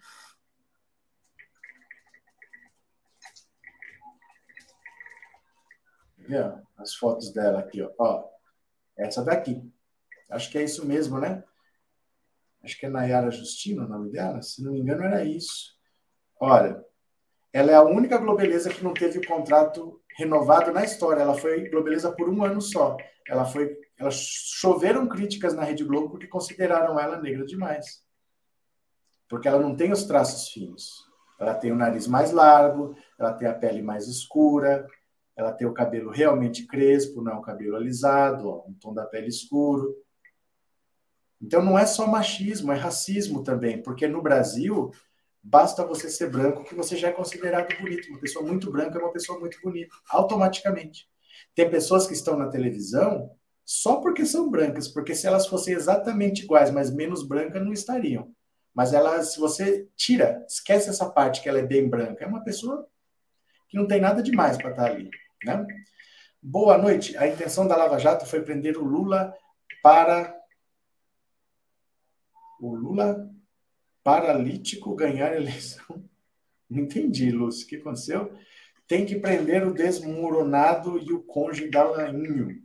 As 6.79 6.95
fotos 6.95 7.33
dela 7.33 7.59
aqui, 7.59 7.83
ó. 7.83 7.91
ó. 7.99 8.29
Essa 8.97 9.25
daqui. 9.25 9.63
Acho 10.31 10.51
que 10.51 10.59
é 10.59 10.63
isso 10.63 10.87
mesmo, 10.87 11.19
né? 11.19 11.43
Acho 12.67 12.77
que 12.81 12.87
é 12.87 12.89
Nayara 12.89 13.31
Justino 13.31 13.85
o 13.85 13.89
nome 13.89 14.11
dela. 14.11 14.43
Se 14.43 14.61
não 14.61 14.73
me 14.73 14.81
engano, 14.81 15.05
era 15.05 15.25
isso. 15.25 15.77
Olha, 16.41 16.85
ela 17.53 17.71
é 17.71 17.75
a 17.77 17.85
única 17.85 18.19
Globeleza 18.19 18.71
que 18.71 18.83
não 18.83 18.93
teve 18.93 19.21
o 19.21 19.27
contrato 19.27 20.03
renovado 20.19 20.73
na 20.73 20.83
história. 20.83 21.23
Ela 21.23 21.35
foi 21.37 21.69
Globeleza 21.69 22.11
por 22.11 22.29
um 22.29 22.43
ano 22.43 22.61
só. 22.61 22.97
Ela 23.29 23.45
foi, 23.45 23.73
elas 23.97 24.17
choveram 24.17 25.07
críticas 25.07 25.55
na 25.55 25.63
Rede 25.63 25.85
Globo 25.85 26.11
porque 26.11 26.27
consideraram 26.27 26.99
ela 26.99 27.23
negra 27.23 27.47
demais. 27.47 28.05
Porque 29.29 29.47
ela 29.47 29.61
não 29.61 29.77
tem 29.77 29.93
os 29.93 30.03
traços 30.03 30.49
finos. 30.49 31.07
Ela 31.39 31.55
tem 31.55 31.71
o 31.71 31.77
nariz 31.77 32.09
mais 32.09 32.33
largo, 32.33 32.97
ela 33.17 33.33
tem 33.33 33.47
a 33.47 33.55
pele 33.55 33.81
mais 33.81 34.09
escura, 34.09 34.85
ela 35.37 35.53
tem 35.53 35.69
o 35.69 35.73
cabelo 35.73 36.11
realmente 36.11 36.67
crespo, 36.67 37.23
não 37.23 37.39
é 37.39 37.43
cabelo 37.43 37.77
alisado, 37.77 38.49
ó, 38.49 38.65
um 38.67 38.75
tom 38.75 38.93
da 38.93 39.07
pele 39.07 39.29
escuro. 39.29 39.95
Então 41.41 41.63
não 41.63 41.79
é 41.79 41.87
só 41.87 42.07
machismo, 42.07 42.73
é 42.73 42.77
racismo 42.77 43.43
também, 43.43 43.83
porque 43.83 44.07
no 44.09 44.23
Brasil 44.23 44.91
basta 45.43 45.85
você 45.85 46.09
ser 46.09 46.31
branco 46.31 46.65
que 46.65 46.75
você 46.75 46.97
já 46.97 47.09
é 47.09 47.13
considerado 47.13 47.77
bonito. 47.79 48.09
Uma 48.09 48.21
pessoa 48.21 48.45
muito 48.45 48.71
branca 48.71 48.99
é 48.99 49.03
uma 49.03 49.13
pessoa 49.13 49.39
muito 49.39 49.59
bonita, 49.63 49.95
automaticamente. 50.11 51.09
Tem 51.55 51.69
pessoas 51.71 52.07
que 52.07 52.15
estão 52.15 52.37
na 52.37 52.49
televisão 52.49 53.31
só 53.65 53.97
porque 53.97 54.25
são 54.25 54.49
brancas, 54.49 54.87
porque 54.87 55.15
se 55.15 55.27
elas 55.27 55.47
fossem 55.47 55.75
exatamente 55.75 56.45
iguais, 56.45 56.71
mas 56.71 56.91
menos 56.91 57.27
brancas, 57.27 57.63
não 57.65 57.73
estariam. 57.73 58.33
Mas 58.73 58.93
ela, 58.93 59.23
se 59.23 59.41
você 59.41 59.89
tira, 59.97 60.45
esquece 60.47 60.91
essa 60.91 61.11
parte 61.11 61.43
que 61.43 61.49
ela 61.49 61.59
é 61.59 61.67
bem 61.67 61.89
branca, 61.89 62.25
é 62.25 62.29
uma 62.29 62.45
pessoa 62.45 62.87
que 63.69 63.77
não 63.77 63.87
tem 63.87 64.01
nada 64.01 64.23
demais 64.23 64.57
para 64.57 64.71
estar 64.71 64.85
ali. 64.85 65.11
Né? 65.45 65.67
Boa 66.41 66.79
noite. 66.79 67.17
A 67.17 67.27
intenção 67.27 67.67
da 67.67 67.77
Lava 67.77 67.99
Jato 67.99 68.27
foi 68.27 68.43
prender 68.43 68.77
o 68.77 68.85
Lula 68.85 69.35
para. 69.83 70.33
O 72.61 72.75
Lula 72.75 73.31
paralítico 74.03 74.95
ganhar 74.95 75.33
a 75.33 75.37
eleição. 75.37 76.05
Não 76.71 76.85
entendi, 76.85 77.31
Lúcio. 77.31 77.67
O 77.67 77.69
que 77.69 77.77
aconteceu? 77.77 78.33
Tem 78.87 79.05
que 79.05 79.17
prender 79.17 79.67
o 79.67 79.75
desmoronado 79.75 80.99
e 80.99 81.13
o 81.13 81.23
cônjuge 81.23 81.71
da 81.71 81.83
Lainho. 81.83 82.63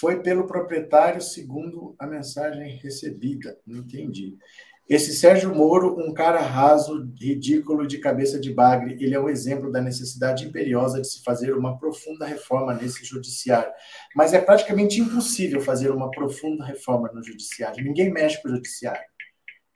Foi 0.00 0.20
pelo 0.20 0.48
proprietário, 0.48 1.20
segundo 1.20 1.94
a 1.96 2.08
mensagem 2.08 2.76
recebida. 2.78 3.56
Não 3.64 3.78
entendi. 3.78 4.36
Esse 4.88 5.14
Sérgio 5.14 5.54
Moro, 5.54 5.96
um 5.98 6.12
cara 6.12 6.40
raso, 6.40 7.08
ridículo, 7.18 7.86
de 7.86 7.98
cabeça 7.98 8.38
de 8.38 8.52
bagre, 8.52 8.96
ele 9.00 9.14
é 9.14 9.20
um 9.20 9.28
exemplo 9.28 9.70
da 9.70 9.80
necessidade 9.80 10.44
imperiosa 10.44 11.00
de 11.00 11.08
se 11.08 11.22
fazer 11.22 11.54
uma 11.54 11.78
profunda 11.78 12.26
reforma 12.26 12.74
nesse 12.74 13.04
judiciário. 13.04 13.72
Mas 14.14 14.34
é 14.34 14.40
praticamente 14.40 15.00
impossível 15.00 15.60
fazer 15.60 15.90
uma 15.90 16.10
profunda 16.10 16.64
reforma 16.64 17.10
no 17.12 17.22
judiciário. 17.22 17.82
Ninguém 17.82 18.12
mexe 18.12 18.42
com 18.42 18.48
o 18.48 18.56
judiciário, 18.56 19.04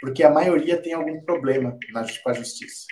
porque 0.00 0.24
a 0.24 0.30
maioria 0.30 0.80
tem 0.80 0.92
algum 0.92 1.20
problema 1.22 1.78
na, 1.92 2.04
com 2.22 2.30
a 2.30 2.34
justiça. 2.34 2.86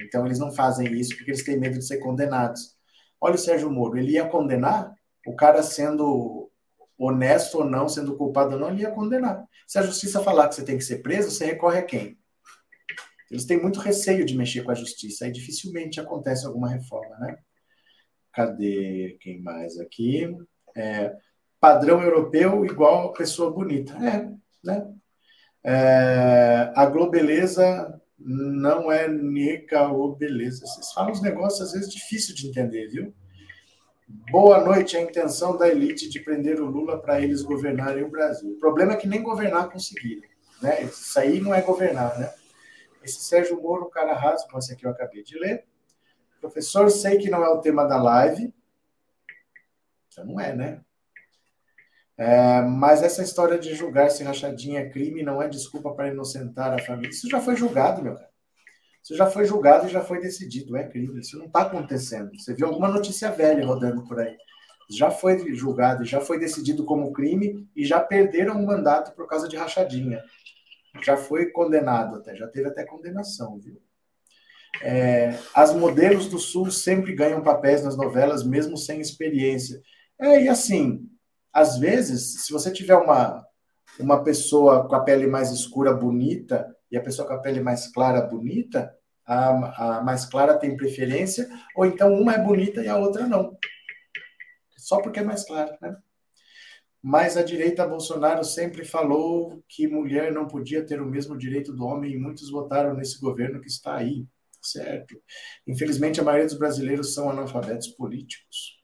Então 0.00 0.26
eles 0.26 0.38
não 0.38 0.52
fazem 0.52 0.92
isso 0.92 1.16
porque 1.16 1.30
eles 1.30 1.44
têm 1.44 1.58
medo 1.58 1.78
de 1.78 1.86
ser 1.86 1.98
condenados. 1.98 2.74
Olha 3.20 3.36
o 3.36 3.38
Sérgio 3.38 3.70
Moro, 3.70 3.96
ele 3.96 4.12
ia 4.12 4.26
condenar 4.26 4.92
o 5.26 5.34
cara 5.34 5.62
sendo 5.62 6.50
honesto 6.98 7.58
ou 7.58 7.64
não, 7.64 7.88
sendo 7.88 8.16
culpado 8.16 8.54
ou 8.54 8.60
não, 8.60 8.70
ele 8.70 8.82
ia 8.82 8.90
condenar. 8.90 9.44
Se 9.66 9.78
a 9.78 9.82
justiça 9.82 10.22
falar 10.22 10.48
que 10.48 10.54
você 10.54 10.64
tem 10.64 10.78
que 10.78 10.84
ser 10.84 10.98
preso, 10.98 11.30
você 11.30 11.44
recorre 11.44 11.78
a 11.78 11.82
quem? 11.82 12.18
Eles 13.30 13.44
têm 13.44 13.60
muito 13.60 13.80
receio 13.80 14.24
de 14.24 14.36
mexer 14.36 14.62
com 14.62 14.70
a 14.70 14.74
justiça, 14.76 15.24
aí 15.24 15.32
dificilmente 15.32 16.00
acontece 16.00 16.46
alguma 16.46 16.68
reforma, 16.68 17.16
né? 17.18 17.36
Cadê 18.32 19.16
quem 19.20 19.42
mais 19.42 19.78
aqui? 19.78 20.36
É, 20.76 21.14
padrão 21.60 22.02
europeu 22.02 22.64
igual 22.64 23.12
pessoa 23.12 23.50
bonita. 23.50 23.94
É, 23.94 24.30
né? 24.62 24.94
É, 25.64 26.72
a 26.76 26.86
globeleza 26.86 28.00
não 28.18 28.92
é 28.92 29.08
nega 29.08 29.88
ou 29.88 30.14
beleza. 30.14 30.66
Vocês 30.66 30.92
falam 30.92 31.12
uns 31.12 31.22
negócios 31.22 31.60
às 31.60 31.72
vezes 31.72 31.92
difícil 31.92 32.34
de 32.34 32.48
entender, 32.48 32.88
viu? 32.88 33.14
Boa 34.06 34.62
noite. 34.62 34.96
A 34.96 35.00
intenção 35.00 35.56
da 35.56 35.68
elite 35.68 36.08
de 36.08 36.20
prender 36.20 36.60
o 36.60 36.66
Lula 36.66 37.00
para 37.00 37.20
eles 37.20 37.42
governarem 37.42 38.04
o 38.04 38.10
Brasil. 38.10 38.50
O 38.50 38.58
problema 38.58 38.92
é 38.92 38.96
que 38.96 39.08
nem 39.08 39.22
governar 39.22 39.70
conseguiram. 39.70 40.28
Né? 40.60 40.82
Isso 40.84 41.18
aí 41.18 41.40
não 41.40 41.54
é 41.54 41.60
governar, 41.60 42.18
né? 42.18 42.32
Esse 43.02 43.22
Sérgio 43.22 43.60
Moro, 43.60 43.86
um 43.86 43.90
cara 43.90 44.14
raso, 44.14 44.46
como 44.46 44.58
esse 44.58 44.72
aqui 44.72 44.86
eu 44.86 44.90
acabei 44.90 45.22
de 45.22 45.38
ler. 45.38 45.64
Professor, 46.40 46.90
sei 46.90 47.18
que 47.18 47.30
não 47.30 47.44
é 47.44 47.48
o 47.48 47.60
tema 47.60 47.84
da 47.84 48.00
live. 48.02 48.52
Então 50.08 50.24
não 50.24 50.40
é, 50.40 50.54
né? 50.54 50.80
É, 52.16 52.62
mas 52.62 53.02
essa 53.02 53.22
história 53.22 53.58
de 53.58 53.74
julgar 53.74 54.10
se 54.10 54.22
rachadinha 54.22 54.80
é 54.80 54.88
crime 54.88 55.22
não 55.22 55.42
é 55.42 55.48
desculpa 55.48 55.92
para 55.92 56.08
inocentar 56.08 56.72
a 56.72 56.82
família. 56.82 57.10
Isso 57.10 57.28
já 57.28 57.40
foi 57.40 57.56
julgado, 57.56 58.02
meu 58.02 58.14
cara. 58.14 58.33
Isso 59.04 59.14
já 59.14 59.26
foi 59.26 59.44
julgado 59.44 59.86
e 59.86 59.90
já 59.90 60.00
foi 60.00 60.18
decidido. 60.18 60.78
É 60.78 60.88
crime. 60.88 61.20
Isso 61.20 61.38
não 61.38 61.44
está 61.44 61.60
acontecendo. 61.60 62.30
Você 62.38 62.54
viu 62.54 62.66
alguma 62.66 62.88
notícia 62.88 63.30
velha 63.30 63.64
rodando 63.64 64.02
por 64.04 64.18
aí. 64.18 64.34
Já 64.90 65.10
foi 65.10 65.54
julgado, 65.54 66.04
já 66.04 66.22
foi 66.22 66.38
decidido 66.38 66.84
como 66.84 67.12
crime 67.12 67.68
e 67.76 67.84
já 67.84 68.00
perderam 68.00 68.58
o 68.58 68.66
mandato 68.66 69.14
por 69.14 69.26
causa 69.26 69.46
de 69.46 69.56
rachadinha. 69.56 70.22
Já 71.02 71.18
foi 71.18 71.50
condenado 71.50 72.16
até, 72.16 72.34
já 72.34 72.46
teve 72.48 72.68
até 72.68 72.84
condenação, 72.84 73.58
viu? 73.58 73.80
É, 74.82 75.38
as 75.54 75.74
modelos 75.74 76.26
do 76.28 76.38
Sul 76.38 76.70
sempre 76.70 77.14
ganham 77.14 77.42
papéis 77.42 77.84
nas 77.84 77.96
novelas, 77.96 78.44
mesmo 78.44 78.76
sem 78.76 79.00
experiência. 79.00 79.80
É, 80.18 80.42
e 80.42 80.48
assim, 80.48 81.08
às 81.52 81.78
vezes, 81.78 82.44
se 82.44 82.52
você 82.52 82.70
tiver 82.70 82.96
uma, 82.96 83.44
uma 83.98 84.22
pessoa 84.22 84.86
com 84.88 84.94
a 84.94 85.00
pele 85.00 85.26
mais 85.26 85.50
escura 85.50 85.92
bonita 85.92 86.74
e 86.94 86.96
a 86.96 87.02
pessoa 87.02 87.26
com 87.26 87.34
a 87.34 87.40
pele 87.40 87.60
mais 87.60 87.88
clara 87.88 88.22
bonita, 88.22 88.96
a, 89.26 89.96
a 89.98 90.02
mais 90.04 90.24
clara 90.24 90.56
tem 90.56 90.76
preferência, 90.76 91.48
ou 91.74 91.84
então 91.84 92.14
uma 92.14 92.34
é 92.34 92.38
bonita 92.38 92.80
e 92.82 92.88
a 92.88 92.96
outra 92.96 93.26
não. 93.26 93.58
Só 94.76 95.02
porque 95.02 95.18
é 95.18 95.24
mais 95.24 95.44
clara, 95.44 95.76
né? 95.82 95.96
Mas 97.02 97.36
a 97.36 97.42
direita 97.42 97.86
Bolsonaro 97.86 98.44
sempre 98.44 98.84
falou 98.84 99.60
que 99.68 99.88
mulher 99.88 100.32
não 100.32 100.46
podia 100.46 100.86
ter 100.86 101.02
o 101.02 101.06
mesmo 101.06 101.36
direito 101.36 101.72
do 101.72 101.84
homem 101.84 102.12
e 102.12 102.16
muitos 102.16 102.48
votaram 102.48 102.94
nesse 102.94 103.20
governo 103.20 103.60
que 103.60 103.66
está 103.66 103.96
aí, 103.96 104.24
certo? 104.62 105.20
Infelizmente, 105.66 106.20
a 106.20 106.24
maioria 106.24 106.46
dos 106.46 106.56
brasileiros 106.56 107.12
são 107.12 107.28
analfabetos 107.28 107.88
políticos. 107.88 108.80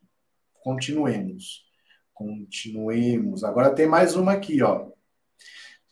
Continuemos. 0.65 1.65
Continuemos. 2.13 3.45
Agora 3.45 3.73
tem 3.73 3.87
mais 3.87 4.17
uma 4.17 4.33
aqui, 4.33 4.61
ó. 4.63 4.91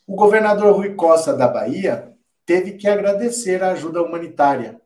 O 0.05 0.17
governador 0.17 0.75
Rui 0.75 0.95
Costa 0.97 1.33
da 1.33 1.47
Bahia 1.47 2.08
teve 2.49 2.79
que 2.79 2.89
agradecer 2.89 3.63
a 3.63 3.73
ajuda 3.73 4.01
humanitária 4.01 4.81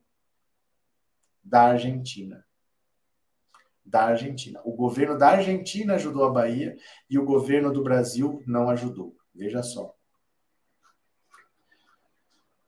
da 1.44 1.68
Argentina. 1.68 2.44
Da 3.86 4.06
Argentina. 4.06 4.60
O 4.64 4.72
governo 4.72 5.16
da 5.16 5.28
Argentina 5.28 5.94
ajudou 5.94 6.24
a 6.24 6.30
Bahia 6.32 6.76
e 7.09 7.20
o 7.20 7.24
governo 7.24 7.72
do 7.72 7.80
Brasil 7.80 8.43
não 8.48 8.68
ajudou. 8.68 9.16
Veja 9.32 9.62
só. 9.62 9.94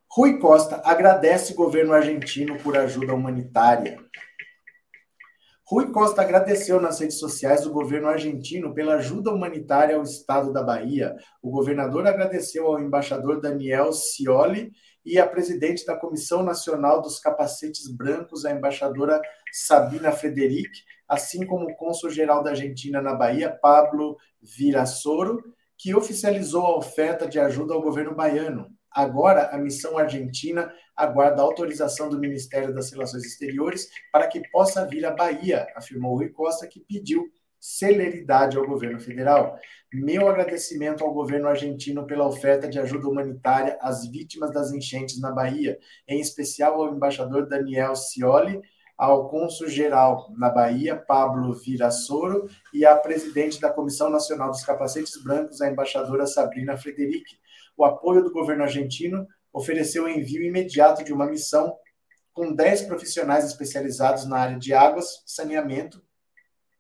Rui 0.09 0.39
Costa 0.39 0.81
agradece 0.85 1.55
o 1.55 1.57
governo 1.57 1.93
argentino 1.93 2.57
por 2.63 2.77
ajuda 2.77 3.15
humanitária. 3.15 3.99
Rui 5.67 5.91
Costa 5.93 6.21
agradeceu 6.21 6.79
nas 6.79 7.01
redes 7.01 7.19
sociais 7.19 7.65
o 7.65 7.73
governo 7.73 8.09
argentino 8.09 8.75
pela 8.75 8.97
ajuda 8.97 9.33
humanitária 9.33 9.97
ao 9.97 10.03
estado 10.03 10.53
da 10.53 10.63
Bahia. 10.63 11.17
O 11.43 11.51
governador 11.51 12.07
agradeceu 12.07 12.67
ao 12.67 12.79
embaixador 12.79 13.41
Daniel 13.41 13.91
Scioli 13.91 14.73
e 15.07 15.19
à 15.19 15.27
presidente 15.27 15.87
da 15.87 15.97
Comissão 15.97 16.43
Nacional 16.43 17.01
dos 17.01 17.19
Capacetes 17.19 17.91
Brancos, 17.91 18.45
a 18.45 18.51
embaixadora 18.51 19.19
Sabina 19.51 20.13
Frederic, 20.13 20.69
assim 21.09 21.47
como 21.47 21.65
o 21.65 21.77
cônsul-geral 21.77 22.43
da 22.43 22.51
Argentina 22.51 23.01
na 23.01 23.15
Bahia, 23.15 23.51
Pablo 23.51 24.19
Virassoro, 24.43 25.43
que 25.79 25.95
oficializou 25.95 26.67
a 26.67 26.77
oferta 26.77 27.27
de 27.27 27.41
ajuda 27.41 27.73
ao 27.73 27.81
governo 27.81 28.15
baiano. 28.15 28.69
Agora, 28.95 29.49
a 29.49 29.59
missão 29.59 29.99
argentina 29.99 30.73
aguarda 30.97 31.43
autorização 31.43 32.09
do 32.09 32.19
Ministério 32.19 32.73
das 32.73 32.93
Relações 32.93 33.25
Exteriores 33.25 33.89
para 34.13 34.29
que 34.29 34.49
possa 34.51 34.87
vir 34.87 35.05
à 35.05 35.11
Bahia, 35.11 35.67
afirmou 35.75 36.17
Rui 36.17 36.29
Costa, 36.29 36.69
que 36.69 36.79
pediu 36.79 37.29
celeridade 37.59 38.57
ao 38.57 38.67
governo 38.67 39.01
federal. 39.01 39.59
Meu 39.93 40.29
agradecimento 40.29 41.03
ao 41.03 41.13
governo 41.13 41.49
argentino 41.49 42.07
pela 42.07 42.27
oferta 42.27 42.69
de 42.69 42.79
ajuda 42.79 43.09
humanitária 43.09 43.79
às 43.81 44.07
vítimas 44.07 44.53
das 44.53 44.71
enchentes 44.71 45.19
na 45.21 45.33
Bahia, 45.33 45.79
em 46.07 46.21
especial 46.21 46.75
ao 46.75 46.95
embaixador 46.95 47.49
Daniel 47.49 47.97
Scioli, 47.97 48.61
ao 48.97 49.29
cônsul-geral 49.29 50.31
na 50.37 50.51
Bahia, 50.51 50.95
Pablo 50.95 51.53
Virassoro, 51.55 52.49
e 52.73 52.85
à 52.85 52.95
presidente 52.95 53.61
da 53.61 53.71
Comissão 53.71 54.11
Nacional 54.11 54.51
dos 54.51 54.63
Capacetes 54.63 55.21
Brancos, 55.23 55.61
a 55.61 55.69
embaixadora 55.69 56.27
Sabrina 56.27 56.77
Frederic, 56.77 57.39
o 57.77 57.85
apoio 57.85 58.23
do 58.23 58.33
governo 58.33 58.63
argentino 58.63 59.27
ofereceu 59.53 60.05
o 60.05 60.09
envio 60.09 60.43
imediato 60.43 61.05
de 61.05 61.13
uma 61.13 61.27
missão 61.27 61.77
com 62.33 62.53
10 62.53 62.83
profissionais 62.83 63.45
especializados 63.45 64.27
na 64.27 64.39
área 64.39 64.59
de 64.59 64.75
águas, 64.75 65.23
saneamento, 65.25 66.03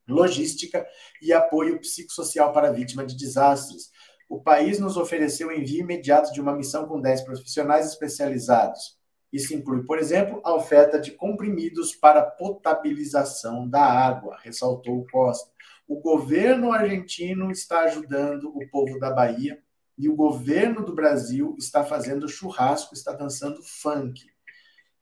logística 0.06 0.84
e 1.22 1.32
apoio 1.32 1.80
psicossocial 1.80 2.52
para 2.52 2.72
vítimas 2.72 3.06
de 3.06 3.16
desastres. 3.16 3.90
O 4.28 4.40
país 4.40 4.78
nos 4.78 4.96
ofereceu 4.96 5.48
o 5.48 5.52
envio 5.52 5.80
imediato 5.80 6.32
de 6.32 6.40
uma 6.40 6.54
missão 6.54 6.86
com 6.88 7.00
10 7.00 7.22
profissionais 7.22 7.86
especializados 7.86 8.98
Isso 9.32 9.54
inclui, 9.54 9.84
por 9.84 9.98
exemplo, 9.98 10.40
a 10.44 10.54
oferta 10.54 10.98
de 10.98 11.12
comprimidos 11.12 11.94
para 11.94 12.22
potabilização 12.22 13.68
da 13.68 13.82
água, 13.82 14.38
ressaltou 14.42 15.06
Costa. 15.10 15.50
O 15.86 16.00
governo 16.00 16.72
argentino 16.72 17.50
está 17.50 17.80
ajudando 17.80 18.48
o 18.56 18.68
povo 18.70 18.98
da 18.98 19.10
Bahia 19.10 19.62
e 19.96 20.08
o 20.08 20.16
governo 20.16 20.84
do 20.84 20.94
Brasil 20.94 21.54
está 21.58 21.84
fazendo 21.84 22.28
churrasco, 22.28 22.94
está 22.94 23.12
dançando 23.12 23.62
funk. 23.62 24.24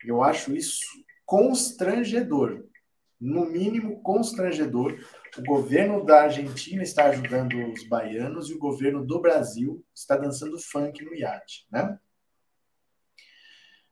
Eu 0.04 0.22
acho 0.22 0.54
isso 0.54 0.84
constrangedor, 1.24 2.64
no 3.20 3.46
mínimo 3.46 4.02
constrangedor. 4.02 4.98
O 5.38 5.42
governo 5.44 6.04
da 6.04 6.22
Argentina 6.22 6.82
está 6.82 7.06
ajudando 7.06 7.54
os 7.72 7.88
baianos 7.88 8.50
e 8.50 8.54
o 8.54 8.58
governo 8.58 9.06
do 9.06 9.20
Brasil 9.20 9.84
está 9.94 10.16
dançando 10.16 10.58
funk 10.58 11.02
no 11.04 11.14
iate, 11.14 11.66
né? 11.70 11.98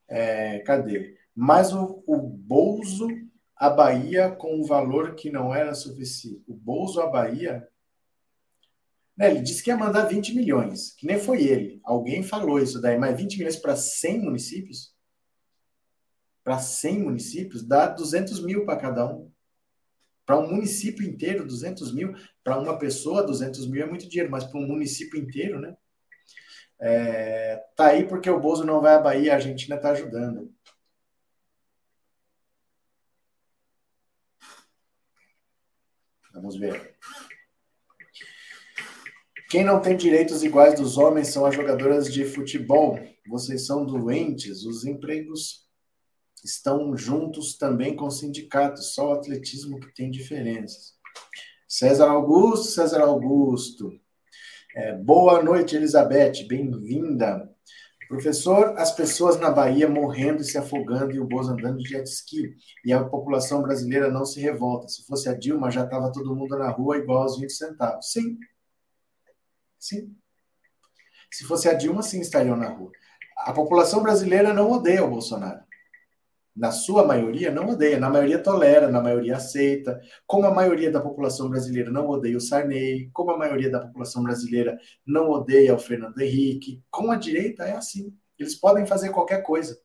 É, 0.08 0.58
cadê? 0.60 1.16
Mas 1.34 1.72
o, 1.72 2.02
o 2.06 2.18
Bolso, 2.18 3.06
a 3.56 3.70
Bahia, 3.70 4.30
com 4.30 4.56
um 4.56 4.64
valor 4.64 5.14
que 5.14 5.30
não 5.30 5.54
era 5.54 5.72
suficiente. 5.74 6.42
O 6.46 6.54
Bolso, 6.54 7.00
a 7.00 7.06
Bahia. 7.06 7.66
Né, 9.20 9.32
ele 9.32 9.42
disse 9.42 9.62
que 9.62 9.68
ia 9.68 9.76
mandar 9.76 10.06
20 10.06 10.34
milhões, 10.34 10.92
que 10.96 11.06
nem 11.06 11.18
foi 11.18 11.42
ele. 11.42 11.78
Alguém 11.84 12.22
falou 12.22 12.58
isso 12.58 12.80
daí, 12.80 12.96
mas 12.96 13.14
20 13.14 13.36
milhões 13.36 13.56
para 13.56 13.76
100 13.76 14.22
municípios? 14.22 14.96
Para 16.42 16.58
100 16.58 17.02
municípios, 17.02 17.62
dá 17.62 17.86
200 17.86 18.42
mil 18.42 18.64
para 18.64 18.80
cada 18.80 19.06
um. 19.06 19.30
Para 20.24 20.38
um 20.38 20.48
município 20.50 21.06
inteiro, 21.06 21.46
200 21.46 21.92
mil. 21.92 22.14
Para 22.42 22.58
uma 22.58 22.78
pessoa, 22.78 23.22
200 23.22 23.68
mil 23.68 23.82
é 23.82 23.86
muito 23.86 24.08
dinheiro, 24.08 24.30
mas 24.30 24.44
para 24.44 24.58
um 24.58 24.66
município 24.66 25.20
inteiro, 25.20 25.60
né? 25.60 25.76
É, 26.80 27.56
tá 27.76 27.88
aí 27.88 28.08
porque 28.08 28.30
o 28.30 28.40
Bozo 28.40 28.64
não 28.64 28.80
vai 28.80 28.94
à 28.94 28.98
Bahia, 29.00 29.32
a 29.32 29.34
Argentina 29.34 29.76
está 29.76 29.90
ajudando. 29.90 30.50
Vamos 36.32 36.56
ver. 36.56 36.96
Quem 39.50 39.64
não 39.64 39.80
tem 39.80 39.96
direitos 39.96 40.44
iguais 40.44 40.78
dos 40.78 40.96
homens 40.96 41.26
são 41.26 41.44
as 41.44 41.52
jogadoras 41.52 42.12
de 42.12 42.24
futebol. 42.24 42.96
Vocês 43.28 43.66
são 43.66 43.84
doentes. 43.84 44.64
Os 44.64 44.84
empregos 44.84 45.66
estão 46.44 46.96
juntos 46.96 47.58
também 47.58 47.96
com 47.96 48.08
sindicatos. 48.08 48.94
Só 48.94 49.08
o 49.08 49.12
atletismo 49.14 49.80
que 49.80 49.92
tem 49.92 50.08
diferenças. 50.08 50.94
César 51.66 52.08
Augusto, 52.08 52.68
César 52.68 53.00
Augusto. 53.00 53.90
É, 54.76 54.94
boa 54.94 55.42
noite, 55.42 55.74
Elizabeth, 55.74 56.46
bem-vinda. 56.46 57.50
Professor, 58.06 58.74
as 58.78 58.92
pessoas 58.92 59.40
na 59.40 59.50
Bahia 59.50 59.88
morrendo 59.88 60.42
e 60.42 60.44
se 60.44 60.58
afogando 60.58 61.12
e 61.12 61.18
o 61.18 61.26
Bozo 61.26 61.50
andando 61.50 61.78
de 61.78 61.88
jet 61.88 62.08
ski. 62.08 62.54
E 62.84 62.92
a 62.92 63.02
população 63.02 63.62
brasileira 63.62 64.12
não 64.12 64.24
se 64.24 64.38
revolta. 64.38 64.86
Se 64.86 65.04
fosse 65.04 65.28
a 65.28 65.34
Dilma, 65.34 65.72
já 65.72 65.82
estava 65.82 66.12
todo 66.12 66.36
mundo 66.36 66.56
na 66.56 66.70
rua 66.70 66.98
igual 66.98 67.22
aos 67.22 67.36
20 67.36 67.52
centavos. 67.52 68.12
Sim. 68.12 68.38
Sim. 69.80 70.14
Se 71.32 71.44
fosse 71.44 71.68
a 71.68 71.74
Dilma, 71.74 72.02
sim, 72.02 72.20
estariam 72.20 72.56
na 72.56 72.68
rua. 72.68 72.92
A 73.38 73.52
população 73.52 74.02
brasileira 74.02 74.54
não 74.54 74.70
odeia 74.70 75.04
o 75.04 75.10
Bolsonaro 75.10 75.64
na 76.54 76.72
sua 76.72 77.06
maioria, 77.06 77.50
não 77.50 77.68
odeia, 77.68 77.98
na 77.98 78.10
maioria 78.10 78.42
tolera, 78.42 78.90
na 78.90 79.00
maioria 79.00 79.36
aceita, 79.36 80.00
como 80.26 80.46
a 80.46 80.54
maioria 80.54 80.90
da 80.90 81.00
população 81.00 81.48
brasileira 81.48 81.90
não 81.90 82.06
odeia 82.08 82.36
o 82.36 82.40
Sarney, 82.40 83.08
como 83.12 83.30
a 83.30 83.38
maioria 83.38 83.70
da 83.70 83.80
população 83.80 84.22
brasileira 84.22 84.78
não 85.06 85.30
odeia 85.30 85.74
o 85.74 85.78
Fernando 85.78 86.20
Henrique, 86.20 86.82
com 86.90 87.10
a 87.10 87.16
direita 87.16 87.64
é 87.64 87.76
assim. 87.76 88.14
Eles 88.38 88.54
podem 88.54 88.84
fazer 88.86 89.10
qualquer 89.10 89.42
coisa. 89.42 89.78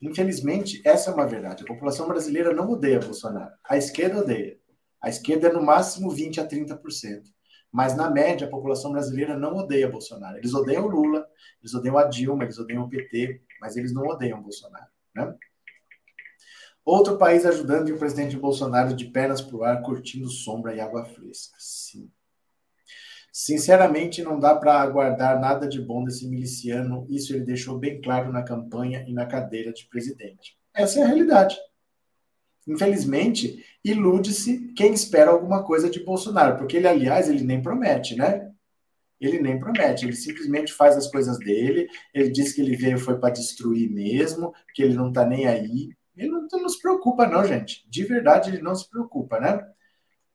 Infelizmente, 0.00 0.80
essa 0.84 1.10
é 1.10 1.14
uma 1.14 1.26
verdade. 1.26 1.62
A 1.62 1.66
população 1.66 2.08
brasileira 2.08 2.52
não 2.52 2.68
odeia 2.70 2.98
Bolsonaro. 2.98 3.52
A 3.64 3.76
esquerda 3.76 4.20
odeia. 4.20 4.58
A 5.00 5.08
esquerda 5.08 5.48
é 5.48 5.52
no 5.52 5.62
máximo 5.62 6.10
20 6.10 6.40
a 6.40 6.46
30%. 6.48 7.22
Mas, 7.72 7.96
na 7.96 8.10
média, 8.10 8.46
a 8.46 8.50
população 8.50 8.92
brasileira 8.92 9.36
não 9.36 9.56
odeia 9.56 9.90
Bolsonaro. 9.90 10.38
Eles 10.38 10.54
odeiam 10.54 10.86
o 10.86 10.88
Lula, 10.88 11.26
eles 11.60 11.74
odeiam 11.74 11.98
a 11.98 12.04
Dilma, 12.04 12.44
eles 12.44 12.58
odeiam 12.58 12.84
o 12.84 12.88
PT, 12.88 13.42
mas 13.60 13.76
eles 13.76 13.92
não 13.92 14.06
odeiam 14.06 14.42
Bolsonaro. 14.42 14.86
Né? 15.14 15.34
Outro 16.84 17.18
país 17.18 17.44
ajudando 17.44 17.88
e 17.88 17.92
o 17.92 17.98
presidente 17.98 18.36
Bolsonaro 18.36 18.94
de 18.94 19.06
pernas 19.06 19.40
para 19.40 19.56
o 19.56 19.64
ar, 19.64 19.82
curtindo 19.82 20.28
sombra 20.28 20.74
e 20.74 20.80
água 20.80 21.04
fresca. 21.04 21.56
Sim. 21.58 22.08
Sinceramente, 23.32 24.22
não 24.22 24.38
dá 24.38 24.54
para 24.54 24.80
aguardar 24.80 25.38
nada 25.38 25.68
de 25.68 25.78
bom 25.78 26.04
desse 26.04 26.26
miliciano. 26.26 27.06
Isso 27.10 27.34
ele 27.34 27.44
deixou 27.44 27.78
bem 27.78 28.00
claro 28.00 28.32
na 28.32 28.42
campanha 28.42 29.04
e 29.06 29.12
na 29.12 29.26
cadeira 29.26 29.72
de 29.72 29.86
presidente. 29.88 30.56
Essa 30.72 31.00
é 31.00 31.02
a 31.02 31.06
realidade. 31.06 31.56
Infelizmente, 32.66 33.64
ilude-se 33.84 34.72
quem 34.74 34.92
espera 34.92 35.30
alguma 35.30 35.62
coisa 35.62 35.88
de 35.88 36.04
Bolsonaro, 36.04 36.56
porque 36.56 36.76
ele, 36.76 36.88
aliás, 36.88 37.28
ele 37.28 37.44
nem 37.44 37.62
promete, 37.62 38.16
né? 38.16 38.50
Ele 39.20 39.40
nem 39.40 39.58
promete, 39.58 40.04
ele 40.04 40.16
simplesmente 40.16 40.72
faz 40.72 40.96
as 40.96 41.10
coisas 41.10 41.38
dele. 41.38 41.88
Ele 42.12 42.30
diz 42.30 42.52
que 42.52 42.60
ele 42.60 42.76
veio 42.76 42.98
foi 42.98 43.18
para 43.18 43.32
destruir 43.32 43.90
mesmo, 43.90 44.52
que 44.74 44.82
ele 44.82 44.94
não 44.94 45.08
está 45.08 45.24
nem 45.24 45.46
aí. 45.46 45.90
Ele 46.16 46.28
não, 46.28 46.46
não 46.50 46.68
se 46.68 46.80
preocupa, 46.80 47.26
não, 47.26 47.44
gente. 47.44 47.88
De 47.88 48.04
verdade, 48.04 48.50
ele 48.50 48.62
não 48.62 48.74
se 48.74 48.88
preocupa, 48.88 49.38
né? 49.40 49.66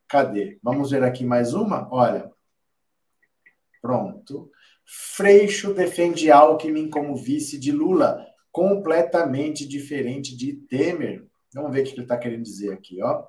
Cadê? 0.08 0.60
Vamos 0.64 0.92
ver 0.92 1.04
aqui 1.04 1.24
mais 1.24 1.54
uma? 1.54 1.88
Olha. 1.92 2.32
Pronto. 3.82 4.50
Freixo 4.86 5.74
defende 5.74 6.32
Alckmin 6.32 6.90
como 6.90 7.16
vice 7.16 7.58
de 7.58 7.72
Lula, 7.72 8.26
completamente 8.52 9.68
diferente 9.68 10.36
de 10.36 10.54
Temer. 10.54 11.26
Vamos 11.54 11.72
ver 11.72 11.82
o 11.82 11.84
que 11.84 11.94
ele 11.94 12.02
está 12.02 12.18
querendo 12.18 12.44
dizer 12.44 12.72
aqui, 12.72 13.02
ó. 13.02 13.24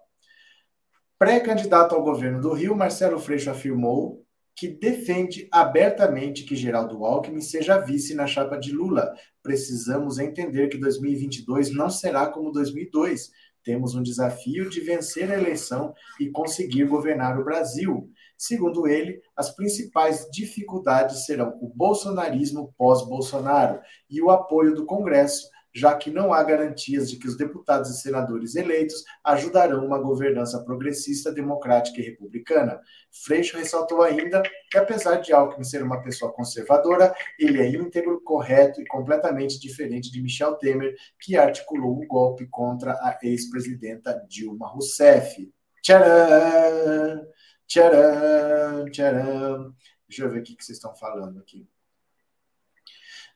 Pré-candidato 1.18 1.94
ao 1.94 2.02
governo 2.02 2.40
do 2.40 2.52
Rio, 2.52 2.76
Marcelo 2.76 3.18
Freixo 3.18 3.50
afirmou 3.50 4.24
que 4.54 4.68
defende 4.68 5.48
abertamente 5.50 6.44
que 6.44 6.54
Geraldo 6.54 7.04
Alckmin 7.04 7.40
seja 7.40 7.78
vice 7.78 8.14
na 8.14 8.26
chapa 8.26 8.56
de 8.58 8.72
Lula. 8.72 9.12
Precisamos 9.42 10.18
entender 10.18 10.68
que 10.68 10.78
2022 10.78 11.74
não 11.74 11.88
será 11.88 12.26
como 12.26 12.52
2002. 12.52 13.30
Temos 13.64 13.94
um 13.94 14.02
desafio 14.02 14.68
de 14.68 14.80
vencer 14.80 15.30
a 15.30 15.38
eleição 15.38 15.94
e 16.20 16.28
conseguir 16.30 16.84
governar 16.84 17.38
o 17.38 17.44
Brasil. 17.44 18.10
Segundo 18.36 18.88
ele, 18.88 19.20
as 19.36 19.54
principais 19.54 20.28
dificuldades 20.32 21.24
serão 21.24 21.56
o 21.60 21.68
bolsonarismo 21.68 22.74
pós-Bolsonaro 22.76 23.80
e 24.10 24.20
o 24.20 24.30
apoio 24.30 24.74
do 24.74 24.84
Congresso 24.84 25.48
já 25.74 25.94
que 25.96 26.10
não 26.10 26.32
há 26.32 26.42
garantias 26.42 27.10
de 27.10 27.16
que 27.16 27.26
os 27.26 27.36
deputados 27.36 27.90
e 27.90 28.00
senadores 28.00 28.54
eleitos 28.54 29.04
ajudarão 29.24 29.84
uma 29.86 29.98
governança 29.98 30.62
progressista, 30.62 31.32
democrática 31.32 32.00
e 32.00 32.04
republicana. 32.04 32.80
Freixo 33.10 33.56
ressaltou 33.56 34.02
ainda 34.02 34.42
que, 34.70 34.78
apesar 34.78 35.16
de 35.16 35.32
Alckmin 35.32 35.64
ser 35.64 35.82
uma 35.82 36.02
pessoa 36.02 36.32
conservadora, 36.32 37.14
ele 37.38 37.60
é 37.60 37.68
íntegro, 37.68 38.20
correto 38.20 38.80
e 38.80 38.86
completamente 38.86 39.58
diferente 39.58 40.10
de 40.10 40.22
Michel 40.22 40.54
Temer, 40.56 40.94
que 41.20 41.36
articulou 41.36 41.98
o 41.98 42.06
golpe 42.06 42.46
contra 42.46 42.92
a 42.92 43.18
ex-presidenta 43.22 44.24
Dilma 44.28 44.68
Rousseff. 44.68 45.50
Tcharam! 45.82 47.26
Tcharam! 47.66 48.84
Tcharam! 48.90 49.74
Deixa 50.08 50.24
eu 50.24 50.30
ver 50.30 50.40
o 50.40 50.42
que 50.42 50.56
vocês 50.58 50.76
estão 50.76 50.94
falando 50.94 51.38
aqui. 51.38 51.66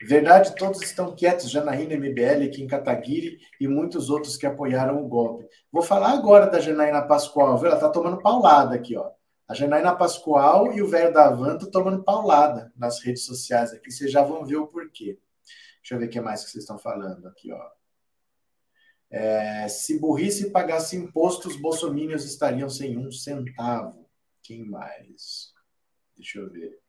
Verdade, 0.02 0.54
todos 0.56 0.82
estão 0.82 1.14
quietos, 1.14 1.50
Janaína 1.50 1.94
MBL, 1.94 2.50
Kim 2.50 2.66
Kataguiri 2.66 3.38
e 3.58 3.66
muitos 3.66 4.10
outros 4.10 4.36
que 4.36 4.46
apoiaram 4.46 5.02
o 5.02 5.08
golpe. 5.08 5.48
Vou 5.72 5.82
falar 5.82 6.12
agora 6.12 6.46
da 6.46 6.60
Janaína 6.60 7.02
Pascoal, 7.02 7.56
viu? 7.56 7.70
Ela 7.70 7.80
tá 7.80 7.88
tomando 7.88 8.20
paulada 8.20 8.74
aqui, 8.74 8.96
ó. 8.96 9.10
A 9.48 9.54
Janaína 9.54 9.96
Pascoal 9.96 10.72
e 10.72 10.82
o 10.82 10.88
velho 10.88 11.12
da 11.12 11.30
Van 11.30 11.54
estão 11.54 11.70
tomando 11.70 12.02
paulada 12.02 12.72
nas 12.76 13.02
redes 13.02 13.24
sociais 13.24 13.72
aqui. 13.72 13.90
Vocês 13.90 14.10
já 14.10 14.22
vão 14.22 14.44
ver 14.44 14.56
o 14.56 14.66
porquê. 14.66 15.18
Deixa 15.78 15.94
eu 15.94 15.98
ver 15.98 16.06
o 16.06 16.10
que 16.10 16.20
mais 16.20 16.44
que 16.44 16.50
vocês 16.50 16.64
estão 16.64 16.78
falando 16.78 17.26
aqui, 17.28 17.52
ó. 17.52 17.70
É, 19.08 19.68
se 19.68 19.98
burrice 19.98 20.50
pagasse 20.50 20.96
imposto, 20.96 21.48
os 21.48 21.56
bolsomínios 21.56 22.24
estariam 22.24 22.68
sem 22.68 22.98
um 22.98 23.10
centavo. 23.10 24.06
Quem 24.42 24.64
mais? 24.64 25.52
Deixa 26.16 26.40
eu 26.40 26.50
ver. 26.50 26.85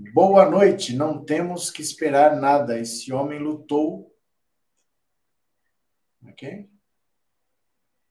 Boa 0.00 0.48
noite, 0.48 0.94
não 0.94 1.24
temos 1.24 1.72
que 1.72 1.82
esperar 1.82 2.36
nada. 2.36 2.78
Esse 2.78 3.12
homem 3.12 3.40
lutou. 3.40 4.14
Ok? 6.24 6.70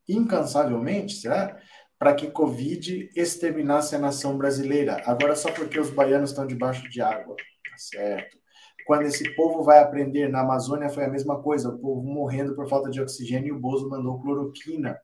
Incansavelmente, 0.05 1.15
será? 1.15 1.57
Para 1.97 2.13
que 2.13 2.29
Covid 2.29 3.09
exterminasse 3.15 3.95
a 3.95 3.99
nação 3.99 4.37
brasileira. 4.37 5.01
Agora, 5.05 5.33
só 5.33 5.49
porque 5.49 5.79
os 5.79 5.89
baianos 5.89 6.31
estão 6.31 6.45
debaixo 6.45 6.89
de 6.89 6.99
água. 6.99 7.37
Tá 7.37 7.77
certo. 7.77 8.37
Quando 8.85 9.03
esse 9.03 9.33
povo 9.33 9.63
vai 9.63 9.79
aprender, 9.79 10.27
na 10.27 10.41
Amazônia 10.41 10.89
foi 10.89 11.05
a 11.05 11.09
mesma 11.09 11.41
coisa. 11.41 11.69
O 11.69 11.79
povo 11.79 12.05
morrendo 12.05 12.53
por 12.53 12.67
falta 12.67 12.89
de 12.89 12.99
oxigênio 12.99 13.47
e 13.47 13.51
o 13.53 13.59
Bozo 13.61 13.87
mandou 13.87 14.21
cloroquina. 14.21 14.99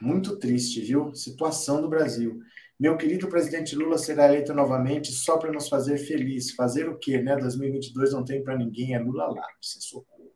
Muito 0.00 0.38
triste, 0.38 0.80
viu? 0.80 1.14
Situação 1.14 1.82
do 1.82 1.90
Brasil. 1.90 2.40
Meu 2.80 2.96
querido 2.96 3.28
presidente 3.28 3.76
Lula 3.76 3.98
será 3.98 4.24
eleito 4.24 4.54
novamente 4.54 5.12
só 5.12 5.36
para 5.36 5.52
nos 5.52 5.68
fazer 5.68 5.98
feliz. 5.98 6.52
Fazer 6.52 6.88
o 6.88 6.98
quê, 6.98 7.20
né? 7.20 7.36
2022 7.36 8.14
não 8.14 8.24
tem 8.24 8.42
para 8.42 8.56
ninguém, 8.56 8.94
é 8.94 8.98
Lula 8.98 9.26
lá. 9.26 9.46
Isso 9.60 9.76
é 9.76 9.80
socorro. 9.82 10.32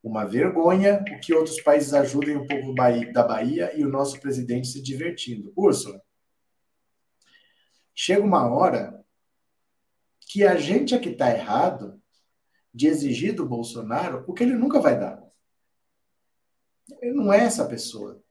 Uma 0.00 0.24
vergonha 0.24 1.04
o 1.10 1.18
que 1.18 1.34
outros 1.34 1.60
países 1.60 1.92
ajudem 1.92 2.36
o 2.36 2.46
povo 2.46 2.72
da 3.12 3.24
Bahia 3.24 3.76
e 3.76 3.84
o 3.84 3.88
nosso 3.88 4.20
presidente 4.20 4.68
se 4.68 4.80
divertindo. 4.80 5.52
Úrsula, 5.56 6.00
chega 7.92 8.22
uma 8.22 8.48
hora 8.48 9.04
que 10.20 10.46
a 10.46 10.54
gente 10.54 10.94
é 10.94 11.00
que 11.00 11.08
está 11.08 11.32
errado 11.32 12.00
de 12.72 12.86
exigir 12.86 13.34
do 13.34 13.44
Bolsonaro 13.44 14.24
o 14.28 14.32
que 14.32 14.44
ele 14.44 14.54
nunca 14.54 14.78
vai 14.78 14.96
dar. 14.96 15.20
Ele 17.02 17.12
não 17.12 17.32
é 17.32 17.38
essa 17.38 17.66
pessoa. 17.66 18.22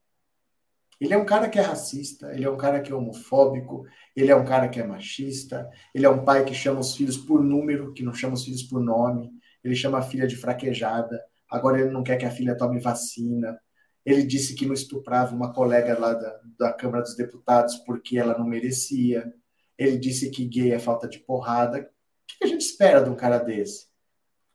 Ele 1.00 1.14
é 1.14 1.16
um 1.16 1.24
cara 1.24 1.48
que 1.48 1.58
é 1.58 1.62
racista, 1.62 2.30
ele 2.34 2.44
é 2.44 2.50
um 2.50 2.58
cara 2.58 2.80
que 2.80 2.92
é 2.92 2.94
homofóbico, 2.94 3.86
ele 4.14 4.30
é 4.30 4.36
um 4.36 4.44
cara 4.44 4.68
que 4.68 4.78
é 4.78 4.86
machista, 4.86 5.68
ele 5.94 6.04
é 6.04 6.10
um 6.10 6.24
pai 6.24 6.44
que 6.44 6.52
chama 6.52 6.80
os 6.80 6.94
filhos 6.94 7.16
por 7.16 7.42
número, 7.42 7.94
que 7.94 8.02
não 8.02 8.12
chama 8.12 8.34
os 8.34 8.44
filhos 8.44 8.62
por 8.64 8.80
nome, 8.80 9.30
ele 9.64 9.74
chama 9.74 9.98
a 9.98 10.02
filha 10.02 10.26
de 10.26 10.36
fraquejada, 10.36 11.18
agora 11.48 11.80
ele 11.80 11.90
não 11.90 12.02
quer 12.02 12.16
que 12.18 12.26
a 12.26 12.30
filha 12.30 12.56
tome 12.56 12.78
vacina. 12.80 13.58
Ele 14.04 14.22
disse 14.22 14.54
que 14.54 14.66
não 14.66 14.74
estuprava 14.74 15.34
uma 15.34 15.52
colega 15.52 15.98
lá 15.98 16.12
da, 16.12 16.40
da 16.58 16.72
Câmara 16.72 17.02
dos 17.02 17.16
Deputados 17.16 17.76
porque 17.76 18.18
ela 18.18 18.38
não 18.38 18.46
merecia. 18.46 19.32
Ele 19.78 19.98
disse 19.98 20.30
que 20.30 20.44
gay 20.44 20.72
é 20.72 20.78
falta 20.78 21.08
de 21.08 21.18
porrada. 21.20 21.80
O 21.80 21.84
que 22.26 22.44
a 22.44 22.46
gente 22.46 22.62
espera 22.62 23.02
de 23.02 23.10
um 23.10 23.16
cara 23.16 23.38
desse? 23.38 23.88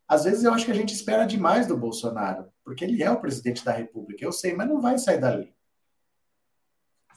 Às 0.07 0.23
vezes 0.25 0.43
eu 0.43 0.53
acho 0.53 0.65
que 0.65 0.71
a 0.71 0.75
gente 0.75 0.93
espera 0.93 1.25
demais 1.25 1.65
do 1.65 1.77
Bolsonaro, 1.77 2.47
porque 2.63 2.85
ele 2.85 3.01
é 3.01 3.09
o 3.09 3.19
presidente 3.19 3.65
da 3.65 3.71
República, 3.71 4.23
eu 4.23 4.31
sei, 4.31 4.53
mas 4.53 4.67
não 4.67 4.79
vai 4.79 4.99
sair 4.99 5.19
dali. 5.19 5.54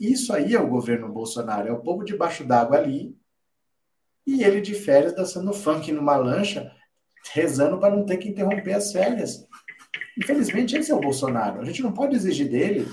Isso 0.00 0.32
aí 0.32 0.54
é 0.54 0.60
o 0.60 0.68
governo 0.68 1.12
Bolsonaro, 1.12 1.68
é 1.68 1.72
o 1.72 1.80
povo 1.80 2.04
debaixo 2.04 2.44
d'água 2.44 2.78
ali, 2.78 3.16
e 4.26 4.44
ele 4.44 4.60
de 4.60 4.74
férias 4.74 5.14
dançando 5.14 5.52
funk 5.52 5.90
numa 5.90 6.16
lancha, 6.16 6.70
rezando 7.32 7.78
para 7.78 7.94
não 7.94 8.04
ter 8.04 8.18
que 8.18 8.28
interromper 8.28 8.74
as 8.74 8.92
férias. 8.92 9.46
Infelizmente, 10.16 10.76
esse 10.76 10.90
é 10.90 10.94
o 10.94 11.00
Bolsonaro. 11.00 11.60
A 11.60 11.64
gente 11.64 11.82
não 11.82 11.92
pode 11.92 12.14
exigir 12.14 12.48
dele 12.48 12.86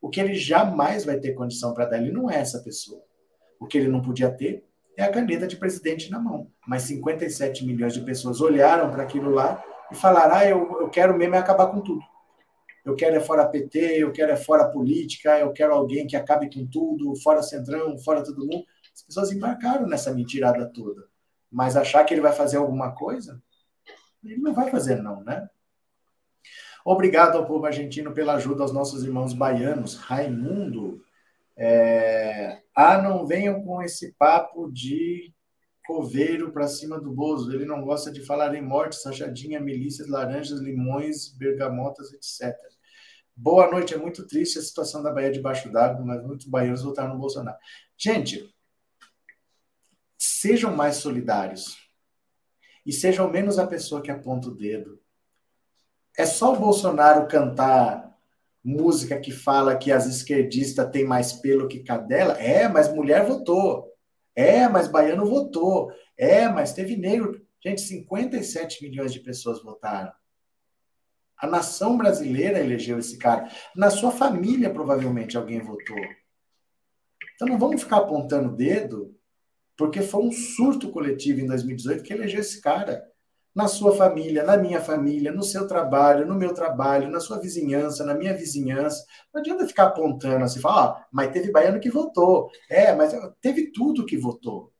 o 0.00 0.08
que 0.08 0.20
ele 0.20 0.34
jamais 0.34 1.04
vai 1.04 1.18
ter 1.18 1.34
condição 1.34 1.72
para 1.72 1.86
dar. 1.86 1.98
Ele 1.98 2.12
não 2.12 2.30
é 2.30 2.36
essa 2.36 2.62
pessoa. 2.62 3.02
O 3.58 3.66
que 3.66 3.78
ele 3.78 3.88
não 3.88 4.02
podia 4.02 4.30
ter 4.30 4.64
é 4.96 5.04
a 5.04 5.10
caneta 5.10 5.46
de 5.46 5.56
presidente 5.56 6.10
na 6.10 6.18
mão. 6.18 6.50
Mas 6.66 6.82
57 6.82 7.64
milhões 7.64 7.94
de 7.94 8.02
pessoas 8.02 8.40
olharam 8.40 8.90
para 8.90 9.02
aquilo 9.02 9.30
lá 9.30 9.62
e 9.90 9.94
falaram: 9.94 10.34
ah, 10.34 10.44
eu, 10.44 10.80
eu 10.80 10.90
quero 10.90 11.16
mesmo 11.16 11.34
é 11.34 11.38
acabar 11.38 11.68
com 11.68 11.80
tudo 11.80 12.02
eu 12.84 12.96
quero 12.96 13.16
é 13.16 13.20
fora 13.20 13.48
PT, 13.48 13.78
eu 14.02 14.12
quero 14.12 14.32
é 14.32 14.36
fora 14.36 14.68
política, 14.68 15.38
eu 15.38 15.52
quero 15.52 15.72
alguém 15.72 16.06
que 16.06 16.16
acabe 16.16 16.52
com 16.52 16.66
tudo, 16.66 17.14
fora 17.22 17.42
Centrão, 17.42 17.96
fora 17.98 18.24
todo 18.24 18.46
mundo. 18.46 18.64
As 18.94 19.02
pessoas 19.02 19.32
embarcaram 19.32 19.86
nessa 19.86 20.12
mentirada 20.12 20.66
toda. 20.72 21.06
Mas 21.50 21.76
achar 21.76 22.04
que 22.04 22.12
ele 22.12 22.20
vai 22.20 22.32
fazer 22.32 22.56
alguma 22.56 22.92
coisa, 22.92 23.40
ele 24.24 24.38
não 24.38 24.52
vai 24.52 24.70
fazer 24.70 24.96
não, 24.96 25.22
né? 25.22 25.48
Obrigado 26.84 27.38
ao 27.38 27.46
povo 27.46 27.64
argentino 27.64 28.12
pela 28.12 28.34
ajuda 28.34 28.62
aos 28.62 28.72
nossos 28.72 29.04
irmãos 29.04 29.32
baianos. 29.32 29.94
Raimundo, 29.94 31.00
é... 31.56 32.60
ah, 32.74 33.00
não 33.00 33.24
venham 33.24 33.62
com 33.62 33.80
esse 33.80 34.12
papo 34.14 34.70
de 34.72 35.32
coveiro 35.84 36.52
para 36.52 36.68
cima 36.68 37.00
do 37.00 37.12
Bozo. 37.12 37.52
Ele 37.52 37.64
não 37.64 37.82
gosta 37.82 38.10
de 38.10 38.24
falar 38.24 38.54
em 38.54 38.62
morte, 38.62 38.96
sachadinha, 38.96 39.60
milícias, 39.60 40.08
laranjas, 40.08 40.60
limões, 40.60 41.28
bergamotas, 41.28 42.12
etc. 42.12 42.56
Boa 43.34 43.70
noite. 43.70 43.94
É 43.94 43.98
muito 43.98 44.26
triste 44.26 44.58
a 44.58 44.62
situação 44.62 45.02
da 45.02 45.12
Bahia 45.12 45.32
debaixo 45.32 45.70
d'água, 45.70 46.04
mas 46.04 46.22
muitos 46.22 46.46
baianos 46.46 46.82
votaram 46.82 47.14
no 47.14 47.20
Bolsonaro. 47.20 47.58
Gente, 47.96 48.54
sejam 50.18 50.74
mais 50.74 50.96
solidários. 50.96 51.76
E 52.84 52.92
sejam 52.92 53.30
menos 53.30 53.58
a 53.58 53.66
pessoa 53.66 54.02
que 54.02 54.10
aponta 54.10 54.48
o 54.48 54.54
dedo. 54.54 55.00
É 56.16 56.26
só 56.26 56.52
o 56.52 56.58
Bolsonaro 56.58 57.28
cantar 57.28 58.12
música 58.64 59.18
que 59.18 59.30
fala 59.30 59.76
que 59.76 59.90
as 59.90 60.06
esquerdistas 60.06 60.90
têm 60.90 61.04
mais 61.04 61.32
pelo 61.32 61.68
que 61.68 61.80
cadela? 61.80 62.34
É, 62.34 62.68
mas 62.68 62.92
mulher 62.92 63.26
votou. 63.26 63.91
É, 64.34 64.68
mas 64.68 64.88
baiano 64.88 65.26
votou. 65.26 65.92
É, 66.16 66.48
mas 66.48 66.72
teve 66.72 66.96
negro. 66.96 67.44
Gente, 67.64 67.80
57 67.82 68.82
milhões 68.82 69.12
de 69.12 69.20
pessoas 69.20 69.62
votaram. 69.62 70.12
A 71.36 71.46
nação 71.46 71.96
brasileira 71.96 72.60
elegeu 72.60 72.98
esse 72.98 73.18
cara. 73.18 73.50
Na 73.74 73.90
sua 73.90 74.10
família, 74.10 74.72
provavelmente, 74.72 75.36
alguém 75.36 75.60
votou. 75.60 75.98
Então 77.34 77.48
não 77.48 77.58
vamos 77.58 77.82
ficar 77.82 77.98
apontando 77.98 78.50
o 78.50 78.56
dedo, 78.56 79.16
porque 79.76 80.02
foi 80.02 80.22
um 80.22 80.32
surto 80.32 80.90
coletivo 80.90 81.40
em 81.40 81.46
2018 81.46 82.02
que 82.02 82.12
elegeu 82.12 82.40
esse 82.40 82.60
cara 82.60 83.11
na 83.54 83.68
sua 83.68 83.94
família, 83.94 84.42
na 84.42 84.56
minha 84.56 84.80
família, 84.80 85.30
no 85.30 85.42
seu 85.42 85.66
trabalho, 85.66 86.26
no 86.26 86.34
meu 86.34 86.54
trabalho, 86.54 87.10
na 87.10 87.20
sua 87.20 87.38
vizinhança, 87.38 88.04
na 88.04 88.14
minha 88.14 88.34
vizinhança. 88.34 89.04
Não 89.32 89.40
adianta 89.40 89.66
ficar 89.66 89.84
apontando 89.84 90.44
assim, 90.44 90.60
falar, 90.60 90.84
ah, 90.84 91.06
mas 91.12 91.32
teve 91.32 91.52
baiano 91.52 91.80
que 91.80 91.90
votou. 91.90 92.50
É, 92.68 92.94
mas 92.94 93.14
teve 93.40 93.70
tudo 93.70 94.06
que 94.06 94.16
votou. 94.16 94.72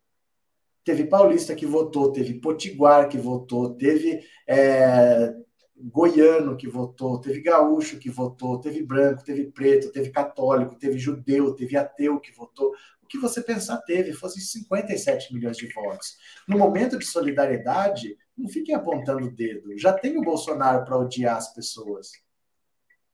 Teve 0.84 1.04
paulista 1.04 1.54
que 1.54 1.66
votou, 1.66 2.10
teve 2.10 2.40
potiguar 2.40 3.08
que 3.08 3.18
votou, 3.18 3.74
teve 3.74 4.20
é, 4.48 5.32
goiano 5.76 6.56
que 6.56 6.66
votou, 6.66 7.20
teve 7.20 7.40
gaúcho 7.40 7.98
que 7.98 8.10
votou, 8.10 8.58
teve 8.58 8.82
branco, 8.82 9.22
teve 9.22 9.44
preto, 9.44 9.92
teve 9.92 10.10
católico, 10.10 10.76
teve 10.76 10.98
judeu, 10.98 11.54
teve 11.54 11.76
ateu 11.76 12.18
que 12.18 12.32
votou. 12.32 12.72
O 13.02 13.06
que 13.06 13.18
você 13.18 13.42
pensar 13.42 13.76
teve, 13.78 14.12
fosse 14.12 14.40
57 14.40 15.32
milhões 15.34 15.56
de 15.56 15.66
votos. 15.72 16.16
No 16.48 16.58
momento 16.58 16.98
de 16.98 17.04
solidariedade, 17.04 18.16
não 18.36 18.48
fiquem 18.48 18.74
apontando 18.74 19.26
o 19.26 19.30
dedo. 19.30 19.76
Já 19.78 19.92
tem 19.92 20.16
o 20.16 20.22
Bolsonaro 20.22 20.84
para 20.84 20.98
odiar 20.98 21.36
as 21.36 21.52
pessoas. 21.52 22.12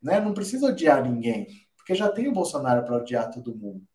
Né? 0.02 0.20
Não 0.20 0.32
precisa 0.32 0.66
odiar 0.66 1.02
ninguém, 1.02 1.46
porque 1.76 1.94
já 1.94 2.08
tem 2.10 2.28
o 2.28 2.32
Bolsonaro 2.32 2.84
para 2.84 2.96
odiar 2.96 3.30
todo 3.30 3.56
mundo. 3.56 3.86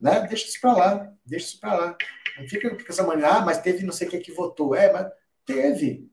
Né? 0.00 0.26
Deixa 0.26 0.46
isso 0.46 0.60
para 0.60 0.76
lá, 0.76 1.12
deixa 1.24 1.46
isso 1.46 1.60
para 1.60 1.74
lá. 1.74 1.96
Não 2.38 2.48
fica 2.48 2.70
com 2.70 2.82
essa 2.88 3.06
mania, 3.06 3.28
ah, 3.28 3.40
mas 3.40 3.60
teve 3.60 3.84
não 3.84 3.92
sei 3.92 4.08
o 4.08 4.10
que 4.10 4.18
que 4.18 4.32
votou. 4.32 4.74
É, 4.74 4.92
mas 4.92 5.10
teve. 5.44 6.10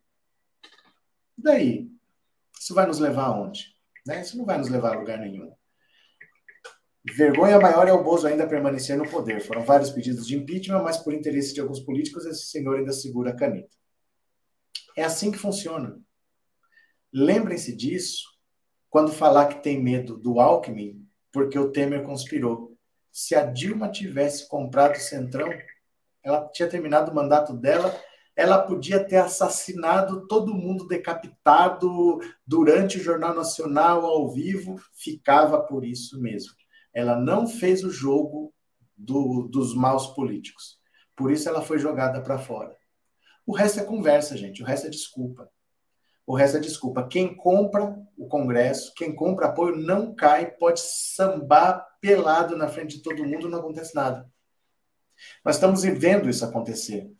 E 1.38 1.42
daí? 1.42 1.92
Isso 2.60 2.74
vai 2.74 2.86
nos 2.86 3.00
levar 3.00 3.26
aonde? 3.26 3.76
Né? 4.06 4.22
Isso 4.22 4.38
não 4.38 4.46
vai 4.46 4.58
nos 4.58 4.70
levar 4.70 4.96
a 4.96 5.00
lugar 5.00 5.20
nenhum. 5.20 5.54
Vergonha 7.06 7.60
maior 7.60 7.86
é 7.86 7.92
o 7.92 8.02
Bozo 8.02 8.28
ainda 8.28 8.48
permanecer 8.48 8.96
no 8.96 9.10
poder. 9.10 9.42
Foram 9.42 9.64
vários 9.66 9.90
pedidos 9.90 10.26
de 10.26 10.38
impeachment, 10.38 10.82
mas 10.82 10.98
por 10.98 11.14
interesse 11.14 11.54
de 11.54 11.60
alguns 11.60 11.82
políticos, 11.82 12.26
esse 12.26 12.46
senhor 12.46 12.78
ainda 12.78 12.94
segura 12.94 13.32
a 13.32 13.36
caneta. 13.36 13.76
É 14.96 15.04
assim 15.04 15.32
que 15.32 15.38
funciona. 15.38 16.00
Lembrem-se 17.12 17.76
disso 17.76 18.24
quando 18.90 19.12
falar 19.12 19.48
que 19.48 19.64
tem 19.64 19.82
medo 19.82 20.18
do 20.18 20.40
Alckmin, 20.40 21.08
porque 21.32 21.58
o 21.58 21.72
Temer 21.72 22.04
conspirou. 22.04 22.78
Se 23.12 23.36
a 23.36 23.46
Dilma 23.46 23.90
tivesse 23.90 24.48
comprado 24.48 24.96
o 24.96 25.00
Centrão, 25.00 25.50
ela 26.24 26.48
tinha 26.50 26.70
terminado 26.70 27.12
o 27.12 27.16
mandato 27.16 27.54
dela, 27.54 27.94
ela 28.36 28.62
podia 28.62 29.04
ter 29.04 29.18
assassinado 29.18 30.28
todo 30.28 30.54
mundo 30.54 30.88
decapitado 30.88 32.20
durante 32.46 32.98
o 32.98 33.04
Jornal 33.04 33.36
Nacional 33.36 34.06
ao 34.06 34.32
vivo, 34.32 34.80
ficava 34.94 35.62
por 35.62 35.86
isso 35.86 36.20
mesmo. 36.20 36.54
Ela 36.94 37.16
não 37.16 37.48
fez 37.48 37.84
o 37.84 37.92
jogo 37.92 38.54
do, 38.96 39.48
dos 39.52 39.76
maus 39.76 40.08
políticos. 40.08 40.80
Por 41.16 41.32
isso 41.32 41.48
ela 41.48 41.62
foi 41.62 41.78
jogada 41.78 42.22
para 42.22 42.40
fora. 42.40 42.76
O 43.46 43.54
resto 43.54 43.80
é 43.80 43.84
conversa, 43.84 44.38
gente. 44.38 44.62
O 44.62 44.66
resto 44.66 44.88
é 44.88 44.90
desculpa. 44.90 45.50
O 46.26 46.36
resto 46.36 46.58
é 46.58 46.60
desculpa. 46.60 47.08
Quem 47.08 47.36
compra 47.36 47.98
o 48.18 48.28
Congresso, 48.28 48.94
quem 48.96 49.14
compra 49.14 49.48
apoio, 49.48 49.76
não 49.76 50.16
cai, 50.16 50.50
pode 50.52 50.80
sambar 50.80 51.86
pelado 52.00 52.56
na 52.56 52.68
frente 52.68 52.98
de 52.98 53.04
todo 53.04 53.26
mundo, 53.26 53.50
não 53.50 53.60
acontece 53.60 53.94
nada. 53.94 54.30
Nós 55.44 55.56
estamos 55.56 55.84
vendo 55.84 56.30
isso 56.30 56.46
acontecer. 56.46 57.12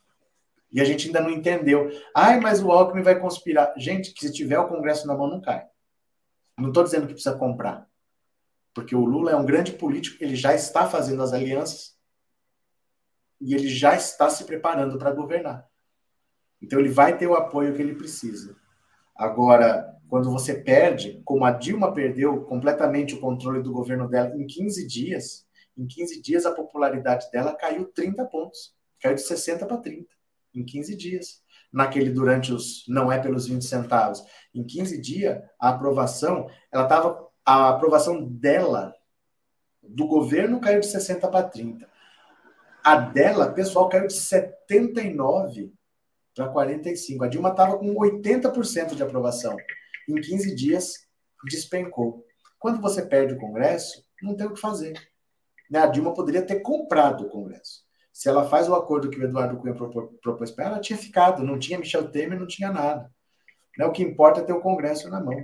E 0.72 0.82
a 0.82 0.86
gente 0.86 1.08
ainda 1.08 1.22
não 1.22 1.30
entendeu. 1.30 1.90
Ai, 2.16 2.40
mas 2.40 2.62
o 2.64 2.72
Alckmin 2.72 3.04
vai 3.04 3.20
conspirar. 3.20 3.74
Gente, 3.78 4.12
que 4.12 4.28
se 4.28 4.34
tiver 4.34 4.58
o 4.58 4.68
Congresso 4.68 5.06
na 5.06 5.16
mão, 5.16 5.30
não 5.30 5.42
cai. 5.42 5.68
Não 6.58 6.70
estou 6.70 6.84
dizendo 6.84 7.08
que 7.08 7.14
precisa 7.14 7.38
comprar. 7.38 7.88
Porque 8.74 8.96
o 8.96 9.06
Lula 9.06 9.32
é 9.32 9.36
um 9.36 9.46
grande 9.46 9.74
político, 9.74 10.24
ele 10.24 10.36
já 10.36 10.54
está 10.56 10.90
fazendo 10.90 11.22
as 11.22 11.32
alianças 11.32 11.96
e 13.40 13.54
ele 13.54 13.68
já 13.68 13.96
está 13.96 14.30
se 14.30 14.46
preparando 14.46 14.98
para 14.98 15.12
governar. 15.12 15.70
Então 16.64 16.80
ele 16.80 16.90
vai 16.90 17.18
ter 17.18 17.28
o 17.28 17.36
apoio 17.36 17.76
que 17.76 17.82
ele 17.82 17.94
precisa. 17.94 18.56
Agora, 19.14 19.94
quando 20.08 20.32
você 20.32 20.56
perde, 20.56 21.22
como 21.26 21.44
a 21.44 21.52
Dilma 21.52 21.94
perdeu 21.94 22.42
completamente 22.46 23.14
o 23.14 23.20
controle 23.20 23.62
do 23.62 23.74
governo 23.74 24.08
dela 24.08 24.34
em 24.36 24.48
15 24.48 24.88
dias, 24.88 25.46
em 25.78 25.86
15 25.86 26.22
dias 26.22 26.46
a 26.46 26.52
popularidade 26.52 27.30
dela 27.32 27.54
caiu 27.54 27.86
30 27.86 28.24
pontos. 28.26 28.74
Caiu 29.02 29.16
de 29.16 29.22
60 29.22 29.66
para 29.66 29.78
30 29.78 30.08
em 30.56 30.64
15 30.64 30.96
dias. 30.96 31.44
Naquele 31.72 32.12
durante 32.12 32.54
os 32.54 32.86
não 32.88 33.12
é 33.12 33.20
pelos 33.20 33.48
20 33.48 33.66
centavos. 33.66 34.24
Em 34.54 34.64
15 34.64 35.02
dias, 35.02 35.42
a 35.60 35.70
aprovação, 35.70 36.48
ela 36.72 36.84
estava 36.84 37.28
a 37.46 37.70
aprovação 37.70 38.24
dela 38.26 38.96
do 39.82 40.08
governo 40.08 40.62
caiu 40.62 40.80
de 40.80 40.88
60 40.88 41.28
para 41.28 41.50
30. 41.50 41.90
A 42.82 42.96
dela, 42.96 43.52
pessoal, 43.52 43.90
caiu 43.90 44.08
de 44.08 44.14
79 44.14 45.74
para 46.36 46.50
45. 46.50 47.24
A 47.24 47.28
Dilma 47.28 47.50
estava 47.50 47.78
com 47.78 47.94
80% 47.94 48.96
de 48.96 49.04
aprovação. 49.04 49.56
Em 50.08 50.16
15 50.16 50.56
dias, 50.56 51.08
despencou. 51.46 52.26
Quando 52.60 52.82
você 52.82 53.06
perde 53.06 53.34
o 53.34 53.40
Congresso, 53.40 54.04
não 54.22 54.36
tem 54.36 54.48
o 54.48 54.54
que 54.54 54.60
fazer. 54.60 54.94
Né? 55.70 55.80
A 55.80 55.88
Dilma 55.88 56.14
poderia 56.14 56.42
ter 56.42 56.62
comprado 56.62 57.26
o 57.26 57.30
Congresso. 57.30 57.84
Se 58.12 58.30
ela 58.30 58.48
faz 58.48 58.70
o 58.70 58.76
acordo 58.76 59.10
que 59.10 59.20
o 59.20 59.24
Eduardo 59.24 59.58
Cunha 59.58 59.76
propôs 60.22 60.52
para 60.52 60.66
ela, 60.66 60.80
tinha 60.80 60.98
ficado. 60.98 61.44
Não 61.44 61.58
tinha 61.58 61.80
Michel 61.80 62.10
Temer, 62.10 62.40
não 62.40 62.48
tinha 62.48 62.72
nada. 62.72 63.12
Né? 63.78 63.86
O 63.86 63.92
que 63.92 64.04
importa 64.04 64.42
é 64.42 64.44
ter 64.44 64.54
o 64.54 64.62
Congresso 64.62 65.10
na 65.10 65.20
mão. 65.20 65.36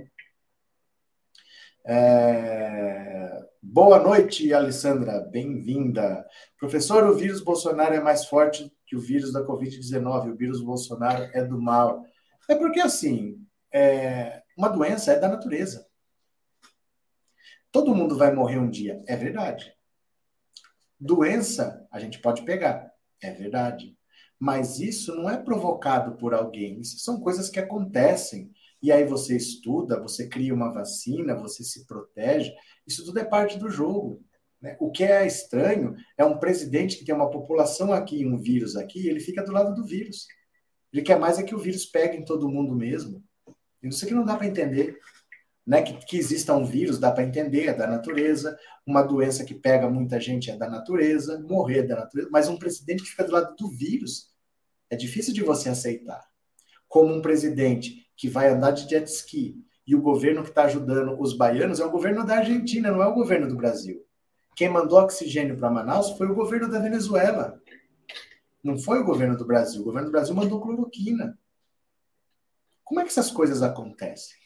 É... 1.84 3.44
Boa 3.62 3.98
noite, 3.98 4.54
Alessandra. 4.54 5.20
Bem-vinda. 5.20 6.26
Professor, 6.58 7.04
o 7.04 7.16
vírus 7.16 7.42
Bolsonaro 7.42 7.94
é 7.94 8.00
mais 8.00 8.24
forte 8.24 8.72
que 8.90 8.96
o 8.96 9.00
vírus 9.00 9.32
da 9.32 9.46
Covid-19. 9.46 10.32
O 10.32 10.36
vírus 10.36 10.60
Bolsonaro 10.60 11.30
é 11.32 11.44
do 11.44 11.62
mal. 11.62 12.04
É 12.48 12.56
porque, 12.56 12.80
assim, 12.80 13.40
é... 13.72 14.42
uma 14.58 14.68
doença 14.68 15.12
é 15.12 15.18
da 15.18 15.28
natureza. 15.28 15.86
Todo 17.70 17.94
mundo 17.94 18.18
vai 18.18 18.34
morrer 18.34 18.58
um 18.58 18.68
dia. 18.68 19.00
É 19.06 19.14
verdade. 19.14 19.72
Doença, 20.98 21.86
a 21.92 22.00
gente 22.00 22.18
pode 22.18 22.42
pegar. 22.42 22.92
É 23.22 23.30
verdade. 23.30 23.96
Mas 24.36 24.80
isso 24.80 25.14
não 25.14 25.30
é 25.30 25.36
provocado 25.36 26.16
por 26.16 26.34
alguém. 26.34 26.80
Isso 26.80 26.98
são 26.98 27.20
coisas 27.20 27.48
que 27.48 27.60
acontecem 27.60 28.50
e 28.82 28.90
aí 28.90 29.04
você 29.04 29.36
estuda, 29.36 30.00
você 30.00 30.26
cria 30.26 30.52
uma 30.52 30.72
vacina, 30.72 31.36
você 31.36 31.62
se 31.62 31.86
protege. 31.86 32.52
Isso 32.84 33.04
tudo 33.04 33.20
é 33.20 33.24
parte 33.24 33.56
do 33.56 33.70
jogo. 33.70 34.20
Né? 34.60 34.76
O 34.78 34.90
que 34.90 35.04
é 35.04 35.26
estranho 35.26 35.94
é 36.16 36.24
um 36.24 36.38
presidente 36.38 36.96
que 36.96 37.04
tem 37.04 37.14
uma 37.14 37.30
população 37.30 37.92
aqui, 37.92 38.26
um 38.26 38.38
vírus 38.38 38.76
aqui, 38.76 39.08
ele 39.08 39.20
fica 39.20 39.42
do 39.42 39.52
lado 39.52 39.74
do 39.74 39.84
vírus. 39.84 40.26
Ele 40.92 41.02
quer 41.02 41.18
mais 41.18 41.38
é 41.38 41.42
que 41.42 41.54
o 41.54 41.58
vírus 41.58 41.86
pegue 41.86 42.16
em 42.16 42.24
todo 42.24 42.48
mundo 42.48 42.74
mesmo. 42.74 43.22
Isso 43.82 44.04
aqui 44.04 44.12
não 44.12 44.24
dá 44.24 44.36
para 44.36 44.46
entender. 44.46 44.98
Né? 45.66 45.82
Que, 45.82 45.94
que 46.04 46.16
exista 46.18 46.54
um 46.54 46.64
vírus, 46.64 46.98
dá 46.98 47.10
para 47.12 47.24
entender, 47.24 47.68
é 47.68 47.74
da 47.74 47.86
natureza. 47.86 48.58
Uma 48.86 49.02
doença 49.02 49.44
que 49.44 49.54
pega 49.54 49.88
muita 49.88 50.20
gente 50.20 50.50
é 50.50 50.56
da 50.56 50.68
natureza. 50.68 51.40
Morrer 51.40 51.78
é 51.78 51.82
da 51.82 51.96
natureza. 51.96 52.28
Mas 52.30 52.48
um 52.48 52.58
presidente 52.58 53.02
que 53.02 53.10
fica 53.10 53.24
do 53.24 53.32
lado 53.32 53.54
do 53.56 53.70
vírus 53.70 54.30
é 54.90 54.96
difícil 54.96 55.32
de 55.32 55.42
você 55.42 55.68
aceitar. 55.68 56.22
Como 56.88 57.14
um 57.14 57.22
presidente 57.22 58.06
que 58.16 58.28
vai 58.28 58.48
andar 58.48 58.72
de 58.72 58.90
jet 58.90 59.06
ski 59.06 59.64
e 59.86 59.94
o 59.94 60.02
governo 60.02 60.42
que 60.42 60.50
está 60.50 60.64
ajudando 60.64 61.18
os 61.20 61.36
baianos 61.36 61.78
é 61.78 61.84
o 61.84 61.90
governo 61.90 62.26
da 62.26 62.38
Argentina, 62.38 62.90
não 62.90 63.02
é 63.02 63.06
o 63.06 63.14
governo 63.14 63.48
do 63.48 63.56
Brasil. 63.56 64.04
Quem 64.60 64.68
mandou 64.68 64.98
oxigênio 64.98 65.56
para 65.56 65.70
Manaus 65.70 66.10
foi 66.18 66.26
o 66.26 66.34
governo 66.34 66.70
da 66.70 66.78
Venezuela. 66.78 67.58
Não 68.62 68.76
foi 68.76 68.98
o 68.98 69.04
governo 69.04 69.34
do 69.34 69.46
Brasil. 69.46 69.80
O 69.80 69.84
governo 69.84 70.08
do 70.08 70.12
Brasil 70.12 70.34
mandou 70.34 70.60
cloroquina. 70.60 71.38
Como 72.84 73.00
é 73.00 73.02
que 73.02 73.08
essas 73.08 73.30
coisas 73.30 73.62
acontecem? 73.62 74.36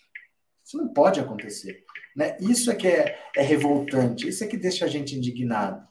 Isso 0.65 0.77
não 0.77 0.87
pode 0.87 1.19
acontecer. 1.19 1.85
Né? 2.15 2.37
Isso 2.39 2.71
é 2.71 2.77
que 2.77 2.87
é, 2.87 3.19
é 3.35 3.43
revoltante. 3.43 4.29
Isso 4.29 4.45
é 4.45 4.47
que 4.47 4.57
deixa 4.57 4.85
a 4.85 4.89
gente 4.89 5.17
indignado. 5.17 5.85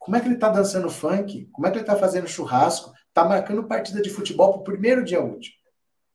Como 0.00 0.16
é 0.16 0.20
que 0.20 0.26
ele 0.26 0.34
está 0.34 0.48
dançando 0.48 0.90
funk? 0.90 1.46
Como 1.52 1.68
é 1.68 1.70
que 1.70 1.76
ele 1.76 1.84
está 1.84 1.94
fazendo 1.94 2.26
churrasco? 2.26 2.92
Está 3.06 3.24
marcando 3.24 3.62
partida 3.68 4.02
de 4.02 4.10
futebol 4.10 4.54
para 4.54 4.60
o 4.60 4.64
primeiro 4.64 5.04
dia 5.04 5.22
útil. 5.22 5.52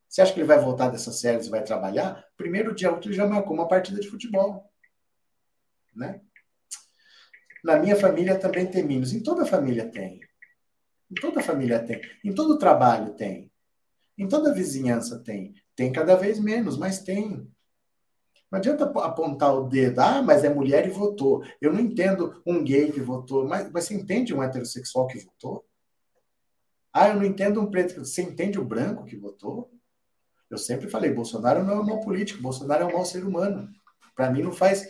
Você 0.09 0.21
acha 0.21 0.33
que 0.33 0.39
ele 0.41 0.47
vai 0.47 0.59
voltar 0.59 0.89
dessas 0.89 1.17
séries 1.17 1.47
e 1.47 1.49
vai 1.49 1.63
trabalhar? 1.63 2.25
Primeiro 2.35 2.75
dia 2.75 2.91
útil 2.91 3.13
já 3.13 3.25
marcou 3.25 3.53
uma 3.53 3.69
partida 3.69 4.01
de 4.01 4.09
futebol. 4.09 4.69
Né? 5.95 6.19
Na 7.63 7.79
minha 7.79 7.95
família 7.95 8.37
também 8.37 8.65
tem 8.65 8.83
meninos. 8.83 9.13
Em 9.13 9.21
toda 9.21 9.45
família 9.45 9.89
tem. 9.89 10.19
Em 11.09 11.15
toda 11.15 11.41
família 11.41 11.79
tem. 11.79 12.01
Em 12.23 12.33
todo 12.33 12.57
trabalho 12.57 13.13
tem. 13.13 13.51
Em 14.17 14.27
toda 14.27 14.53
vizinhança 14.53 15.19
tem. 15.19 15.53
Tem 15.75 15.91
cada 15.91 16.15
vez 16.15 16.39
menos, 16.39 16.77
mas 16.77 16.99
tem. 16.99 17.47
Não 18.51 18.59
adianta 18.59 18.85
apontar 18.99 19.55
o 19.55 19.67
dedo, 19.67 19.99
ah, 19.99 20.21
mas 20.21 20.43
é 20.43 20.53
mulher 20.53 20.85
e 20.85 20.91
votou. 20.91 21.43
Eu 21.59 21.73
não 21.73 21.79
entendo 21.79 22.39
um 22.45 22.63
gay 22.63 22.91
que 22.91 23.01
votou, 23.01 23.47
mas, 23.47 23.71
mas 23.71 23.85
você 23.85 23.95
entende 23.95 24.33
um 24.33 24.43
heterossexual 24.43 25.07
que 25.07 25.17
votou? 25.17 25.65
Ah, 26.93 27.09
eu 27.09 27.15
não 27.15 27.25
entendo 27.25 27.59
um 27.59 27.71
preto. 27.71 28.05
Você 28.05 28.21
entende 28.21 28.59
o 28.59 28.65
branco 28.65 29.05
que 29.05 29.15
votou? 29.15 29.71
Eu 30.49 30.59
sempre 30.59 30.87
falei, 30.87 31.11
Bolsonaro 31.11 31.63
não 31.63 31.73
é 31.73 31.79
um 31.79 31.85
mau 31.85 31.99
político, 32.01 32.43
Bolsonaro 32.43 32.83
é 32.83 32.85
um 32.85 32.93
mau 32.93 33.03
ser 33.03 33.25
humano. 33.25 33.67
Para 34.15 34.29
mim 34.29 34.43
não 34.43 34.51
faz. 34.51 34.87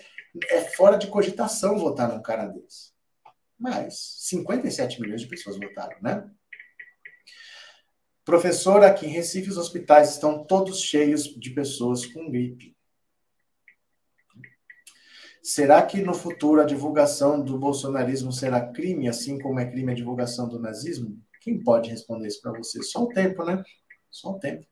É 0.49 0.61
fora 0.61 0.97
de 0.97 1.07
cogitação 1.07 1.77
votar 1.77 2.11
num 2.11 2.22
cara 2.22 2.47
desse. 2.47 2.91
Mas 3.57 4.18
57 4.19 4.99
milhões 4.99 5.22
de 5.22 5.27
pessoas 5.27 5.57
votaram, 5.57 5.97
né? 6.01 6.30
Professor, 8.26 8.84
aqui 8.84 9.05
em 9.05 9.10
Recife 9.10 9.49
os 9.49 9.57
hospitais 9.57 10.11
estão 10.11 10.45
todos 10.45 10.81
cheios 10.81 11.26
de 11.26 11.49
pessoas 11.51 12.05
com 12.05 12.31
gripe. 12.31 12.76
Será 15.43 15.85
que 15.85 16.01
no 16.01 16.14
futuro 16.14 16.61
a 16.61 16.65
divulgação 16.65 17.43
do 17.43 17.60
bolsonarismo 17.60 18.31
será 18.31 18.72
crime, 18.72 19.10
assim 19.10 19.38
como 19.38 19.60
é 19.60 19.69
crime 19.69 19.91
a 19.91 19.95
divulgação 19.95 20.47
do 20.47 20.57
nazismo? 20.57 21.22
Quem 21.41 21.61
pode 21.61 21.89
responder 21.89 22.27
isso 22.27 22.41
para 22.41 22.57
você? 22.57 22.81
Só 22.81 23.03
o 23.03 23.10
tempo, 23.10 23.43
né? 23.43 23.61
Só 24.10 24.30
o 24.30 24.39
tempo. 24.39 24.65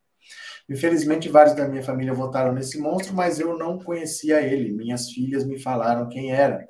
Infelizmente, 0.69 1.29
vários 1.29 1.55
da 1.55 1.67
minha 1.67 1.83
família 1.83 2.13
votaram 2.13 2.53
nesse 2.53 2.79
monstro, 2.79 3.15
mas 3.15 3.39
eu 3.39 3.57
não 3.57 3.77
conhecia 3.77 4.41
ele. 4.41 4.71
Minhas 4.71 5.09
filhas 5.09 5.45
me 5.45 5.59
falaram 5.59 6.07
quem 6.07 6.31
era. 6.31 6.65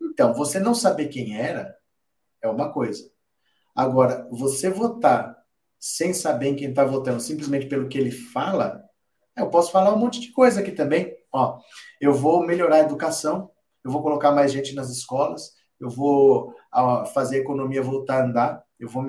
Então, 0.00 0.32
você 0.34 0.58
não 0.58 0.74
saber 0.74 1.08
quem 1.08 1.36
era 1.36 1.74
é 2.42 2.48
uma 2.48 2.72
coisa. 2.72 3.08
Agora, 3.74 4.26
você 4.30 4.68
votar 4.68 5.36
sem 5.78 6.12
saber 6.12 6.48
em 6.48 6.56
quem 6.56 6.70
está 6.70 6.84
votando, 6.84 7.20
simplesmente 7.20 7.66
pelo 7.66 7.88
que 7.88 7.98
ele 7.98 8.10
fala, 8.10 8.82
eu 9.36 9.48
posso 9.48 9.72
falar 9.72 9.94
um 9.94 9.98
monte 9.98 10.20
de 10.20 10.30
coisa 10.32 10.60
aqui 10.60 10.72
também. 10.72 11.16
Ó, 11.32 11.58
eu 12.00 12.12
vou 12.12 12.46
melhorar 12.46 12.76
a 12.76 12.80
educação, 12.80 13.50
eu 13.84 13.90
vou 13.90 14.02
colocar 14.02 14.32
mais 14.32 14.52
gente 14.52 14.74
nas 14.74 14.90
escolas, 14.90 15.52
eu 15.80 15.88
vou 15.88 16.54
fazer 17.14 17.36
a 17.36 17.40
economia 17.40 17.82
voltar 17.82 18.20
a 18.20 18.24
andar, 18.24 18.64
eu 18.78 18.88
vou 18.88 19.04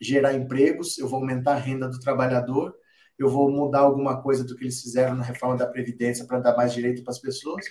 gerar 0.00 0.34
empregos, 0.34 0.98
eu 0.98 1.08
vou 1.08 1.20
aumentar 1.20 1.52
a 1.52 1.58
renda 1.58 1.88
do 1.88 2.00
trabalhador, 2.00 2.74
eu 3.22 3.28
vou 3.28 3.50
mudar 3.50 3.80
alguma 3.80 4.20
coisa 4.22 4.44
do 4.44 4.56
que 4.56 4.64
eles 4.64 4.80
fizeram 4.80 5.14
na 5.14 5.22
reforma 5.22 5.56
da 5.56 5.66
Previdência 5.66 6.26
para 6.26 6.40
dar 6.40 6.56
mais 6.56 6.72
direito 6.72 7.02
para 7.02 7.12
as 7.12 7.18
pessoas. 7.18 7.64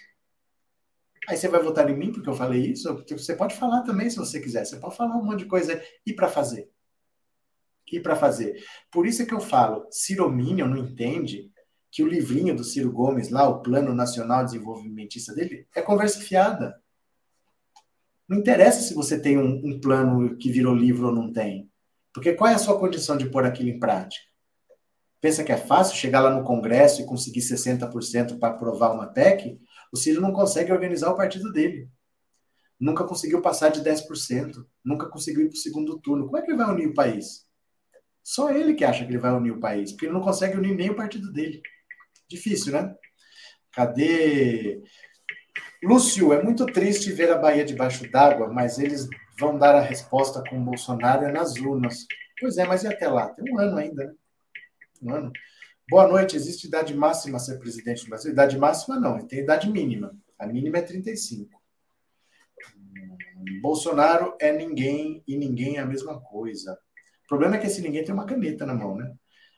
Aí 1.27 1.37
você 1.37 1.47
vai 1.47 1.61
votar 1.61 1.89
em 1.89 1.97
mim 1.97 2.11
porque 2.11 2.29
eu 2.29 2.33
falei 2.33 2.71
isso? 2.71 3.03
Você 3.09 3.35
pode 3.35 3.55
falar 3.55 3.83
também 3.83 4.09
se 4.09 4.17
você 4.17 4.39
quiser. 4.39 4.65
Você 4.65 4.77
pode 4.77 4.95
falar 4.95 5.15
um 5.17 5.23
monte 5.23 5.39
de 5.39 5.45
coisa 5.45 5.81
e 6.05 6.13
para 6.13 6.27
fazer. 6.27 6.69
E 7.91 7.99
para 7.99 8.15
fazer. 8.15 8.63
Por 8.91 9.05
isso 9.05 9.21
é 9.21 9.25
que 9.25 9.33
eu 9.33 9.39
falo, 9.39 9.85
Ciro 9.91 10.29
Minion 10.31 10.67
não 10.67 10.77
entende 10.77 11.51
que 11.91 12.01
o 12.01 12.07
livrinho 12.07 12.55
do 12.55 12.63
Ciro 12.63 12.91
Gomes 12.91 13.29
lá, 13.29 13.47
o 13.47 13.61
Plano 13.61 13.93
Nacional 13.93 14.45
Desenvolvimentista 14.45 15.35
dele, 15.35 15.67
é 15.75 15.81
conversa 15.81 16.21
fiada. 16.21 16.81
Não 18.27 18.37
interessa 18.37 18.81
se 18.81 18.93
você 18.93 19.19
tem 19.19 19.37
um, 19.37 19.61
um 19.63 19.79
plano 19.79 20.37
que 20.37 20.49
virou 20.49 20.73
livro 20.73 21.07
ou 21.07 21.13
não 21.13 21.33
tem. 21.33 21.69
Porque 22.13 22.33
qual 22.33 22.49
é 22.49 22.55
a 22.55 22.57
sua 22.57 22.79
condição 22.79 23.17
de 23.17 23.29
pôr 23.29 23.45
aquilo 23.45 23.69
em 23.69 23.79
prática? 23.79 24.30
Pensa 25.21 25.43
que 25.43 25.51
é 25.51 25.57
fácil 25.57 25.95
chegar 25.95 26.19
lá 26.19 26.31
no 26.31 26.43
Congresso 26.43 27.01
e 27.01 27.05
conseguir 27.05 27.41
60% 27.41 28.39
para 28.39 28.49
aprovar 28.49 28.91
uma 28.91 29.05
PEC? 29.05 29.59
O 29.93 29.97
Ciro 29.97 30.19
não 30.19 30.33
consegue 30.33 30.73
organizar 30.73 31.11
o 31.11 31.15
partido 31.15 31.51
dele. 31.53 31.87
Nunca 32.79 33.03
conseguiu 33.03 33.39
passar 33.39 33.69
de 33.69 33.83
10%. 33.83 34.65
Nunca 34.83 35.07
conseguiu 35.07 35.43
ir 35.43 35.49
para 35.49 35.55
o 35.55 35.59
segundo 35.59 35.99
turno. 35.99 36.25
Como 36.25 36.37
é 36.37 36.41
que 36.41 36.49
ele 36.49 36.57
vai 36.57 36.73
unir 36.73 36.87
o 36.87 36.93
país? 36.95 37.45
Só 38.23 38.49
ele 38.49 38.73
que 38.73 38.83
acha 38.83 39.05
que 39.05 39.11
ele 39.11 39.19
vai 39.19 39.31
unir 39.31 39.51
o 39.51 39.59
país, 39.59 39.91
porque 39.91 40.07
ele 40.07 40.13
não 40.13 40.21
consegue 40.21 40.57
unir 40.57 40.75
nem 40.75 40.89
o 40.89 40.95
partido 40.95 41.31
dele. 41.31 41.61
Difícil, 42.27 42.73
né? 42.73 42.95
Cadê? 43.71 44.81
Lúcio, 45.83 46.33
é 46.33 46.41
muito 46.41 46.65
triste 46.65 47.11
ver 47.11 47.31
a 47.31 47.37
Bahia 47.37 47.65
debaixo 47.65 48.09
d'água, 48.09 48.47
mas 48.51 48.79
eles 48.79 49.07
vão 49.39 49.57
dar 49.57 49.75
a 49.75 49.81
resposta 49.81 50.43
com 50.49 50.59
o 50.59 50.63
Bolsonaro 50.63 51.31
nas 51.31 51.55
urnas. 51.57 52.05
Pois 52.39 52.57
é, 52.57 52.65
mas 52.65 52.83
e 52.83 52.87
até 52.87 53.07
lá? 53.07 53.29
Tem 53.29 53.53
um 53.53 53.59
ano 53.59 53.77
ainda, 53.77 54.05
né? 54.05 54.13
Um 55.01 55.13
ano. 55.13 55.31
Boa 55.89 56.07
noite. 56.07 56.35
Existe 56.35 56.67
idade 56.67 56.93
máxima 56.93 57.39
ser 57.39 57.57
presidente 57.57 58.03
do 58.03 58.09
Brasil? 58.09 58.31
Idade 58.31 58.57
máxima 58.57 58.99
não, 58.99 59.25
tem 59.25 59.39
idade 59.39 59.69
mínima. 59.69 60.15
A 60.37 60.45
mínima 60.45 60.77
é 60.77 60.81
35. 60.81 61.59
Bolsonaro 63.61 64.35
é 64.39 64.51
ninguém 64.51 65.23
e 65.27 65.35
ninguém 65.35 65.77
é 65.77 65.79
a 65.79 65.85
mesma 65.85 66.19
coisa. 66.21 66.77
O 67.25 67.27
problema 67.27 67.55
é 67.55 67.59
que 67.59 67.67
esse 67.67 67.81
ninguém 67.81 68.03
tem 68.03 68.13
uma 68.13 68.25
caneta 68.25 68.65
na 68.65 68.73
mão, 68.73 68.95
né? 68.95 69.13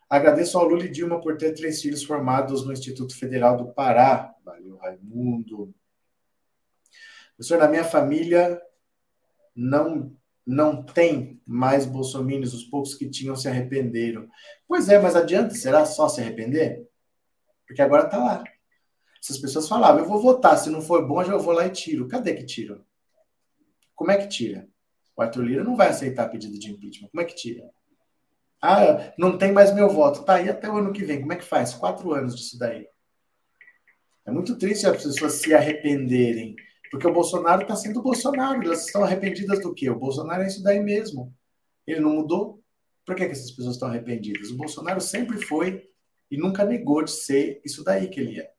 Agradeço 0.09 0.57
ao 0.57 0.65
Lula 0.65 0.85
e 0.85 0.89
Dilma 0.89 1.19
por 1.19 1.37
ter 1.37 1.53
três 1.53 1.81
filhos 1.81 2.03
formados 2.03 2.65
no 2.65 2.71
Instituto 2.71 3.17
Federal 3.17 3.57
do 3.57 3.73
Pará. 3.73 4.33
Valeu, 4.45 4.77
Raimundo. 4.77 5.73
Professor, 7.35 7.57
na 7.57 7.67
minha 7.67 7.83
família 7.83 8.61
não 9.55 10.15
não 10.45 10.83
tem 10.83 11.41
mais 11.45 11.85
bolsominions, 11.85 12.53
os 12.53 12.65
poucos 12.65 12.95
que 12.95 13.09
tinham 13.09 13.35
se 13.35 13.47
arrependeram. 13.47 14.27
Pois 14.67 14.89
é, 14.89 14.99
mas 14.99 15.15
adianta? 15.15 15.55
Será 15.55 15.85
só 15.85 16.09
se 16.09 16.21
arrepender? 16.21 16.87
Porque 17.65 17.81
agora 17.81 18.05
está 18.05 18.17
lá. 18.17 18.43
Essas 19.21 19.37
pessoas 19.37 19.69
falavam, 19.69 20.01
eu 20.01 20.07
vou 20.07 20.21
votar, 20.21 20.57
se 20.57 20.69
não 20.69 20.81
for 20.81 21.07
bom, 21.07 21.23
já 21.23 21.31
eu 21.31 21.39
vou 21.39 21.53
lá 21.53 21.65
e 21.65 21.69
tiro. 21.69 22.07
Cadê 22.07 22.33
que 22.33 22.45
tiro? 22.45 22.85
Como 23.95 24.11
é 24.11 24.17
que 24.17 24.27
tira? 24.27 24.67
O 25.15 25.21
Arthur 25.21 25.43
Lira 25.43 25.63
não 25.63 25.75
vai 25.75 25.89
aceitar 25.89 26.27
pedido 26.29 26.59
de 26.59 26.71
impeachment. 26.71 27.09
Como 27.09 27.21
é 27.21 27.25
que 27.25 27.35
tira? 27.35 27.69
Ah, 28.61 29.13
não 29.17 29.37
tem 29.37 29.51
mais 29.51 29.73
meu 29.73 29.89
voto. 29.89 30.23
Tá 30.23 30.35
aí 30.35 30.49
até 30.49 30.69
o 30.69 30.77
ano 30.77 30.91
que 30.91 31.05
vem. 31.05 31.21
Como 31.21 31.31
é 31.33 31.35
que 31.35 31.43
faz? 31.43 31.73
Quatro 31.73 32.13
anos 32.13 32.35
disso 32.35 32.57
daí. 32.57 32.87
É 34.25 34.31
muito 34.31 34.57
triste 34.57 34.87
as 34.87 35.03
pessoas 35.03 35.33
se 35.33 35.53
arrependerem. 35.53 36.55
Porque 36.93 37.07
o 37.07 37.11
Bolsonaro 37.11 37.63
está 37.63 37.75
sendo 37.75 38.01
o 38.01 38.03
Bolsonaro. 38.03 38.61
Elas 38.61 38.85
estão 38.85 39.03
arrependidas 39.03 39.59
do 39.63 39.73
quê? 39.73 39.89
O 39.89 39.97
Bolsonaro 39.97 40.43
é 40.43 40.47
isso 40.47 40.61
daí 40.61 40.79
mesmo. 40.79 41.33
Ele 41.87 41.99
não 41.99 42.11
mudou. 42.11 42.61
Por 43.03 43.15
que, 43.15 43.25
que 43.25 43.31
essas 43.31 43.49
pessoas 43.49 43.73
estão 43.73 43.89
arrependidas? 43.89 44.51
O 44.51 44.57
Bolsonaro 44.57 45.01
sempre 45.01 45.43
foi 45.43 45.89
e 46.29 46.37
nunca 46.37 46.63
negou 46.63 47.03
de 47.03 47.09
ser 47.09 47.59
isso 47.65 47.83
daí 47.83 48.09
que 48.09 48.19
ele 48.19 48.39
é. 48.39 48.51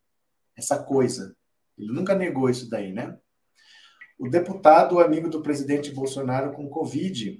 Essa 0.53 0.83
coisa. 0.83 1.33
Ele 1.77 1.93
nunca 1.93 2.13
negou 2.13 2.49
isso 2.49 2.69
daí, 2.69 2.91
né? 2.91 3.17
O 4.19 4.27
deputado, 4.27 4.99
amigo 4.99 5.29
do 5.29 5.41
presidente 5.41 5.93
Bolsonaro 5.93 6.51
com 6.51 6.67
Covid. 6.67 7.39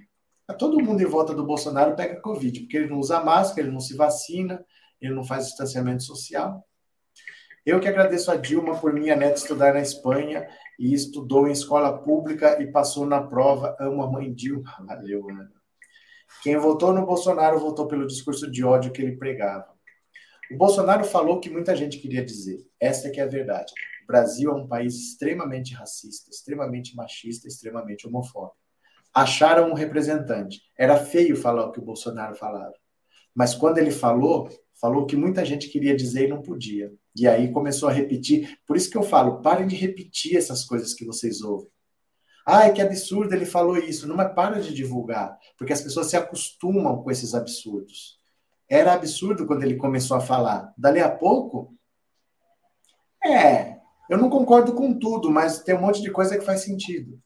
Todo 0.58 0.82
mundo 0.82 1.02
em 1.02 1.06
volta 1.06 1.34
do 1.34 1.46
Bolsonaro 1.46 1.94
pega 1.98 2.22
Covid, 2.22 2.62
porque 2.62 2.78
ele 2.78 2.88
não 2.88 3.00
usa 3.00 3.22
máscara, 3.22 3.68
ele 3.68 3.74
não 3.74 3.82
se 3.82 3.98
vacina, 3.98 4.66
ele 5.02 5.14
não 5.14 5.26
faz 5.26 5.48
distanciamento 5.48 6.04
social. 6.04 6.66
Eu 7.66 7.80
que 7.80 7.88
agradeço 7.88 8.30
a 8.30 8.36
Dilma 8.36 8.80
por 8.80 8.94
minha 8.94 9.16
neta 9.16 9.40
estudar 9.40 9.74
na 9.74 9.82
Espanha 9.82 10.48
e 10.78 10.94
estudou 10.94 11.48
em 11.48 11.52
escola 11.52 11.98
pública 11.98 12.62
e 12.62 12.72
passou 12.72 13.08
na 13.08 13.20
prova. 13.24 13.76
Amo 13.80 14.04
a 14.04 14.12
mãe 14.12 14.32
Dilma. 14.32 14.72
Valeu, 14.86 15.28
Ana. 15.28 15.52
Quem 16.44 16.58
votou 16.58 16.94
no 16.94 17.04
Bolsonaro 17.04 17.60
votou 17.60 17.88
pelo 17.88 18.06
discurso 18.06 18.52
de 18.52 18.64
ódio 18.64 18.92
que 18.92 19.02
ele 19.02 19.18
pregava. 19.18 19.74
O 20.52 20.58
Bolsonaro 20.58 21.04
falou 21.04 21.38
o 21.38 21.40
que 21.40 21.50
muita 21.50 21.76
gente 21.76 21.98
queria 21.98 22.24
dizer. 22.24 22.60
Essa 22.80 23.08
é 23.08 23.10
que 23.10 23.20
é 23.20 23.24
a 23.24 23.28
verdade. 23.28 23.74
O 24.04 24.06
Brasil 24.06 24.52
é 24.52 24.54
um 24.54 24.68
país 24.68 24.94
extremamente 24.94 25.74
racista, 25.74 26.30
extremamente 26.30 26.96
machista, 26.96 27.48
extremamente 27.48 28.06
homofóbico. 28.06 28.60
Acharam 29.12 29.72
um 29.72 29.74
representante. 29.74 30.62
Era 30.78 31.04
feio 31.04 31.36
falar 31.36 31.66
o 31.66 31.72
que 31.72 31.80
o 31.80 31.84
Bolsonaro 31.84 32.36
falava. 32.36 32.76
Mas 33.34 33.56
quando 33.56 33.80
ele 33.80 33.90
falou, 33.90 34.50
falou 34.80 35.02
o 35.02 35.06
que 35.08 35.16
muita 35.16 35.44
gente 35.44 35.68
queria 35.68 35.96
dizer 35.96 36.26
e 36.26 36.30
não 36.30 36.44
podia. 36.44 36.94
E 37.16 37.28
aí 37.28 37.52
começou 37.52 37.88
a 37.88 37.92
repetir. 37.92 38.60
Por 38.68 38.76
isso 38.76 38.90
que 38.90 38.98
eu 38.98 39.04
falo, 39.04 39.42
parem 39.42 39.68
de 39.68 39.76
repetir 39.76 40.38
essas 40.38 40.66
coisas 40.66 40.94
que 40.94 41.06
vocês 41.06 41.42
ouvem. 41.42 41.70
Ai, 42.46 42.74
que 42.74 42.82
absurdo 42.82 43.34
ele 43.34 43.46
falou 43.46 43.78
isso. 43.78 44.08
Não, 44.08 44.16
mas 44.16 44.34
para 44.34 44.60
de 44.60 44.74
divulgar, 44.74 45.38
porque 45.58 45.74
as 45.74 45.82
pessoas 45.82 46.08
se 46.08 46.18
acostumam 46.18 47.02
com 47.02 47.10
esses 47.10 47.34
absurdos. 47.34 48.20
Era 48.70 48.94
absurdo 48.94 49.48
quando 49.48 49.64
ele 49.64 49.76
começou 49.76 50.18
a 50.18 50.22
falar. 50.22 50.74
Dali 50.78 51.00
a 51.00 51.10
pouco, 51.10 51.76
é, 53.24 53.80
eu 54.10 54.18
não 54.18 54.30
concordo 54.30 54.74
com 54.74 54.98
tudo, 54.98 55.32
mas 55.32 55.60
tem 55.64 55.76
um 55.76 55.82
monte 55.82 56.02
de 56.02 56.12
coisa 56.12 56.38
que 56.38 56.46
faz 56.46 56.62
sentido. 56.62 57.20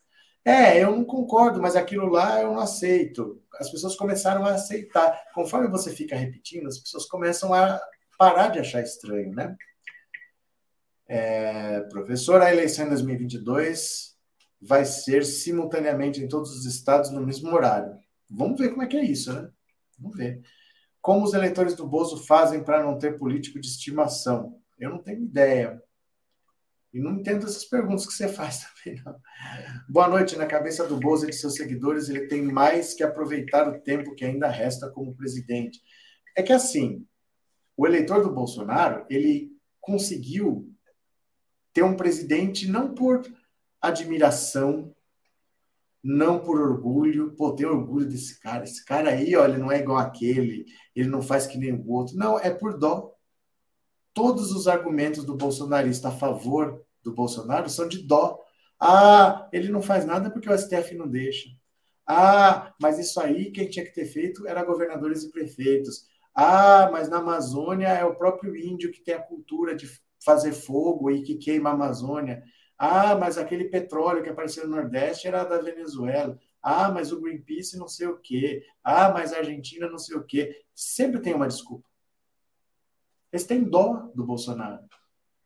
É, 0.45 0.81
eu 0.81 0.91
não 0.91 1.03
concordo, 1.03 1.61
mas 1.61 1.75
aquilo 1.75 2.07
lá 2.07 2.41
eu 2.41 2.53
não 2.53 2.59
aceito. 2.59 3.41
As 3.59 3.69
pessoas 3.69 3.95
começaram 3.95 4.45
a 4.45 4.53
aceitar. 4.53 5.21
Conforme 5.33 5.67
você 5.67 5.91
fica 5.91 6.15
repetindo, 6.15 6.67
as 6.67 6.79
pessoas 6.79 7.05
começam 7.05 7.53
a 7.53 7.79
parar 8.17 8.47
de 8.49 8.59
achar 8.59 8.81
estranho, 8.81 9.31
né? 9.33 9.55
É, 11.11 11.81
professor, 11.89 12.39
a 12.39 12.53
eleição 12.53 12.85
em 12.85 12.89
2022 12.89 14.15
vai 14.61 14.85
ser 14.85 15.25
simultaneamente 15.25 16.21
em 16.21 16.27
todos 16.27 16.51
os 16.55 16.65
estados 16.65 17.09
no 17.09 17.25
mesmo 17.25 17.49
horário. 17.51 17.97
Vamos 18.29 18.59
ver 18.59 18.69
como 18.69 18.83
é 18.83 18.87
que 18.87 18.95
é 18.95 19.03
isso, 19.03 19.33
né? 19.33 19.49
Vamos 19.97 20.15
ver. 20.15 20.43
Como 21.01 21.25
os 21.25 21.33
eleitores 21.33 21.73
do 21.73 21.87
Bozo 21.87 22.17
fazem 22.27 22.63
para 22.63 22.83
não 22.83 22.99
ter 22.99 23.17
político 23.17 23.59
de 23.59 23.65
estimação? 23.65 24.61
Eu 24.77 24.91
não 24.91 25.01
tenho 25.01 25.23
ideia. 25.23 25.81
E 26.93 26.99
não 26.99 27.13
entendo 27.13 27.47
essas 27.47 27.65
perguntas 27.65 28.05
que 28.05 28.13
você 28.13 28.27
faz 28.29 28.63
também, 28.63 29.01
não. 29.03 29.19
Boa 29.89 30.07
noite. 30.07 30.37
Na 30.37 30.45
cabeça 30.45 30.85
do 30.85 30.97
Bozo 30.97 31.25
e 31.25 31.31
de 31.31 31.35
seus 31.35 31.55
seguidores, 31.55 32.07
ele 32.07 32.27
tem 32.27 32.43
mais 32.43 32.93
que 32.93 33.01
aproveitar 33.01 33.67
o 33.67 33.81
tempo 33.81 34.13
que 34.13 34.25
ainda 34.25 34.47
resta 34.47 34.91
como 34.91 35.15
presidente. 35.15 35.81
É 36.37 36.43
que 36.43 36.53
assim, 36.53 37.03
o 37.75 37.87
eleitor 37.87 38.21
do 38.21 38.31
Bolsonaro, 38.31 39.07
ele 39.09 39.49
conseguiu 39.81 40.71
ter 41.73 41.83
um 41.83 41.95
presidente 41.95 42.67
não 42.67 42.93
por 42.93 43.21
admiração, 43.81 44.93
não 46.03 46.39
por 46.39 46.59
orgulho, 46.59 47.35
pô, 47.35 47.53
tem 47.53 47.65
orgulho 47.65 48.07
desse 48.07 48.39
cara. 48.39 48.63
Esse 48.63 48.83
cara 48.85 49.09
aí, 49.09 49.35
olha, 49.35 49.57
não 49.57 49.71
é 49.71 49.79
igual 49.79 49.97
aquele, 49.97 50.65
ele 50.95 51.09
não 51.09 51.21
faz 51.21 51.45
que 51.45 51.57
nem 51.57 51.73
o 51.73 51.89
outro. 51.89 52.15
Não, 52.15 52.39
é 52.39 52.49
por 52.49 52.77
dó. 52.77 53.13
Todos 54.13 54.51
os 54.51 54.67
argumentos 54.67 55.23
do 55.23 55.35
bolsonarista 55.35 56.09
a 56.09 56.11
favor 56.11 56.83
do 57.03 57.13
Bolsonaro 57.13 57.69
são 57.69 57.87
de 57.87 58.05
dó. 58.05 58.39
Ah, 58.79 59.47
ele 59.51 59.69
não 59.69 59.81
faz 59.81 60.05
nada 60.05 60.29
porque 60.29 60.49
o 60.49 60.57
STF 60.57 60.95
não 60.95 61.07
deixa. 61.07 61.49
Ah, 62.05 62.73
mas 62.81 62.97
isso 62.97 63.19
aí 63.19 63.51
quem 63.51 63.69
tinha 63.69 63.85
que 63.85 63.93
ter 63.93 64.05
feito 64.05 64.47
era 64.47 64.63
governadores 64.63 65.23
e 65.23 65.31
prefeitos. 65.31 66.07
Ah, 66.33 66.89
mas 66.91 67.09
na 67.09 67.17
Amazônia 67.17 67.87
é 67.87 68.03
o 68.03 68.15
próprio 68.15 68.55
índio 68.55 68.91
que 68.91 69.03
tem 69.03 69.13
a 69.13 69.21
cultura 69.21 69.75
de 69.75 69.87
fazer 70.23 70.53
fogo 70.53 71.09
e 71.09 71.21
que 71.21 71.35
queima 71.35 71.69
a 71.69 71.73
Amazônia. 71.73 72.43
Ah, 72.77 73.15
mas 73.15 73.37
aquele 73.37 73.65
petróleo 73.65 74.23
que 74.23 74.29
apareceu 74.29 74.67
no 74.67 74.75
Nordeste 74.75 75.27
era 75.27 75.43
da 75.43 75.59
Venezuela. 75.59 76.37
Ah, 76.61 76.91
mas 76.91 77.11
o 77.11 77.19
Greenpeace 77.19 77.77
não 77.77 77.87
sei 77.87 78.07
o 78.07 78.17
quê. 78.17 78.65
Ah, 78.83 79.11
mas 79.11 79.33
a 79.33 79.37
Argentina 79.37 79.89
não 79.89 79.97
sei 79.97 80.15
o 80.15 80.23
quê. 80.23 80.63
Sempre 80.73 81.19
tem 81.19 81.33
uma 81.33 81.47
desculpa. 81.47 81.87
Eles 83.31 83.45
têm 83.45 83.63
dó 83.63 84.09
do 84.15 84.25
Bolsonaro. 84.25 84.83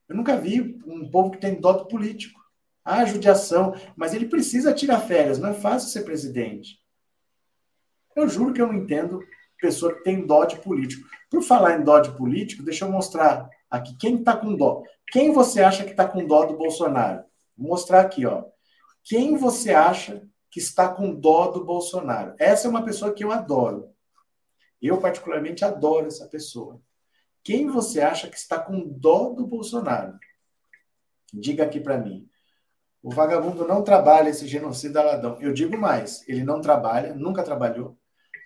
Eu 0.07 0.15
nunca 0.15 0.37
vi 0.37 0.79
um 0.85 1.09
povo 1.09 1.31
que 1.31 1.39
tem 1.39 1.59
dó 1.59 1.73
do 1.73 1.87
político. 1.87 2.39
Ah, 2.83 3.05
judiação. 3.05 3.73
Mas 3.95 4.13
ele 4.13 4.27
precisa 4.27 4.73
tirar 4.73 4.99
férias. 4.99 5.39
Não 5.39 5.49
é 5.49 5.53
fácil 5.53 5.89
ser 5.89 6.03
presidente. 6.03 6.79
Eu 8.15 8.27
juro 8.27 8.53
que 8.53 8.61
eu 8.61 8.67
não 8.67 8.75
entendo 8.75 9.19
pessoa 9.59 9.95
que 9.95 10.03
tem 10.03 10.25
dó 10.25 10.43
de 10.45 10.57
político. 10.57 11.07
Por 11.29 11.41
falar 11.41 11.79
em 11.79 11.83
dó 11.83 11.99
de 11.99 12.11
político, 12.17 12.63
deixa 12.63 12.85
eu 12.85 12.91
mostrar 12.91 13.49
aqui 13.73 13.95
quem 13.97 14.17
está 14.17 14.37
com 14.37 14.55
dó. 14.55 14.83
Quem 15.11 15.33
você 15.33 15.63
acha 15.63 15.83
que 15.83 15.91
está 15.91 16.07
com 16.07 16.27
dó 16.27 16.45
do 16.45 16.55
Bolsonaro? 16.55 17.23
Vou 17.57 17.69
mostrar 17.69 18.01
aqui, 18.01 18.23
ó. 18.23 18.45
Quem 19.03 19.35
você 19.35 19.73
acha 19.73 20.21
que 20.51 20.59
está 20.59 20.87
com 20.87 21.11
dó 21.11 21.47
do 21.47 21.65
Bolsonaro? 21.65 22.35
Essa 22.37 22.67
é 22.67 22.69
uma 22.69 22.85
pessoa 22.85 23.11
que 23.11 23.23
eu 23.23 23.31
adoro. 23.31 23.89
Eu, 24.79 24.99
particularmente, 24.99 25.65
adoro 25.65 26.05
essa 26.05 26.27
pessoa. 26.27 26.79
Quem 27.43 27.67
você 27.67 27.99
acha 27.99 28.29
que 28.29 28.37
está 28.37 28.59
com 28.59 28.87
dó 28.87 29.29
do 29.29 29.47
Bolsonaro? 29.47 30.19
Diga 31.33 31.63
aqui 31.63 31.79
para 31.79 31.97
mim. 31.97 32.29
O 33.01 33.09
vagabundo 33.09 33.67
não 33.67 33.83
trabalha 33.83 34.29
esse 34.29 34.47
genocida 34.47 35.01
ladrão. 35.01 35.41
Eu 35.41 35.51
digo 35.51 35.75
mais, 35.75 36.23
ele 36.29 36.43
não 36.43 36.61
trabalha, 36.61 37.15
nunca 37.15 37.43
trabalhou, 37.43 37.97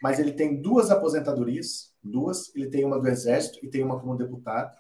mas 0.02 0.20
ele 0.20 0.32
tem 0.32 0.62
duas 0.62 0.90
aposentadorias, 0.90 1.94
duas, 2.02 2.56
ele 2.56 2.70
tem 2.70 2.86
uma 2.86 3.00
do 3.00 3.08
Exército 3.08 3.60
e 3.64 3.70
tem 3.70 3.84
uma 3.84 4.00
como 4.00 4.16
deputado 4.16 4.76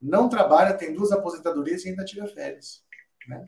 não 0.00 0.28
trabalha, 0.28 0.74
tem 0.74 0.92
duas 0.92 1.12
aposentadorias 1.12 1.84
e 1.84 1.90
ainda 1.90 2.04
tira 2.04 2.26
férias. 2.26 2.82
Né? 3.28 3.44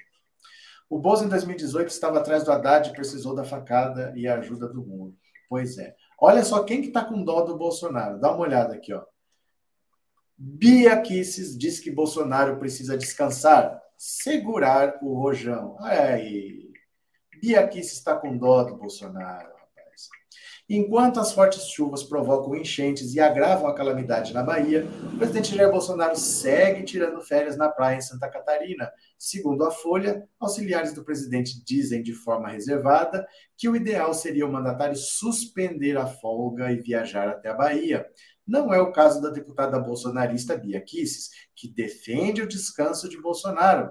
O 0.88 0.98
Bozo, 0.98 1.24
em 1.24 1.28
2018, 1.28 1.88
estava 1.88 2.18
atrás 2.18 2.44
do 2.44 2.52
Haddad 2.52 2.88
e 2.88 2.92
precisou 2.92 3.34
da 3.34 3.44
facada 3.44 4.12
e 4.16 4.26
a 4.26 4.36
ajuda 4.36 4.68
do 4.68 4.84
mundo. 4.84 5.16
Pois 5.48 5.78
é. 5.78 5.94
Olha 6.20 6.42
só 6.42 6.64
quem 6.64 6.80
que 6.80 6.88
está 6.88 7.04
com 7.04 7.22
dó 7.22 7.42
do 7.42 7.56
Bolsonaro. 7.56 8.18
Dá 8.18 8.32
uma 8.32 8.40
olhada 8.40 8.74
aqui, 8.74 8.92
ó. 8.92 9.04
Bia 10.36 11.00
Kisses 11.02 11.58
diz 11.58 11.80
que 11.80 11.90
Bolsonaro 11.90 12.58
precisa 12.58 12.96
descansar, 12.96 13.80
segurar 13.96 14.98
o 15.02 15.14
rojão. 15.14 15.76
Aí. 15.80 16.72
Bia 17.40 17.66
Kisses 17.68 17.94
está 17.94 18.16
com 18.16 18.36
dó 18.36 18.64
do 18.64 18.76
Bolsonaro. 18.76 19.57
Enquanto 20.70 21.18
as 21.18 21.32
fortes 21.32 21.66
chuvas 21.68 22.02
provocam 22.02 22.54
enchentes 22.54 23.14
e 23.14 23.20
agravam 23.20 23.68
a 23.68 23.74
calamidade 23.74 24.34
na 24.34 24.42
Bahia, 24.42 24.86
o 25.14 25.16
presidente 25.16 25.56
Jair 25.56 25.70
Bolsonaro 25.70 26.14
segue 26.14 26.82
tirando 26.82 27.22
férias 27.22 27.56
na 27.56 27.70
praia 27.70 27.96
em 27.96 28.02
Santa 28.02 28.28
Catarina. 28.28 28.92
Segundo 29.18 29.64
a 29.64 29.70
Folha, 29.70 30.28
auxiliares 30.38 30.92
do 30.92 31.02
presidente 31.02 31.64
dizem 31.64 32.02
de 32.02 32.12
forma 32.12 32.50
reservada 32.50 33.26
que 33.56 33.66
o 33.66 33.74
ideal 33.74 34.12
seria 34.12 34.46
o 34.46 34.52
mandatário 34.52 34.94
suspender 34.94 35.96
a 35.96 36.06
folga 36.06 36.70
e 36.70 36.76
viajar 36.76 37.28
até 37.28 37.48
a 37.48 37.54
Bahia. 37.54 38.06
Não 38.46 38.72
é 38.72 38.78
o 38.78 38.92
caso 38.92 39.22
da 39.22 39.30
deputada 39.30 39.78
bolsonarista 39.78 40.54
Bia 40.54 40.82
Kisses, 40.82 41.30
que 41.56 41.66
defende 41.66 42.42
o 42.42 42.48
descanso 42.48 43.08
de 43.08 43.18
Bolsonaro. 43.18 43.90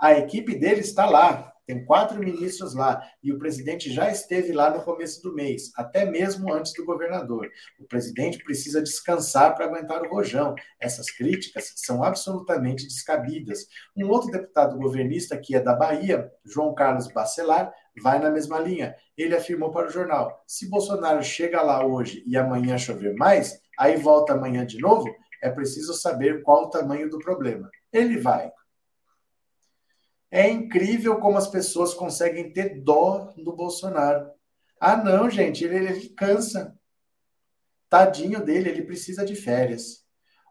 A 0.00 0.12
equipe 0.12 0.56
dele 0.56 0.82
está 0.82 1.04
lá, 1.04 1.51
tem 1.66 1.84
quatro 1.84 2.18
ministros 2.18 2.74
lá 2.74 3.02
e 3.22 3.32
o 3.32 3.38
presidente 3.38 3.92
já 3.92 4.10
esteve 4.10 4.52
lá 4.52 4.70
no 4.70 4.82
começo 4.82 5.22
do 5.22 5.34
mês, 5.34 5.70
até 5.76 6.04
mesmo 6.04 6.52
antes 6.52 6.72
do 6.74 6.84
governador. 6.84 7.48
O 7.78 7.84
presidente 7.84 8.42
precisa 8.42 8.82
descansar 8.82 9.54
para 9.54 9.66
aguentar 9.66 10.02
o 10.02 10.08
rojão. 10.08 10.54
Essas 10.80 11.10
críticas 11.10 11.72
são 11.76 12.02
absolutamente 12.02 12.84
descabidas. 12.84 13.66
Um 13.96 14.08
outro 14.08 14.30
deputado 14.30 14.76
governista, 14.76 15.38
que 15.38 15.54
é 15.54 15.60
da 15.60 15.74
Bahia, 15.74 16.30
João 16.44 16.74
Carlos 16.74 17.08
Bacelar, 17.08 17.72
vai 18.00 18.18
na 18.18 18.30
mesma 18.30 18.58
linha. 18.58 18.96
Ele 19.16 19.34
afirmou 19.34 19.70
para 19.70 19.86
o 19.86 19.90
jornal: 19.90 20.42
se 20.46 20.68
Bolsonaro 20.68 21.22
chega 21.22 21.62
lá 21.62 21.84
hoje 21.84 22.24
e 22.26 22.36
amanhã 22.36 22.76
chover 22.76 23.14
mais, 23.14 23.60
aí 23.78 23.96
volta 23.96 24.32
amanhã 24.32 24.66
de 24.66 24.78
novo, 24.78 25.08
é 25.42 25.50
preciso 25.50 25.92
saber 25.94 26.42
qual 26.42 26.64
o 26.64 26.70
tamanho 26.70 27.10
do 27.10 27.18
problema. 27.18 27.70
Ele 27.92 28.18
vai. 28.18 28.50
É 30.34 30.48
incrível 30.48 31.20
como 31.20 31.36
as 31.36 31.46
pessoas 31.46 31.92
conseguem 31.92 32.50
ter 32.54 32.82
dó 32.82 33.34
do 33.36 33.54
Bolsonaro. 33.54 34.30
Ah, 34.80 34.96
não, 34.96 35.28
gente, 35.28 35.62
ele, 35.62 35.76
ele 35.76 36.08
cansa. 36.08 36.74
Tadinho 37.90 38.42
dele, 38.42 38.70
ele 38.70 38.82
precisa 38.82 39.26
de 39.26 39.36
férias. 39.36 40.06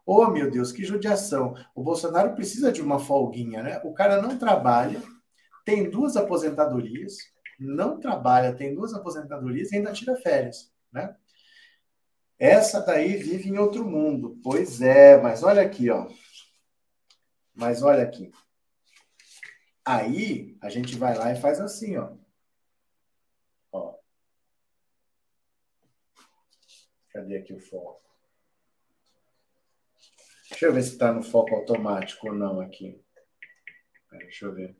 Oh, 0.06 0.28
meu 0.28 0.48
Deus, 0.48 0.70
que 0.70 0.84
judiação. 0.84 1.54
O 1.74 1.82
Bolsonaro 1.82 2.32
precisa 2.36 2.70
de 2.70 2.80
uma 2.80 3.00
folguinha, 3.00 3.60
né? 3.60 3.80
O 3.84 3.92
cara 3.92 4.22
não 4.22 4.38
trabalha, 4.38 5.02
tem 5.64 5.90
duas 5.90 6.16
aposentadorias, 6.16 7.16
não 7.58 7.98
trabalha, 7.98 8.54
tem 8.54 8.72
duas 8.76 8.94
aposentadorias 8.94 9.72
e 9.72 9.76
ainda 9.76 9.92
tira 9.92 10.14
férias, 10.14 10.72
né? 10.92 11.16
Essa 12.38 12.80
daí 12.80 13.16
vive 13.16 13.48
em 13.48 13.58
outro 13.58 13.84
mundo. 13.84 14.38
Pois 14.44 14.80
é, 14.80 15.20
mas 15.20 15.42
olha 15.42 15.62
aqui, 15.62 15.90
ó. 15.90 16.08
Mas 17.52 17.82
olha 17.82 18.04
aqui. 18.04 18.30
Aí 19.84 20.56
a 20.60 20.68
gente 20.68 20.96
vai 20.96 21.16
lá 21.16 21.32
e 21.32 21.40
faz 21.40 21.60
assim, 21.60 21.96
ó. 21.96 22.14
ó. 23.72 23.98
Cadê 27.10 27.38
aqui 27.38 27.52
o 27.52 27.60
foco? 27.60 28.00
Deixa 30.50 30.66
eu 30.66 30.72
ver 30.72 30.82
se 30.82 30.92
está 30.92 31.12
no 31.12 31.22
foco 31.22 31.54
automático 31.54 32.28
ou 32.28 32.34
não 32.34 32.60
aqui. 32.60 33.02
Deixa 34.10 34.46
eu 34.46 34.54
ver. 34.54 34.76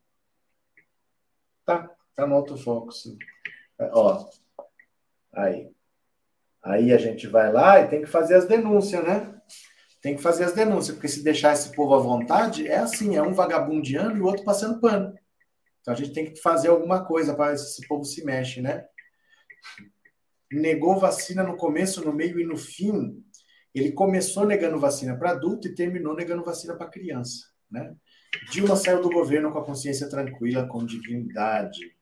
Tá, 1.65 1.91
tá 2.15 2.27
no 2.27 2.37
autofoco, 2.37 2.93
sim. 2.93 3.19
Ó, 3.79 4.31
aí. 5.33 5.75
Aí 6.63 6.93
a 6.93 6.99
gente 6.99 7.27
vai 7.27 7.53
lá 7.53 7.81
e 7.81 7.89
tem 7.89 8.03
que 8.03 8.07
fazer 8.07 8.37
as 8.37 8.47
denúncias, 8.47 9.03
né? 9.03 9.42
Tem 10.03 10.17
que 10.17 10.23
fazer 10.23 10.45
as 10.45 10.53
denúncias, 10.53 10.97
porque 10.97 11.09
se 11.09 11.23
deixar 11.23 11.53
esse 11.53 11.71
povo 11.73 11.95
à 11.95 11.99
vontade, 11.99 12.67
é 12.67 12.79
assim, 12.79 13.17
é 13.17 13.23
um 13.23 13.33
vagabundeando 13.33 14.17
e 14.17 14.21
o 14.21 14.25
outro 14.25 14.45
passando 14.45 14.81
pano. 14.81 15.15
Então 15.81 15.95
a 15.95 15.97
gente 15.97 16.13
tem 16.13 16.33
que 16.33 16.41
fazer 16.41 16.69
alguma 16.69 17.05
coisa 17.05 17.35
para 17.35 17.55
esse 17.55 17.87
povo 17.87 18.05
se 18.05 18.25
mexe, 18.25 18.61
né? 18.61 18.85
Negou 20.51 20.99
vacina 20.99 21.45
no 21.45 21.57
começo, 21.57 22.05
no 22.05 22.13
meio 22.13 22.41
e 22.41 22.45
no 22.45 22.57
fim. 22.57 23.25
Ele 23.73 23.93
começou 23.93 24.45
negando 24.45 24.79
vacina 24.79 25.17
para 25.17 25.31
adulto 25.31 25.69
e 25.69 25.75
terminou 25.75 26.15
negando 26.17 26.45
vacina 26.45 26.77
para 26.77 26.91
criança, 26.91 27.47
né? 27.71 27.95
Dilma 28.51 28.75
saiu 28.75 29.01
do 29.01 29.09
governo 29.09 29.53
com 29.53 29.59
a 29.59 29.65
consciência 29.65 30.09
tranquila, 30.09 30.67
com 30.67 30.85
dignidade. 30.85 31.97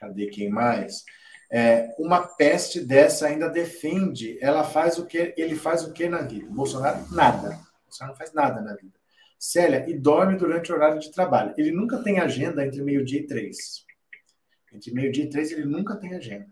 Cadê 0.00 0.26
quem 0.26 0.48
mais? 0.48 1.04
É, 1.50 1.94
uma 1.98 2.26
peste 2.26 2.80
dessa 2.80 3.26
ainda 3.26 3.48
defende, 3.48 4.36
ela 4.40 4.64
faz 4.64 4.98
o 4.98 5.06
que 5.06 5.32
ele 5.36 5.54
faz 5.54 5.84
o 5.84 5.92
que 5.92 6.08
na 6.08 6.22
vida? 6.22 6.46
Bolsonaro 6.50 7.06
nada. 7.12 7.60
Bolsonaro 7.84 8.12
não 8.12 8.16
faz 8.16 8.32
nada 8.32 8.60
na 8.60 8.74
vida. 8.74 8.94
Célia, 9.38 9.84
e 9.88 9.94
dorme 9.94 10.36
durante 10.36 10.72
o 10.72 10.74
horário 10.74 10.98
de 10.98 11.10
trabalho. 11.10 11.54
Ele 11.56 11.70
nunca 11.70 12.02
tem 12.02 12.18
agenda 12.18 12.66
entre 12.66 12.82
meio-dia 12.82 13.20
e 13.20 13.26
três. 13.26 13.84
Entre 14.72 14.92
meio-dia 14.92 15.24
e 15.24 15.30
três, 15.30 15.52
ele 15.52 15.64
nunca 15.64 15.96
tem 15.96 16.14
agenda. 16.14 16.48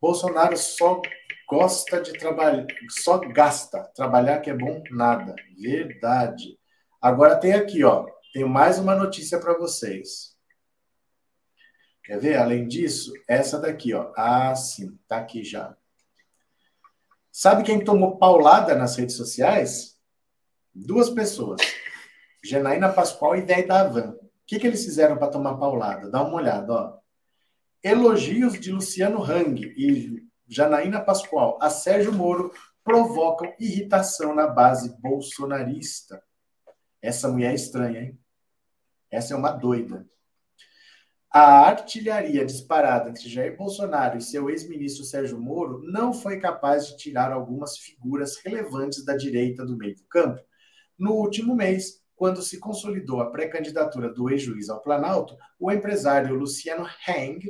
Bolsonaro 0.00 0.56
só 0.56 1.00
gosta 1.48 2.00
de 2.00 2.12
trabalhar, 2.12 2.66
só 2.90 3.18
gasta. 3.18 3.84
Trabalhar 3.94 4.40
que 4.40 4.50
é 4.50 4.54
bom, 4.54 4.82
nada. 4.90 5.34
Verdade. 5.56 6.58
Agora 7.00 7.36
tem 7.36 7.52
aqui, 7.52 7.84
ó. 7.84 8.06
Tenho 8.32 8.48
mais 8.48 8.78
uma 8.78 8.94
notícia 8.94 9.38
para 9.38 9.56
vocês. 9.56 10.33
Quer 12.04 12.20
ver? 12.20 12.36
Além 12.36 12.68
disso, 12.68 13.12
essa 13.26 13.58
daqui, 13.58 13.94
ó. 13.94 14.12
Ah, 14.16 14.54
sim, 14.54 14.98
tá 15.08 15.16
aqui 15.16 15.42
já. 15.42 15.74
Sabe 17.32 17.64
quem 17.64 17.82
tomou 17.82 18.18
paulada 18.18 18.74
nas 18.74 18.94
redes 18.96 19.16
sociais? 19.16 19.98
Duas 20.72 21.08
pessoas. 21.08 21.60
Janaína 22.44 22.92
Pascoal 22.92 23.36
e 23.36 23.42
Déi 23.42 23.66
Davan. 23.66 24.10
O 24.10 24.46
que, 24.46 24.58
que 24.58 24.66
eles 24.66 24.84
fizeram 24.84 25.16
para 25.16 25.30
tomar 25.30 25.56
paulada? 25.56 26.10
Dá 26.10 26.22
uma 26.22 26.36
olhada, 26.36 26.72
ó. 26.72 26.98
Elogios 27.82 28.60
de 28.60 28.70
Luciano 28.70 29.22
Hang 29.22 29.62
e 29.76 30.22
Janaína 30.46 31.00
Pascoal 31.00 31.58
a 31.60 31.70
Sérgio 31.70 32.12
Moro 32.12 32.52
provocam 32.82 33.52
irritação 33.58 34.34
na 34.34 34.46
base 34.46 34.94
bolsonarista. 35.00 36.22
Essa 37.00 37.28
mulher 37.28 37.52
é 37.52 37.54
estranha, 37.54 38.00
hein? 38.02 38.20
Essa 39.10 39.32
é 39.32 39.36
uma 39.36 39.50
doida. 39.50 40.06
A 41.36 41.66
artilharia 41.66 42.44
disparada 42.44 43.10
entre 43.10 43.28
Jair 43.28 43.56
Bolsonaro 43.56 44.16
e 44.16 44.22
seu 44.22 44.48
ex-ministro 44.48 45.04
Sérgio 45.04 45.36
Moro 45.36 45.82
não 45.82 46.14
foi 46.14 46.38
capaz 46.38 46.86
de 46.86 46.96
tirar 46.96 47.32
algumas 47.32 47.76
figuras 47.76 48.36
relevantes 48.36 49.04
da 49.04 49.16
direita 49.16 49.66
do 49.66 49.76
meio 49.76 49.96
do 49.96 50.04
campo. 50.04 50.40
No 50.96 51.14
último 51.14 51.56
mês, 51.56 52.00
quando 52.14 52.40
se 52.40 52.60
consolidou 52.60 53.20
a 53.20 53.32
pré-candidatura 53.32 54.14
do 54.14 54.30
ex-juiz 54.30 54.68
ao 54.68 54.80
Planalto, 54.80 55.36
o 55.58 55.72
empresário 55.72 56.36
Luciano 56.36 56.88
Heng 57.08 57.40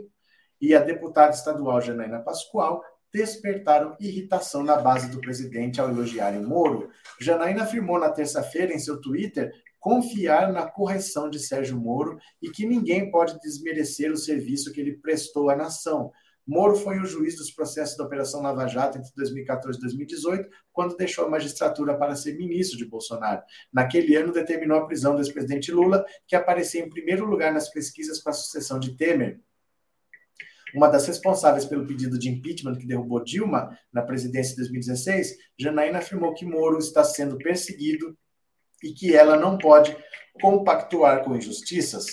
e 0.58 0.74
a 0.74 0.80
deputada 0.80 1.34
estadual 1.34 1.82
Janaína 1.82 2.20
Pascoal 2.20 2.82
despertaram 3.12 3.96
irritação 4.00 4.64
na 4.64 4.76
base 4.76 5.10
do 5.10 5.20
presidente 5.20 5.78
ao 5.78 5.90
elogiarem 5.90 6.42
Moro. 6.42 6.88
Janaína 7.20 7.64
afirmou 7.64 8.00
na 8.00 8.08
terça-feira 8.08 8.72
em 8.72 8.78
seu 8.78 8.98
Twitter 8.98 9.52
confiar 9.84 10.50
na 10.50 10.66
correção 10.66 11.28
de 11.28 11.38
Sérgio 11.38 11.78
Moro 11.78 12.18
e 12.40 12.48
que 12.48 12.64
ninguém 12.64 13.10
pode 13.10 13.38
desmerecer 13.40 14.10
o 14.10 14.16
serviço 14.16 14.72
que 14.72 14.80
ele 14.80 14.96
prestou 14.96 15.50
à 15.50 15.54
nação. 15.54 16.10
Moro 16.46 16.74
foi 16.74 16.98
o 16.98 17.04
juiz 17.04 17.36
dos 17.36 17.50
processos 17.50 17.94
da 17.94 18.04
Operação 18.04 18.40
Lava 18.40 18.66
Jato 18.66 18.96
entre 18.96 19.10
2014 19.14 19.76
e 19.76 19.80
2018, 19.82 20.48
quando 20.72 20.96
deixou 20.96 21.26
a 21.26 21.28
magistratura 21.28 21.98
para 21.98 22.16
ser 22.16 22.34
ministro 22.34 22.78
de 22.78 22.86
Bolsonaro. 22.86 23.42
Naquele 23.70 24.16
ano, 24.16 24.32
determinou 24.32 24.78
a 24.78 24.86
prisão 24.86 25.14
do 25.14 25.20
ex-presidente 25.20 25.70
Lula, 25.70 26.02
que 26.26 26.34
aparecia 26.34 26.82
em 26.82 26.88
primeiro 26.88 27.26
lugar 27.26 27.52
nas 27.52 27.68
pesquisas 27.68 28.22
para 28.22 28.32
a 28.32 28.36
sucessão 28.36 28.80
de 28.80 28.96
Temer. 28.96 29.38
Uma 30.74 30.88
das 30.88 31.06
responsáveis 31.06 31.66
pelo 31.66 31.86
pedido 31.86 32.18
de 32.18 32.30
impeachment 32.30 32.76
que 32.76 32.86
derrubou 32.86 33.22
Dilma 33.22 33.78
na 33.92 34.00
presidência 34.00 34.52
de 34.52 34.62
2016, 34.62 35.36
Janaína 35.58 35.98
afirmou 35.98 36.32
que 36.32 36.46
Moro 36.46 36.78
está 36.78 37.04
sendo 37.04 37.36
perseguido 37.36 38.16
e 38.84 38.92
que 38.92 39.16
ela 39.16 39.36
não 39.36 39.56
pode 39.56 39.96
compactuar 40.40 41.24
com 41.24 41.34
injustiças. 41.34 42.06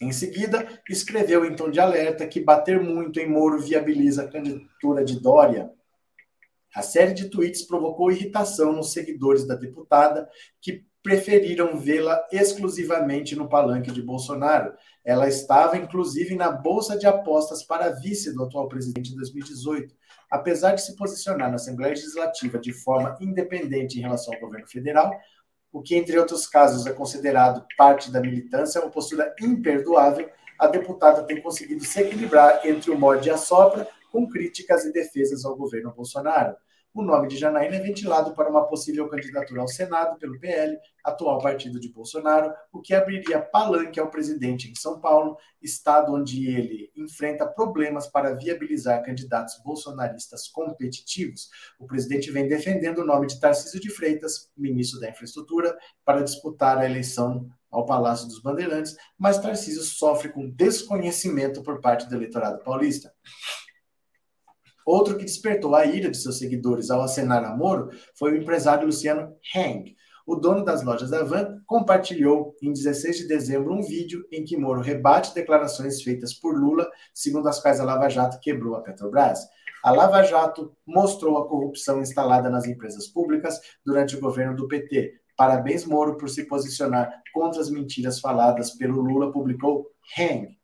Em 0.00 0.12
seguida, 0.12 0.66
escreveu 0.88 1.44
em 1.44 1.54
tom 1.54 1.70
de 1.70 1.80
alerta 1.80 2.26
que 2.26 2.40
bater 2.40 2.80
muito 2.80 3.20
em 3.20 3.28
Moro 3.28 3.60
viabiliza 3.60 4.22
a 4.22 4.28
candidatura 4.28 5.04
de 5.04 5.20
Dória. 5.20 5.70
A 6.74 6.82
série 6.82 7.12
de 7.12 7.28
tweets 7.28 7.62
provocou 7.62 8.10
irritação 8.10 8.72
nos 8.72 8.92
seguidores 8.92 9.46
da 9.46 9.54
deputada, 9.54 10.28
que 10.60 10.86
preferiram 11.02 11.78
vê-la 11.78 12.24
exclusivamente 12.30 13.34
no 13.34 13.48
palanque 13.48 13.90
de 13.90 14.02
Bolsonaro. 14.02 14.74
Ela 15.04 15.28
estava, 15.28 15.76
inclusive, 15.76 16.36
na 16.36 16.50
bolsa 16.50 16.96
de 16.96 17.06
apostas 17.06 17.62
para 17.62 17.90
vice 17.90 18.34
do 18.34 18.44
atual 18.44 18.68
presidente 18.68 19.12
em 19.12 19.16
2018. 19.16 19.94
Apesar 20.30 20.74
de 20.74 20.82
se 20.82 20.94
posicionar 20.94 21.48
na 21.48 21.56
Assembleia 21.56 21.94
Legislativa 21.94 22.58
de 22.58 22.72
forma 22.72 23.16
independente 23.20 23.98
em 23.98 24.02
relação 24.02 24.34
ao 24.34 24.40
governo 24.40 24.68
federal, 24.68 25.10
o 25.72 25.82
que, 25.82 25.96
entre 25.96 26.18
outros 26.18 26.46
casos, 26.46 26.86
é 26.86 26.92
considerado 26.92 27.64
parte 27.76 28.10
da 28.10 28.20
militância, 28.20 28.78
é 28.78 28.82
uma 28.82 28.90
postura 28.90 29.34
imperdoável, 29.40 30.28
a 30.58 30.66
deputada 30.66 31.22
tem 31.22 31.40
conseguido 31.40 31.84
se 31.84 32.00
equilibrar 32.00 32.66
entre 32.66 32.90
o 32.90 32.98
mod 32.98 33.26
e 33.26 33.30
a 33.30 33.36
sopra, 33.36 33.86
com 34.10 34.28
críticas 34.28 34.84
e 34.84 34.92
defesas 34.92 35.44
ao 35.44 35.56
governo 35.56 35.92
Bolsonaro 35.92 36.56
o 36.94 37.02
nome 37.02 37.28
de 37.28 37.36
Janaína 37.36 37.76
é 37.76 37.80
ventilado 37.80 38.34
para 38.34 38.50
uma 38.50 38.66
possível 38.66 39.08
candidatura 39.08 39.60
ao 39.60 39.68
Senado 39.68 40.18
pelo 40.18 40.38
PL, 40.40 40.76
atual 41.04 41.38
partido 41.38 41.78
de 41.78 41.92
Bolsonaro, 41.92 42.52
o 42.72 42.80
que 42.80 42.94
abriria 42.94 43.40
palanque 43.40 44.00
ao 44.00 44.10
presidente 44.10 44.70
em 44.70 44.74
São 44.74 45.00
Paulo, 45.00 45.36
estado 45.62 46.12
onde 46.12 46.48
ele 46.48 46.90
enfrenta 46.96 47.46
problemas 47.46 48.06
para 48.08 48.34
viabilizar 48.34 49.04
candidatos 49.04 49.60
bolsonaristas 49.62 50.48
competitivos. 50.48 51.48
O 51.78 51.86
presidente 51.86 52.30
vem 52.30 52.48
defendendo 52.48 52.98
o 52.98 53.06
nome 53.06 53.26
de 53.26 53.38
Tarcísio 53.38 53.80
de 53.80 53.90
Freitas, 53.90 54.50
ministro 54.56 54.98
da 54.98 55.10
Infraestrutura, 55.10 55.76
para 56.04 56.22
disputar 56.22 56.78
a 56.78 56.86
eleição 56.86 57.48
ao 57.70 57.84
Palácio 57.84 58.26
dos 58.26 58.40
Bandeirantes, 58.40 58.96
mas 59.16 59.38
Tarcísio 59.38 59.82
sofre 59.82 60.30
com 60.30 60.50
desconhecimento 60.50 61.62
por 61.62 61.80
parte 61.80 62.08
do 62.08 62.14
eleitorado 62.14 62.62
paulista. 62.64 63.12
Outro 64.88 65.18
que 65.18 65.24
despertou 65.26 65.74
a 65.74 65.84
ira 65.84 66.10
de 66.10 66.16
seus 66.16 66.38
seguidores 66.38 66.90
ao 66.90 67.02
acenar 67.02 67.44
a 67.44 67.54
Moro 67.54 67.90
foi 68.14 68.32
o 68.32 68.36
empresário 68.38 68.86
Luciano 68.86 69.36
Heng. 69.54 69.94
O 70.26 70.34
dono 70.34 70.64
das 70.64 70.82
lojas 70.82 71.10
da 71.10 71.22
Van 71.22 71.60
compartilhou 71.66 72.56
em 72.62 72.72
16 72.72 73.18
de 73.18 73.28
dezembro 73.28 73.74
um 73.74 73.82
vídeo 73.82 74.26
em 74.32 74.44
que 74.44 74.56
Moro 74.56 74.80
rebate 74.80 75.34
declarações 75.34 76.00
feitas 76.00 76.32
por 76.32 76.58
Lula, 76.58 76.90
segundo 77.12 77.50
as 77.50 77.60
quais 77.60 77.78
a 77.80 77.84
Lava 77.84 78.08
Jato 78.08 78.40
quebrou 78.40 78.76
a 78.76 78.80
Petrobras. 78.80 79.40
A 79.84 79.90
Lava 79.90 80.22
Jato 80.22 80.74
mostrou 80.86 81.36
a 81.36 81.46
corrupção 81.46 82.00
instalada 82.00 82.48
nas 82.48 82.66
empresas 82.66 83.06
públicas 83.08 83.60
durante 83.84 84.16
o 84.16 84.20
governo 84.20 84.56
do 84.56 84.68
PT. 84.68 85.20
Parabéns, 85.36 85.84
Moro, 85.84 86.16
por 86.16 86.30
se 86.30 86.46
posicionar 86.46 87.12
contra 87.34 87.60
as 87.60 87.68
mentiras 87.68 88.20
faladas 88.20 88.70
pelo 88.70 89.02
Lula, 89.02 89.30
publicou 89.30 89.86
Heng. 90.16 90.57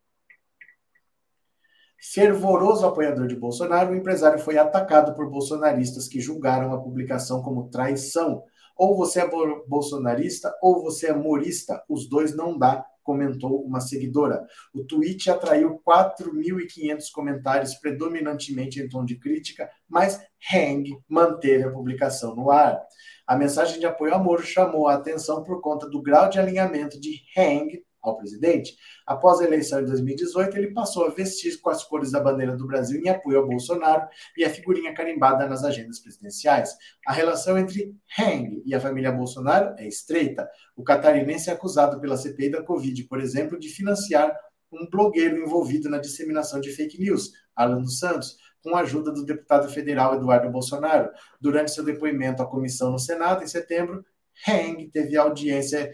Fervoroso 2.12 2.84
apoiador 2.86 3.26
de 3.26 3.34
Bolsonaro, 3.34 3.92
o 3.92 3.96
empresário 3.96 4.38
foi 4.38 4.58
atacado 4.58 5.14
por 5.14 5.30
bolsonaristas 5.30 6.06
que 6.06 6.20
julgaram 6.20 6.70
a 6.74 6.80
publicação 6.80 7.40
como 7.40 7.70
traição. 7.70 8.42
Ou 8.76 8.94
você 8.94 9.20
é 9.20 9.30
bolsonarista 9.66 10.54
ou 10.60 10.82
você 10.82 11.06
é 11.06 11.14
morista, 11.14 11.82
os 11.88 12.06
dois 12.06 12.36
não 12.36 12.58
dá, 12.58 12.84
comentou 13.02 13.64
uma 13.64 13.80
seguidora. 13.80 14.44
O 14.74 14.84
tweet 14.84 15.30
atraiu 15.30 15.80
4.500 15.86 17.04
comentários, 17.10 17.74
predominantemente 17.76 18.82
em 18.82 18.88
tom 18.88 19.02
de 19.02 19.18
crítica, 19.18 19.70
mas 19.88 20.20
Hang 20.52 20.84
manteve 21.08 21.64
a 21.64 21.70
publicação 21.70 22.36
no 22.36 22.50
ar. 22.50 22.82
A 23.26 23.34
mensagem 23.34 23.80
de 23.80 23.86
apoio 23.86 24.12
ao 24.12 24.22
Moro 24.22 24.42
chamou 24.42 24.88
a 24.88 24.94
atenção 24.94 25.42
por 25.42 25.62
conta 25.62 25.88
do 25.88 26.02
grau 26.02 26.28
de 26.28 26.38
alinhamento 26.38 27.00
de 27.00 27.22
Hang 27.36 27.82
ao 28.08 28.16
presidente. 28.16 28.76
Após 29.06 29.40
a 29.40 29.44
eleição 29.44 29.80
em 29.80 29.84
2018, 29.84 30.56
ele 30.56 30.72
passou 30.72 31.06
a 31.06 31.10
vestir 31.10 31.60
com 31.60 31.70
as 31.70 31.84
cores 31.84 32.10
da 32.10 32.20
bandeira 32.20 32.56
do 32.56 32.66
Brasil 32.66 33.00
em 33.00 33.08
apoio 33.08 33.38
ao 33.38 33.46
Bolsonaro 33.46 34.06
e 34.36 34.44
a 34.44 34.50
figurinha 34.50 34.94
carimbada 34.94 35.48
nas 35.48 35.64
agendas 35.64 36.00
presidenciais. 36.00 36.74
A 37.06 37.12
relação 37.12 37.58
entre 37.58 37.94
Hang 38.18 38.62
e 38.64 38.74
a 38.74 38.80
família 38.80 39.12
Bolsonaro 39.12 39.74
é 39.78 39.86
estreita. 39.86 40.48
O 40.76 40.82
catarinense 40.82 41.50
é 41.50 41.52
acusado 41.52 42.00
pela 42.00 42.16
CPI 42.16 42.50
da 42.50 42.62
Covid, 42.62 43.04
por 43.04 43.20
exemplo, 43.20 43.58
de 43.58 43.68
financiar 43.68 44.34
um 44.72 44.88
blogueiro 44.90 45.38
envolvido 45.38 45.88
na 45.88 45.98
disseminação 45.98 46.60
de 46.60 46.70
fake 46.70 46.98
news, 46.98 47.30
Alan 47.54 47.80
dos 47.80 47.98
Santos, 47.98 48.36
com 48.62 48.74
a 48.74 48.80
ajuda 48.80 49.12
do 49.12 49.24
deputado 49.24 49.68
federal 49.68 50.16
Eduardo 50.16 50.50
Bolsonaro. 50.50 51.10
Durante 51.40 51.70
seu 51.70 51.84
depoimento 51.84 52.42
à 52.42 52.46
comissão 52.46 52.90
no 52.90 52.98
Senado, 52.98 53.44
em 53.44 53.46
setembro, 53.46 54.04
Heng 54.48 54.88
teve 54.90 55.16
audiência 55.16 55.92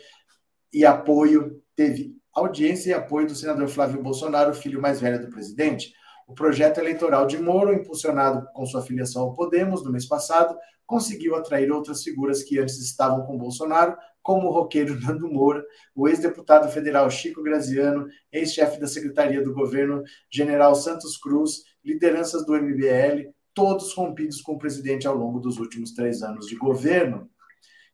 e 0.73 0.87
apoio, 0.87 1.61
teve 1.81 2.15
audiência 2.35 2.91
e 2.91 2.93
apoio 2.93 3.27
do 3.27 3.35
senador 3.35 3.67
Flávio 3.67 4.03
Bolsonaro, 4.03 4.53
filho 4.53 4.83
mais 4.83 5.01
velho 5.01 5.19
do 5.19 5.31
presidente. 5.31 5.95
O 6.29 6.35
projeto 6.35 6.77
eleitoral 6.77 7.27
de 7.27 7.39
Moro, 7.39 7.73
impulsionado 7.73 8.47
com 8.53 8.67
sua 8.67 8.83
filiação 8.83 9.23
ao 9.23 9.33
Podemos 9.33 9.83
no 9.83 9.91
mês 9.91 10.07
passado, 10.07 10.55
conseguiu 10.85 11.35
atrair 11.37 11.73
outras 11.73 12.03
figuras 12.03 12.43
que 12.43 12.59
antes 12.59 12.79
estavam 12.79 13.25
com 13.25 13.39
Bolsonaro, 13.39 13.97
como 14.21 14.49
o 14.49 14.53
roqueiro 14.53 14.95
Nando 15.01 15.27
Moura, 15.27 15.65
o 15.95 16.07
ex-deputado 16.07 16.71
federal 16.71 17.11
Chico 17.11 17.43
Graziano, 17.43 18.07
ex-chefe 18.31 18.79
da 18.79 18.87
Secretaria 18.87 19.43
do 19.43 19.55
Governo, 19.55 20.03
general 20.31 20.75
Santos 20.75 21.17
Cruz, 21.17 21.63
lideranças 21.83 22.45
do 22.45 22.55
MBL, 22.55 23.31
todos 23.55 23.95
rompidos 23.95 24.43
com 24.43 24.53
o 24.53 24.59
presidente 24.59 25.07
ao 25.07 25.17
longo 25.17 25.41
dos 25.41 25.59
últimos 25.59 25.95
três 25.95 26.21
anos 26.21 26.47
de 26.47 26.57
governo. 26.57 27.27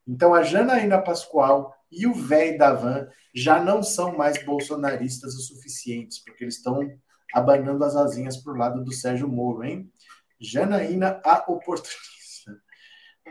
Então, 0.08 0.34
a 0.34 0.42
Janaína 0.42 1.00
Pascoal 1.00 1.75
e 1.90 2.06
o 2.06 2.14
véi 2.14 2.56
da 2.56 2.72
Van 2.72 3.08
já 3.34 3.62
não 3.62 3.82
são 3.82 4.16
mais 4.16 4.42
bolsonaristas 4.44 5.34
o 5.34 5.40
suficientes, 5.40 6.22
porque 6.24 6.44
eles 6.44 6.56
estão 6.56 6.80
abanando 7.32 7.84
as 7.84 7.96
asinhas 7.96 8.36
para 8.36 8.52
o 8.52 8.56
lado 8.56 8.82
do 8.82 8.92
Sérgio 8.92 9.28
Moro, 9.28 9.64
hein? 9.64 9.90
Janaína, 10.40 11.20
a 11.24 11.44
oportunista. 11.50 12.06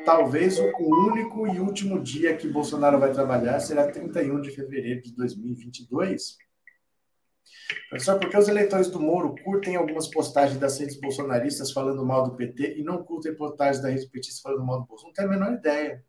Talvez 0.04 0.60
o 0.60 1.10
único 1.10 1.48
e 1.48 1.60
último 1.60 2.02
dia 2.02 2.36
que 2.36 2.48
Bolsonaro 2.48 3.00
vai 3.00 3.12
trabalhar 3.12 3.60
será 3.60 3.92
31 3.92 4.42
de 4.42 4.52
fevereiro 4.52 5.02
de 5.02 5.16
2022. 5.16 6.38
Professor, 7.90 8.20
por 8.20 8.30
que 8.30 8.38
os 8.38 8.48
eleitores 8.48 8.90
do 8.90 9.00
Moro 9.00 9.36
curtem 9.44 9.76
algumas 9.76 10.08
postagens 10.08 10.60
das 10.60 10.78
redes 10.80 11.00
bolsonaristas 11.00 11.72
falando 11.72 12.06
mal 12.06 12.24
do 12.24 12.36
PT 12.36 12.78
e 12.78 12.84
não 12.84 13.04
curtem 13.04 13.36
postagens 13.36 13.82
da 13.82 13.90
rede 13.90 14.08
petista 14.10 14.42
falando 14.44 14.66
mal 14.66 14.82
do 14.82 14.88
Bolsonaro? 14.88 15.08
Não 15.10 15.14
tenho 15.14 15.28
a 15.28 15.32
menor 15.32 15.58
ideia. 15.58 16.04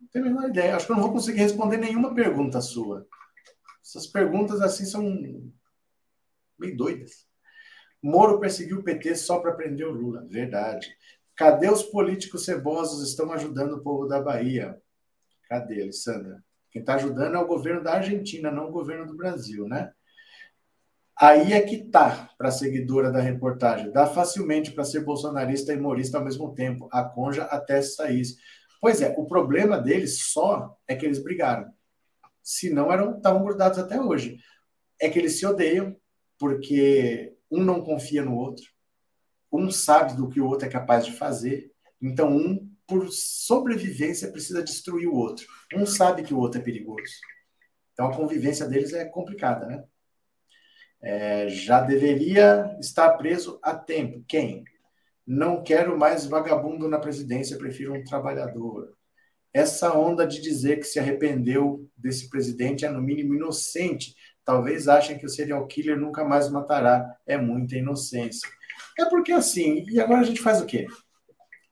Não 0.00 0.08
tenho 0.08 0.24
a 0.24 0.28
menor 0.28 0.48
ideia. 0.48 0.76
Acho 0.76 0.86
que 0.86 0.92
eu 0.92 0.96
não 0.96 1.02
vou 1.02 1.12
conseguir 1.12 1.40
responder 1.40 1.76
nenhuma 1.76 2.14
pergunta 2.14 2.60
sua. 2.60 3.06
Essas 3.84 4.06
perguntas 4.06 4.60
assim 4.60 4.84
são 4.84 5.02
meio 6.58 6.76
doidas. 6.76 7.26
Moro 8.02 8.40
perseguiu 8.40 8.78
o 8.78 8.82
PT 8.82 9.14
só 9.16 9.40
para 9.40 9.52
prender 9.52 9.86
o 9.86 9.92
Lula. 9.92 10.26
Verdade. 10.28 10.88
Cadê 11.36 11.68
os 11.70 11.82
políticos 11.82 12.44
cebosos 12.44 13.06
estão 13.06 13.32
ajudando 13.32 13.72
o 13.74 13.82
povo 13.82 14.06
da 14.06 14.20
Bahia? 14.20 14.80
Cadê, 15.48 15.82
Alessandra? 15.82 16.42
Quem 16.70 16.80
está 16.80 16.94
ajudando 16.94 17.34
é 17.34 17.38
o 17.38 17.46
governo 17.46 17.82
da 17.82 17.94
Argentina, 17.94 18.50
não 18.50 18.68
o 18.68 18.72
governo 18.72 19.06
do 19.06 19.16
Brasil, 19.16 19.66
né? 19.66 19.92
Aí 21.20 21.52
é 21.52 21.60
que 21.60 21.84
tá 21.90 22.30
para 22.38 22.48
a 22.48 22.52
seguidora 22.52 23.10
da 23.10 23.20
reportagem. 23.20 23.90
Dá 23.90 24.06
facilmente 24.06 24.70
para 24.72 24.84
ser 24.84 25.00
bolsonarista 25.00 25.72
e 25.72 25.76
humorista 25.76 26.16
ao 26.16 26.24
mesmo 26.24 26.54
tempo. 26.54 26.88
A 26.90 27.04
conja 27.04 27.44
até 27.44 27.82
sair. 27.82 28.22
Pois 28.80 29.02
é, 29.02 29.14
o 29.18 29.26
problema 29.26 29.78
deles 29.78 30.22
só 30.22 30.76
é 30.88 30.96
que 30.96 31.04
eles 31.04 31.22
brigaram. 31.22 31.72
Se 32.42 32.70
não, 32.70 32.92
eram, 32.92 33.16
estavam 33.16 33.44
grudados 33.44 33.78
até 33.78 34.00
hoje. 34.00 34.38
É 35.00 35.08
que 35.08 35.18
eles 35.18 35.38
se 35.38 35.46
odeiam, 35.46 35.96
porque 36.38 37.34
um 37.50 37.62
não 37.62 37.82
confia 37.82 38.24
no 38.24 38.36
outro, 38.36 38.64
um 39.52 39.70
sabe 39.70 40.16
do 40.16 40.28
que 40.28 40.40
o 40.40 40.46
outro 40.46 40.66
é 40.66 40.70
capaz 40.70 41.04
de 41.04 41.12
fazer, 41.12 41.72
então 42.00 42.34
um 42.34 42.70
por 42.90 43.08
sobrevivência, 43.12 44.32
precisa 44.32 44.64
destruir 44.64 45.06
o 45.06 45.14
outro. 45.14 45.46
Um 45.72 45.86
sabe 45.86 46.24
que 46.24 46.34
o 46.34 46.38
outro 46.38 46.60
é 46.60 46.64
perigoso. 46.64 47.12
Então 47.92 48.08
a 48.08 48.16
convivência 48.16 48.66
deles 48.66 48.92
é 48.92 49.04
complicada, 49.04 49.64
né? 49.64 49.84
É, 51.00 51.48
já 51.48 51.80
deveria 51.80 52.76
estar 52.80 53.10
preso 53.10 53.60
a 53.62 53.76
tempo. 53.76 54.24
Quem? 54.26 54.64
Não 55.32 55.62
quero 55.62 55.96
mais 55.96 56.26
vagabundo 56.26 56.88
na 56.88 56.98
presidência, 56.98 57.56
prefiro 57.56 57.94
um 57.94 58.02
trabalhador. 58.02 58.92
Essa 59.54 59.96
onda 59.96 60.26
de 60.26 60.40
dizer 60.40 60.80
que 60.80 60.84
se 60.84 60.98
arrependeu 60.98 61.88
desse 61.96 62.28
presidente 62.28 62.84
é, 62.84 62.90
no 62.90 63.00
mínimo, 63.00 63.36
inocente. 63.36 64.16
Talvez 64.44 64.88
achem 64.88 65.16
que 65.16 65.24
o 65.24 65.28
serial 65.28 65.64
killer 65.68 65.96
nunca 65.96 66.24
mais 66.24 66.50
matará. 66.50 67.16
É 67.24 67.36
muita 67.36 67.76
inocência. 67.76 68.48
É 68.98 69.04
porque 69.04 69.30
assim, 69.30 69.84
e 69.88 70.00
agora 70.00 70.22
a 70.22 70.24
gente 70.24 70.42
faz 70.42 70.60
o 70.60 70.66
quê? 70.66 70.88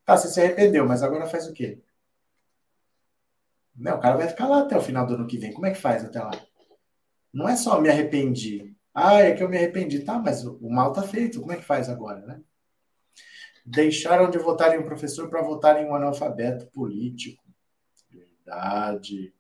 Tá, 0.04 0.16
você 0.16 0.28
se 0.28 0.40
arrependeu, 0.40 0.86
mas 0.86 1.02
agora 1.02 1.26
faz 1.26 1.48
o 1.48 1.52
quê? 1.52 1.82
Não, 3.74 3.96
o 3.96 4.00
cara 4.00 4.16
vai 4.16 4.28
ficar 4.28 4.46
lá 4.46 4.60
até 4.60 4.78
o 4.78 4.82
final 4.82 5.04
do 5.04 5.14
ano 5.14 5.26
que 5.26 5.36
vem. 5.36 5.52
Como 5.52 5.66
é 5.66 5.72
que 5.72 5.80
faz 5.80 6.04
até 6.04 6.22
lá? 6.22 6.30
Não 7.34 7.48
é 7.48 7.56
só 7.56 7.80
me 7.80 7.88
arrependi. 7.88 8.72
Ah, 8.94 9.14
é 9.14 9.34
que 9.34 9.42
eu 9.42 9.48
me 9.48 9.56
arrependi. 9.56 9.98
Tá, 10.04 10.16
mas 10.16 10.44
o 10.44 10.70
mal 10.70 10.92
tá 10.92 11.02
feito. 11.02 11.40
Como 11.40 11.50
é 11.50 11.56
que 11.56 11.64
faz 11.64 11.88
agora, 11.88 12.24
né? 12.24 12.40
Deixaram 13.70 14.30
de 14.30 14.38
votar 14.38 14.74
em 14.74 14.78
um 14.78 14.84
professor 14.84 15.28
para 15.28 15.42
votar 15.42 15.78
em 15.78 15.86
um 15.86 15.94
analfabeto 15.94 16.66
político. 16.68 17.44
Verdade. 18.10 19.34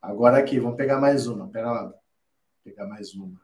Agora 0.00 0.38
aqui, 0.38 0.58
vamos 0.58 0.78
pegar 0.78 0.98
mais 0.98 1.26
uma. 1.26 1.46
Pera 1.46 1.70
lá. 1.70 1.82
Vou 1.84 1.94
pegar 2.64 2.86
mais 2.86 3.14
uma. 3.14 3.38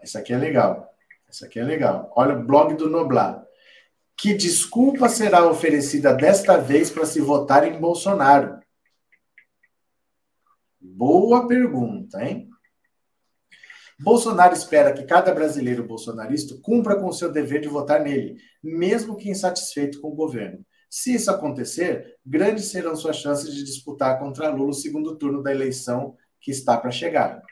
Essa 0.00 0.18
aqui 0.18 0.32
é 0.32 0.36
legal. 0.36 0.92
Essa 1.28 1.46
aqui 1.46 1.60
é 1.60 1.62
legal. 1.62 2.12
Olha 2.16 2.36
o 2.36 2.42
blog 2.44 2.74
do 2.74 2.90
Noblar. 2.90 3.46
Que 4.16 4.34
desculpa 4.34 5.08
será 5.08 5.48
oferecida 5.48 6.12
desta 6.12 6.56
vez 6.58 6.90
para 6.90 7.06
se 7.06 7.20
votar 7.20 7.64
em 7.68 7.78
Bolsonaro? 7.78 8.60
Boa 10.80 11.46
pergunta, 11.46 12.20
hein? 12.24 12.49
Bolsonaro 14.02 14.54
espera 14.54 14.94
que 14.94 15.04
cada 15.04 15.30
brasileiro 15.34 15.86
bolsonarista 15.86 16.54
cumpra 16.62 16.96
com 16.96 17.12
seu 17.12 17.30
dever 17.30 17.60
de 17.60 17.68
votar 17.68 18.00
nele, 18.00 18.36
mesmo 18.62 19.14
que 19.14 19.28
insatisfeito 19.28 20.00
com 20.00 20.08
o 20.08 20.14
governo. 20.14 20.64
Se 20.88 21.14
isso 21.14 21.30
acontecer, 21.30 22.16
grandes 22.24 22.70
serão 22.70 22.96
suas 22.96 23.16
chances 23.16 23.54
de 23.54 23.62
disputar 23.62 24.18
contra 24.18 24.48
Lula 24.48 24.70
o 24.70 24.74
segundo 24.74 25.18
turno 25.18 25.42
da 25.42 25.52
eleição 25.52 26.16
que 26.40 26.50
está 26.50 26.78
para 26.78 26.90
chegar. 26.90 27.42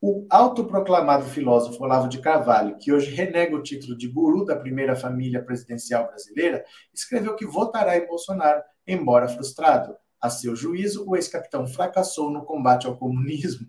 O 0.00 0.26
autoproclamado 0.30 1.26
filósofo 1.26 1.84
Olavo 1.84 2.08
de 2.08 2.18
Carvalho, 2.18 2.78
que 2.78 2.90
hoje 2.90 3.14
renega 3.14 3.54
o 3.54 3.62
título 3.62 3.94
de 3.94 4.08
guru 4.08 4.42
da 4.42 4.56
primeira 4.56 4.96
família 4.96 5.44
presidencial 5.44 6.06
brasileira, 6.06 6.64
escreveu 6.94 7.36
que 7.36 7.44
votará 7.44 7.94
em 7.98 8.06
Bolsonaro, 8.06 8.62
embora 8.86 9.28
frustrado. 9.28 9.94
A 10.18 10.30
seu 10.30 10.56
juízo, 10.56 11.04
o 11.06 11.14
ex-capitão 11.14 11.66
fracassou 11.66 12.30
no 12.30 12.42
combate 12.42 12.86
ao 12.86 12.96
comunismo. 12.96 13.66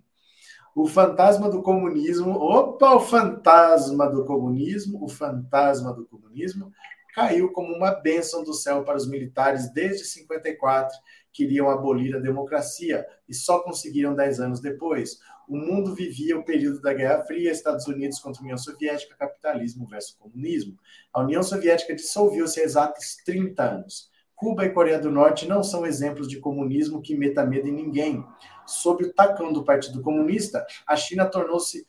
O 0.75 0.85
fantasma 0.87 1.49
do 1.49 1.63
comunismo, 1.63 2.31
opa, 2.31 2.95
o 2.95 2.99
fantasma 2.99 4.07
do 4.09 4.25
comunismo, 4.25 5.03
o 5.03 5.07
fantasma 5.07 5.93
do 5.93 6.05
comunismo 6.05 6.71
caiu 7.15 7.51
como 7.53 7.73
uma 7.73 7.91
bênção 7.91 8.43
do 8.43 8.53
céu 8.53 8.83
para 8.83 8.97
os 8.97 9.07
militares 9.07 9.71
desde 9.71 10.03
54, 10.03 10.95
queriam 11.31 11.69
abolir 11.69 12.13
a 12.13 12.19
democracia 12.19 13.05
e 13.27 13.33
só 13.33 13.59
conseguiram 13.59 14.13
dez 14.13 14.41
anos 14.41 14.59
depois 14.59 15.17
o 15.47 15.57
mundo 15.57 15.93
vivia 15.93 16.37
o 16.37 16.43
período 16.43 16.81
da 16.81 16.93
Guerra 16.93 17.23
Fria, 17.23 17.51
Estados 17.51 17.87
Unidos 17.87 18.19
contra 18.19 18.41
a 18.41 18.43
União 18.43 18.57
Soviética, 18.57 19.15
capitalismo 19.15 19.85
versus 19.85 20.15
comunismo. 20.15 20.77
A 21.13 21.21
União 21.21 21.43
Soviética 21.43 21.95
dissolveu-se 21.95 22.59
há 22.59 22.63
exatos 22.63 23.17
30 23.23 23.63
anos. 23.63 24.09
Cuba 24.35 24.65
e 24.65 24.71
Coreia 24.71 24.99
do 24.99 25.11
Norte 25.11 25.47
não 25.47 25.63
são 25.63 25.85
exemplos 25.85 26.27
de 26.27 26.39
comunismo 26.39 27.01
que 27.01 27.15
meta 27.15 27.45
medo 27.45 27.67
em 27.67 27.71
ninguém. 27.73 28.25
Sob 28.65 29.03
o 29.03 29.13
tacão 29.13 29.53
do 29.53 29.63
Partido 29.63 30.01
Comunista, 30.01 30.65
a 30.87 30.95
China 30.95 31.25
tornou-se 31.25 31.85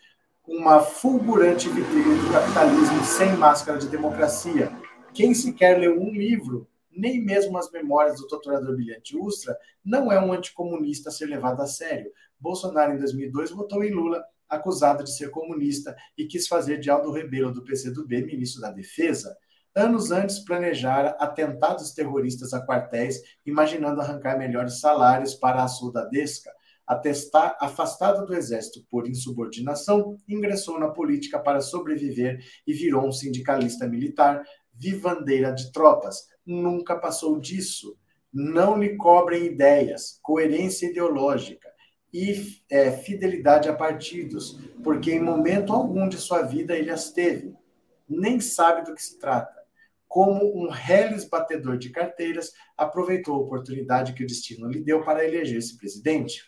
uma 0.47 0.81
fulgurante 0.81 1.69
vitrine 1.69 2.19
do 2.19 2.33
capitalismo 2.33 3.05
sem 3.05 3.37
máscara 3.37 3.79
de 3.79 3.89
democracia. 3.89 4.71
Quem 5.13 5.35
sequer 5.35 5.79
leu 5.79 6.01
um 6.01 6.11
livro, 6.11 6.69
nem 6.91 7.21
mesmo 7.21 7.59
as 7.59 7.71
memórias 7.71 8.21
do 8.21 8.29
torturador 8.29 8.77
brilhante 8.77 9.17
Ustra, 9.17 9.57
não 9.85 10.11
é 10.13 10.21
um 10.21 10.33
anticomunista 10.33 11.09
a 11.09 11.13
ser 11.13 11.27
levado 11.27 11.61
a 11.61 11.67
sério. 11.67 12.13
Bolsonaro, 12.39 12.95
em 12.95 12.99
2002, 12.99 13.51
votou 13.51 13.83
em 13.83 13.91
Lula, 13.91 14.23
acusado 14.49 15.03
de 15.03 15.17
ser 15.17 15.31
comunista, 15.31 15.97
e 16.17 16.27
quis 16.27 16.47
fazer 16.47 16.79
de 16.79 16.91
Aldo 16.91 17.11
Rebelo, 17.11 17.53
do 17.53 17.65
PCdoB, 17.65 18.25
ministro 18.27 18.61
da 18.61 18.71
Defesa. 18.71 19.37
anos 19.75 20.11
antes 20.11 20.39
planejara 20.39 21.11
atentados 21.19 21.93
terroristas 21.93 22.55
a 22.55 22.65
quartéis, 22.65 23.21
imaginando 23.45 24.01
arrancar 24.01 24.39
melhores 24.39 24.81
salários 24.81 25.35
para 25.35 25.63
a 25.63 25.69
soldadesca. 25.69 26.51
Atestar, 26.87 27.57
afastado 27.61 28.25
do 28.25 28.35
exército 28.35 28.85
por 28.91 29.09
insubordinação, 29.09 30.17
ingressou 30.29 30.79
na 30.79 30.89
política 30.89 31.39
para 31.39 31.61
sobreviver 31.61 32.39
e 32.67 32.73
virou 32.73 33.07
um 33.07 33.13
sindicalista 33.13 33.89
militar, 33.89 34.45
vivandeira 34.73 35.53
de 35.53 35.73
tropas. 35.73 36.29
Nunca 36.45 36.97
passou 36.97 37.39
disso. 37.41 37.97
Não 38.33 38.79
lhe 38.79 38.97
cobrem 38.97 39.47
ideias, 39.47 40.19
coerência 40.23 40.87
ideológica 40.87 41.69
e 42.13 42.61
é, 42.71 42.93
fidelidade 42.93 43.69
a 43.69 43.75
partidos, 43.75 44.59
porque 44.85 45.13
em 45.13 45.23
momento 45.23 45.73
algum 45.73 46.09
de 46.09 46.19
sua 46.19 46.43
vida 46.43 46.77
ele 46.77 46.91
as 46.91 47.11
teve. 47.11 47.55
Nem 48.09 48.39
sabe 48.41 48.85
do 48.85 48.95
que 48.95 49.03
se 49.03 49.19
trata 49.19 49.57
como 50.17 50.59
um 50.59 50.71
reles 50.71 51.29
batedor 51.29 51.77
de 51.77 51.91
carteiras, 51.91 52.53
aproveitou 52.75 53.35
a 53.35 53.39
oportunidade 53.41 54.15
que 54.15 54.25
o 54.25 54.27
destino 54.27 54.67
lhe 54.67 54.81
deu 54.81 55.05
para 55.05 55.23
eleger-se 55.23 55.77
presidente. 55.77 56.43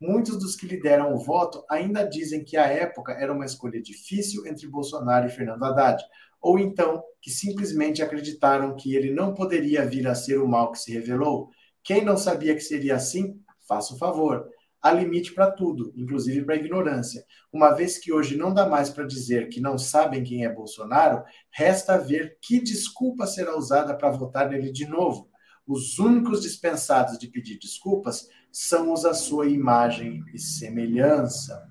Muitos 0.00 0.38
dos 0.38 0.56
que 0.56 0.66
lhe 0.66 0.80
deram 0.80 1.14
o 1.14 1.18
voto 1.18 1.64
ainda 1.68 2.04
dizem 2.04 2.42
que 2.42 2.56
a 2.56 2.66
época 2.66 3.12
era 3.12 3.32
uma 3.32 3.44
escolha 3.44 3.80
difícil 3.80 4.46
entre 4.46 4.66
Bolsonaro 4.66 5.26
e 5.26 5.30
Fernando 5.30 5.64
Haddad, 5.64 6.02
ou 6.40 6.58
então 6.58 7.02
que 7.20 7.30
simplesmente 7.30 8.02
acreditaram 8.02 8.74
que 8.74 8.94
ele 8.94 9.12
não 9.12 9.34
poderia 9.34 9.84
vir 9.84 10.08
a 10.08 10.14
ser 10.14 10.38
o 10.38 10.48
mal 10.48 10.72
que 10.72 10.78
se 10.78 10.92
revelou. 10.92 11.50
Quem 11.82 12.04
não 12.04 12.16
sabia 12.16 12.54
que 12.54 12.60
seria 12.60 12.96
assim, 12.96 13.38
faça 13.68 13.94
o 13.94 13.98
favor 13.98 14.48
há 14.80 14.92
limite 14.92 15.34
para 15.34 15.50
tudo, 15.50 15.92
inclusive 15.94 16.44
para 16.44 16.54
a 16.54 16.58
ignorância. 16.58 17.24
Uma 17.52 17.72
vez 17.72 17.98
que 17.98 18.12
hoje 18.12 18.36
não 18.36 18.52
dá 18.52 18.66
mais 18.66 18.90
para 18.90 19.06
dizer 19.06 19.48
que 19.48 19.60
não 19.60 19.76
sabem 19.76 20.24
quem 20.24 20.44
é 20.44 20.52
Bolsonaro, 20.52 21.22
resta 21.50 21.98
ver 21.98 22.38
que 22.40 22.60
desculpa 22.60 23.26
será 23.26 23.56
usada 23.56 23.96
para 23.96 24.10
votar 24.10 24.48
nele 24.48 24.72
de 24.72 24.86
novo. 24.86 25.28
Os 25.66 25.98
únicos 25.98 26.40
dispensados 26.40 27.18
de 27.18 27.28
pedir 27.28 27.58
desculpas 27.58 28.26
são 28.52 28.92
os 28.92 29.04
a 29.04 29.14
sua 29.14 29.46
imagem 29.48 30.24
e 30.34 30.38
semelhança. 30.38 31.68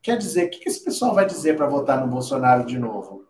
Quer 0.00 0.18
dizer, 0.18 0.46
o 0.46 0.50
que 0.50 0.68
esse 0.68 0.84
pessoal 0.84 1.14
vai 1.14 1.26
dizer 1.26 1.56
para 1.56 1.66
votar 1.66 2.00
no 2.00 2.10
Bolsonaro 2.10 2.64
de 2.66 2.78
novo? 2.78 3.26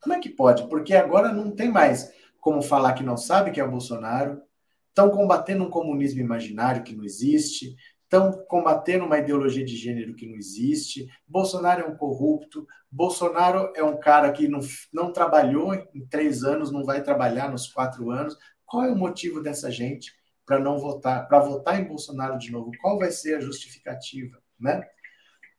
Como 0.00 0.14
é 0.14 0.18
que 0.18 0.30
pode? 0.30 0.68
Porque 0.68 0.94
agora 0.94 1.32
não 1.32 1.50
tem 1.50 1.70
mais 1.70 2.10
como 2.40 2.62
falar 2.62 2.94
que 2.94 3.02
não 3.02 3.16
sabe 3.16 3.50
que 3.50 3.60
é 3.60 3.64
o 3.64 3.70
Bolsonaro, 3.70 4.40
estão 4.88 5.10
combatendo 5.10 5.64
um 5.64 5.70
comunismo 5.70 6.20
imaginário 6.20 6.82
que 6.82 6.94
não 6.94 7.04
existe, 7.04 7.76
estão 8.04 8.32
combatendo 8.48 9.04
uma 9.04 9.18
ideologia 9.18 9.64
de 9.64 9.76
gênero 9.76 10.14
que 10.14 10.26
não 10.26 10.36
existe. 10.36 11.06
Bolsonaro 11.26 11.82
é 11.82 11.86
um 11.86 11.96
corrupto, 11.96 12.66
Bolsonaro 12.90 13.70
é 13.76 13.82
um 13.82 14.00
cara 14.00 14.32
que 14.32 14.48
não, 14.48 14.60
não 14.92 15.12
trabalhou 15.12 15.74
em 15.74 16.06
três 16.08 16.42
anos, 16.42 16.72
não 16.72 16.84
vai 16.84 17.02
trabalhar 17.02 17.50
nos 17.50 17.66
quatro 17.68 18.10
anos. 18.10 18.36
Qual 18.64 18.84
é 18.84 18.90
o 18.90 18.96
motivo 18.96 19.42
dessa 19.42 19.70
gente 19.70 20.17
para 20.48 20.58
não 20.58 20.78
votar, 20.78 21.28
para 21.28 21.40
votar 21.40 21.78
em 21.78 21.84
Bolsonaro 21.84 22.38
de 22.38 22.50
novo? 22.50 22.72
Qual 22.80 22.98
vai 22.98 23.10
ser 23.10 23.34
a 23.34 23.40
justificativa, 23.40 24.42
né? 24.58 24.82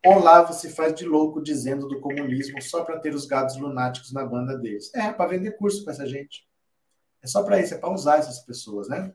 Olavo 0.04 0.52
se 0.52 0.70
faz 0.70 0.96
de 0.96 1.06
louco 1.06 1.44
dizendo 1.44 1.88
do 1.88 2.02
comunismo 2.02 2.60
só 2.60 2.84
para 2.84 3.00
ter 3.00 3.14
os 3.14 3.28
gados 3.28 3.56
lunáticos 3.56 4.12
na 4.12 4.26
banda 4.26 4.58
deles. 4.58 4.92
É, 4.96 5.12
para 5.14 5.30
vender 5.30 5.58
curso 5.58 5.86
com 5.86 5.92
essa 5.92 6.08
gente. 6.08 6.48
É 7.22 7.28
só 7.28 7.44
para 7.44 7.60
isso, 7.60 7.76
é 7.76 7.78
para 7.78 7.94
usar 7.94 8.18
essas 8.18 8.40
pessoas, 8.40 8.90
né? 8.90 9.14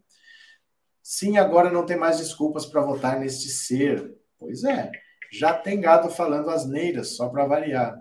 Sim, 1.02 1.38
agora 1.38 1.72
não 1.72 1.84
tem 1.84 1.96
mais 1.96 2.18
desculpas 2.18 2.66
para 2.66 2.82
votar 2.82 3.18
neste 3.18 3.48
ser. 3.48 4.14
Pois 4.38 4.62
é, 4.62 4.92
já 5.32 5.54
tem 5.54 5.80
gado 5.80 6.08
falando 6.08 6.50
asneiras, 6.50 7.16
só 7.16 7.28
para 7.28 7.46
variar. 7.46 7.98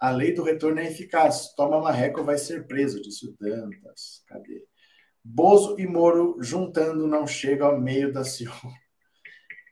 A 0.00 0.10
lei 0.10 0.32
do 0.32 0.42
retorno 0.42 0.80
é 0.80 0.86
eficaz. 0.86 1.52
Toma 1.54 1.80
marreco 1.80 2.24
vai 2.24 2.38
ser 2.38 2.66
preso, 2.66 3.02
disse 3.02 3.26
o 3.26 3.36
Dantas. 3.38 4.22
Cadê? 4.26 4.67
Bozo 5.24 5.78
e 5.78 5.86
Moro 5.86 6.36
juntando 6.40 7.06
não 7.06 7.26
chega 7.26 7.64
ao 7.64 7.80
meio 7.80 8.12
da 8.12 8.24
Sion. 8.24 8.52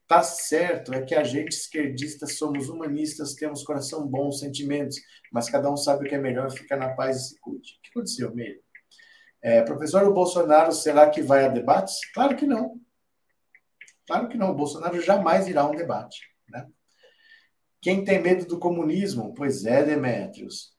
Tá 0.08 0.22
certo, 0.22 0.94
é 0.94 1.02
que 1.02 1.16
a 1.16 1.24
gente 1.24 1.50
esquerdista 1.50 2.28
somos 2.28 2.68
humanistas, 2.68 3.34
temos 3.34 3.64
coração 3.64 4.06
bom, 4.06 4.30
sentimentos, 4.30 4.98
mas 5.32 5.50
cada 5.50 5.68
um 5.68 5.76
sabe 5.76 6.06
o 6.06 6.08
que 6.08 6.14
é 6.14 6.18
melhor, 6.18 6.48
fica 6.52 6.76
na 6.76 6.90
paz 6.90 7.16
e 7.16 7.28
se 7.30 7.40
cuide. 7.40 7.72
O 7.72 7.82
que 7.82 7.90
aconteceu, 7.90 8.32
meio? 8.32 8.62
É, 9.42 9.62
professor, 9.62 10.04
o 10.04 10.14
Bolsonaro 10.14 10.70
será 10.70 11.10
que 11.10 11.22
vai 11.22 11.44
a 11.44 11.48
debates? 11.48 11.98
Claro 12.12 12.36
que 12.36 12.46
não. 12.46 12.80
Claro 14.06 14.28
que 14.28 14.38
não. 14.38 14.50
O 14.50 14.54
Bolsonaro 14.54 15.00
jamais 15.00 15.48
irá 15.48 15.62
a 15.62 15.70
um 15.70 15.74
debate. 15.74 16.20
Né? 16.48 16.66
Quem 17.80 18.04
tem 18.04 18.22
medo 18.22 18.46
do 18.46 18.58
comunismo? 18.58 19.34
Pois 19.34 19.64
é, 19.64 19.82
Demetrios. 19.84 20.75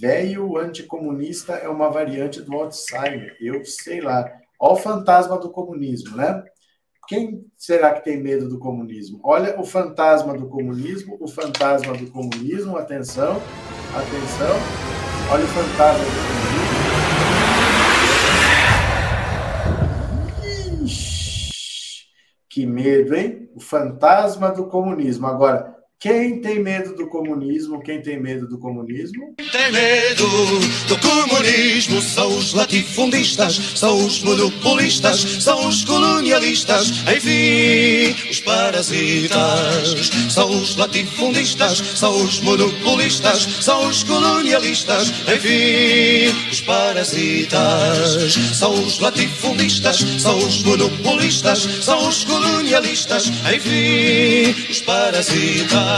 Velho 0.00 0.56
anticomunista 0.56 1.54
é 1.54 1.68
uma 1.68 1.90
variante 1.90 2.40
do 2.40 2.54
Alzheimer. 2.54 3.36
Eu 3.40 3.64
sei 3.64 4.00
lá. 4.00 4.24
Olha 4.60 4.74
o 4.74 4.76
fantasma 4.76 5.36
do 5.36 5.50
comunismo, 5.50 6.16
né? 6.16 6.44
Quem 7.08 7.44
será 7.58 7.92
que 7.92 8.04
tem 8.04 8.22
medo 8.22 8.48
do 8.48 8.58
comunismo? 8.58 9.20
Olha 9.24 9.60
o 9.60 9.64
fantasma 9.64 10.32
do 10.32 10.48
comunismo, 10.48 11.18
o 11.20 11.26
fantasma 11.26 11.92
do 11.92 12.08
comunismo, 12.10 12.76
atenção, 12.76 13.42
atenção. 13.94 14.56
Olha 15.32 15.44
o 15.44 15.48
fantasma 15.48 16.04
do 16.04 16.10
comunismo. 16.10 16.74
Que 22.48 22.64
medo, 22.64 23.16
hein? 23.16 23.50
O 23.56 23.60
fantasma 23.60 24.52
do 24.52 24.68
comunismo. 24.68 25.26
Agora, 25.26 25.74
quem 26.04 26.38
tem 26.38 26.62
medo 26.62 26.94
do 26.94 27.06
comunismo? 27.06 27.80
Quem 27.80 28.02
tem 28.02 28.20
medo 28.20 28.46
do 28.46 28.58
comunismo? 28.58 29.34
Tem 29.50 29.72
medo 29.72 30.26
do 30.86 30.98
comunismo 30.98 32.02
são 32.02 32.28
os 32.36 32.52
latifundistas, 32.52 33.58
são 33.74 34.04
os 34.04 34.22
monopolistas, 34.22 35.20
são 35.40 35.66
os 35.66 35.82
colonialistas, 35.82 36.90
enfim, 37.08 38.14
os 38.30 38.38
parasitas. 38.40 40.10
São 40.28 40.50
os 40.50 40.76
latifundistas, 40.76 41.78
são 41.96 42.22
os 42.22 42.38
monopolistas, 42.40 43.48
são 43.62 43.88
os 43.88 44.02
colonialistas, 44.02 45.10
enfim, 45.34 46.36
os 46.52 46.60
parasitas. 46.60 48.34
São 48.52 48.74
os 48.74 48.98
latifundistas, 48.98 50.04
são 50.18 50.36
os 50.36 50.62
monopolistas, 50.64 51.60
são 51.80 52.08
os 52.08 52.24
colonialistas, 52.24 53.28
enfim, 53.54 54.54
os 54.70 54.82
parasitas. 54.82 55.93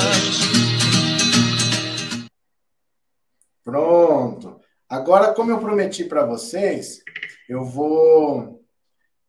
Pronto. 3.65 4.61
Agora, 4.89 5.35
como 5.35 5.51
eu 5.51 5.59
prometi 5.59 6.05
para 6.05 6.25
vocês, 6.25 7.03
eu 7.49 7.65
vou 7.65 8.65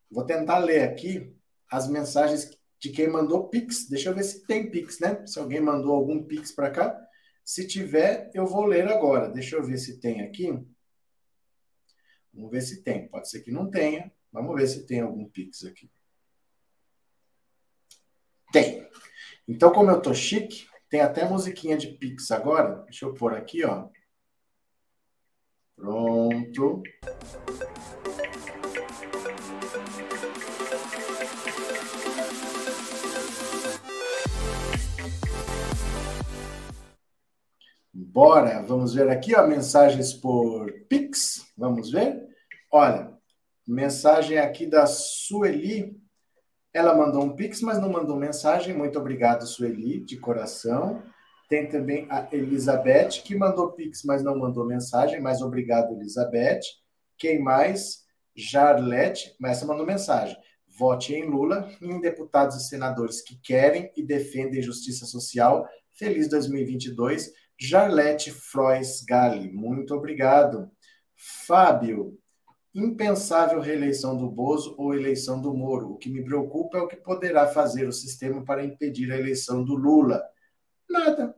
vou 0.09 0.25
tentar 0.25 0.59
ler 0.59 0.83
aqui 0.83 1.35
as 1.69 1.87
mensagens 1.89 2.49
de 2.79 2.89
quem 2.89 3.07
mandou 3.07 3.49
Pix. 3.49 3.89
Deixa 3.89 4.09
eu 4.09 4.15
ver 4.15 4.23
se 4.23 4.45
tem 4.45 4.69
Pix, 4.69 4.99
né? 4.99 5.25
Se 5.25 5.39
alguém 5.39 5.59
mandou 5.59 5.93
algum 5.93 6.23
Pix 6.23 6.51
para 6.51 6.71
cá. 6.71 7.07
Se 7.43 7.65
tiver, 7.65 8.29
eu 8.33 8.45
vou 8.45 8.65
ler 8.65 8.87
agora. 8.87 9.29
Deixa 9.29 9.55
eu 9.55 9.63
ver 9.63 9.77
se 9.77 9.99
tem 9.99 10.21
aqui. 10.21 10.51
Vamos 12.33 12.51
ver 12.51 12.61
se 12.61 12.83
tem. 12.83 13.07
Pode 13.07 13.29
ser 13.29 13.41
que 13.41 13.51
não 13.51 13.69
tenha. 13.69 14.11
Vamos 14.31 14.55
ver 14.55 14.67
se 14.67 14.85
tem 14.85 15.01
algum 15.01 15.27
Pix 15.27 15.65
aqui. 15.65 15.89
Tem. 18.51 18.87
Então, 19.47 19.71
como 19.71 19.89
eu 19.89 20.01
tô 20.01 20.13
chique, 20.13 20.67
tem 20.89 20.99
até 20.99 21.23
musiquinha 21.23 21.77
de 21.77 21.87
Pix 21.87 22.31
agora. 22.31 22.83
Deixa 22.83 23.05
eu 23.05 23.13
pôr 23.13 23.33
aqui, 23.33 23.63
ó. 23.63 23.87
Pronto. 25.77 26.83
Bora, 37.93 38.61
vamos 38.63 38.93
ver 38.93 39.09
aqui, 39.09 39.33
ó, 39.33 39.47
mensagens 39.47 40.13
por 40.13 40.69
Pix. 40.89 41.53
Vamos 41.57 41.89
ver? 41.89 42.27
Olha, 42.69 43.17
mensagem 43.65 44.39
aqui 44.39 44.65
da 44.65 44.85
Sueli 44.85 45.95
ela 46.77 46.95
mandou 46.95 47.23
um 47.23 47.35
pix, 47.35 47.61
mas 47.61 47.81
não 47.81 47.91
mandou 47.91 48.15
mensagem. 48.15 48.73
Muito 48.75 48.99
obrigado, 48.99 49.47
Sueli, 49.47 49.99
de 49.99 50.17
coração. 50.17 51.01
Tem 51.49 51.67
também 51.67 52.05
a 52.09 52.27
Elizabeth, 52.31 53.23
que 53.23 53.35
mandou 53.35 53.71
pix, 53.71 54.03
mas 54.03 54.23
não 54.23 54.37
mandou 54.37 54.65
mensagem. 54.65 55.19
Mas 55.19 55.41
obrigado, 55.41 55.93
Elizabeth. 55.93 56.61
Quem 57.17 57.41
mais? 57.41 58.05
Jarlete, 58.35 59.35
mas 59.39 59.57
essa 59.57 59.65
mandou 59.65 59.85
mensagem. 59.85 60.37
Vote 60.77 61.15
em 61.15 61.25
Lula 61.27 61.67
em 61.81 61.99
deputados 61.99 62.55
e 62.57 62.67
senadores 62.67 63.21
que 63.21 63.35
querem 63.41 63.91
e 63.97 64.03
defendem 64.03 64.61
justiça 64.61 65.07
social. 65.07 65.67
Feliz 65.95 66.29
2022. 66.29 67.31
Jarlete 67.59 68.29
Frois 68.29 69.03
Gali, 69.03 69.51
muito 69.51 69.95
obrigado. 69.95 70.69
Fábio, 71.47 72.19
impensável 72.73 73.59
reeleição 73.59 74.17
do 74.17 74.29
Bozo 74.29 74.75
ou 74.77 74.93
eleição 74.93 75.41
do 75.41 75.53
Moro. 75.53 75.91
O 75.91 75.97
que 75.97 76.09
me 76.09 76.23
preocupa 76.23 76.77
é 76.77 76.81
o 76.81 76.87
que 76.87 76.97
poderá 76.97 77.47
fazer 77.47 77.87
o 77.87 77.91
sistema 77.91 78.43
para 78.43 78.63
impedir 78.63 79.11
a 79.11 79.17
eleição 79.17 79.63
do 79.63 79.75
Lula. 79.75 80.23
Nada. 80.89 81.35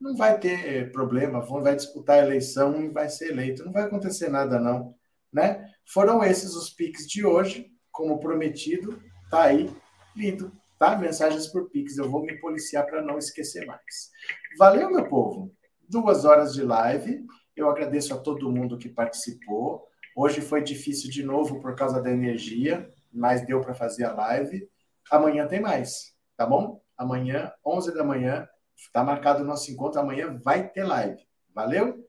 não 0.00 0.16
vai 0.16 0.38
ter 0.38 0.90
problema, 0.90 1.40
vai 1.40 1.76
disputar 1.76 2.18
a 2.18 2.26
eleição 2.26 2.82
e 2.82 2.88
vai 2.88 3.08
ser 3.08 3.30
eleito. 3.30 3.64
Não 3.64 3.72
vai 3.72 3.84
acontecer 3.84 4.28
nada, 4.28 4.58
não. 4.58 4.94
Né? 5.32 5.70
Foram 5.86 6.22
esses 6.22 6.54
os 6.54 6.70
piques 6.70 7.06
de 7.06 7.24
hoje, 7.24 7.70
como 7.90 8.20
prometido, 8.20 9.00
tá 9.30 9.44
aí, 9.44 9.70
lido, 10.16 10.52
tá? 10.78 10.96
Mensagens 10.96 11.46
por 11.46 11.70
piques, 11.70 11.98
eu 11.98 12.10
vou 12.10 12.22
me 12.22 12.38
policiar 12.40 12.86
para 12.86 13.02
não 13.02 13.18
esquecer 13.18 13.64
mais. 13.66 14.10
Valeu, 14.58 14.90
meu 14.90 15.08
povo! 15.08 15.54
Duas 15.88 16.24
horas 16.24 16.54
de 16.54 16.62
live, 16.62 17.24
eu 17.54 17.68
agradeço 17.68 18.14
a 18.14 18.18
todo 18.18 18.50
mundo 18.50 18.78
que 18.78 18.88
participou. 18.88 19.86
Hoje 20.14 20.40
foi 20.40 20.62
difícil 20.62 21.10
de 21.10 21.22
novo 21.22 21.60
por 21.60 21.74
causa 21.74 22.02
da 22.02 22.10
energia, 22.10 22.88
mas 23.12 23.44
deu 23.46 23.60
para 23.60 23.74
fazer 23.74 24.04
a 24.04 24.14
live. 24.14 24.68
Amanhã 25.10 25.46
tem 25.46 25.60
mais, 25.60 26.14
tá 26.36 26.46
bom? 26.46 26.80
Amanhã, 26.96 27.52
11 27.64 27.94
da 27.94 28.04
manhã, 28.04 28.46
está 28.76 29.02
marcado 29.02 29.42
o 29.42 29.46
nosso 29.46 29.70
encontro. 29.70 30.00
Amanhã 30.00 30.38
vai 30.42 30.68
ter 30.68 30.84
live. 30.84 31.20
Valeu? 31.54 32.04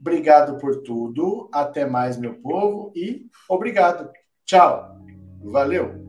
Obrigado 0.00 0.58
por 0.58 0.82
tudo. 0.82 1.48
Até 1.52 1.84
mais, 1.84 2.16
meu 2.16 2.40
povo. 2.40 2.92
E 2.94 3.26
obrigado. 3.48 4.10
Tchau. 4.44 4.96
Valeu. 5.42 6.07